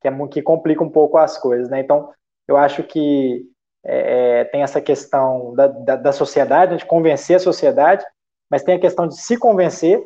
que, 0.00 0.08
é, 0.08 0.28
que 0.28 0.42
complica 0.42 0.82
um 0.82 0.90
pouco 0.90 1.18
as 1.18 1.38
coisas. 1.38 1.68
Né? 1.68 1.80
Então, 1.80 2.12
eu 2.48 2.56
acho 2.56 2.82
que 2.82 3.46
é, 3.84 4.40
é, 4.40 4.44
tem 4.44 4.62
essa 4.62 4.80
questão 4.80 5.54
da, 5.54 5.66
da, 5.66 5.96
da, 5.96 6.12
sociedade, 6.12 6.76
de 6.76 6.86
convencer 6.86 7.36
a 7.36 7.40
sociedade, 7.40 8.04
mas 8.50 8.62
tem 8.62 8.76
a 8.76 8.80
questão 8.80 9.08
de 9.08 9.20
se 9.20 9.36
convencer 9.36 10.04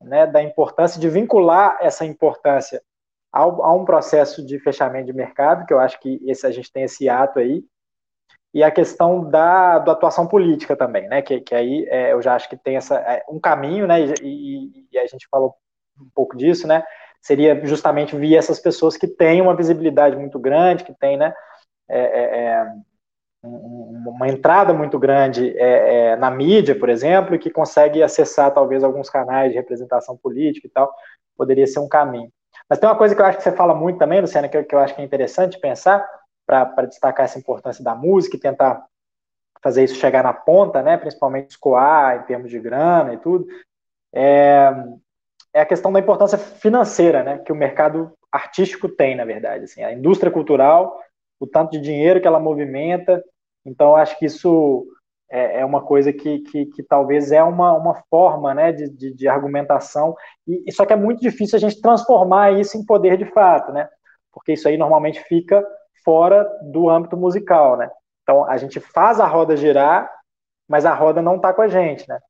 né, 0.00 0.26
da 0.26 0.42
importância, 0.42 1.00
de 1.00 1.08
vincular 1.08 1.78
essa 1.80 2.04
importância 2.04 2.82
ao, 3.32 3.62
a 3.64 3.74
um 3.74 3.84
processo 3.84 4.44
de 4.44 4.58
fechamento 4.60 5.06
de 5.06 5.12
mercado, 5.12 5.66
que 5.66 5.72
eu 5.72 5.80
acho 5.80 5.98
que 6.00 6.20
esse, 6.26 6.46
a 6.46 6.50
gente 6.50 6.72
tem 6.72 6.84
esse 6.84 7.08
ato 7.08 7.38
aí, 7.38 7.64
e 8.54 8.62
a 8.62 8.70
questão 8.70 9.28
da, 9.28 9.78
da 9.80 9.92
atuação 9.92 10.26
política 10.26 10.76
também, 10.76 11.08
né, 11.08 11.20
que, 11.20 11.40
que 11.40 11.54
aí 11.54 11.86
é, 11.90 12.12
eu 12.12 12.22
já 12.22 12.34
acho 12.34 12.48
que 12.48 12.56
tem 12.56 12.76
essa, 12.76 12.96
é, 12.96 13.22
um 13.28 13.40
caminho, 13.40 13.86
né, 13.86 14.00
e, 14.22 14.86
e, 14.90 14.98
a 14.98 15.06
gente 15.06 15.26
falou 15.30 15.54
um 16.00 16.08
pouco 16.14 16.36
disso, 16.36 16.66
né, 16.66 16.82
seria 17.20 17.60
justamente 17.66 18.16
via 18.16 18.38
essas 18.38 18.60
pessoas 18.60 18.96
que 18.96 19.06
têm 19.06 19.42
uma 19.42 19.56
visibilidade 19.56 20.16
muito 20.16 20.38
grande, 20.38 20.84
que 20.84 20.94
têm, 20.94 21.16
né, 21.16 21.34
é, 21.88 22.00
é, 22.00 22.46
é 22.46 22.72
uma 23.42 24.28
entrada 24.28 24.72
muito 24.72 24.98
grande 24.98 25.56
é, 25.56 26.16
na 26.16 26.30
mídia, 26.30 26.78
por 26.78 26.88
exemplo, 26.88 27.34
e 27.34 27.38
que 27.38 27.50
consegue 27.50 28.02
acessar 28.02 28.52
talvez 28.52 28.82
alguns 28.82 29.08
canais 29.08 29.52
de 29.52 29.56
representação 29.56 30.16
política 30.16 30.66
e 30.66 30.70
tal, 30.70 30.92
poderia 31.36 31.66
ser 31.66 31.78
um 31.78 31.88
caminho. 31.88 32.30
Mas 32.68 32.78
tem 32.78 32.88
uma 32.88 32.96
coisa 32.96 33.14
que 33.14 33.20
eu 33.20 33.26
acho 33.26 33.38
que 33.38 33.44
você 33.44 33.52
fala 33.52 33.74
muito 33.74 33.98
também, 33.98 34.20
Luciana, 34.20 34.48
que 34.48 34.56
eu, 34.56 34.64
que 34.64 34.74
eu 34.74 34.78
acho 34.78 34.94
que 34.94 35.00
é 35.00 35.04
interessante 35.04 35.60
pensar, 35.60 36.04
para 36.46 36.86
destacar 36.86 37.24
essa 37.24 37.38
importância 37.38 37.82
da 37.82 37.94
música 37.94 38.36
e 38.36 38.40
tentar 38.40 38.84
fazer 39.60 39.84
isso 39.84 39.96
chegar 39.96 40.22
na 40.22 40.32
ponta, 40.32 40.80
né, 40.82 40.96
principalmente 40.96 41.50
escoar 41.50 42.18
em 42.18 42.22
termos 42.22 42.50
de 42.50 42.60
grana 42.60 43.14
e 43.14 43.18
tudo, 43.18 43.46
é, 44.14 44.72
é 45.52 45.60
a 45.60 45.66
questão 45.66 45.92
da 45.92 45.98
importância 45.98 46.38
financeira 46.38 47.24
né, 47.24 47.38
que 47.38 47.50
o 47.50 47.56
mercado 47.56 48.12
artístico 48.30 48.88
tem, 48.88 49.16
na 49.16 49.24
verdade. 49.24 49.64
Assim, 49.64 49.82
a 49.82 49.92
indústria 49.92 50.30
cultural 50.30 51.00
o 51.38 51.46
tanto 51.46 51.72
de 51.72 51.80
dinheiro 51.80 52.20
que 52.20 52.26
ela 52.26 52.40
movimenta. 52.40 53.22
Então, 53.64 53.96
acho 53.96 54.18
que 54.18 54.26
isso 54.26 54.86
é, 55.30 55.60
é 55.60 55.64
uma 55.64 55.82
coisa 55.82 56.12
que, 56.12 56.40
que, 56.40 56.66
que, 56.66 56.82
talvez 56.82 57.32
é 57.32 57.42
uma, 57.42 57.72
uma 57.72 57.94
forma 58.08 58.54
né, 58.54 58.72
de, 58.72 58.88
de, 58.88 59.12
de 59.14 59.28
argumentação, 59.28 60.14
e, 60.46 60.70
só 60.72 60.86
que 60.86 60.92
é 60.92 60.96
muito 60.96 61.20
difícil 61.20 61.56
a 61.56 61.60
gente 61.60 61.80
transformar 61.80 62.52
isso 62.52 62.76
em 62.76 62.84
poder 62.84 63.16
de 63.16 63.26
fato, 63.26 63.72
né? 63.72 63.88
Porque 64.32 64.52
isso 64.52 64.68
aí 64.68 64.76
normalmente 64.76 65.20
fica 65.24 65.66
fora 66.04 66.44
do 66.62 66.88
âmbito 66.88 67.16
musical, 67.16 67.76
né? 67.76 67.90
Então, 68.22 68.44
a 68.44 68.56
gente 68.56 68.80
faz 68.80 69.18
a 69.20 69.26
roda 69.26 69.56
girar, 69.56 70.10
mas 70.68 70.84
a 70.84 70.94
roda 70.94 71.22
não 71.22 71.36
está 71.36 71.52
com 71.52 71.62
a 71.62 71.68
gente, 71.68 72.08
né? 72.08 72.20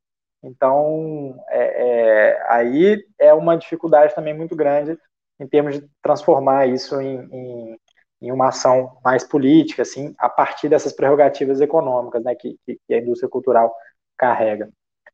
Então, 0.43 1.35
é, 1.49 1.65
é, 1.65 2.47
aí 2.49 3.05
é 3.19 3.35
uma 3.35 3.57
dificuldade 3.57 4.15
também 4.15 4.35
muito 4.35 4.55
grande 4.55 4.97
em 5.41 5.47
termos 5.47 5.79
de 5.79 5.89
transformar 6.03 6.67
isso 6.67 7.01
em, 7.01 7.19
em, 7.33 7.79
em 8.21 8.33
uma 8.33 8.49
ação 8.49 8.99
mais 9.05 9.25
política, 9.25 9.83
assim, 9.83 10.15
a 10.19 10.29
partir 10.29 10.69
dessas 10.69 10.93
prerrogativas 10.93 11.61
econômicas, 11.61 12.23
né, 12.25 12.35
que, 12.35 12.59
que 12.65 12.95
a 12.95 12.99
indústria 12.99 13.29
cultural 13.29 13.75
carrega. 14.17 14.71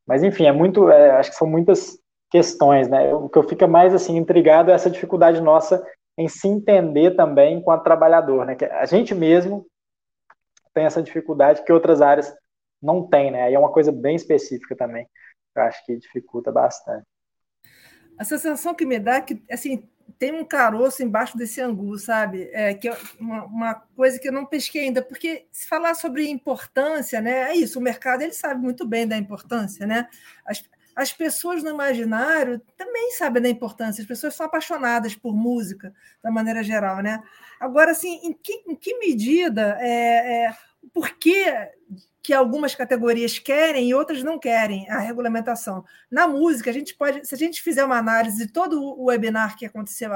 Mas, 0.07 0.23
enfim, 0.23 0.47
é 0.47 0.53
muito, 0.53 0.91
é, 0.91 1.11
acho 1.13 1.31
que 1.31 1.37
são 1.37 1.47
muitas 1.47 1.99
questões, 2.31 2.89
né, 2.89 3.13
o 3.15 3.29
que 3.29 3.39
eu 3.39 3.43
fico 3.43 3.67
mais, 3.67 3.95
assim, 3.95 4.17
intrigado 4.17 4.71
é 4.71 4.75
essa 4.75 4.91
dificuldade 4.91 5.41
nossa 5.41 5.85
em 6.17 6.29
se 6.29 6.47
entender 6.47 7.13
também 7.13 7.59
enquanto 7.59 7.85
trabalhador, 7.85 8.47
né, 8.47 8.55
que 8.55 8.65
a 8.65 8.87
gente 8.87 9.15
mesmo 9.15 9.67
tem 10.73 10.85
essa 10.85 11.03
dificuldade 11.03 11.63
que 11.65 11.73
outras 11.73 12.01
áreas 12.01 12.35
não 12.81 13.07
têm, 13.07 13.31
né, 13.31 13.45
aí 13.45 13.55
é 13.55 13.59
uma 13.59 13.73
coisa 13.73 13.93
bem 13.93 14.15
específica 14.15 14.77
também, 14.77 15.07
eu 15.55 15.63
acho 15.63 15.85
que 15.85 15.97
dificulta 15.97 16.51
bastante. 16.51 17.05
A 18.19 18.25
sensação 18.25 18.75
que 18.75 18.87
me 18.87 18.99
dá 18.99 19.17
é 19.17 19.21
que, 19.21 19.43
assim, 19.51 19.89
tem 20.19 20.33
um 20.33 20.45
caroço 20.45 21.03
embaixo 21.03 21.37
desse 21.37 21.61
angu, 21.61 21.99
sabe? 21.99 22.49
É, 22.53 22.75
que 22.75 22.89
é 22.89 22.97
uma, 23.19 23.45
uma, 23.45 23.75
coisa 23.75 24.19
que 24.19 24.29
eu 24.29 24.33
não 24.33 24.47
pesquei 24.47 24.83
ainda, 24.83 25.03
porque 25.03 25.47
se 25.51 25.69
falar 25.69 25.95
sobre 25.95 26.29
importância, 26.29 27.21
né? 27.21 27.51
É 27.51 27.57
isso, 27.57 27.79
o 27.79 27.83
mercado 27.83 28.23
ele 28.23 28.33
sabe 28.33 28.61
muito 28.61 28.87
bem 28.87 29.07
da 29.07 29.17
importância, 29.17 29.87
né? 29.87 30.09
As, 30.47 30.63
as 30.95 31.13
pessoas 31.13 31.63
no 31.63 31.71
imaginário 31.71 32.61
também 32.77 33.13
sabem 33.13 33.43
da 33.43 33.49
importância, 33.49 34.03
as 34.03 34.09
pessoas 34.09 34.35
são 34.35 34.47
apaixonadas 34.47 35.15
por 35.15 35.35
música, 35.35 35.95
da 36.23 36.31
maneira 36.31 36.63
geral, 36.63 37.03
né? 37.03 37.23
Agora, 37.59 37.93
assim, 37.93 38.21
em 38.23 38.33
que, 38.33 38.65
em 38.67 38.77
que 38.77 38.99
medida, 38.99 39.79
é, 39.81 40.47
é, 40.47 40.57
por 40.93 41.11
que, 41.11 41.45
que 42.23 42.33
algumas 42.33 42.75
categorias 42.75 43.39
querem 43.39 43.89
e 43.89 43.95
outras 43.95 44.23
não 44.23 44.39
querem 44.39 44.89
a 44.91 44.99
regulamentação? 44.99 45.85
Na 46.11 46.27
música, 46.27 46.71
a 46.71 46.73
gente 46.73 46.95
pode, 46.95 47.27
se 47.27 47.35
a 47.35 47.39
gente 47.39 47.63
fizer 47.63 47.85
uma 47.85 47.99
análise 47.99 48.47
de 48.47 48.53
todo 48.53 48.81
o 48.83 49.05
webinar 49.05 49.57
que 49.57 49.67
aconteceu 49.67 50.11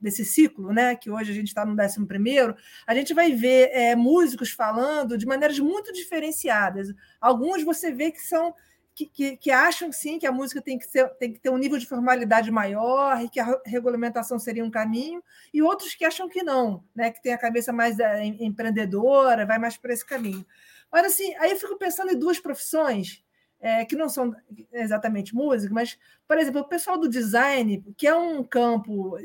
desse 0.00 0.24
ciclo, 0.24 0.72
né, 0.72 0.96
que 0.96 1.10
hoje 1.10 1.30
a 1.30 1.34
gente 1.34 1.46
está 1.46 1.64
no 1.64 1.80
11 1.80 2.04
primeiro, 2.06 2.56
a 2.84 2.94
gente 2.94 3.14
vai 3.14 3.32
ver 3.32 3.70
é, 3.72 3.94
músicos 3.94 4.50
falando 4.50 5.16
de 5.16 5.24
maneiras 5.24 5.58
muito 5.60 5.92
diferenciadas. 5.92 6.88
Alguns 7.20 7.62
você 7.62 7.92
vê 7.92 8.10
que 8.10 8.20
são 8.20 8.52
que, 8.94 9.06
que, 9.06 9.36
que, 9.36 9.50
acham 9.50 9.90
sim 9.90 10.18
que 10.18 10.26
a 10.26 10.32
música 10.32 10.60
tem 10.60 10.78
que, 10.78 10.84
ser, 10.84 11.08
tem 11.14 11.32
que 11.32 11.40
ter 11.40 11.50
um 11.50 11.56
nível 11.56 11.78
de 11.78 11.86
formalidade 11.86 12.50
maior 12.50 13.20
e 13.22 13.28
que 13.28 13.40
a 13.40 13.60
regulamentação 13.64 14.38
seria 14.38 14.64
um 14.64 14.70
caminho, 14.70 15.22
e 15.52 15.62
outros 15.62 15.94
que 15.94 16.04
acham 16.04 16.28
que 16.28 16.42
não, 16.42 16.84
né? 16.94 17.10
que 17.10 17.22
tem 17.22 17.32
a 17.32 17.38
cabeça 17.38 17.72
mais 17.72 17.98
é, 17.98 18.24
empreendedora, 18.24 19.46
vai 19.46 19.58
mais 19.58 19.76
por 19.76 19.90
esse 19.90 20.04
caminho. 20.04 20.44
Mas 20.90 21.06
assim, 21.06 21.34
aí 21.36 21.50
eu 21.50 21.56
fico 21.56 21.76
pensando 21.76 22.12
em 22.12 22.18
duas 22.18 22.38
profissões 22.38 23.24
é, 23.62 23.84
que 23.84 23.94
não 23.94 24.08
são 24.08 24.34
exatamente 24.72 25.34
música, 25.34 25.72
mas, 25.72 25.96
por 26.26 26.36
exemplo, 26.36 26.60
o 26.60 26.68
pessoal 26.68 26.98
do 26.98 27.08
design, 27.08 27.82
que 27.96 28.08
é 28.08 28.14
um 28.14 28.42
campo 28.42 29.16
é, 29.18 29.24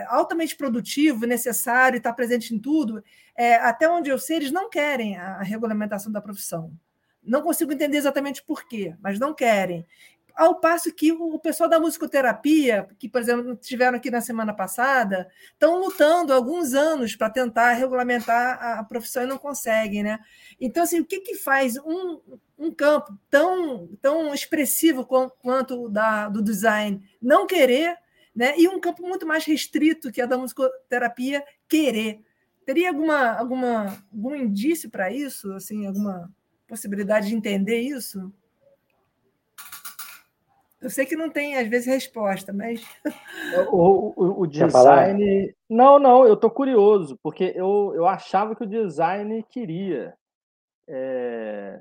é, 0.00 0.06
altamente 0.08 0.54
produtivo, 0.54 1.26
necessário 1.26 1.96
está 1.96 2.12
presente 2.12 2.54
em 2.54 2.58
tudo, 2.58 3.02
é, 3.34 3.54
até 3.56 3.88
onde 3.88 4.10
eu 4.10 4.18
sei, 4.18 4.36
eles 4.36 4.52
não 4.52 4.68
querem 4.68 5.16
a 5.16 5.42
regulamentação 5.42 6.12
da 6.12 6.20
profissão. 6.20 6.70
Não 7.22 7.42
consigo 7.42 7.72
entender 7.72 7.98
exatamente 7.98 8.42
por 8.42 8.66
quê, 8.66 8.94
mas 9.02 9.18
não 9.18 9.34
querem. 9.34 9.86
Ao 10.38 10.54
passo 10.54 10.94
que 10.94 11.10
o 11.10 11.36
pessoal 11.40 11.68
da 11.68 11.80
musicoterapia, 11.80 12.88
que, 12.96 13.08
por 13.08 13.20
exemplo, 13.20 13.58
estiveram 13.60 13.96
aqui 13.96 14.08
na 14.08 14.20
semana 14.20 14.54
passada, 14.54 15.28
estão 15.52 15.80
lutando 15.80 16.32
há 16.32 16.36
alguns 16.36 16.74
anos 16.74 17.16
para 17.16 17.28
tentar 17.28 17.72
regulamentar 17.72 18.78
a 18.78 18.84
profissão 18.84 19.24
e 19.24 19.26
não 19.26 19.36
conseguem. 19.36 20.04
Né? 20.04 20.20
Então, 20.60 20.84
assim, 20.84 21.00
o 21.00 21.04
que, 21.04 21.18
que 21.18 21.34
faz 21.34 21.76
um, 21.78 22.20
um 22.56 22.70
campo 22.70 23.18
tão, 23.28 23.88
tão 24.00 24.32
expressivo 24.32 25.04
quanto 25.04 25.82
o 25.82 25.88
da, 25.88 26.28
do 26.28 26.40
design 26.40 27.02
não 27.20 27.44
querer, 27.44 27.96
né? 28.32 28.54
e 28.56 28.68
um 28.68 28.78
campo 28.78 29.02
muito 29.02 29.26
mais 29.26 29.44
restrito, 29.44 30.12
que 30.12 30.20
é 30.22 30.26
da 30.26 30.38
musicoterapia, 30.38 31.44
querer? 31.68 32.20
Teria 32.64 32.90
alguma, 32.90 33.32
alguma, 33.32 33.98
algum 34.12 34.36
indício 34.36 34.88
para 34.88 35.10
isso? 35.10 35.52
Assim, 35.52 35.84
alguma 35.84 36.32
possibilidade 36.68 37.28
de 37.28 37.34
entender 37.34 37.80
isso? 37.80 38.32
Eu 40.80 40.90
sei 40.90 41.04
que 41.04 41.16
não 41.16 41.28
tem, 41.28 41.56
às 41.56 41.66
vezes, 41.68 41.88
resposta, 41.88 42.52
mas. 42.52 42.80
O, 43.72 44.12
o, 44.14 44.42
o 44.42 44.46
design. 44.46 45.54
Não, 45.68 45.98
não, 45.98 46.24
eu 46.24 46.34
estou 46.34 46.50
curioso, 46.50 47.18
porque 47.20 47.52
eu, 47.56 47.92
eu 47.96 48.06
achava 48.06 48.54
que 48.54 48.62
o 48.62 48.68
design 48.68 49.42
queria. 49.50 50.14
É... 50.86 51.80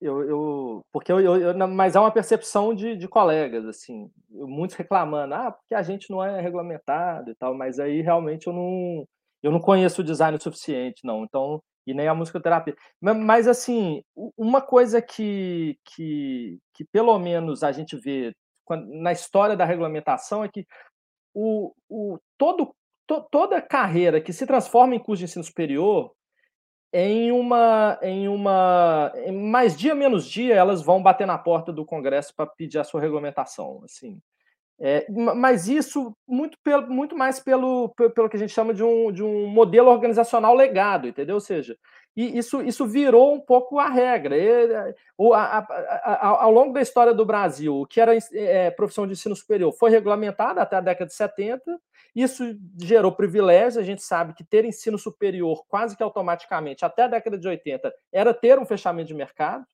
Eu, 0.00 0.22
eu, 0.22 0.86
porque 0.90 1.12
eu, 1.12 1.20
eu, 1.20 1.68
mas 1.68 1.94
é 1.94 2.00
uma 2.00 2.10
percepção 2.10 2.74
de, 2.74 2.96
de 2.96 3.06
colegas, 3.06 3.66
assim, 3.66 4.10
muitos 4.30 4.74
reclamando, 4.74 5.34
ah, 5.34 5.50
porque 5.52 5.74
a 5.74 5.82
gente 5.82 6.10
não 6.10 6.24
é 6.24 6.40
regulamentado 6.40 7.30
e 7.30 7.34
tal, 7.34 7.54
mas 7.54 7.78
aí 7.78 8.00
realmente 8.00 8.46
eu 8.46 8.52
não, 8.54 9.06
eu 9.42 9.52
não 9.52 9.60
conheço 9.60 10.00
o 10.00 10.04
design 10.04 10.38
o 10.38 10.42
suficiente, 10.42 11.04
não. 11.04 11.24
Então, 11.24 11.62
e 11.90 11.94
nem 11.94 12.08
a 12.08 12.14
musicoterapia. 12.14 12.76
Mas, 13.00 13.46
assim, 13.48 14.02
uma 14.36 14.60
coisa 14.60 15.02
que, 15.02 15.78
que, 15.84 16.58
que 16.74 16.84
pelo 16.84 17.18
menos 17.18 17.62
a 17.62 17.72
gente 17.72 17.96
vê 17.96 18.34
na 18.88 19.12
história 19.12 19.56
da 19.56 19.64
regulamentação 19.64 20.44
é 20.44 20.48
que 20.48 20.64
o, 21.34 21.72
o, 21.88 22.18
todo, 22.38 22.74
to, 23.06 23.26
toda 23.30 23.60
carreira 23.60 24.20
que 24.20 24.32
se 24.32 24.46
transforma 24.46 24.94
em 24.94 24.98
curso 24.98 25.18
de 25.20 25.24
ensino 25.24 25.44
superior, 25.44 26.12
em 26.92 27.30
uma, 27.30 27.98
em 28.02 28.28
uma, 28.28 29.12
mais 29.32 29.76
dia 29.76 29.94
menos 29.94 30.26
dia, 30.26 30.54
elas 30.54 30.82
vão 30.82 31.02
bater 31.02 31.26
na 31.26 31.38
porta 31.38 31.72
do 31.72 31.84
Congresso 31.84 32.34
para 32.34 32.46
pedir 32.46 32.78
a 32.78 32.84
sua 32.84 33.00
regulamentação, 33.00 33.80
assim. 33.84 34.20
É, 34.82 35.06
mas 35.10 35.68
isso 35.68 36.16
muito, 36.26 36.56
pelo, 36.64 36.88
muito 36.88 37.14
mais 37.14 37.38
pelo, 37.38 37.90
pelo 37.90 38.30
que 38.30 38.36
a 38.36 38.40
gente 38.40 38.54
chama 38.54 38.72
de 38.72 38.82
um, 38.82 39.12
de 39.12 39.22
um 39.22 39.46
modelo 39.46 39.90
organizacional 39.90 40.54
legado, 40.54 41.06
entendeu? 41.06 41.34
Ou 41.34 41.40
seja, 41.40 41.76
e 42.16 42.38
isso, 42.38 42.62
isso 42.62 42.86
virou 42.86 43.34
um 43.34 43.40
pouco 43.40 43.78
a 43.78 43.88
regra. 43.88 44.38
E, 44.38 44.74
a, 44.74 45.58
a, 45.58 45.58
a, 45.58 46.44
ao 46.44 46.50
longo 46.50 46.72
da 46.72 46.80
história 46.80 47.12
do 47.12 47.26
Brasil, 47.26 47.76
o 47.76 47.86
que 47.86 48.00
era 48.00 48.16
é, 48.32 48.70
profissão 48.70 49.06
de 49.06 49.12
ensino 49.12 49.36
superior 49.36 49.70
foi 49.72 49.90
regulamentado 49.90 50.58
até 50.60 50.76
a 50.76 50.80
década 50.80 51.08
de 51.08 51.14
70, 51.14 51.78
isso 52.16 52.42
gerou 52.78 53.12
privilégios. 53.12 53.76
A 53.76 53.82
gente 53.82 54.02
sabe 54.02 54.32
que 54.32 54.42
ter 54.42 54.64
ensino 54.64 54.96
superior 54.96 55.62
quase 55.68 55.94
que 55.94 56.02
automaticamente, 56.02 56.86
até 56.86 57.02
a 57.02 57.08
década 57.08 57.36
de 57.36 57.46
80, 57.46 57.92
era 58.10 58.32
ter 58.32 58.58
um 58.58 58.64
fechamento 58.64 59.08
de 59.08 59.14
mercado 59.14 59.66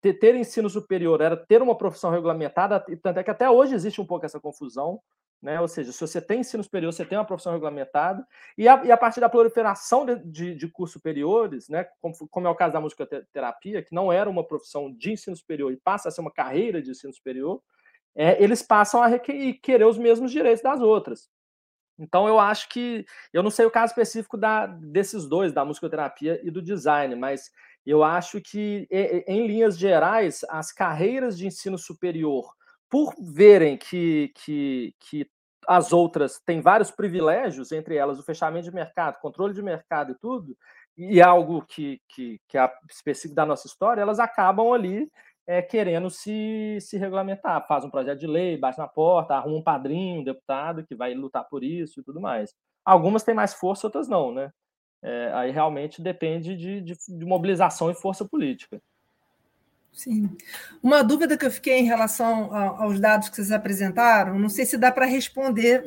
ter, 0.00 0.34
ensino 0.34 0.68
superior 0.68 1.20
era 1.20 1.36
ter 1.36 1.62
uma 1.62 1.76
profissão 1.76 2.10
regulamentada, 2.10 2.84
tanto 3.02 3.20
é 3.20 3.24
que 3.24 3.30
até 3.30 3.48
hoje 3.50 3.74
existe 3.74 4.00
um 4.00 4.06
pouco 4.06 4.26
essa 4.26 4.40
confusão, 4.40 5.00
né? 5.42 5.60
ou 5.60 5.68
seja, 5.68 5.92
se 5.92 6.00
você 6.00 6.20
tem 6.20 6.40
ensino 6.40 6.62
superior, 6.62 6.92
você 6.92 7.04
tem 7.04 7.18
uma 7.18 7.24
profissão 7.24 7.52
regulamentada, 7.52 8.26
e 8.56 8.66
a, 8.66 8.84
e 8.84 8.90
a 8.90 8.96
partir 8.96 9.20
da 9.20 9.28
proliferação 9.28 10.06
de, 10.06 10.16
de, 10.24 10.54
de 10.54 10.68
cursos 10.68 10.94
superiores, 10.94 11.68
né? 11.68 11.86
como, 12.00 12.14
como, 12.30 12.46
é 12.46 12.50
o 12.50 12.54
caso 12.54 12.72
da 12.72 12.80
musicoterapia, 12.80 13.82
que 13.82 13.94
não 13.94 14.12
era 14.12 14.28
uma 14.28 14.46
profissão 14.46 14.92
de 14.92 15.12
ensino 15.12 15.36
superior 15.36 15.72
e 15.72 15.76
passa 15.76 16.08
a 16.08 16.12
ser 16.12 16.20
uma 16.20 16.32
carreira 16.32 16.80
de 16.80 16.90
ensino 16.90 17.12
superior, 17.12 17.62
é, 18.14 18.42
eles 18.42 18.62
passam 18.62 19.02
a 19.02 19.18
querer 19.18 19.84
os 19.84 19.98
mesmos 19.98 20.32
direitos 20.32 20.62
das 20.62 20.80
outras. 20.80 21.28
Então, 21.98 22.28
eu 22.28 22.38
acho 22.38 22.68
que. 22.68 23.06
Eu 23.32 23.42
não 23.42 23.50
sei 23.50 23.64
o 23.64 23.70
caso 23.70 23.92
específico 23.92 24.36
da, 24.36 24.66
desses 24.66 25.26
dois, 25.26 25.52
da 25.52 25.64
musicoterapia 25.64 26.40
e 26.42 26.50
do 26.50 26.60
design, 26.60 27.14
mas 27.14 27.50
eu 27.86 28.02
acho 28.02 28.40
que, 28.40 28.88
em 29.26 29.46
linhas 29.46 29.78
gerais, 29.78 30.44
as 30.50 30.72
carreiras 30.72 31.38
de 31.38 31.46
ensino 31.46 31.78
superior, 31.78 32.52
por 32.90 33.14
verem 33.18 33.76
que, 33.76 34.32
que, 34.34 34.94
que 34.98 35.30
as 35.66 35.92
outras 35.92 36.40
têm 36.44 36.60
vários 36.60 36.90
privilégios, 36.90 37.72
entre 37.72 37.96
elas 37.96 38.18
o 38.18 38.22
fechamento 38.22 38.64
de 38.64 38.74
mercado, 38.74 39.20
controle 39.20 39.54
de 39.54 39.62
mercado 39.62 40.12
e 40.12 40.18
tudo, 40.18 40.56
e 40.96 41.20
algo 41.20 41.62
que, 41.62 42.00
que, 42.08 42.40
que 42.48 42.56
é 42.56 42.72
específico 42.90 43.34
da 43.34 43.44
nossa 43.44 43.66
história, 43.66 44.00
elas 44.00 44.18
acabam 44.18 44.72
ali 44.72 45.10
é, 45.46 45.62
querendo 45.62 46.10
se, 46.10 46.78
se 46.80 46.96
regulamentar. 46.96 47.66
Faz 47.66 47.84
um 47.84 47.90
projeto 47.90 48.18
de 48.18 48.26
lei, 48.26 48.56
bate 48.56 48.78
na 48.78 48.88
porta, 48.88 49.34
arruma 49.34 49.58
um 49.58 49.62
padrinho, 49.62 50.20
um 50.20 50.24
deputado 50.24 50.84
que 50.84 50.94
vai 50.94 51.14
lutar 51.14 51.44
por 51.48 51.62
isso 51.62 52.00
e 52.00 52.02
tudo 52.02 52.20
mais. 52.20 52.54
Algumas 52.84 53.22
têm 53.22 53.34
mais 53.34 53.54
força, 53.54 53.86
outras 53.86 54.08
não, 54.08 54.32
né? 54.32 54.50
É, 55.02 55.30
aí 55.34 55.50
realmente 55.50 56.02
depende 56.02 56.56
de, 56.56 56.80
de, 56.80 56.94
de, 57.08 57.24
mobilização 57.24 57.90
e 57.90 57.94
força 57.94 58.24
política. 58.24 58.80
Sim. 59.92 60.36
Uma 60.82 61.02
dúvida 61.02 61.38
que 61.38 61.46
eu 61.46 61.50
fiquei 61.50 61.78
em 61.78 61.84
relação 61.84 62.54
aos 62.54 63.00
dados 63.00 63.28
que 63.28 63.36
vocês 63.36 63.52
apresentaram, 63.52 64.38
não 64.38 64.48
sei 64.48 64.66
se 64.66 64.76
dá 64.76 64.92
para 64.92 65.06
responder, 65.06 65.82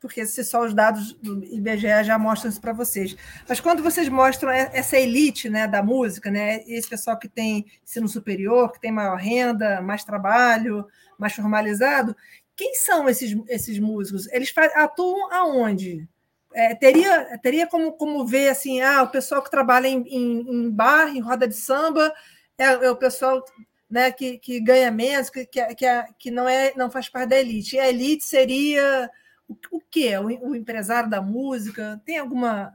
porque 0.00 0.26
se 0.26 0.42
só 0.42 0.64
os 0.64 0.74
dados 0.74 1.12
do 1.12 1.44
IBGE 1.44 2.02
já 2.02 2.18
mostram 2.18 2.50
isso 2.50 2.60
para 2.60 2.72
vocês. 2.72 3.16
Mas 3.48 3.60
quando 3.60 3.84
vocês 3.84 4.08
mostram 4.08 4.50
essa 4.50 4.98
elite 4.98 5.48
né, 5.48 5.68
da 5.68 5.80
música, 5.80 6.28
né, 6.28 6.64
esse 6.66 6.88
pessoal 6.88 7.16
que 7.16 7.28
tem 7.28 7.66
ensino 7.84 8.08
superior, 8.08 8.72
que 8.72 8.80
tem 8.80 8.90
maior 8.90 9.16
renda, 9.16 9.80
mais 9.80 10.02
trabalho, 10.02 10.84
mais 11.16 11.32
formalizado, 11.32 12.16
quem 12.56 12.74
são 12.74 13.08
esses, 13.08 13.36
esses 13.48 13.78
músicos? 13.78 14.26
Eles 14.32 14.52
atuam 14.74 15.32
aonde? 15.32 16.08
É, 16.54 16.74
teria, 16.74 17.38
teria 17.38 17.66
como, 17.66 17.92
como 17.92 18.26
ver 18.26 18.48
assim, 18.48 18.80
ah, 18.80 19.02
o 19.02 19.10
pessoal 19.10 19.42
que 19.42 19.50
trabalha 19.50 19.86
em, 19.88 20.02
em, 20.08 20.40
em 20.40 20.70
bar, 20.70 21.08
em 21.08 21.20
roda 21.20 21.46
de 21.46 21.54
samba, 21.54 22.12
é, 22.58 22.64
é, 22.64 22.90
o 22.90 22.96
pessoal 22.96 23.44
né, 23.90 24.10
que, 24.10 24.38
que 24.38 24.60
ganha 24.60 24.90
menos, 24.90 25.30
que, 25.30 25.44
que, 25.44 25.74
que, 25.74 25.86
é, 25.86 26.06
que 26.18 26.30
não, 26.30 26.48
é, 26.48 26.72
não 26.76 26.90
faz 26.90 27.08
parte 27.08 27.30
da 27.30 27.38
elite. 27.38 27.76
E 27.76 27.80
a 27.80 27.88
elite 27.88 28.24
seria 28.24 29.10
o, 29.48 29.56
o 29.70 29.80
quê? 29.90 30.16
O, 30.18 30.50
o 30.50 30.56
empresário 30.56 31.10
da 31.10 31.20
música? 31.20 32.00
Tem 32.04 32.18
alguma, 32.18 32.74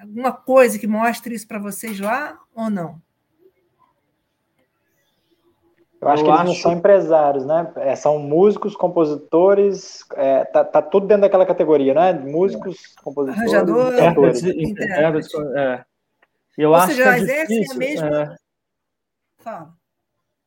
alguma 0.00 0.32
coisa 0.32 0.78
que 0.78 0.86
mostre 0.86 1.34
isso 1.34 1.46
para 1.46 1.58
vocês 1.58 1.98
lá 1.98 2.38
ou 2.54 2.68
não? 2.68 3.00
Eu 6.00 6.08
acho 6.08 6.22
eu 6.22 6.26
que 6.26 6.30
eles 6.30 6.40
acho... 6.40 6.48
não 6.48 6.54
são 6.54 6.72
empresários, 6.72 7.44
né? 7.44 7.72
É, 7.76 7.94
são 7.94 8.18
músicos, 8.18 8.74
compositores, 8.74 10.04
é, 10.16 10.44
tá, 10.46 10.64
tá, 10.64 10.80
tudo 10.80 11.06
dentro 11.06 11.22
daquela 11.22 11.44
categoria, 11.44 11.92
né? 11.92 12.12
Músicos, 12.14 12.78
compositores, 13.02 13.52
Arranjador, 13.52 13.92
é, 15.56 15.84
Eu 16.56 16.70
Ou 16.70 16.76
acho 16.76 16.94
seja, 16.94 17.02
que 17.02 17.30
é 17.30 17.46
difícil, 17.46 17.74
a 17.74 17.78
mesma... 17.78 18.22
É. 18.22 18.36
Fala. 19.42 19.80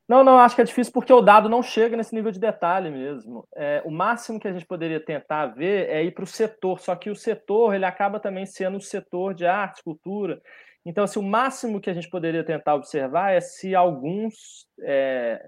Não, 0.07 0.23
não, 0.23 0.37
acho 0.37 0.55
que 0.55 0.61
é 0.61 0.65
difícil 0.65 0.91
porque 0.91 1.13
o 1.13 1.21
dado 1.21 1.47
não 1.47 1.63
chega 1.63 1.95
nesse 1.95 2.13
nível 2.13 2.31
de 2.31 2.39
detalhe 2.39 2.89
mesmo. 2.89 3.47
É, 3.55 3.81
o 3.85 3.91
máximo 3.91 4.39
que 4.39 4.47
a 4.47 4.51
gente 4.51 4.65
poderia 4.65 4.99
tentar 4.99 5.47
ver 5.47 5.89
é 5.89 6.03
ir 6.03 6.11
para 6.11 6.25
o 6.25 6.27
setor, 6.27 6.79
só 6.79 6.93
que 6.95 7.09
o 7.09 7.15
setor 7.15 7.73
ele 7.73 7.85
acaba 7.85 8.19
também 8.19 8.45
sendo 8.45 8.77
o 8.77 8.81
setor 8.81 9.33
de 9.33 9.45
arte, 9.45 9.81
cultura. 9.83 10.41
Então, 10.85 11.03
assim, 11.03 11.19
o 11.19 11.23
máximo 11.23 11.79
que 11.79 11.89
a 11.89 11.93
gente 11.93 12.09
poderia 12.09 12.43
tentar 12.43 12.75
observar 12.75 13.31
é 13.31 13.39
se 13.39 13.73
alguns 13.73 14.67
é, 14.81 15.47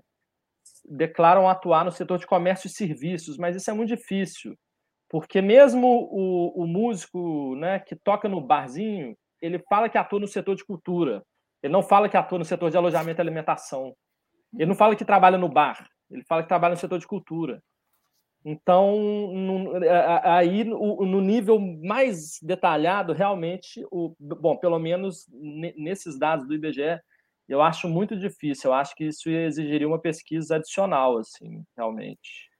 declaram 0.85 1.49
atuar 1.49 1.83
no 1.83 1.91
setor 1.91 2.17
de 2.17 2.27
comércio 2.27 2.67
e 2.67 2.69
serviços, 2.71 3.37
mas 3.37 3.55
isso 3.55 3.69
é 3.69 3.73
muito 3.73 3.95
difícil, 3.95 4.57
porque 5.09 5.41
mesmo 5.41 5.87
o, 6.11 6.63
o 6.63 6.67
músico 6.67 7.55
né, 7.55 7.79
que 7.79 7.95
toca 7.95 8.29
no 8.29 8.39
barzinho, 8.39 9.15
ele 9.41 9.59
fala 9.69 9.89
que 9.89 9.97
atua 9.97 10.19
no 10.19 10.27
setor 10.27 10.55
de 10.55 10.65
cultura, 10.65 11.21
ele 11.61 11.73
não 11.73 11.83
fala 11.83 12.07
que 12.07 12.17
atua 12.17 12.39
no 12.39 12.45
setor 12.45 12.71
de 12.71 12.77
alojamento 12.77 13.19
e 13.19 13.23
alimentação, 13.23 13.93
ele 14.53 14.67
não 14.67 14.75
fala 14.75 14.95
que 14.95 15.03
trabalha 15.03 15.37
no 15.37 15.49
bar, 15.49 15.85
ele 16.09 16.23
fala 16.23 16.43
que 16.43 16.47
trabalha 16.47 16.75
no 16.75 16.79
setor 16.79 16.99
de 16.99 17.07
cultura. 17.07 17.61
Então, 18.47 18.95
no, 19.33 19.71
aí 20.23 20.63
no, 20.63 21.03
no, 21.03 21.19
nível 21.19 21.59
mais 21.59 22.39
detalhado, 22.43 23.11
realmente, 23.11 23.83
o, 23.89 24.15
bom, 24.19 24.55
pelo 24.55 24.77
menos 24.77 25.27
nesses 25.75 26.19
dados 26.19 26.47
do 26.47 26.53
IBGE, 26.53 27.01
eu 27.49 27.59
acho 27.59 27.89
muito 27.89 28.15
difícil. 28.15 28.69
Eu 28.69 28.75
acho 28.75 28.95
que 28.95 29.05
isso 29.05 29.27
exigiria 29.29 29.87
uma 29.87 29.97
pesquisa 29.97 30.57
adicional, 30.57 31.17
assim, 31.17 31.63
realmente. 31.75 32.51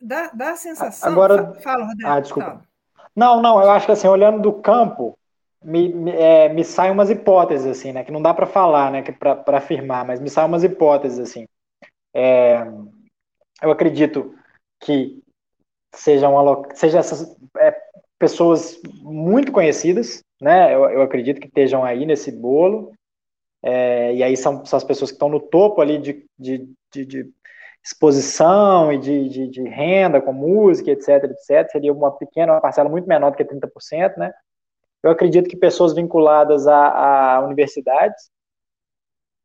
Dá, 0.00 0.30
dá 0.30 0.52
a 0.52 0.56
sensação. 0.56 1.12
Agora, 1.12 1.52
fala, 1.60 1.84
Rodrigo. 1.84 2.10
Ah, 2.10 2.20
desculpa. 2.20 2.48
Fala. 2.48 2.62
Não, 3.14 3.42
não. 3.42 3.60
Eu 3.60 3.70
acho 3.70 3.84
que 3.84 3.92
assim, 3.92 4.08
olhando 4.08 4.40
do 4.40 4.54
campo, 4.62 5.18
me, 5.62 5.92
me, 5.92 6.10
é, 6.10 6.48
me 6.48 6.64
saem 6.64 6.90
umas 6.90 7.10
hipóteses 7.10 7.66
assim, 7.66 7.92
né? 7.92 8.02
Que 8.02 8.12
não 8.12 8.22
dá 8.22 8.32
para 8.32 8.46
falar, 8.46 8.90
né? 8.90 9.02
Para 9.02 9.58
afirmar, 9.58 10.06
mas 10.06 10.20
me 10.20 10.30
saem 10.30 10.48
umas 10.48 10.64
hipóteses 10.64 11.18
assim. 11.18 11.46
É, 12.14 12.66
eu 13.62 13.70
acredito 13.70 14.34
que 14.82 15.22
sejam 15.94 16.34
seja 16.74 16.98
essas 16.98 17.36
é, 17.58 17.74
pessoas 18.18 18.80
muito 19.02 19.50
conhecidas, 19.50 20.22
né? 20.40 20.74
Eu, 20.74 20.84
eu, 20.90 21.02
acredito 21.02 21.40
que 21.40 21.46
estejam 21.46 21.84
aí 21.84 22.04
nesse 22.04 22.30
bolo. 22.30 22.92
É, 23.64 24.14
e 24.14 24.22
aí 24.22 24.36
são, 24.36 24.64
são 24.64 24.76
as 24.76 24.84
pessoas 24.84 25.10
que 25.10 25.14
estão 25.14 25.28
no 25.28 25.40
topo 25.40 25.80
ali 25.80 25.98
de, 25.98 26.26
de, 26.36 26.68
de, 26.92 27.06
de 27.06 27.30
exposição 27.84 28.92
e 28.92 28.98
de, 28.98 29.28
de, 29.28 29.48
de, 29.48 29.62
renda 29.62 30.20
com 30.20 30.32
música, 30.32 30.90
etc, 30.90 31.24
etc. 31.24 31.70
Seria 31.70 31.92
uma 31.92 32.10
pequena, 32.10 32.52
uma 32.52 32.60
parcela 32.60 32.88
muito 32.88 33.06
menor 33.06 33.30
do 33.30 33.36
que 33.36 33.44
30%, 33.44 34.16
né? 34.16 34.32
Eu 35.02 35.10
acredito 35.10 35.48
que 35.48 35.56
pessoas 35.56 35.94
vinculadas 35.94 36.66
a, 36.66 37.36
a 37.36 37.40
universidades, 37.40 38.30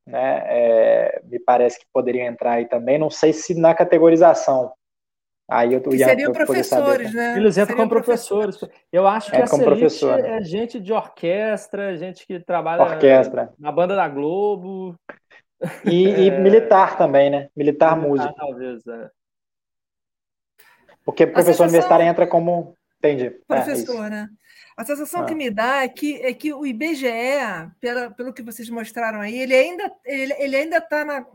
né, 0.05 0.43
é, 0.45 1.22
me 1.26 1.39
parece 1.39 1.80
que 1.80 1.85
poderiam 1.91 2.27
entrar 2.27 2.53
aí 2.53 2.65
também. 2.68 2.97
Não 2.97 3.09
sei 3.09 3.34
se 3.34 3.53
na 3.59 3.73
categorização 3.73 4.72
Aí 5.49 5.74
eu 5.74 5.82
que 5.82 5.98
seriam 5.98 6.34
professores, 6.34 7.14
né? 7.14 7.38
Eles 7.38 7.57
entram 7.57 7.78
como 7.78 7.90
professores. 7.90 8.60
Eu 8.91 9.07
acho 9.07 9.32
que 9.32 9.38
é, 9.38 9.41
essa 9.41 9.57
professor, 9.57 10.19
é 10.19 10.41
gente 10.44 10.78
de 10.78 10.91
orquestra, 10.91 11.95
gente 11.95 12.28
que 12.28 12.38
trabalha 12.41 12.84
orquestra. 12.84 13.53
na 13.57 13.72
banda 13.72 13.95
da 13.95 14.10
Globo. 14.10 14.99
E, 15.86 16.06
e 16.10 16.28
é... 16.30 16.40
militar 16.40 16.98
também, 16.98 17.30
né? 17.30 17.49
Militar, 17.56 17.95
militar 17.95 18.10
músico. 18.10 18.36
Talvez, 18.36 18.86
é. 18.88 19.10
Porque 21.06 21.26
professor 21.26 21.53
sensação... 21.53 21.68
universitário 21.68 22.06
entra 22.06 22.28
como. 22.28 22.76
Entendi. 22.98 23.28
É, 23.28 23.30
professor, 23.48 24.07
é 24.07 24.10
né? 24.10 24.30
A 24.76 24.84
sensação 24.84 25.22
ah. 25.22 25.26
que 25.26 25.34
me 25.34 25.49
dá 25.49 25.84
é 25.84 25.88
que, 25.88 26.22
é 26.22 26.34
que 26.34 26.53
o 26.53 26.65
IBGE, 26.65 27.07
pela, 27.80 28.11
pelo 28.11 28.34
que 28.34 28.44
vocês 28.44 28.69
mostraram 28.69 29.22
aí, 29.22 29.40
ele 29.40 29.56
ainda 29.56 29.91
ele, 30.06 30.34
ele 30.34 30.56
ainda 30.57 30.78
está 30.80 31.06
na 31.06 31.26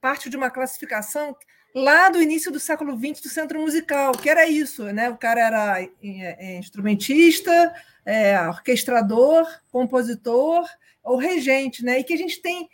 parte 0.00 0.30
de 0.30 0.36
uma 0.36 0.50
classificação 0.50 1.36
lá 1.78 2.08
do 2.08 2.20
início 2.20 2.50
do 2.50 2.60
século 2.60 2.96
XX 2.96 3.20
do 3.22 3.28
centro 3.28 3.60
musical, 3.60 4.12
que 4.12 4.28
era 4.28 4.46
isso, 4.48 4.84
né? 4.86 5.08
O 5.10 5.16
cara 5.16 5.40
era 5.40 5.82
é, 5.82 5.88
é, 6.02 6.58
instrumentista, 6.58 7.74
é, 8.04 8.40
orquestrador, 8.48 9.46
compositor 9.70 10.68
ou 11.02 11.16
regente, 11.16 11.84
né? 11.84 12.00
E 12.00 12.04
que 12.04 12.14
a 12.14 12.18
gente 12.18 12.40
tem 12.42 12.68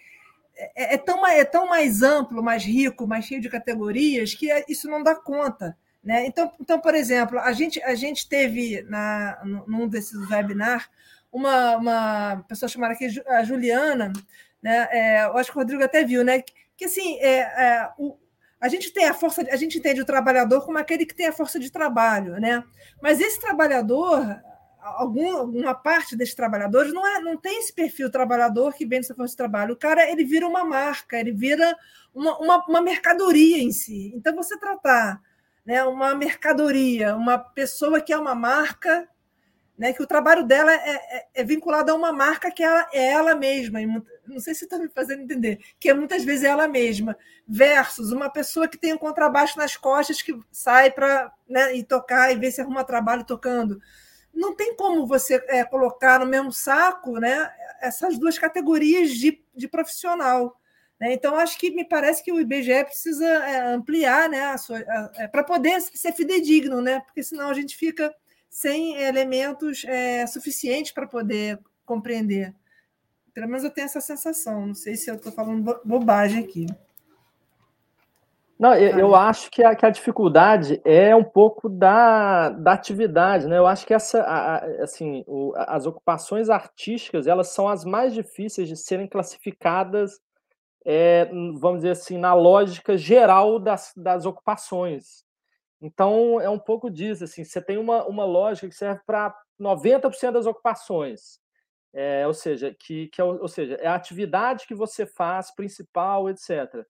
é, 0.57 0.95
é, 0.95 0.99
tão, 0.99 1.27
é 1.27 1.45
tão 1.45 1.69
mais 1.69 2.03
amplo, 2.03 2.43
mais 2.43 2.65
rico, 2.65 3.07
mais 3.07 3.25
cheio 3.25 3.41
de 3.41 3.49
categorias 3.49 4.35
que 4.35 4.49
isso 4.69 4.89
não 4.89 5.03
dá 5.03 5.15
conta. 5.15 5.77
Né? 6.03 6.27
Então, 6.27 6.53
então, 6.61 6.79
por 6.79 6.95
exemplo, 6.95 7.39
a 7.39 7.53
gente, 7.53 7.83
a 7.83 7.95
gente 7.95 8.29
teve 8.29 8.83
na, 8.83 9.41
num 9.67 9.89
desses 9.89 10.31
webinars 10.31 10.89
uma, 11.33 11.77
uma 11.77 12.45
pessoa 12.47 12.69
chamada 12.69 12.95
a 13.29 13.43
Juliana, 13.43 14.13
né? 14.63 14.89
É, 14.93 15.25
eu 15.25 15.37
acho 15.37 15.51
que 15.51 15.57
o 15.57 15.61
Rodrigo 15.61 15.83
até 15.83 16.05
viu, 16.05 16.23
né? 16.23 16.41
Que, 16.43 16.53
que 16.77 16.85
assim, 16.85 17.19
é, 17.21 17.39
é, 17.41 17.91
a 18.65 18.69
gente 18.69 18.91
tem 18.95 19.05
a 19.05 19.13
força, 19.13 19.47
a 19.51 19.57
gente 19.57 19.77
entende 19.77 20.01
o 20.01 20.07
trabalhador 20.07 20.65
como 20.65 20.79
aquele 20.79 21.05
que 21.05 21.15
tem 21.15 21.27
a 21.27 21.33
força 21.33 21.61
de 21.61 21.71
trabalho, 21.71 22.41
né? 22.41 22.65
Mas 23.03 23.21
esse 23.21 23.39
trabalhador, 23.39 24.41
algum, 24.81 25.37
alguma 25.37 25.75
parte 25.75 26.17
desses 26.17 26.35
trabalhadores 26.35 26.91
não, 26.91 27.07
é, 27.07 27.21
não 27.21 27.37
tem 27.37 27.59
esse 27.59 27.75
perfil 27.75 28.11
trabalhador 28.11 28.73
que 28.73 28.87
vem 28.87 29.01
dessa 29.01 29.15
força 29.15 29.33
de 29.33 29.37
trabalho. 29.37 29.75
O 29.75 29.77
cara 29.77 30.11
ele 30.11 30.25
vira 30.25 30.49
uma 30.49 30.65
marca, 30.65 31.21
ele 31.21 31.31
vira 31.31 31.77
uma, 32.15 32.39
uma, 32.39 32.65
uma 32.67 32.81
mercadoria 32.81 33.59
em 33.59 33.71
si. 33.71 34.11
Então, 34.17 34.35
você 34.35 34.59
tratar 34.59 35.21
né, 35.63 35.85
uma 35.85 36.15
mercadoria, 36.15 37.15
uma 37.15 37.37
pessoa 37.37 38.01
que 38.01 38.15
é 38.15 38.17
uma 38.17 38.35
marca, 38.35 39.07
né, 39.77 39.93
que 39.93 40.03
o 40.03 40.07
trabalho 40.07 40.43
dela 40.43 40.73
é, 40.73 41.19
é, 41.19 41.27
é, 41.35 41.45
vinculado 41.45 41.93
a 41.93 41.95
uma 41.95 42.15
marca 42.15 42.51
que 42.51 42.63
ela, 42.63 42.89
é 42.95 43.09
ela 43.11 43.35
mesma. 43.35 43.79
Não 44.27 44.41
sei 44.41 44.55
se 44.55 44.65
está 44.65 44.79
me 44.79 44.89
fazendo 44.89 45.23
entender, 45.23 45.59
que 45.79 45.89
é 45.89 45.95
muitas 45.95 46.25
vezes 46.25 46.45
ela 46.45 46.67
mesma, 46.67 47.17
versus 47.47 48.13
uma 48.13 48.31
pessoa 48.31 48.69
que 48.69 48.79
tem 48.79 48.93
um 48.93 48.99
contrabaixo 48.99 49.59
nas 49.59 49.77
costas 49.77 50.23
que 50.23 50.39
sai 50.51 50.91
para 50.91 51.33
né, 51.49 51.77
ir 51.77 51.85
tocar 51.85 52.33
e 52.33 52.39
ver 52.39 52.51
se 52.51 52.61
arruma 52.61 52.85
trabalho 52.85 53.25
tocando. 53.25 53.81
Não 54.33 54.55
tem 54.55 54.75
como 54.75 55.07
você 55.07 55.43
é, 55.49 55.65
colocar 55.65 56.19
no 56.19 56.27
mesmo 56.27 56.53
saco 56.53 57.19
né, 57.19 57.51
essas 57.81 58.19
duas 58.19 58.39
categorias 58.39 59.11
de, 59.11 59.43
de 59.55 59.69
profissional. 59.69 60.61
Né? 60.99 61.13
Então, 61.13 61.37
acho 61.37 61.59
que 61.59 61.71
me 61.71 61.85
parece 61.85 62.23
que 62.23 62.33
o 62.33 62.41
IBGE 62.41 62.85
precisa 62.85 63.27
é, 63.27 63.75
ampliar 63.75 64.29
né, 64.29 64.55
é, 65.17 65.29
para 65.29 65.45
poder 65.45 65.81
ser 65.81 66.13
fidedigno, 66.13 66.81
né? 66.81 67.01
porque 67.01 67.23
senão 67.23 67.49
a 67.49 67.55
gente 67.55 67.77
fica 67.77 68.15
sem 68.49 68.97
elementos 68.97 69.85
é, 69.85 70.27
suficientes 70.27 70.93
para 70.93 71.07
poder 71.07 71.59
compreender. 71.85 72.55
Pelo 73.35 73.49
menos 73.49 73.65
eu 73.65 73.71
tenho 73.71 73.87
essa 73.87 74.01
sensação. 74.01 74.69
Não 74.69 74.75
sei 74.75 74.97
se 74.97 75.11
eu 75.11 75.17
estou 75.17 75.33
falando 75.33 75.81
bobagem 75.85 76.45
aqui. 76.45 76.67
Não, 78.57 78.73
eu, 78.75 78.99
eu 78.99 79.15
acho 79.17 79.51
que 79.51 79.65
a, 79.65 79.75
que 79.75 79.85
a, 79.85 79.91
dificuldade 79.91 80.81
é 80.85 81.15
um 81.15 81.25
pouco 81.25 81.69
da, 81.69 82.51
da 82.51 82.73
atividade, 82.73 83.49
né? 83.49 83.59
Eu 83.59 83.67
acho 83.67 83.85
que 83.85 83.93
essa, 83.93 84.23
a, 84.23 84.59
assim, 84.83 85.25
o, 85.27 85.53
as 85.57 85.87
ocupações 85.87 86.49
artísticas 86.49 87.27
elas 87.27 87.49
são 87.49 87.69
as 87.69 87.85
mais 87.85 88.15
difíceis 88.15 88.69
de 88.69 88.77
serem 88.77 89.09
classificadas, 89.09 90.21
é, 90.85 91.25
vamos 91.59 91.79
dizer 91.79 91.91
assim, 91.91 92.17
na 92.17 92.33
lógica 92.33 92.97
geral 92.97 93.59
das, 93.59 93.93
das 93.97 94.25
ocupações. 94.25 95.25
Então, 95.83 96.41
é 96.41 96.49
um 96.49 96.59
pouco 96.59 96.89
disso, 96.89 97.25
assim, 97.25 97.43
você 97.45 97.61
tem 97.61 97.77
uma, 97.77 98.07
uma 98.07 98.25
lógica 98.25 98.69
que 98.69 98.75
serve 98.75 99.03
para 99.05 99.35
90% 99.61 100.31
das 100.31 100.47
ocupações, 100.47 101.41
é, 101.95 102.27
ou 102.27 102.35
seja, 102.35 102.75
que, 102.75 103.07
que 103.09 103.21
é, 103.21 103.25
ou 103.25 103.49
seja, 103.49 103.75
é 103.77 103.87
a 103.87 103.95
atividade 103.95 104.67
que 104.67 104.75
você 104.75 105.07
faz, 105.07 105.55
principal, 105.55 106.29
etc. 106.29 106.85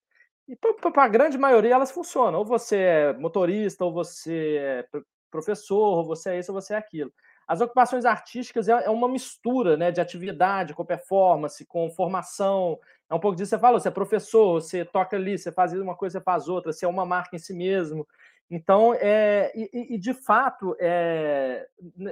E 0.48 0.56
para 0.56 1.04
a 1.04 1.08
grande 1.08 1.38
maioria 1.38 1.74
elas 1.74 1.92
funcionam, 1.92 2.38
ou 2.40 2.44
você 2.44 2.76
é 2.76 3.12
motorista, 3.12 3.84
ou 3.84 3.92
você 3.92 4.56
é 4.58 4.86
professor, 5.30 5.98
ou 5.98 6.04
você 6.04 6.30
é 6.30 6.38
isso, 6.38 6.52
ou 6.52 6.60
você 6.60 6.74
é 6.74 6.76
aquilo. 6.76 7.12
As 7.46 7.60
ocupações 7.60 8.04
artísticas 8.06 8.68
é, 8.68 8.72
é 8.72 8.90
uma 8.90 9.08
mistura 9.08 9.76
né, 9.76 9.90
de 9.90 10.00
atividade 10.00 10.72
com 10.72 10.84
performance, 10.84 11.64
com 11.66 11.90
formação. 11.90 12.78
É 13.10 13.14
um 13.14 13.20
pouco 13.20 13.36
disso 13.36 13.50
que 13.50 13.56
você 13.56 13.60
falou, 13.60 13.78
você 13.78 13.88
é 13.88 13.90
professor, 13.90 14.60
você 14.60 14.84
toca 14.84 15.16
ali, 15.16 15.38
você 15.38 15.52
faz 15.52 15.72
uma 15.74 15.94
coisa, 15.94 16.18
você 16.18 16.24
faz 16.24 16.48
outra, 16.48 16.72
você 16.72 16.86
é 16.86 16.88
uma 16.88 17.04
marca 17.04 17.36
em 17.36 17.38
si 17.38 17.52
mesmo. 17.52 18.06
Então, 18.50 18.94
é, 18.94 19.52
e, 19.54 19.94
e 19.94 19.98
de 19.98 20.12
fato, 20.12 20.76
é, 20.78 21.66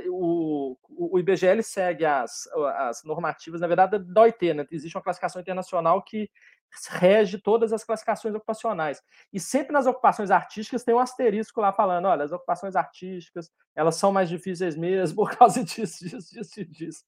o, 0.08 0.76
o 0.88 1.18
IBGL 1.18 1.62
segue 1.62 2.04
as, 2.04 2.48
as 2.76 3.04
normativas, 3.04 3.60
na 3.60 3.66
verdade, 3.66 3.98
da 3.98 4.22
OIT, 4.22 4.54
né? 4.54 4.66
existe 4.70 4.96
uma 4.96 5.02
classificação 5.02 5.40
internacional 5.40 6.02
que 6.02 6.30
rege 6.90 7.38
todas 7.38 7.72
as 7.72 7.84
classificações 7.84 8.34
ocupacionais. 8.34 9.02
E 9.32 9.38
sempre 9.38 9.72
nas 9.72 9.86
ocupações 9.86 10.30
artísticas 10.30 10.82
tem 10.82 10.94
um 10.94 10.98
asterisco 10.98 11.60
lá 11.60 11.72
falando, 11.72 12.06
olha, 12.06 12.24
as 12.24 12.32
ocupações 12.32 12.76
artísticas, 12.76 13.50
elas 13.74 13.96
são 13.96 14.10
mais 14.10 14.28
difíceis 14.28 14.76
mesmo 14.76 15.16
por 15.16 15.30
causa 15.36 15.62
disso, 15.62 16.04
disso, 16.04 16.34
disso, 16.34 16.64
disso. 16.64 17.04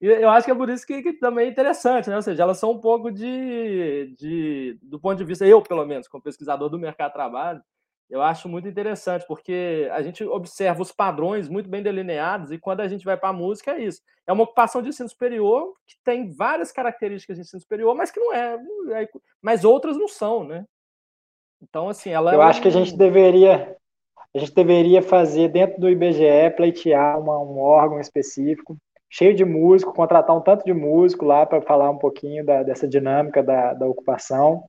E 0.00 0.06
eu 0.06 0.30
acho 0.30 0.44
que 0.44 0.52
é 0.52 0.54
por 0.54 0.68
isso 0.68 0.86
que, 0.86 1.02
que 1.02 1.14
também 1.14 1.46
é 1.46 1.50
interessante, 1.50 2.08
né? 2.08 2.16
Ou 2.16 2.22
seja, 2.22 2.42
elas 2.42 2.58
são 2.58 2.72
um 2.72 2.80
pouco 2.80 3.10
de, 3.10 4.14
de, 4.16 4.78
do 4.82 5.00
ponto 5.00 5.18
de 5.18 5.24
vista, 5.24 5.44
eu, 5.44 5.60
pelo 5.62 5.84
menos, 5.84 6.06
como 6.06 6.22
pesquisador 6.22 6.68
do 6.68 6.78
mercado 6.78 7.08
de 7.08 7.14
trabalho, 7.14 7.62
eu 8.10 8.22
acho 8.22 8.48
muito 8.48 8.66
interessante, 8.66 9.26
porque 9.26 9.88
a 9.92 10.00
gente 10.02 10.24
observa 10.24 10.80
os 10.80 10.90
padrões 10.90 11.48
muito 11.48 11.68
bem 11.68 11.82
delineados, 11.82 12.50
e 12.50 12.58
quando 12.58 12.80
a 12.80 12.88
gente 12.88 13.04
vai 13.04 13.16
para 13.16 13.28
a 13.28 13.34
música, 13.34 13.72
é 13.72 13.80
isso. 13.80 14.00
É 14.26 14.32
uma 14.32 14.44
ocupação 14.44 14.80
de 14.80 14.88
ensino 14.88 15.08
superior 15.08 15.74
que 15.86 15.94
tem 16.02 16.30
várias 16.30 16.72
características 16.72 17.36
de 17.36 17.42
ensino 17.42 17.60
superior, 17.60 17.94
mas 17.94 18.10
que 18.10 18.18
não 18.18 18.32
é. 18.32 18.58
é 18.92 19.08
mas 19.42 19.64
outras 19.64 19.96
não 19.96 20.08
são, 20.08 20.42
né? 20.42 20.64
Então, 21.62 21.88
assim, 21.88 22.10
ela. 22.10 22.32
Eu 22.32 22.42
é 22.42 22.46
acho 22.46 22.62
que 22.62 22.68
a 22.68 22.72
gente 22.72 22.96
deveria. 22.96 23.76
A 24.34 24.38
gente 24.38 24.54
deveria 24.54 25.02
fazer 25.02 25.48
dentro 25.48 25.80
do 25.80 25.88
IBGE, 25.88 26.50
pleitear 26.56 27.18
uma, 27.18 27.38
um 27.38 27.58
órgão 27.58 27.98
específico, 27.98 28.76
cheio 29.08 29.34
de 29.34 29.44
músico, 29.44 29.94
contratar 29.94 30.36
um 30.36 30.40
tanto 30.40 30.64
de 30.64 30.72
músico 30.72 31.24
lá 31.24 31.46
para 31.46 31.62
falar 31.62 31.90
um 31.90 31.98
pouquinho 31.98 32.44
da, 32.44 32.62
dessa 32.62 32.86
dinâmica 32.86 33.42
da, 33.42 33.72
da 33.72 33.86
ocupação 33.86 34.64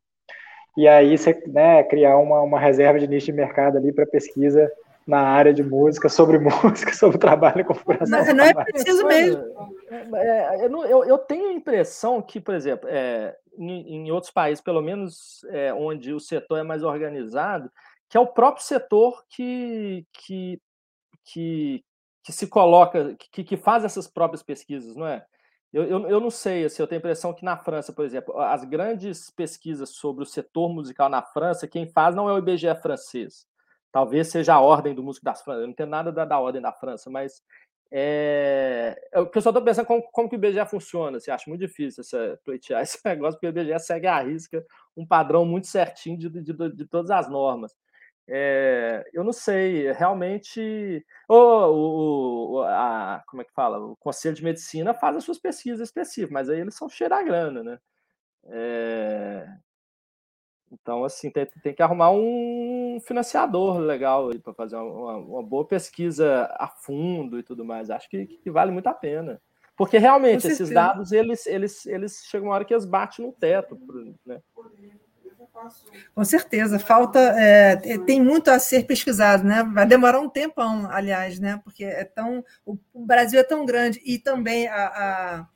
e 0.80 0.88
aí 0.88 1.18
você 1.18 1.34
né, 1.46 1.84
criar 1.84 2.18
uma, 2.18 2.40
uma 2.40 2.58
reserva 2.58 2.98
de 2.98 3.06
nicho 3.06 3.26
de 3.26 3.34
mercado 3.34 3.78
ali 3.78 3.92
para 3.92 4.08
pesquisa 4.08 4.72
na 5.06 5.20
área 5.20 5.54
de 5.54 5.62
música, 5.62 6.08
sobre 6.08 6.40
música, 6.64 6.94
sobre 6.94 7.18
trabalho 7.18 7.60
e 7.60 7.64
configuração. 7.66 8.24
Não, 8.24 8.34
não 8.34 8.44
é 8.46 8.54
preciso 8.54 9.06
mesmo. 9.06 9.44
É, 10.16 10.66
eu, 10.66 10.86
eu, 10.86 11.04
eu, 11.04 11.18
tenho 11.18 11.50
a 11.50 11.52
impressão 11.52 12.22
que, 12.22 12.40
por 12.40 12.56
exemplo, 12.56 12.88
é, 12.90 13.36
em, 13.58 13.96
em, 13.96 14.12
outros 14.12 14.32
países, 14.32 14.64
pelo 14.64 14.82
menos 14.82 15.44
é, 15.50 15.74
onde 15.74 16.14
o 16.14 16.20
setor 16.20 16.60
é 16.60 16.64
mais 16.64 16.82
organizado, 16.82 17.70
que 18.08 18.16
é 18.16 18.20
o 18.22 18.28
próprio 18.28 18.64
setor 18.64 19.26
que, 19.30 20.06
que, 20.14 20.62
que, 21.26 21.84
que 22.24 22.32
se 22.32 22.48
coloca, 22.48 23.18
que, 23.34 23.44
que 23.44 23.58
faz 23.58 23.84
essas 23.84 24.08
próprias 24.08 24.42
pesquisas, 24.42 24.96
não 24.96 25.08
é? 25.08 25.26
Eu, 25.72 25.84
eu, 25.84 26.08
eu 26.08 26.20
não 26.20 26.32
sei, 26.32 26.66
assim, 26.66 26.82
eu 26.82 26.88
tenho 26.88 26.98
a 26.98 27.02
impressão 27.02 27.34
que 27.34 27.46
na 27.46 27.56
França, 27.56 27.94
por 27.94 28.04
exemplo, 28.04 28.40
as 28.40 28.64
grandes 28.64 29.30
pesquisas 29.30 29.90
sobre 29.90 30.24
o 30.24 30.28
setor 30.28 30.70
musical 30.70 31.10
na 31.10 31.22
França, 31.22 31.68
quem 31.68 31.88
faz 31.88 32.16
não 32.16 32.28
é 32.28 32.34
o 32.34 32.40
IBGE 32.40 32.74
francês. 32.82 33.48
Talvez 33.92 34.30
seja 34.30 34.56
a 34.56 34.60
ordem 34.60 34.96
do 34.96 35.04
músico 35.04 35.26
das 35.26 35.42
França. 35.42 35.62
Eu 35.62 35.68
não 35.68 35.74
tenho 35.74 35.90
nada 35.90 36.12
da, 36.12 36.26
da 36.26 36.40
ordem 36.40 36.62
da 36.62 36.72
França, 36.72 37.10
mas 37.10 37.44
é... 37.92 39.00
o 39.16 39.28
pessoal 39.28 39.52
está 39.52 39.62
pensando 39.62 39.86
como, 39.86 40.02
como 40.12 40.30
que 40.30 40.36
o 40.36 40.38
IBGE 40.38 40.66
funciona. 40.66 41.20
Você 41.20 41.30
acha 41.30 41.46
muito 41.48 41.62
difícil 41.62 42.02
essa, 42.02 42.40
pleitear 42.44 42.82
esse 42.84 43.00
negócio, 43.06 43.40
porque 43.40 43.48
o 43.48 43.50
IBGE 43.50 43.80
segue 43.80 44.08
à 44.08 44.20
risca 44.22 44.66
um 44.98 45.06
padrão 45.06 45.46
muito 45.46 45.68
certinho 45.68 46.18
de, 46.18 46.30
de, 46.30 46.42
de, 46.42 46.76
de 46.76 46.86
todas 46.88 47.12
as 47.12 47.30
normas. 47.30 47.76
É, 48.32 49.10
eu 49.12 49.24
não 49.24 49.34
sei, 49.34 49.92
realmente. 49.92 51.06
O, 51.28 52.58
o, 52.58 52.62
a, 52.62 53.24
como 53.28 53.42
é 53.42 53.46
que 53.46 53.54
fala? 53.54 53.80
O 53.80 53.96
Conselho 53.96 54.36
de 54.36 54.44
Medicina 54.44 54.94
faz 54.94 55.18
as 55.18 55.24
suas 55.24 55.40
pesquisas 55.40 55.82
específicas, 55.82 56.32
mas 56.32 56.50
aí 56.50 56.60
eles 56.60 56.76
são 56.76 56.88
cheira 56.88 57.18
a 57.18 57.24
grana, 57.24 57.64
né? 57.64 57.80
É, 58.46 59.48
então, 60.72 61.04
assim, 61.04 61.32
tem, 61.32 61.48
tem 61.64 61.74
que 61.74 61.82
arrumar 61.82 62.12
um 62.12 63.00
financiador 63.04 63.80
legal 63.80 64.30
para 64.44 64.54
fazer 64.54 64.76
uma, 64.76 65.18
uma, 65.18 65.44
boa 65.44 65.66
pesquisa 65.66 66.46
a 66.60 66.68
fundo 66.68 67.40
e 67.40 67.44
tudo 67.44 67.66
mais. 67.66 67.90
Acho 67.90 68.08
que, 68.10 68.28
que 68.28 68.52
vale 68.52 68.72
muito 68.72 68.88
a 68.88 68.94
pena. 68.94 69.42
Porque 69.76 69.98
realmente 69.98 70.46
esses 70.46 70.70
dados 70.70 71.12
eles, 71.12 71.48
eles, 71.48 71.86
eles 71.86 72.26
chegam 72.26 72.50
uma 72.50 72.56
hora 72.56 72.66
que 72.66 72.74
eles 72.74 72.86
batem 72.86 73.26
no 73.26 73.32
teto. 73.32 73.80
Né? 74.26 74.42
Com 76.16 76.24
certeza, 76.24 76.80
falta 76.80 77.20
é, 77.20 77.76
tem 78.00 78.22
muito 78.22 78.50
a 78.50 78.60
ser 78.60 78.86
pesquisado, 78.86 79.44
né? 79.44 79.64
Vai 79.64 79.86
demorar 79.86 80.20
um 80.20 80.30
tempão, 80.30 80.90
aliás, 80.92 81.40
né? 81.40 81.60
Porque 81.64 81.84
é 81.84 82.04
tão 82.04 82.44
o 82.66 82.78
Brasil 82.94 83.40
é 83.40 83.44
tão 83.44 83.66
grande 83.66 84.02
e 84.06 84.18
também 84.18 84.68
a, 84.68 84.86
a, 84.86 85.48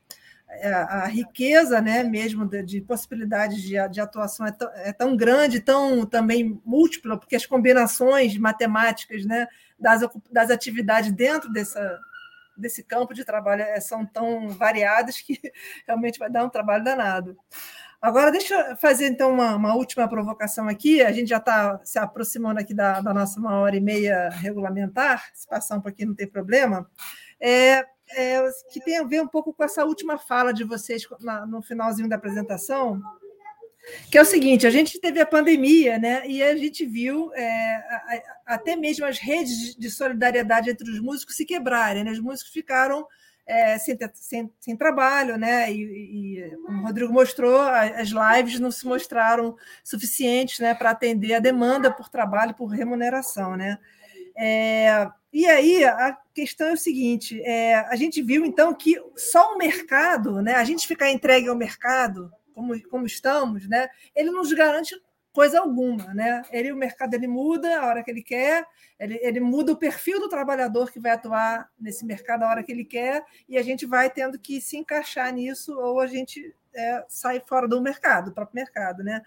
é, 0.49 0.74
a 0.74 1.06
riqueza, 1.06 1.82
né? 1.82 2.03
Mesmo 2.03 2.45
de, 2.45 2.64
de 2.64 2.82
possibilidades 2.82 3.61
de, 3.61 3.76
de 3.90 4.02
atuação 4.02 4.45
é 4.45 4.52
tão, 4.52 4.70
é 4.76 4.94
tão, 4.94 5.15
grande, 5.15 5.60
tão 5.60 6.06
também 6.06 6.61
múltipla, 6.65 7.18
porque 7.18 7.36
as 7.36 7.45
combinações 7.45 8.38
matemáticas, 8.38 9.26
né? 9.26 9.48
Das, 9.80 10.02
das 10.32 10.49
atividades 10.49 11.11
dentro 11.11 11.52
dessa 11.52 11.99
desse 12.56 12.84
campo 12.84 13.14
de 13.14 13.26
trabalho 13.26 13.64
é, 13.64 13.80
são 13.80 14.06
tão 14.06 14.49
variadas 14.49 15.20
que 15.20 15.40
realmente 15.88 16.20
vai 16.20 16.30
dar 16.30 16.45
um 16.45 16.49
trabalho 16.49 16.84
danado. 16.84 17.38
Agora, 18.03 18.34
deixa 18.34 18.53
eu 18.53 18.75
fazer 18.75 19.07
então 19.07 19.31
uma, 19.31 19.55
uma 19.55 19.75
última 19.75 20.09
provocação 20.09 20.67
aqui. 20.67 21.01
A 21.01 21.13
gente 21.13 21.30
já 21.30 21.38
está 21.38 21.80
se 21.85 21.97
aproximando 21.97 22.59
aqui 22.59 22.73
da, 22.73 22.99
da, 22.99 23.13
nossa 23.13 23.39
uma 23.39 23.57
hora 23.57 23.77
e 23.77 23.80
meia 23.80 24.27
regulamentar, 24.27 25.31
se 25.34 25.47
passar 25.47 25.77
um 25.77 25.81
pouquinho 25.81 26.09
não 26.09 26.15
tem 26.15 26.27
problema. 26.27 26.85
É, 27.39 27.85
é, 28.11 28.43
que 28.73 28.81
tem 28.81 28.97
a 28.97 29.05
ver 29.05 29.21
um 29.21 29.27
pouco 29.27 29.53
com 29.53 29.63
essa 29.63 29.85
última 29.85 30.17
fala 30.17 30.53
de 30.53 30.65
vocês 30.65 31.07
na, 31.21 31.45
no 31.45 31.61
finalzinho 31.61 32.09
da 32.09 32.17
apresentação, 32.17 33.01
que 34.11 34.17
é 34.17 34.21
o 34.21 34.25
seguinte: 34.25 34.67
a 34.67 34.69
gente 34.69 34.99
teve 34.99 35.21
a 35.21 35.25
pandemia, 35.25 35.97
né? 35.97 36.27
E 36.27 36.43
a 36.43 36.57
gente 36.57 36.85
viu 36.85 37.31
é, 37.34 38.21
até 38.45 38.75
mesmo 38.75 39.05
as 39.05 39.17
redes 39.17 39.77
de 39.77 39.89
solidariedade 39.89 40.69
entre 40.69 40.91
os 40.91 40.99
músicos 40.99 41.38
se 41.38 41.45
quebrarem, 41.45 42.03
né? 42.03 42.11
Os 42.11 42.19
músicos 42.19 42.51
ficaram 42.51 43.07
é, 43.45 43.78
sem, 43.78 43.98
sem, 44.14 44.52
sem, 44.60 44.78
trabalho, 44.78 45.38
né? 45.38 45.72
E, 45.72 46.40
e, 46.40 46.57
como 46.65 46.80
o 46.80 46.86
Rodrigo 46.86 47.11
mostrou, 47.11 47.60
as 47.60 48.10
lives 48.10 48.60
não 48.60 48.72
se 48.72 48.86
mostraram 48.86 49.56
suficientes 49.84 50.60
né, 50.60 50.74
para 50.74 50.91
atender 50.91 51.34
a 51.34 51.40
demanda 51.40 51.91
por 51.91 52.10
trabalho, 52.10 52.53
por 52.53 52.68
remuneração, 52.68 53.56
né? 53.56 53.78
É, 54.36 55.10
e 55.32 55.45
aí 55.45 55.84
a 55.84 56.18
questão 56.34 56.68
é 56.68 56.74
o 56.74 56.78
seguinte: 56.78 57.41
é, 57.44 57.76
a 57.76 57.95
gente 57.95 58.22
viu 58.22 58.45
então 58.45 58.74
que 58.74 58.95
só 59.15 59.53
o 59.53 59.57
mercado, 59.57 60.41
né, 60.41 60.56
a 60.56 60.64
gente 60.64 60.88
ficar 60.88 61.11
entregue 61.11 61.49
ao 61.49 61.56
mercado, 61.56 62.32
como, 62.53 62.80
como 62.90 63.06
estamos, 63.06 63.68
né, 63.68 63.90
ele 64.15 64.32
nos 64.32 64.52
garante 64.53 64.95
coisa 65.34 65.60
alguma, 65.60 66.14
né? 66.14 66.43
Ele 66.51 66.72
o 66.72 66.77
mercado 66.77 67.15
ele 67.15 67.27
muda 67.27 67.80
a 67.80 67.85
hora 67.88 68.03
que 68.03 68.11
ele 68.11 68.22
quer, 68.22 68.65
ele, 68.99 69.19
ele 69.22 69.39
muda 69.39 69.72
o 69.72 69.77
perfil 69.77 70.19
do 70.19 70.30
trabalhador 70.30 70.91
que 70.91 70.99
vai 70.99 71.11
atuar 71.11 71.69
nesse 71.80 72.05
mercado 72.05 72.43
a 72.43 72.49
hora 72.49 72.64
que 72.64 72.72
ele 72.72 72.85
quer 72.85 73.26
e 73.49 73.57
a 73.57 73.64
gente 73.64 73.85
vai 73.85 74.10
tendo 74.11 74.38
que 74.38 74.61
se 74.61 74.77
encaixar 74.77 75.34
nisso 75.34 75.77
ou 75.77 75.99
a 75.99 76.05
gente 76.05 76.55
é, 76.76 77.03
sai 77.10 77.41
fora 77.41 77.68
do 77.68 77.81
mercado, 77.81 78.26
do 78.26 78.34
próprio 78.34 78.55
mercado, 78.55 79.03
né? 79.03 79.22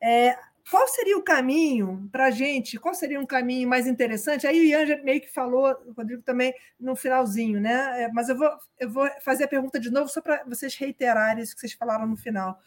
É, 0.00 0.36
qual 0.70 0.88
seria 0.88 1.18
o 1.18 1.22
caminho 1.22 2.08
para 2.10 2.26
a 2.26 2.30
gente? 2.30 2.78
Qual 2.78 2.94
seria 2.94 3.20
um 3.20 3.26
caminho 3.26 3.68
mais 3.68 3.86
interessante? 3.86 4.46
Aí 4.46 4.58
o 4.58 4.64
Ian 4.64 4.86
já 4.86 4.96
meio 5.02 5.20
que 5.20 5.30
falou, 5.30 5.76
o 5.86 5.92
Rodrigo 5.92 6.22
também 6.22 6.54
no 6.78 6.96
finalzinho, 6.96 7.60
né? 7.60 8.04
É, 8.04 8.08
mas 8.12 8.28
eu 8.28 8.36
vou, 8.38 8.50
eu 8.78 8.88
vou 8.88 9.08
fazer 9.20 9.44
a 9.44 9.48
pergunta 9.48 9.78
de 9.78 9.90
novo 9.90 10.08
só 10.08 10.20
para 10.20 10.44
vocês 10.44 10.74
reiterarem 10.76 11.42
isso 11.42 11.54
que 11.54 11.60
vocês 11.60 11.72
falaram 11.72 12.06
no 12.06 12.16
final. 12.16 12.58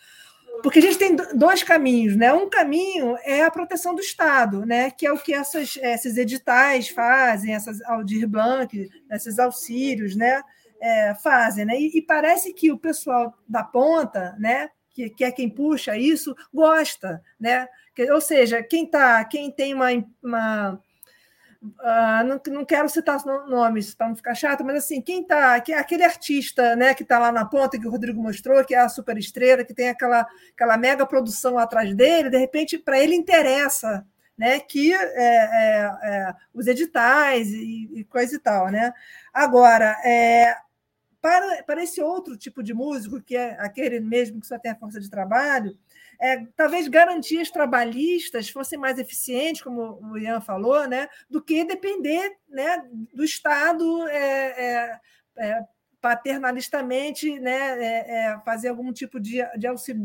Porque 0.62 0.80
a 0.80 0.82
gente 0.82 0.98
tem 0.98 1.16
dois 1.36 1.64
caminhos, 1.64 2.16
né? 2.16 2.34
Um 2.34 2.50
caminho 2.50 3.18
é 3.24 3.44
a 3.44 3.52
proteção 3.52 3.94
do 3.96 4.02
Estado, 4.02 4.66
né? 4.66 4.92
Que 4.92 5.06
é 5.06 5.12
o 5.12 5.18
que 5.18 5.34
essas, 5.34 5.78
esses 5.78 6.18
editais 6.18 6.90
fazem, 6.90 7.54
essas 7.54 7.82
Aldir 7.84 8.28
Blanc, 8.28 8.90
esses 9.12 9.40
auxílios, 9.40 10.16
né? 10.16 10.42
É, 10.82 11.16
fazem, 11.16 11.66
né? 11.66 11.80
E, 11.80 11.98
e, 11.98 12.02
parece 12.02 12.54
que 12.54 12.72
o 12.72 12.78
pessoal 12.78 13.34
da 13.48 13.64
ponta, 13.64 14.36
né? 14.40 14.70
Que, 14.92 15.10
que 15.10 15.24
é 15.24 15.32
quem 15.32 15.50
puxa 15.50 15.98
isso, 15.98 16.36
gosta, 16.54 17.22
né? 17.40 17.68
Que, 17.96 18.12
ou 18.12 18.22
seja, 18.22 18.62
quem 18.62 18.86
tá, 18.86 19.24
quem 19.26 19.52
tem 19.52 19.74
uma, 19.74 19.88
uma 20.24 20.82
Uh, 21.80 22.24
não, 22.26 22.42
não, 22.54 22.66
quero 22.66 22.88
citar 22.88 23.24
nomes 23.26 23.96
para 23.96 24.08
não 24.10 24.16
ficar 24.16 24.36
chato, 24.36 24.64
mas 24.64 24.78
assim, 24.78 25.02
quem 25.02 25.24
tá, 25.24 25.60
que 25.60 25.74
é 25.74 25.80
aquele 25.80 26.04
artista, 26.04 26.76
né, 26.76 26.94
que 26.94 27.04
está 27.04 27.18
lá 27.18 27.32
na 27.32 27.46
ponta 27.46 27.80
que 27.80 27.88
o 27.88 27.90
Rodrigo 27.90 28.22
mostrou, 28.22 28.64
que 28.64 28.76
é 28.76 28.80
a 28.80 28.90
super 28.90 29.18
estrela, 29.18 29.64
que 29.64 29.74
tem 29.74 29.90
aquela, 29.90 30.28
aquela 30.54 30.78
mega 30.78 31.06
produção 31.06 31.58
atrás 31.58 31.96
dele, 31.96 32.30
de 32.30 32.38
repente 32.38 32.78
para 32.78 33.00
ele 33.00 33.16
interessa, 33.16 34.06
né, 34.38 34.60
que 34.60 34.94
é, 34.94 34.98
é, 34.98 35.92
é, 36.04 36.34
os 36.54 36.68
editais 36.68 37.50
e, 37.50 37.90
e, 37.94 38.04
coisa 38.04 38.36
e 38.36 38.40
tal, 38.40 38.70
né. 38.70 38.94
Agora, 39.34 39.98
é, 40.06 40.56
para, 41.22 41.64
para 41.64 41.84
esse 41.84 42.02
outro 42.02 42.38
tipo 42.38 42.62
de 42.62 42.74
músico, 42.74 43.20
que 43.20 43.36
é 43.36 43.58
aquele 43.60 44.00
mesmo 44.00 44.40
que 44.40 44.46
só 44.46 44.60
tem 44.60 44.72
a 44.72 44.76
força 44.76 45.00
de 45.00 45.10
trabalho, 45.10 45.76
é, 46.20 46.46
talvez 46.56 46.88
garantias 46.88 47.50
trabalhistas 47.50 48.50
fossem 48.50 48.78
mais 48.78 49.00
eficientes, 49.00 49.62
como 49.62 50.00
o 50.02 50.18
Ian 50.18 50.42
falou, 50.42 50.88
né, 50.88 51.08
do 51.30 51.42
que 51.42 51.64
depender 51.64 52.38
né, 52.48 52.84
do 53.14 53.24
Estado 53.24 54.08
é, 54.08 54.64
é, 54.64 55.00
é 55.38 55.66
paternalistamente 56.06 57.40
né, 57.40 57.84
é, 57.84 58.26
é, 58.26 58.40
fazer 58.46 58.68
algum 58.68 58.94
tipo 58.94 59.20
de, 59.20 59.44
de 59.58 59.66
auxílio 59.66 60.04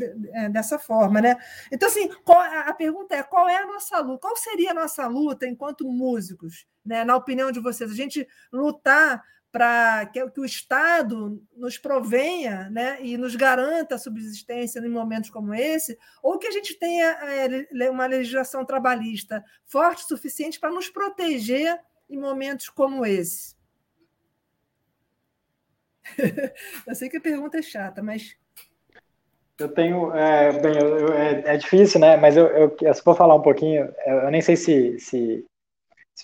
dessa 0.51 0.79
forma. 0.79 1.21
Né? 1.21 1.37
Então, 1.71 1.87
assim, 1.87 2.09
qual, 2.25 2.41
a 2.41 2.73
pergunta 2.73 3.15
é: 3.15 3.23
qual 3.23 3.47
é 3.47 3.59
a 3.59 3.67
nossa 3.67 3.99
luta? 4.01 4.21
Qual 4.21 4.35
seria 4.35 4.71
a 4.71 4.75
nossa 4.75 5.07
luta 5.07 5.47
enquanto 5.47 5.87
músicos? 5.87 6.67
Né, 6.83 7.05
na 7.05 7.15
opinião 7.15 7.53
de 7.53 7.61
vocês, 7.61 7.91
a 7.91 7.95
gente 7.95 8.27
lutar 8.51 9.23
para 9.53 10.07
que, 10.07 10.31
que, 10.31 10.41
o 10.41 10.45
Estado 10.45 11.43
nos 11.57 11.77
provenha 11.77 12.71
né, 12.71 12.99
e 13.01 13.17
nos 13.17 13.35
garanta 13.35 13.97
a 13.97 13.99
subsistência 13.99 14.79
em 14.79 14.89
momentos 14.89 15.31
como 15.31 15.53
esse, 15.53 15.99
ou 16.23 16.39
que 16.39 16.47
a 16.47 16.51
gente 16.51 16.79
tenha 16.79 17.07
é, 17.07 17.91
uma 17.91 18.07
legislação 18.07 18.65
trabalhista 18.65 19.45
forte 19.67 20.05
o 20.05 20.09
suficiente 20.09 20.61
para 20.61 20.71
nos 20.71 20.89
proteger 20.89 21.79
em 22.09 22.19
momentos 22.19 22.69
como 22.69 23.05
esse. 23.05 23.57
eu 26.87 26.95
sei 26.95 27.09
que 27.09 27.17
a 27.17 27.21
pergunta 27.21 27.59
é 27.59 27.63
chata, 27.63 28.03
mas. 28.03 28.37
Eu 29.59 29.69
tenho. 29.69 30.15
É, 30.15 30.53
bem, 30.61 30.77
eu, 30.77 30.99
eu, 30.99 31.13
é, 31.13 31.55
é, 31.55 31.57
difícil, 31.57 32.01
né? 32.01 32.17
Mas 32.17 32.37
eu, 32.37 32.47
eu, 32.49 32.95
se 32.95 33.03
for 33.03 33.17
falar 33.17 33.35
um 33.35 33.43
pouquinho, 33.43 33.93
eu 34.07 34.31
nem 34.31 34.41
sei 34.41 34.57
se, 34.57 34.99
se 34.99 35.45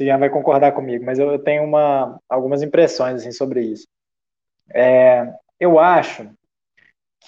o 0.03 0.07
Ian 0.07 0.19
vai 0.19 0.31
concordar 0.31 0.73
comigo, 0.73 1.05
mas 1.05 1.19
eu 1.19 1.39
tenho 1.39 1.65
uma, 1.65 2.19
algumas 2.29 2.63
impressões 2.63 3.17
assim, 3.17 3.33
sobre 3.33 3.61
isso. 3.61 3.87
É, 4.75 5.33
eu 5.59 5.79
acho 5.79 6.31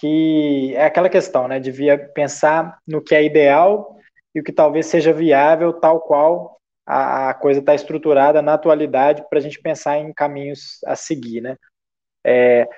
que 0.00 0.74
é 0.76 0.84
aquela 0.84 1.08
questão, 1.08 1.48
né? 1.48 1.58
Devia 1.58 1.98
pensar 1.98 2.78
no 2.86 3.02
que 3.02 3.14
é 3.14 3.24
ideal 3.24 3.96
e 4.34 4.40
o 4.40 4.44
que 4.44 4.52
talvez 4.52 4.86
seja 4.86 5.12
viável, 5.12 5.72
tal 5.72 6.00
qual 6.00 6.60
a, 6.86 7.30
a 7.30 7.34
coisa 7.34 7.60
está 7.60 7.74
estruturada 7.74 8.40
na 8.42 8.54
atualidade, 8.54 9.24
para 9.28 9.38
a 9.38 9.42
gente 9.42 9.60
pensar 9.60 9.98
em 9.98 10.12
caminhos 10.12 10.78
a 10.86 10.94
seguir, 10.94 11.40
né? 11.40 11.56
É, 12.24 12.68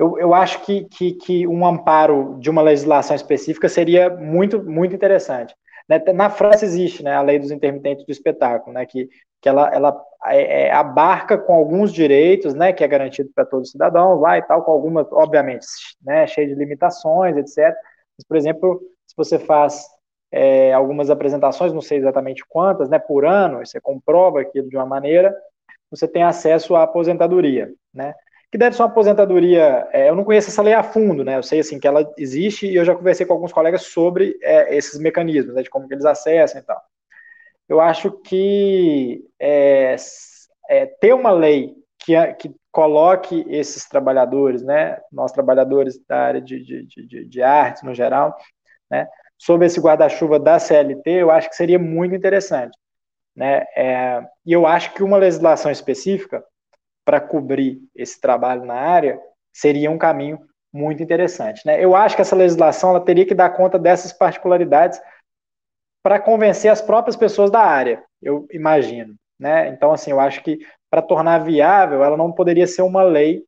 eu, 0.00 0.18
eu 0.18 0.34
acho 0.34 0.64
que, 0.64 0.84
que, 0.86 1.12
que 1.12 1.46
um 1.46 1.66
amparo 1.66 2.38
de 2.40 2.48
uma 2.48 2.62
legislação 2.62 3.14
específica 3.14 3.68
seria 3.68 4.08
muito, 4.08 4.62
muito 4.62 4.94
interessante 4.94 5.54
Né? 5.86 5.98
Na 6.14 6.30
França 6.30 6.64
existe 6.64 7.02
né, 7.02 7.14
a 7.14 7.20
lei 7.20 7.38
dos 7.38 7.50
intermitentes 7.50 8.06
do 8.06 8.10
espetáculo, 8.10 8.72
né, 8.72 8.86
que, 8.86 9.10
que 9.40 9.48
ela, 9.48 9.68
ela 9.74 10.04
é, 10.26 10.66
é, 10.66 10.72
abarca 10.72 11.38
com 11.38 11.54
alguns 11.54 11.92
direitos, 11.92 12.54
né, 12.54 12.72
que 12.72 12.84
é 12.84 12.88
garantido 12.88 13.30
para 13.34 13.46
todos 13.46 13.68
os 13.68 13.72
cidadãos 13.72 14.20
lá 14.20 14.36
e 14.36 14.42
tal, 14.42 14.62
com 14.62 14.72
algumas, 14.72 15.06
obviamente, 15.12 15.66
né, 16.02 16.26
cheio 16.26 16.48
de 16.48 16.54
limitações, 16.54 17.36
etc. 17.36 17.74
Mas, 18.18 18.26
por 18.26 18.36
exemplo, 18.36 18.80
se 19.06 19.16
você 19.16 19.38
faz 19.38 19.86
é, 20.30 20.72
algumas 20.72 21.10
apresentações, 21.10 21.72
não 21.72 21.80
sei 21.80 21.98
exatamente 21.98 22.44
quantas, 22.46 22.88
né, 22.88 22.98
por 22.98 23.24
ano, 23.24 23.64
você 23.64 23.80
comprova 23.80 24.40
aquilo 24.40 24.68
de 24.68 24.76
uma 24.76 24.86
maneira, 24.86 25.34
você 25.90 26.06
tem 26.06 26.22
acesso 26.22 26.76
à 26.76 26.84
aposentadoria, 26.84 27.72
né? 27.92 28.14
Que 28.52 28.58
deve 28.58 28.76
ser 28.76 28.82
uma 28.82 28.88
aposentadoria, 28.88 29.88
é, 29.92 30.08
eu 30.08 30.14
não 30.14 30.24
conheço 30.24 30.50
essa 30.50 30.62
lei 30.62 30.74
a 30.74 30.82
fundo, 30.82 31.24
né? 31.24 31.36
Eu 31.36 31.42
sei 31.42 31.60
assim 31.60 31.80
que 31.80 31.86
ela 31.86 32.08
existe 32.16 32.66
e 32.66 32.76
eu 32.76 32.84
já 32.84 32.94
conversei 32.94 33.26
com 33.26 33.32
alguns 33.32 33.52
colegas 33.52 33.82
sobre 33.82 34.38
é, 34.42 34.76
esses 34.76 35.00
mecanismos, 35.00 35.54
né, 35.54 35.62
de 35.62 35.70
como 35.70 35.88
que 35.88 35.94
eles 35.94 36.04
acessam 36.04 36.60
e 36.60 36.64
tal. 36.64 36.80
Eu 37.70 37.80
acho 37.80 38.10
que 38.10 39.24
é, 39.38 39.94
é 40.68 40.86
ter 40.86 41.14
uma 41.14 41.30
lei 41.30 41.76
que, 42.00 42.14
que 42.34 42.52
coloque 42.72 43.46
esses 43.48 43.88
trabalhadores, 43.88 44.60
né, 44.60 44.98
nós 45.12 45.30
trabalhadores 45.30 45.96
da 46.04 46.18
área 46.18 46.40
de, 46.40 46.64
de, 46.64 47.06
de, 47.06 47.24
de 47.24 47.42
artes 47.42 47.84
no 47.84 47.94
geral, 47.94 48.36
né, 48.90 49.08
sob 49.38 49.64
esse 49.64 49.80
guarda-chuva 49.80 50.40
da 50.40 50.58
CLT, 50.58 51.10
eu 51.10 51.30
acho 51.30 51.48
que 51.48 51.54
seria 51.54 51.78
muito 51.78 52.12
interessante. 52.12 52.76
Né? 53.36 53.64
É, 53.76 54.20
e 54.44 54.52
eu 54.52 54.66
acho 54.66 54.92
que 54.92 55.04
uma 55.04 55.16
legislação 55.16 55.70
específica 55.70 56.44
para 57.04 57.20
cobrir 57.20 57.78
esse 57.94 58.20
trabalho 58.20 58.64
na 58.64 58.74
área 58.74 59.20
seria 59.52 59.92
um 59.92 59.96
caminho 59.96 60.40
muito 60.72 61.04
interessante. 61.04 61.64
Né? 61.64 61.82
Eu 61.82 61.94
acho 61.94 62.16
que 62.16 62.22
essa 62.22 62.34
legislação 62.34 62.90
ela 62.90 63.04
teria 63.04 63.24
que 63.24 63.34
dar 63.34 63.50
conta 63.50 63.78
dessas 63.78 64.12
particularidades 64.12 65.00
para 66.02 66.18
convencer 66.18 66.70
as 66.70 66.80
próprias 66.80 67.16
pessoas 67.16 67.50
da 67.50 67.60
área, 67.60 68.02
eu 68.22 68.46
imagino. 68.52 69.14
Né? 69.38 69.68
Então, 69.68 69.92
assim, 69.92 70.10
eu 70.10 70.20
acho 70.20 70.42
que 70.42 70.58
para 70.90 71.02
tornar 71.02 71.38
viável, 71.38 72.02
ela 72.04 72.16
não 72.16 72.32
poderia 72.32 72.66
ser 72.66 72.82
uma 72.82 73.02
lei 73.02 73.44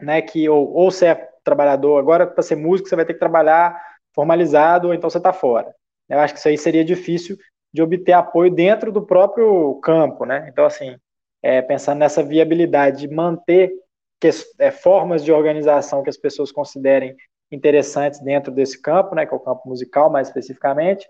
né, 0.00 0.20
que 0.20 0.48
ou, 0.48 0.72
ou 0.72 0.90
você 0.90 1.06
é 1.06 1.28
trabalhador, 1.44 1.98
agora 1.98 2.26
para 2.26 2.42
ser 2.42 2.56
músico 2.56 2.88
você 2.88 2.96
vai 2.96 3.04
ter 3.04 3.14
que 3.14 3.20
trabalhar 3.20 3.80
formalizado, 4.14 4.88
ou 4.88 4.94
então 4.94 5.08
você 5.08 5.18
está 5.18 5.32
fora. 5.32 5.74
Eu 6.08 6.18
acho 6.18 6.34
que 6.34 6.40
isso 6.40 6.48
aí 6.48 6.58
seria 6.58 6.84
difícil 6.84 7.36
de 7.72 7.82
obter 7.82 8.12
apoio 8.12 8.50
dentro 8.50 8.90
do 8.90 9.04
próprio 9.04 9.74
campo, 9.82 10.24
né? 10.24 10.48
Então, 10.50 10.64
assim, 10.64 10.96
é, 11.42 11.60
pensando 11.60 11.98
nessa 11.98 12.22
viabilidade 12.22 13.06
de 13.06 13.14
manter 13.14 13.70
que, 14.20 14.30
é, 14.58 14.70
formas 14.70 15.22
de 15.22 15.30
organização 15.30 16.02
que 16.02 16.10
as 16.10 16.16
pessoas 16.16 16.50
considerem 16.50 17.14
interessantes 17.52 18.20
dentro 18.20 18.52
desse 18.52 18.80
campo, 18.80 19.14
né, 19.14 19.26
que 19.26 19.32
é 19.32 19.36
o 19.36 19.40
campo 19.40 19.68
musical 19.68 20.10
mais 20.10 20.28
especificamente, 20.28 21.06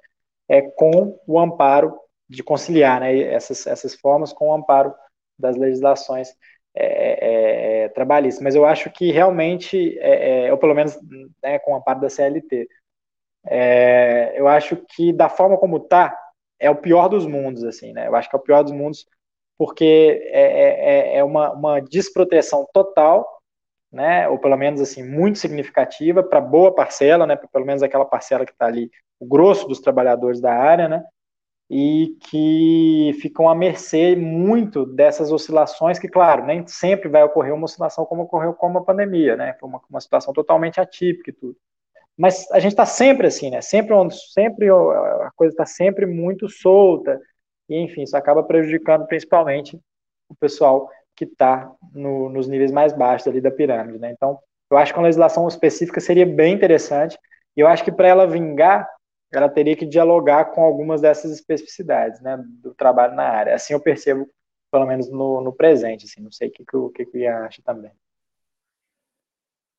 é 0.49 0.63
com 0.63 1.19
o 1.27 1.39
amparo 1.39 1.99
de 2.29 2.43
conciliar 2.43 3.01
né, 3.01 3.19
essas, 3.21 3.67
essas 3.67 3.95
formas 3.95 4.33
com 4.33 4.49
o 4.49 4.55
amparo 4.55 4.95
das 5.39 5.57
legislações 5.57 6.35
é, 6.75 6.87
é, 6.87 7.85
é 7.85 7.89
trabalhistas. 7.89 8.43
Mas 8.43 8.55
eu 8.55 8.65
acho 8.65 8.91
que 8.91 9.11
realmente, 9.11 9.99
é, 9.99 10.47
é, 10.47 10.53
ou 10.53 10.59
pelo 10.59 10.75
menos 10.75 10.99
né, 11.43 11.59
com 11.61 11.73
o 11.73 11.77
amparo 11.77 12.01
da 12.01 12.11
CLT, 12.11 12.69
eu 14.35 14.49
acho 14.49 14.77
que 14.77 15.13
da 15.13 15.29
forma 15.29 15.57
como 15.57 15.77
está, 15.77 16.17
é 16.59 16.69
o 16.69 16.77
pior 16.77 17.09
dos 17.09 17.27
mundos, 17.27 17.63
assim, 17.65 17.93
né? 17.93 18.09
Eu 18.09 18.17
acho 18.17 18.29
que 18.29 18.35
é 18.35 18.39
o 18.39 18.43
pior 18.43 18.63
dos 18.63 18.73
mundos 18.73 19.07
porque 19.59 20.29
é, 20.33 21.15
é, 21.15 21.17
é 21.19 21.25
uma, 21.25 21.53
uma 21.53 21.81
desproteção 21.81 22.67
total, 22.73 23.36
né? 23.97 24.29
Ou 24.29 24.39
pelo 24.39 24.57
menos 24.57 24.81
assim 24.81 25.03
muito 25.03 25.39
significativa 25.39 26.23
para 26.23 26.41
boa 26.41 26.73
parcela, 26.75 27.27
né? 27.27 27.35
Pelo 27.35 27.65
menos 27.67 27.83
aquela 27.83 28.05
parcela 28.05 28.45
que 28.47 28.53
está 28.53 28.67
ali, 28.67 28.91
o 29.19 29.27
grosso 29.27 29.67
dos 29.67 29.81
trabalhadores 29.81 30.41
da 30.41 30.53
área, 30.53 30.89
né? 30.89 31.03
E 31.69 32.17
que 32.31 33.19
ficam 33.21 33.49
à 33.49 33.55
mercê 33.55 34.15
muito 34.15 34.87
dessas 34.87 35.33
oscilações 35.33 35.99
que, 35.99 36.09
claro, 36.09 36.45
nem 36.45 36.65
sempre 36.67 37.09
vai 37.09 37.25
ocorrer 37.25 37.55
uma 37.55 37.65
oscilação 37.65 38.05
como 38.05 38.23
ocorreu 38.23 38.55
com 38.55 38.79
a 38.79 38.85
pandemia, 38.85 39.35
né? 39.37 39.57
Foi 39.59 39.69
uma, 39.69 39.81
uma 39.91 40.01
situação 40.01 40.33
totalmente 40.33 40.81
atípica 40.81 41.31
e 41.31 41.33
tudo. 41.33 41.57
Mas 42.17 42.51
a 42.53 42.61
gente 42.61 42.73
está 42.73 42.87
sempre 42.87 43.27
assim, 43.27 43.51
né? 43.51 43.61
Sempre, 43.61 43.95
sempre 44.33 44.69
a 44.71 45.31
coisa 45.35 45.53
está 45.53 45.67
sempre 45.67 46.07
muito 46.07 46.49
solta 46.49 47.21
e 47.69 47.77
enfim, 47.79 48.03
isso 48.03 48.17
acaba 48.17 48.43
prejudicando 48.43 49.07
principalmente 49.07 49.79
o 50.29 50.35
pessoal 50.35 50.89
que 51.17 51.25
está 51.25 51.71
no, 51.95 52.29
nos 52.29 52.47
níveis 52.47 52.71
mais 52.71 52.93
baixos 52.93 53.27
ali 53.27 53.41
da 53.41 53.51
pirâmide, 53.51 53.99
né? 53.99 54.13
Então, 54.13 54.39
eu 54.71 54.77
acho 54.77 54.93
que 54.93 54.99
uma 54.99 55.07
legislação 55.07 55.47
específica 55.49 56.01
seria 56.01 56.27
bem 56.27 56.55
interessante 56.55 57.19
e 57.57 57.61
eu 57.61 57.67
acho 57.67 57.83
que 57.83 57.93
para 57.93 58.09
ela 58.09 58.27
vingar, 58.27 58.89
ela 59.33 59.49
teria 59.49 59.77
que 59.77 59.87
dialogar 59.87 60.47
com 60.47 60.63
algumas 60.63 61.01
dessas 61.01 61.33
especificidades, 61.33 62.21
né, 62.21 62.39
do 62.63 62.75
trabalho 62.75 63.15
na 63.15 63.25
área. 63.25 63.55
Assim 63.55 63.73
eu 63.73 63.81
percebo, 63.81 64.29
pelo 64.71 64.87
menos 64.87 65.11
no, 65.11 65.41
no 65.41 65.53
presente, 65.53 66.05
assim, 66.05 66.21
não 66.21 66.31
sei 66.31 66.49
o 66.49 66.53
que, 66.53 66.65
que, 66.65 66.77
o, 66.77 66.91
que, 66.91 67.07
que 67.07 67.17
o 67.17 67.21
Ian 67.21 67.45
acha 67.45 67.63
também. 67.65 67.93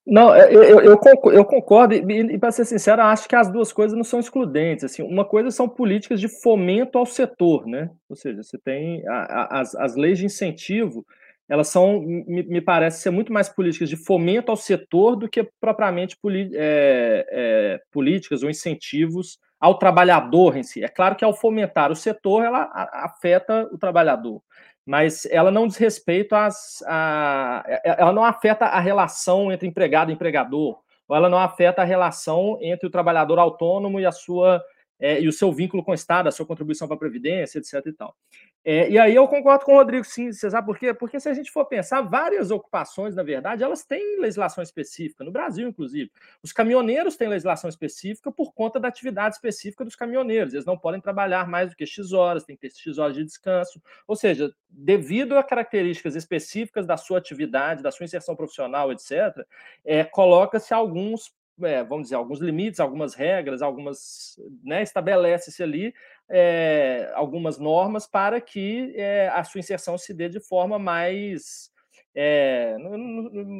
Não, 0.09 0.34
é, 0.34 0.47
eu, 0.55 0.64
eu, 0.64 0.99
eu 1.34 1.43
concordo, 1.43 1.93
e, 1.93 1.99
e 1.99 2.38
para 2.38 2.49
ser 2.49 2.64
sincero, 2.64 3.01
acho 3.01 3.27
que 3.27 3.35
as 3.35 3.51
duas 3.51 3.73
coisas 3.73 3.95
não 3.95 4.05
são 4.05 4.22
excludentes. 4.22 4.85
Assim, 4.85 5.03
uma 5.03 5.26
coisa 5.26 5.51
são 5.51 5.68
políticas 5.68 6.22
de 6.22 6.30
fomento 6.30 6.97
ao 6.97 7.05
setor, 7.05 7.68
né? 7.68 7.91
Ou 8.07 8.15
seja, 8.15 8.41
você 8.41 8.57
tem 8.57 9.05
a, 9.05 9.14
a, 9.14 9.59
as, 9.59 9.76
as 9.76 9.95
leis 9.97 10.18
de 10.18 10.26
incentivo, 10.26 11.05
elas 11.49 11.69
são, 11.69 12.02
me, 12.02 12.44
me, 12.44 12.61
parece 12.61 13.02
ser 13.02 13.10
muito 13.10 13.32
mais 13.32 13.48
políticas 13.48 13.90
de 13.90 13.95
fomento 13.95 14.52
ao 14.52 14.57
setor 14.57 15.15
do 15.15 15.30
que 15.30 15.49
propriamente 15.60 16.18
é, 16.53 17.26
é, 17.30 17.82
políticas 17.91 18.44
ou 18.44 18.49
incentivos 18.49 19.40
ao 19.60 19.80
trabalhador 19.80 20.57
em 20.57 20.64
si. 20.64 20.84
É 20.84 20.88
claro 20.88 21.15
que 21.15 21.24
ao 21.24 21.34
fomentar 21.34 21.91
o 21.91 21.95
setor, 21.95 22.44
ela 22.44 22.69
afeta 22.94 23.68
o 23.72 23.78
trabalhador 23.78 24.41
mas 24.88 25.26
ela 25.26 25.52
não 25.52 25.68
diz 25.68 25.76
respeito 25.76 26.34
às. 26.34 26.82
A, 26.88 27.61
ela 27.84 28.14
não 28.14 28.24
afeta 28.24 28.68
a 28.68 28.80
relação 28.80 29.52
entre 29.52 29.68
empregado 29.68 30.10
e 30.10 30.14
empregador, 30.14 30.80
ou 31.06 31.15
ela 31.15 31.28
não 31.28 31.38
afeta 31.38 31.82
a 31.82 31.86
relação 31.86 32.57
entre 32.61 32.88
o 32.88 32.90
trabalhador 32.90 33.38
autônomo 33.38 33.99
e 33.99 34.06
a 34.06 34.14
sua 34.14 34.64
é, 34.99 35.22
e 35.22 35.28
o 35.28 35.34
seu 35.34 35.52
vínculo 35.52 35.84
com 35.84 35.91
o 35.91 35.94
Estado, 35.94 36.28
a 36.28 36.32
sua 36.32 36.45
contribuição 36.45 36.88
para 36.88 36.95
a 36.95 36.99
Previdência, 36.99 37.60
etc. 37.60 37.86
E, 37.86 37.94
tal. 37.94 38.15
É, 38.64 38.90
e 38.90 38.98
aí 38.98 39.14
eu 39.15 39.28
concordo 39.28 39.64
com 39.64 39.74
o 39.74 39.76
Rodrigo, 39.76 40.03
sim. 40.03 40.32
Você 40.32 40.49
sabe 40.49 40.65
por 40.65 40.78
quê? 40.78 40.94
Porque 40.94 41.19
se 41.19 41.30
a 41.30 41.34
gente 41.34 41.52
for 41.52 41.65
pensar, 41.65 42.02
várias 42.02 42.52
ocupações, 42.52 43.15
na 43.15 43.24
verdade, 43.24 43.64
elas 43.64 43.86
têm 43.86 44.19
legislação 44.19 44.64
específica, 44.64 45.24
no 45.24 45.32
Brasil, 45.32 45.68
inclusive. 45.68 46.11
Os 46.41 46.52
caminhoneiros 46.52 47.15
têm 47.15 47.28
legislação 47.28 47.69
específica 47.69 48.32
por 48.32 48.53
conta 48.53 48.80
da 48.80 48.88
atividade 48.88 49.36
específica 49.36 49.86
dos 49.86 49.95
caminhoneiros. 49.95 50.53
Eles 50.53 50.65
não 50.65 50.78
podem 50.78 50.99
trabalhar 50.99 51.48
mais 51.48 51.69
do 51.69 51.76
que 51.76 51.86
X 51.86 52.11
horas, 52.11 52.44
tem 52.44 52.56
que 52.56 52.68
ter 52.68 52.76
X 52.76 52.98
horas 52.98 53.15
de 53.15 53.24
descanso. 53.24 53.82
Ou 54.07 54.15
seja, 54.15 54.52
devido 54.69 55.38
a 55.38 55.44
características 55.44 56.15
específicas 56.15 56.86
da 56.86 56.98
sua 56.98 57.19
atividade, 57.19 57.84
da 57.84 57.91
sua 57.91 58.06
inserção 58.06 58.36
profissional, 58.36 58.91
etc., 58.91 59.45
é, 59.86 60.03
coloca-se 60.03 60.74
alguns 60.74 61.32
é, 61.63 61.84
vamos 61.84 62.03
dizer, 62.03 62.15
alguns 62.15 62.39
limites, 62.39 62.79
algumas 62.79 63.13
regras, 63.13 63.61
algumas, 63.61 64.39
né, 64.63 64.84
estabelece-se 64.84 65.63
ali 65.63 65.93
é, 66.29 67.11
algumas 67.15 67.57
normas 67.57 68.05
para 68.05 68.41
que 68.41 68.93
é, 68.95 69.29
a 69.29 69.43
sua 69.43 69.59
inserção 69.59 69.97
se 69.97 70.13
dê 70.13 70.27
de 70.27 70.39
forma 70.39 70.77
mais 70.77 71.71
é, 72.13 72.75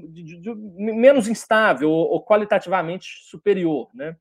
de, 0.10 0.24
de, 0.24 0.42
de, 0.42 0.56
menos 0.56 1.28
instável 1.28 1.92
ou, 1.92 2.10
ou, 2.12 2.26
qualitativamente 2.26 3.08
superior, 3.30 3.90
né? 3.94 4.18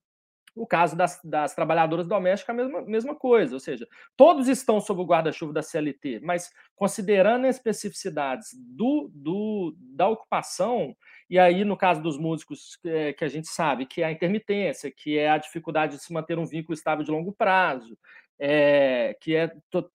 O 0.55 0.67
caso 0.67 0.97
das, 0.97 1.21
das 1.23 1.55
trabalhadoras 1.55 2.07
domésticas, 2.07 2.55
a 2.55 2.57
mesma, 2.57 2.83
mesma 2.83 3.15
coisa, 3.15 3.55
ou 3.55 3.61
seja, 3.61 3.87
todos 4.17 4.49
estão 4.49 4.81
sob 4.81 5.03
o 5.03 5.07
guarda-chuva 5.07 5.53
da 5.53 5.63
CLT, 5.63 6.21
mas 6.23 6.51
considerando 6.75 7.47
as 7.47 7.57
especificidades 7.57 8.49
do, 8.55 9.11
do, 9.13 9.75
da 9.79 10.09
ocupação, 10.09 10.97
e 11.29 11.39
aí, 11.39 11.65
no 11.65 11.77
caso 11.77 12.01
dos 12.01 12.17
músicos, 12.17 12.79
é, 12.85 13.13
que 13.13 13.25
a 13.25 13.29
gente 13.29 13.49
sabe 13.49 13.87
que 13.87 14.03
é 14.03 14.07
a 14.07 14.13
intermitência, 14.13 14.91
que 14.91 15.19
é 15.19 15.29
a 15.29 15.39
dificuldade 15.39 15.97
de 15.97 16.03
se 16.03 16.13
manter 16.13 16.39
um 16.39 16.47
vínculo 16.47 16.75
estável 16.75 17.05
de 17.05 17.11
longo 17.11 17.33
prazo, 17.33 17.99
é, 18.39 19.17
que 19.21 19.35
é 19.35 19.53
to, 19.71 19.91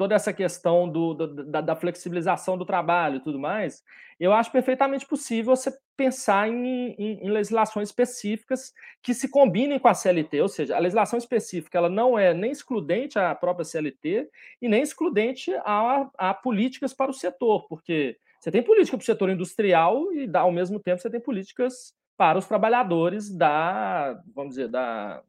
toda 0.00 0.14
essa 0.14 0.32
questão 0.32 0.88
do, 0.88 1.12
do 1.12 1.44
da, 1.44 1.60
da, 1.60 1.76
flexibilização 1.76 2.56
do 2.56 2.64
trabalho 2.64 3.16
e 3.16 3.20
tudo 3.20 3.38
mais, 3.38 3.84
eu 4.18 4.32
acho 4.32 4.50
perfeitamente 4.50 5.06
possível 5.06 5.54
você 5.54 5.70
pensar 5.94 6.48
em, 6.48 6.94
em, 6.98 7.26
em, 7.26 7.30
legislações 7.30 7.90
específicas 7.90 8.72
que 9.02 9.12
se 9.12 9.28
combinem 9.28 9.78
com 9.78 9.88
a 9.88 9.92
CLT, 9.92 10.40
ou 10.40 10.48
seja, 10.48 10.74
a 10.74 10.78
legislação 10.78 11.18
específica 11.18 11.76
ela 11.76 11.90
não 11.90 12.18
é 12.18 12.32
nem 12.32 12.50
excludente 12.50 13.18
à 13.18 13.34
própria 13.34 13.66
CLT 13.66 14.30
e 14.62 14.68
nem 14.70 14.80
excludente 14.80 15.52
a, 15.66 16.08
a 16.16 16.32
políticas 16.32 16.94
para 16.94 17.10
o 17.10 17.14
setor, 17.14 17.68
porque 17.68 18.16
você 18.40 18.50
tem 18.50 18.62
política 18.62 18.96
para 18.96 19.02
o 19.02 19.06
setor 19.06 19.28
industrial 19.28 20.12
e, 20.14 20.28
ao 20.34 20.50
mesmo 20.50 20.80
tempo, 20.80 21.00
você 21.00 21.10
tem 21.10 21.20
políticas 21.20 21.94
para 22.16 22.38
os 22.38 22.46
trabalhadores 22.46 23.30
da, 23.30 24.18
vamos 24.34 24.54
dizer, 24.54 24.68
da. 24.68 25.22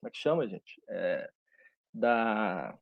Como 0.00 0.08
é 0.08 0.10
que 0.10 0.18
chama, 0.18 0.46
gente? 0.46 0.80
É, 0.88 1.28
da, 1.92 2.74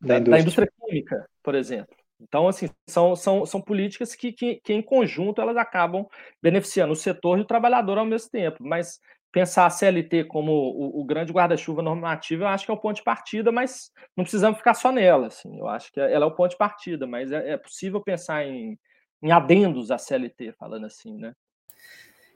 da, 0.00 0.18
da, 0.18 0.18
indústria. 0.18 0.30
da 0.30 0.40
indústria 0.40 0.72
química, 0.80 1.30
por 1.42 1.54
exemplo. 1.54 1.96
Então, 2.20 2.48
assim, 2.48 2.68
são, 2.88 3.14
são, 3.14 3.46
são 3.46 3.60
políticas 3.60 4.14
que, 4.14 4.32
que, 4.32 4.56
que, 4.56 4.72
em 4.72 4.82
conjunto, 4.82 5.40
elas 5.40 5.56
acabam 5.56 6.08
beneficiando 6.42 6.92
o 6.92 6.96
setor 6.96 7.38
e 7.38 7.42
o 7.42 7.46
trabalhador 7.46 7.98
ao 7.98 8.06
mesmo 8.06 8.30
tempo. 8.30 8.64
Mas 8.64 9.00
pensar 9.36 9.66
a 9.66 9.70
CLT 9.70 10.24
como 10.24 10.50
o, 10.50 11.02
o 11.02 11.04
grande 11.04 11.30
guarda-chuva 11.30 11.82
normativo, 11.82 12.44
eu 12.44 12.48
acho 12.48 12.64
que 12.64 12.70
é 12.70 12.74
o 12.74 12.78
ponto 12.78 12.96
de 12.96 13.02
partida, 13.02 13.52
mas 13.52 13.92
não 14.16 14.24
precisamos 14.24 14.56
ficar 14.56 14.72
só 14.72 14.90
nela. 14.90 15.26
Assim, 15.26 15.58
eu 15.58 15.68
acho 15.68 15.92
que 15.92 16.00
ela 16.00 16.24
é 16.24 16.26
o 16.26 16.34
ponto 16.34 16.52
de 16.52 16.56
partida, 16.56 17.06
mas 17.06 17.30
é, 17.30 17.50
é 17.50 17.56
possível 17.58 18.00
pensar 18.00 18.46
em, 18.46 18.78
em 19.22 19.30
adendos 19.30 19.90
à 19.90 19.98
CLT, 19.98 20.54
falando 20.58 20.86
assim, 20.86 21.18
né? 21.18 21.34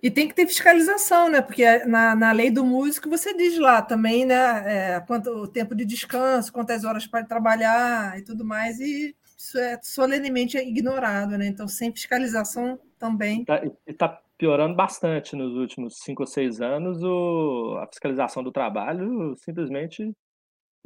E 0.02 0.10
tem 0.10 0.28
que 0.28 0.34
ter 0.34 0.46
fiscalização, 0.46 1.30
né? 1.30 1.40
Porque 1.40 1.86
na, 1.86 2.14
na 2.14 2.32
lei 2.32 2.50
do 2.50 2.66
músico 2.66 3.08
você 3.08 3.34
diz 3.34 3.58
lá 3.58 3.80
também, 3.80 4.26
né? 4.26 4.96
É, 4.96 5.00
quanto 5.00 5.30
o 5.30 5.48
tempo 5.48 5.74
de 5.74 5.86
descanso, 5.86 6.52
quantas 6.52 6.84
horas 6.84 7.06
para 7.06 7.24
trabalhar 7.24 8.18
e 8.18 8.22
tudo 8.22 8.44
mais, 8.44 8.78
e 8.78 9.16
isso 9.38 9.58
é 9.58 9.80
solenemente 9.82 10.58
ignorado, 10.58 11.38
né? 11.38 11.46
Então, 11.46 11.66
sem 11.66 11.90
fiscalização 11.90 12.78
também. 12.98 13.46
Tá, 13.46 13.64
e 13.64 13.72
está 13.90 14.20
piorando 14.40 14.74
bastante 14.74 15.36
nos 15.36 15.54
últimos 15.54 15.98
cinco 15.98 16.22
ou 16.22 16.26
seis 16.26 16.62
anos 16.62 17.02
o, 17.02 17.76
a 17.78 17.86
fiscalização 17.86 18.42
do 18.42 18.50
trabalho 18.50 19.36
simplesmente 19.36 20.16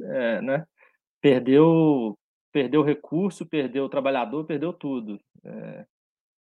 é, 0.01 0.41
né? 0.41 0.67
perdeu 1.21 2.19
perdeu 2.51 2.83
recurso, 2.83 3.45
perdeu 3.45 3.85
o 3.85 3.89
trabalhador, 3.89 4.45
perdeu 4.45 4.73
tudo. 4.73 5.19
É, 5.43 5.85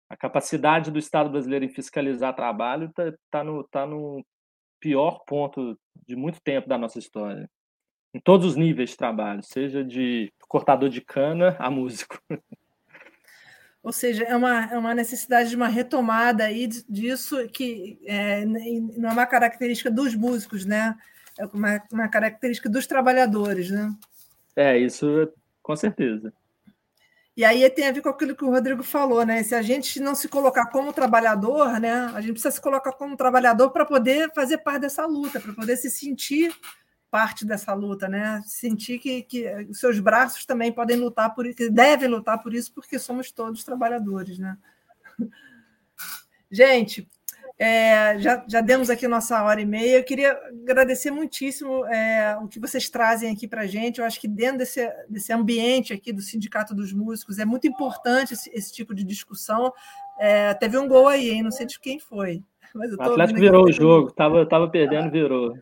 a 0.10 0.18
capacidade 0.18 0.90
do 0.90 0.98
Estado 0.98 1.30
brasileiro 1.30 1.65
em 1.65 1.69
fiscalizar 1.69 2.35
trabalho 2.35 2.88
está 2.88 3.14
tá 3.30 3.44
no, 3.44 3.64
tá 3.64 3.85
no 3.85 4.26
pior 4.80 5.23
ponto 5.26 5.77
de 6.07 6.15
muito 6.15 6.41
tempo 6.41 6.68
da 6.68 6.80
nossa 6.80 6.98
história. 6.98 7.48
Em 8.14 8.19
todos 8.19 8.45
os 8.48 8.56
níveis 8.56 8.91
de 8.91 8.98
trabalho, 8.98 9.44
seja 9.44 9.84
de 9.84 10.31
cortador 10.48 10.90
de 10.90 11.02
cana 11.02 11.56
a 11.60 11.69
músico. 11.69 12.19
Ou 13.84 13.91
seja, 13.91 14.23
é 14.23 14.35
uma, 14.35 14.64
é 14.72 14.77
uma 14.77 14.95
necessidade 14.95 15.49
de 15.49 15.57
uma 15.57 15.68
retomada 15.68 16.45
aí 16.45 16.68
disso 16.88 17.45
que 17.49 17.99
é, 18.05 18.45
não 18.45 19.10
é 19.10 19.11
uma 19.11 19.26
característica 19.26 19.91
dos 19.91 20.15
músicos, 20.15 20.65
né? 20.65 20.95
É 21.38 21.45
uma, 21.45 21.84
uma 21.91 22.07
característica 22.07 22.69
dos 22.69 22.88
trabalhadores, 22.88 23.69
né? 23.69 23.93
É, 24.55 24.77
isso 24.77 25.30
com 25.61 25.76
certeza. 25.76 26.31
E 27.35 27.43
aí 27.43 27.68
tem 27.72 27.88
a 27.88 27.91
ver 27.91 28.01
com 28.01 28.10
aquilo 28.10 28.35
que 28.35 28.45
o 28.45 28.51
Rodrigo 28.51 28.84
falou, 28.84 29.26
né? 29.26 29.43
Se 29.43 29.55
a 29.55 29.61
gente 29.61 29.99
não 29.99 30.14
se 30.15 30.30
colocar 30.30 30.68
como 30.68 30.93
trabalhador, 30.93 31.80
né? 31.80 32.11
A 32.14 32.22
gente 32.22 32.34
precisa 32.34 32.51
se 32.51 32.61
colocar 32.61 32.93
como 32.93 33.18
trabalhador 33.18 33.72
para 33.72 33.85
poder 33.85 34.31
fazer 34.34 34.60
parte 34.60 34.81
dessa 34.81 35.05
luta, 35.05 35.41
para 35.41 35.51
poder 35.51 35.76
se 35.76 35.89
sentir 35.89 36.55
parte 37.14 37.45
dessa 37.45 37.76
luta, 37.76 38.07
né? 38.07 38.41
Sentir 38.44 38.98
que, 38.98 39.22
que 39.22 39.68
seus 39.72 39.99
braços 39.99 40.48
também 40.48 40.72
podem 40.72 40.98
lutar 40.98 41.35
por 41.35 41.45
isso, 41.45 41.72
devem 41.72 42.10
lutar 42.10 42.41
por 42.41 42.56
isso, 42.56 42.73
porque 42.73 42.98
somos 42.98 43.31
todos 43.31 43.64
trabalhadores, 43.64 44.40
né? 44.40 44.57
Gente, 46.49 47.07
é, 47.60 48.18
já, 48.18 48.44
já 48.48 48.61
demos 48.61 48.90
aqui 48.90 49.07
nossa 49.07 49.44
hora 49.44 49.61
e 49.61 49.65
meia. 49.65 49.98
Eu 49.98 50.03
queria 50.03 50.31
agradecer 50.68 51.11
muitíssimo 51.11 51.85
é, 51.85 52.35
o 52.38 52.48
que 52.48 52.60
vocês 52.60 52.90
trazem 52.90 53.31
aqui 53.31 53.48
para 53.48 53.61
a 53.61 53.68
gente. 53.68 53.99
Eu 53.99 54.06
acho 54.06 54.19
que 54.19 54.27
dentro 54.27 54.57
desse, 54.57 54.91
desse 55.07 55.31
ambiente 55.31 55.94
aqui 55.94 56.11
do 56.11 56.22
Sindicato 56.22 56.73
dos 56.73 56.91
Músicos 56.91 57.38
é 57.38 57.45
muito 57.45 57.68
importante 57.68 58.34
esse, 58.34 58.49
esse 58.56 58.73
tipo 58.73 58.95
de 58.95 59.03
discussão. 59.03 59.72
É, 60.18 60.56
teve 60.56 60.80
um 60.80 60.88
gol 60.88 61.07
aí, 61.07 61.30
hein? 61.30 61.44
não 61.44 61.52
sei 61.52 61.68
de 61.68 61.80
quem 61.80 61.99
foi. 61.99 62.44
Mas 62.73 62.91
o 62.91 63.01
Atlético 63.01 63.39
virou 63.39 63.65
o 63.65 63.71
jogo, 63.71 64.09
estava 64.09 64.45
tava 64.45 64.69
perdendo, 64.69 65.09
virou. 65.11 65.55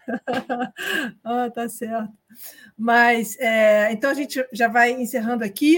ah, 1.23 1.49
tá 1.49 1.67
certo. 1.67 2.13
Mas 2.77 3.37
é, 3.39 3.91
então 3.91 4.09
a 4.09 4.13
gente 4.13 4.43
já 4.53 4.67
vai 4.67 4.91
encerrando 4.91 5.43
aqui. 5.43 5.77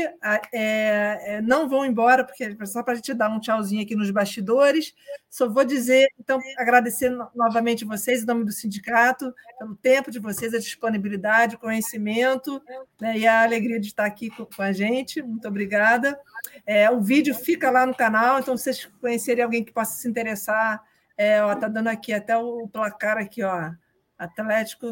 É, 0.53 1.35
é, 1.35 1.41
não 1.41 1.67
vão 1.67 1.85
embora, 1.85 2.23
porque 2.23 2.55
só 2.65 2.83
para 2.83 2.93
a 2.93 2.95
gente 2.95 3.13
dar 3.13 3.29
um 3.29 3.39
tchauzinho 3.39 3.81
aqui 3.81 3.95
nos 3.95 4.11
bastidores. 4.11 4.93
Só 5.29 5.49
vou 5.49 5.65
dizer, 5.65 6.07
então, 6.19 6.39
agradecer 6.57 7.09
novamente 7.33 7.83
vocês, 7.83 8.21
em 8.21 8.25
nome 8.27 8.45
do 8.45 8.51
sindicato, 8.51 9.33
pelo 9.57 9.75
tempo 9.75 10.11
de 10.11 10.19
vocês, 10.19 10.53
a 10.53 10.59
disponibilidade, 10.59 11.55
o 11.55 11.59
conhecimento 11.59 12.61
né, 13.01 13.17
e 13.17 13.25
a 13.25 13.41
alegria 13.41 13.79
de 13.79 13.87
estar 13.87 14.05
aqui 14.05 14.29
com, 14.29 14.45
com 14.45 14.61
a 14.61 14.71
gente. 14.71 15.21
Muito 15.21 15.47
obrigada. 15.47 16.19
É, 16.65 16.89
o 16.91 17.01
vídeo 17.01 17.33
fica 17.33 17.71
lá 17.71 17.85
no 17.85 17.95
canal, 17.95 18.39
então, 18.39 18.55
se 18.55 18.65
vocês 18.65 18.85
conhecerem 19.01 19.43
alguém 19.43 19.63
que 19.63 19.71
possa 19.71 19.93
se 19.93 20.07
interessar 20.07 20.81
é, 21.17 21.43
ó, 21.43 21.55
tá 21.55 21.67
dando 21.67 21.87
aqui 21.87 22.13
até 22.13 22.37
o 22.37 22.67
placar 22.67 23.17
aqui, 23.17 23.43
ó. 23.43 23.71
Atlético 24.17 24.91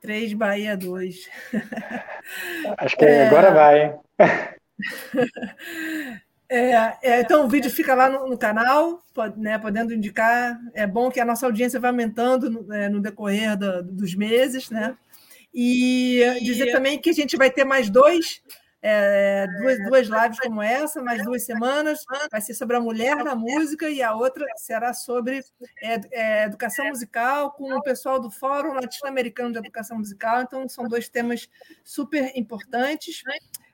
3, 0.00 0.32
Bahia 0.34 0.76
2. 0.76 1.28
Acho 2.78 2.96
que 2.96 3.04
é... 3.04 3.26
agora 3.26 3.52
vai, 3.52 3.84
hein? 3.84 3.98
É, 6.50 6.96
é, 7.02 7.20
então 7.20 7.44
o 7.44 7.48
vídeo 7.48 7.70
fica 7.70 7.94
lá 7.94 8.08
no, 8.08 8.26
no, 8.26 8.38
canal, 8.38 9.02
pode, 9.12 9.38
né, 9.38 9.58
podendo 9.58 9.92
indicar. 9.92 10.58
É 10.72 10.86
bom 10.86 11.10
que 11.10 11.20
a 11.20 11.24
nossa 11.24 11.44
audiência 11.44 11.78
vai 11.78 11.90
aumentando 11.90 12.48
no, 12.48 12.72
é, 12.72 12.88
no 12.88 13.02
decorrer 13.02 13.54
do, 13.54 13.82
dos 13.82 14.14
meses, 14.14 14.70
né? 14.70 14.96
E 15.52 16.22
dizer 16.40 16.72
também 16.72 16.98
que 16.98 17.10
a 17.10 17.12
gente 17.12 17.36
vai 17.36 17.50
ter 17.50 17.64
mais 17.64 17.90
dois 17.90 18.42
é, 18.80 19.46
duas, 19.60 19.78
duas 19.78 20.06
lives 20.06 20.38
como 20.40 20.62
essa, 20.62 21.02
mais 21.02 21.24
duas 21.24 21.44
semanas. 21.44 22.04
Vai 22.30 22.40
ser 22.40 22.54
sobre 22.54 22.76
a 22.76 22.80
mulher 22.80 23.16
na 23.16 23.34
música 23.34 23.88
e 23.90 24.02
a 24.02 24.14
outra 24.14 24.46
será 24.56 24.92
sobre 24.92 25.40
é, 25.82 26.00
é, 26.12 26.44
educação 26.44 26.86
musical 26.88 27.52
com 27.52 27.72
o 27.74 27.82
pessoal 27.82 28.20
do 28.20 28.30
Fórum 28.30 28.74
Latino-Americano 28.74 29.52
de 29.52 29.58
Educação 29.58 29.98
Musical. 29.98 30.42
Então, 30.42 30.68
são 30.68 30.86
dois 30.86 31.08
temas 31.08 31.48
super 31.82 32.32
importantes. 32.36 33.22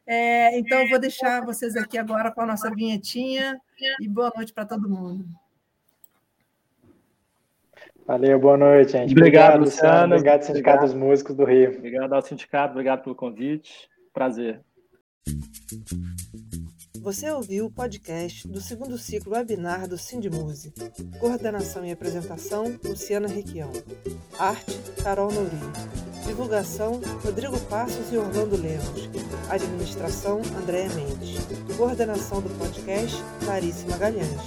É, 0.06 0.58
então, 0.58 0.80
eu 0.80 0.88
vou 0.88 0.98
deixar 0.98 1.44
vocês 1.44 1.76
aqui 1.76 1.98
agora 1.98 2.30
com 2.30 2.40
a 2.40 2.46
nossa 2.46 2.70
vinhetinha 2.70 3.60
e 4.00 4.08
boa 4.08 4.32
noite 4.34 4.52
para 4.52 4.64
todo 4.64 4.88
mundo. 4.88 5.26
Valeu, 8.06 8.38
boa 8.38 8.56
noite, 8.56 8.92
gente. 8.92 9.12
Obrigado, 9.12 9.56
obrigado 9.56 9.60
Luciano. 9.60 10.14
Obrigado, 10.14 10.42
Sindicato 10.42 10.76
obrigado. 10.78 10.80
dos 10.80 10.94
Músicos 10.94 11.34
do 11.34 11.44
Rio. 11.44 11.78
Obrigado 11.78 12.12
ao 12.12 12.20
sindicato, 12.20 12.72
obrigado 12.72 13.02
pelo 13.02 13.14
convite. 13.14 13.88
Prazer. 14.12 14.60
Você 17.00 17.30
ouviu 17.30 17.66
o 17.66 17.70
podcast 17.70 18.48
do 18.48 18.62
segundo 18.62 18.96
ciclo 18.96 19.34
webinar 19.34 19.86
do 19.86 19.98
Sindimuse. 19.98 20.72
Coordenação 21.20 21.84
e 21.84 21.92
apresentação, 21.92 22.80
Luciana 22.82 23.28
Requião. 23.28 23.70
Arte, 24.38 24.78
Carol 25.02 25.30
Nouri. 25.30 25.50
Divulgação, 26.26 27.02
Rodrigo 27.22 27.60
Passos 27.66 28.10
e 28.10 28.16
Orlando 28.16 28.56
Lemos. 28.56 29.10
Administração, 29.50 30.40
Andréa 30.56 30.88
Mendes. 30.94 31.36
Coordenação 31.76 32.40
do 32.40 32.48
podcast, 32.58 33.22
Clarice 33.44 33.86
Magalhães. 33.86 34.40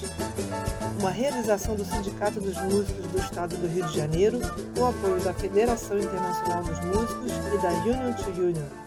Uma 1.00 1.12
realização 1.12 1.76
do 1.76 1.86
Sindicato 1.86 2.42
dos 2.42 2.58
Músicos 2.64 3.06
do 3.06 3.20
Estado 3.20 3.56
do 3.58 3.68
Rio 3.68 3.86
de 3.86 3.96
Janeiro, 3.96 4.40
com 4.76 4.88
apoio 4.88 5.20
da 5.22 5.34
Federação 5.34 6.00
Internacional 6.00 6.64
dos 6.64 6.80
Músicos 6.86 7.32
e 7.54 7.62
da 7.62 7.70
Union 7.84 8.14
to 8.14 8.32
Union. 8.32 8.87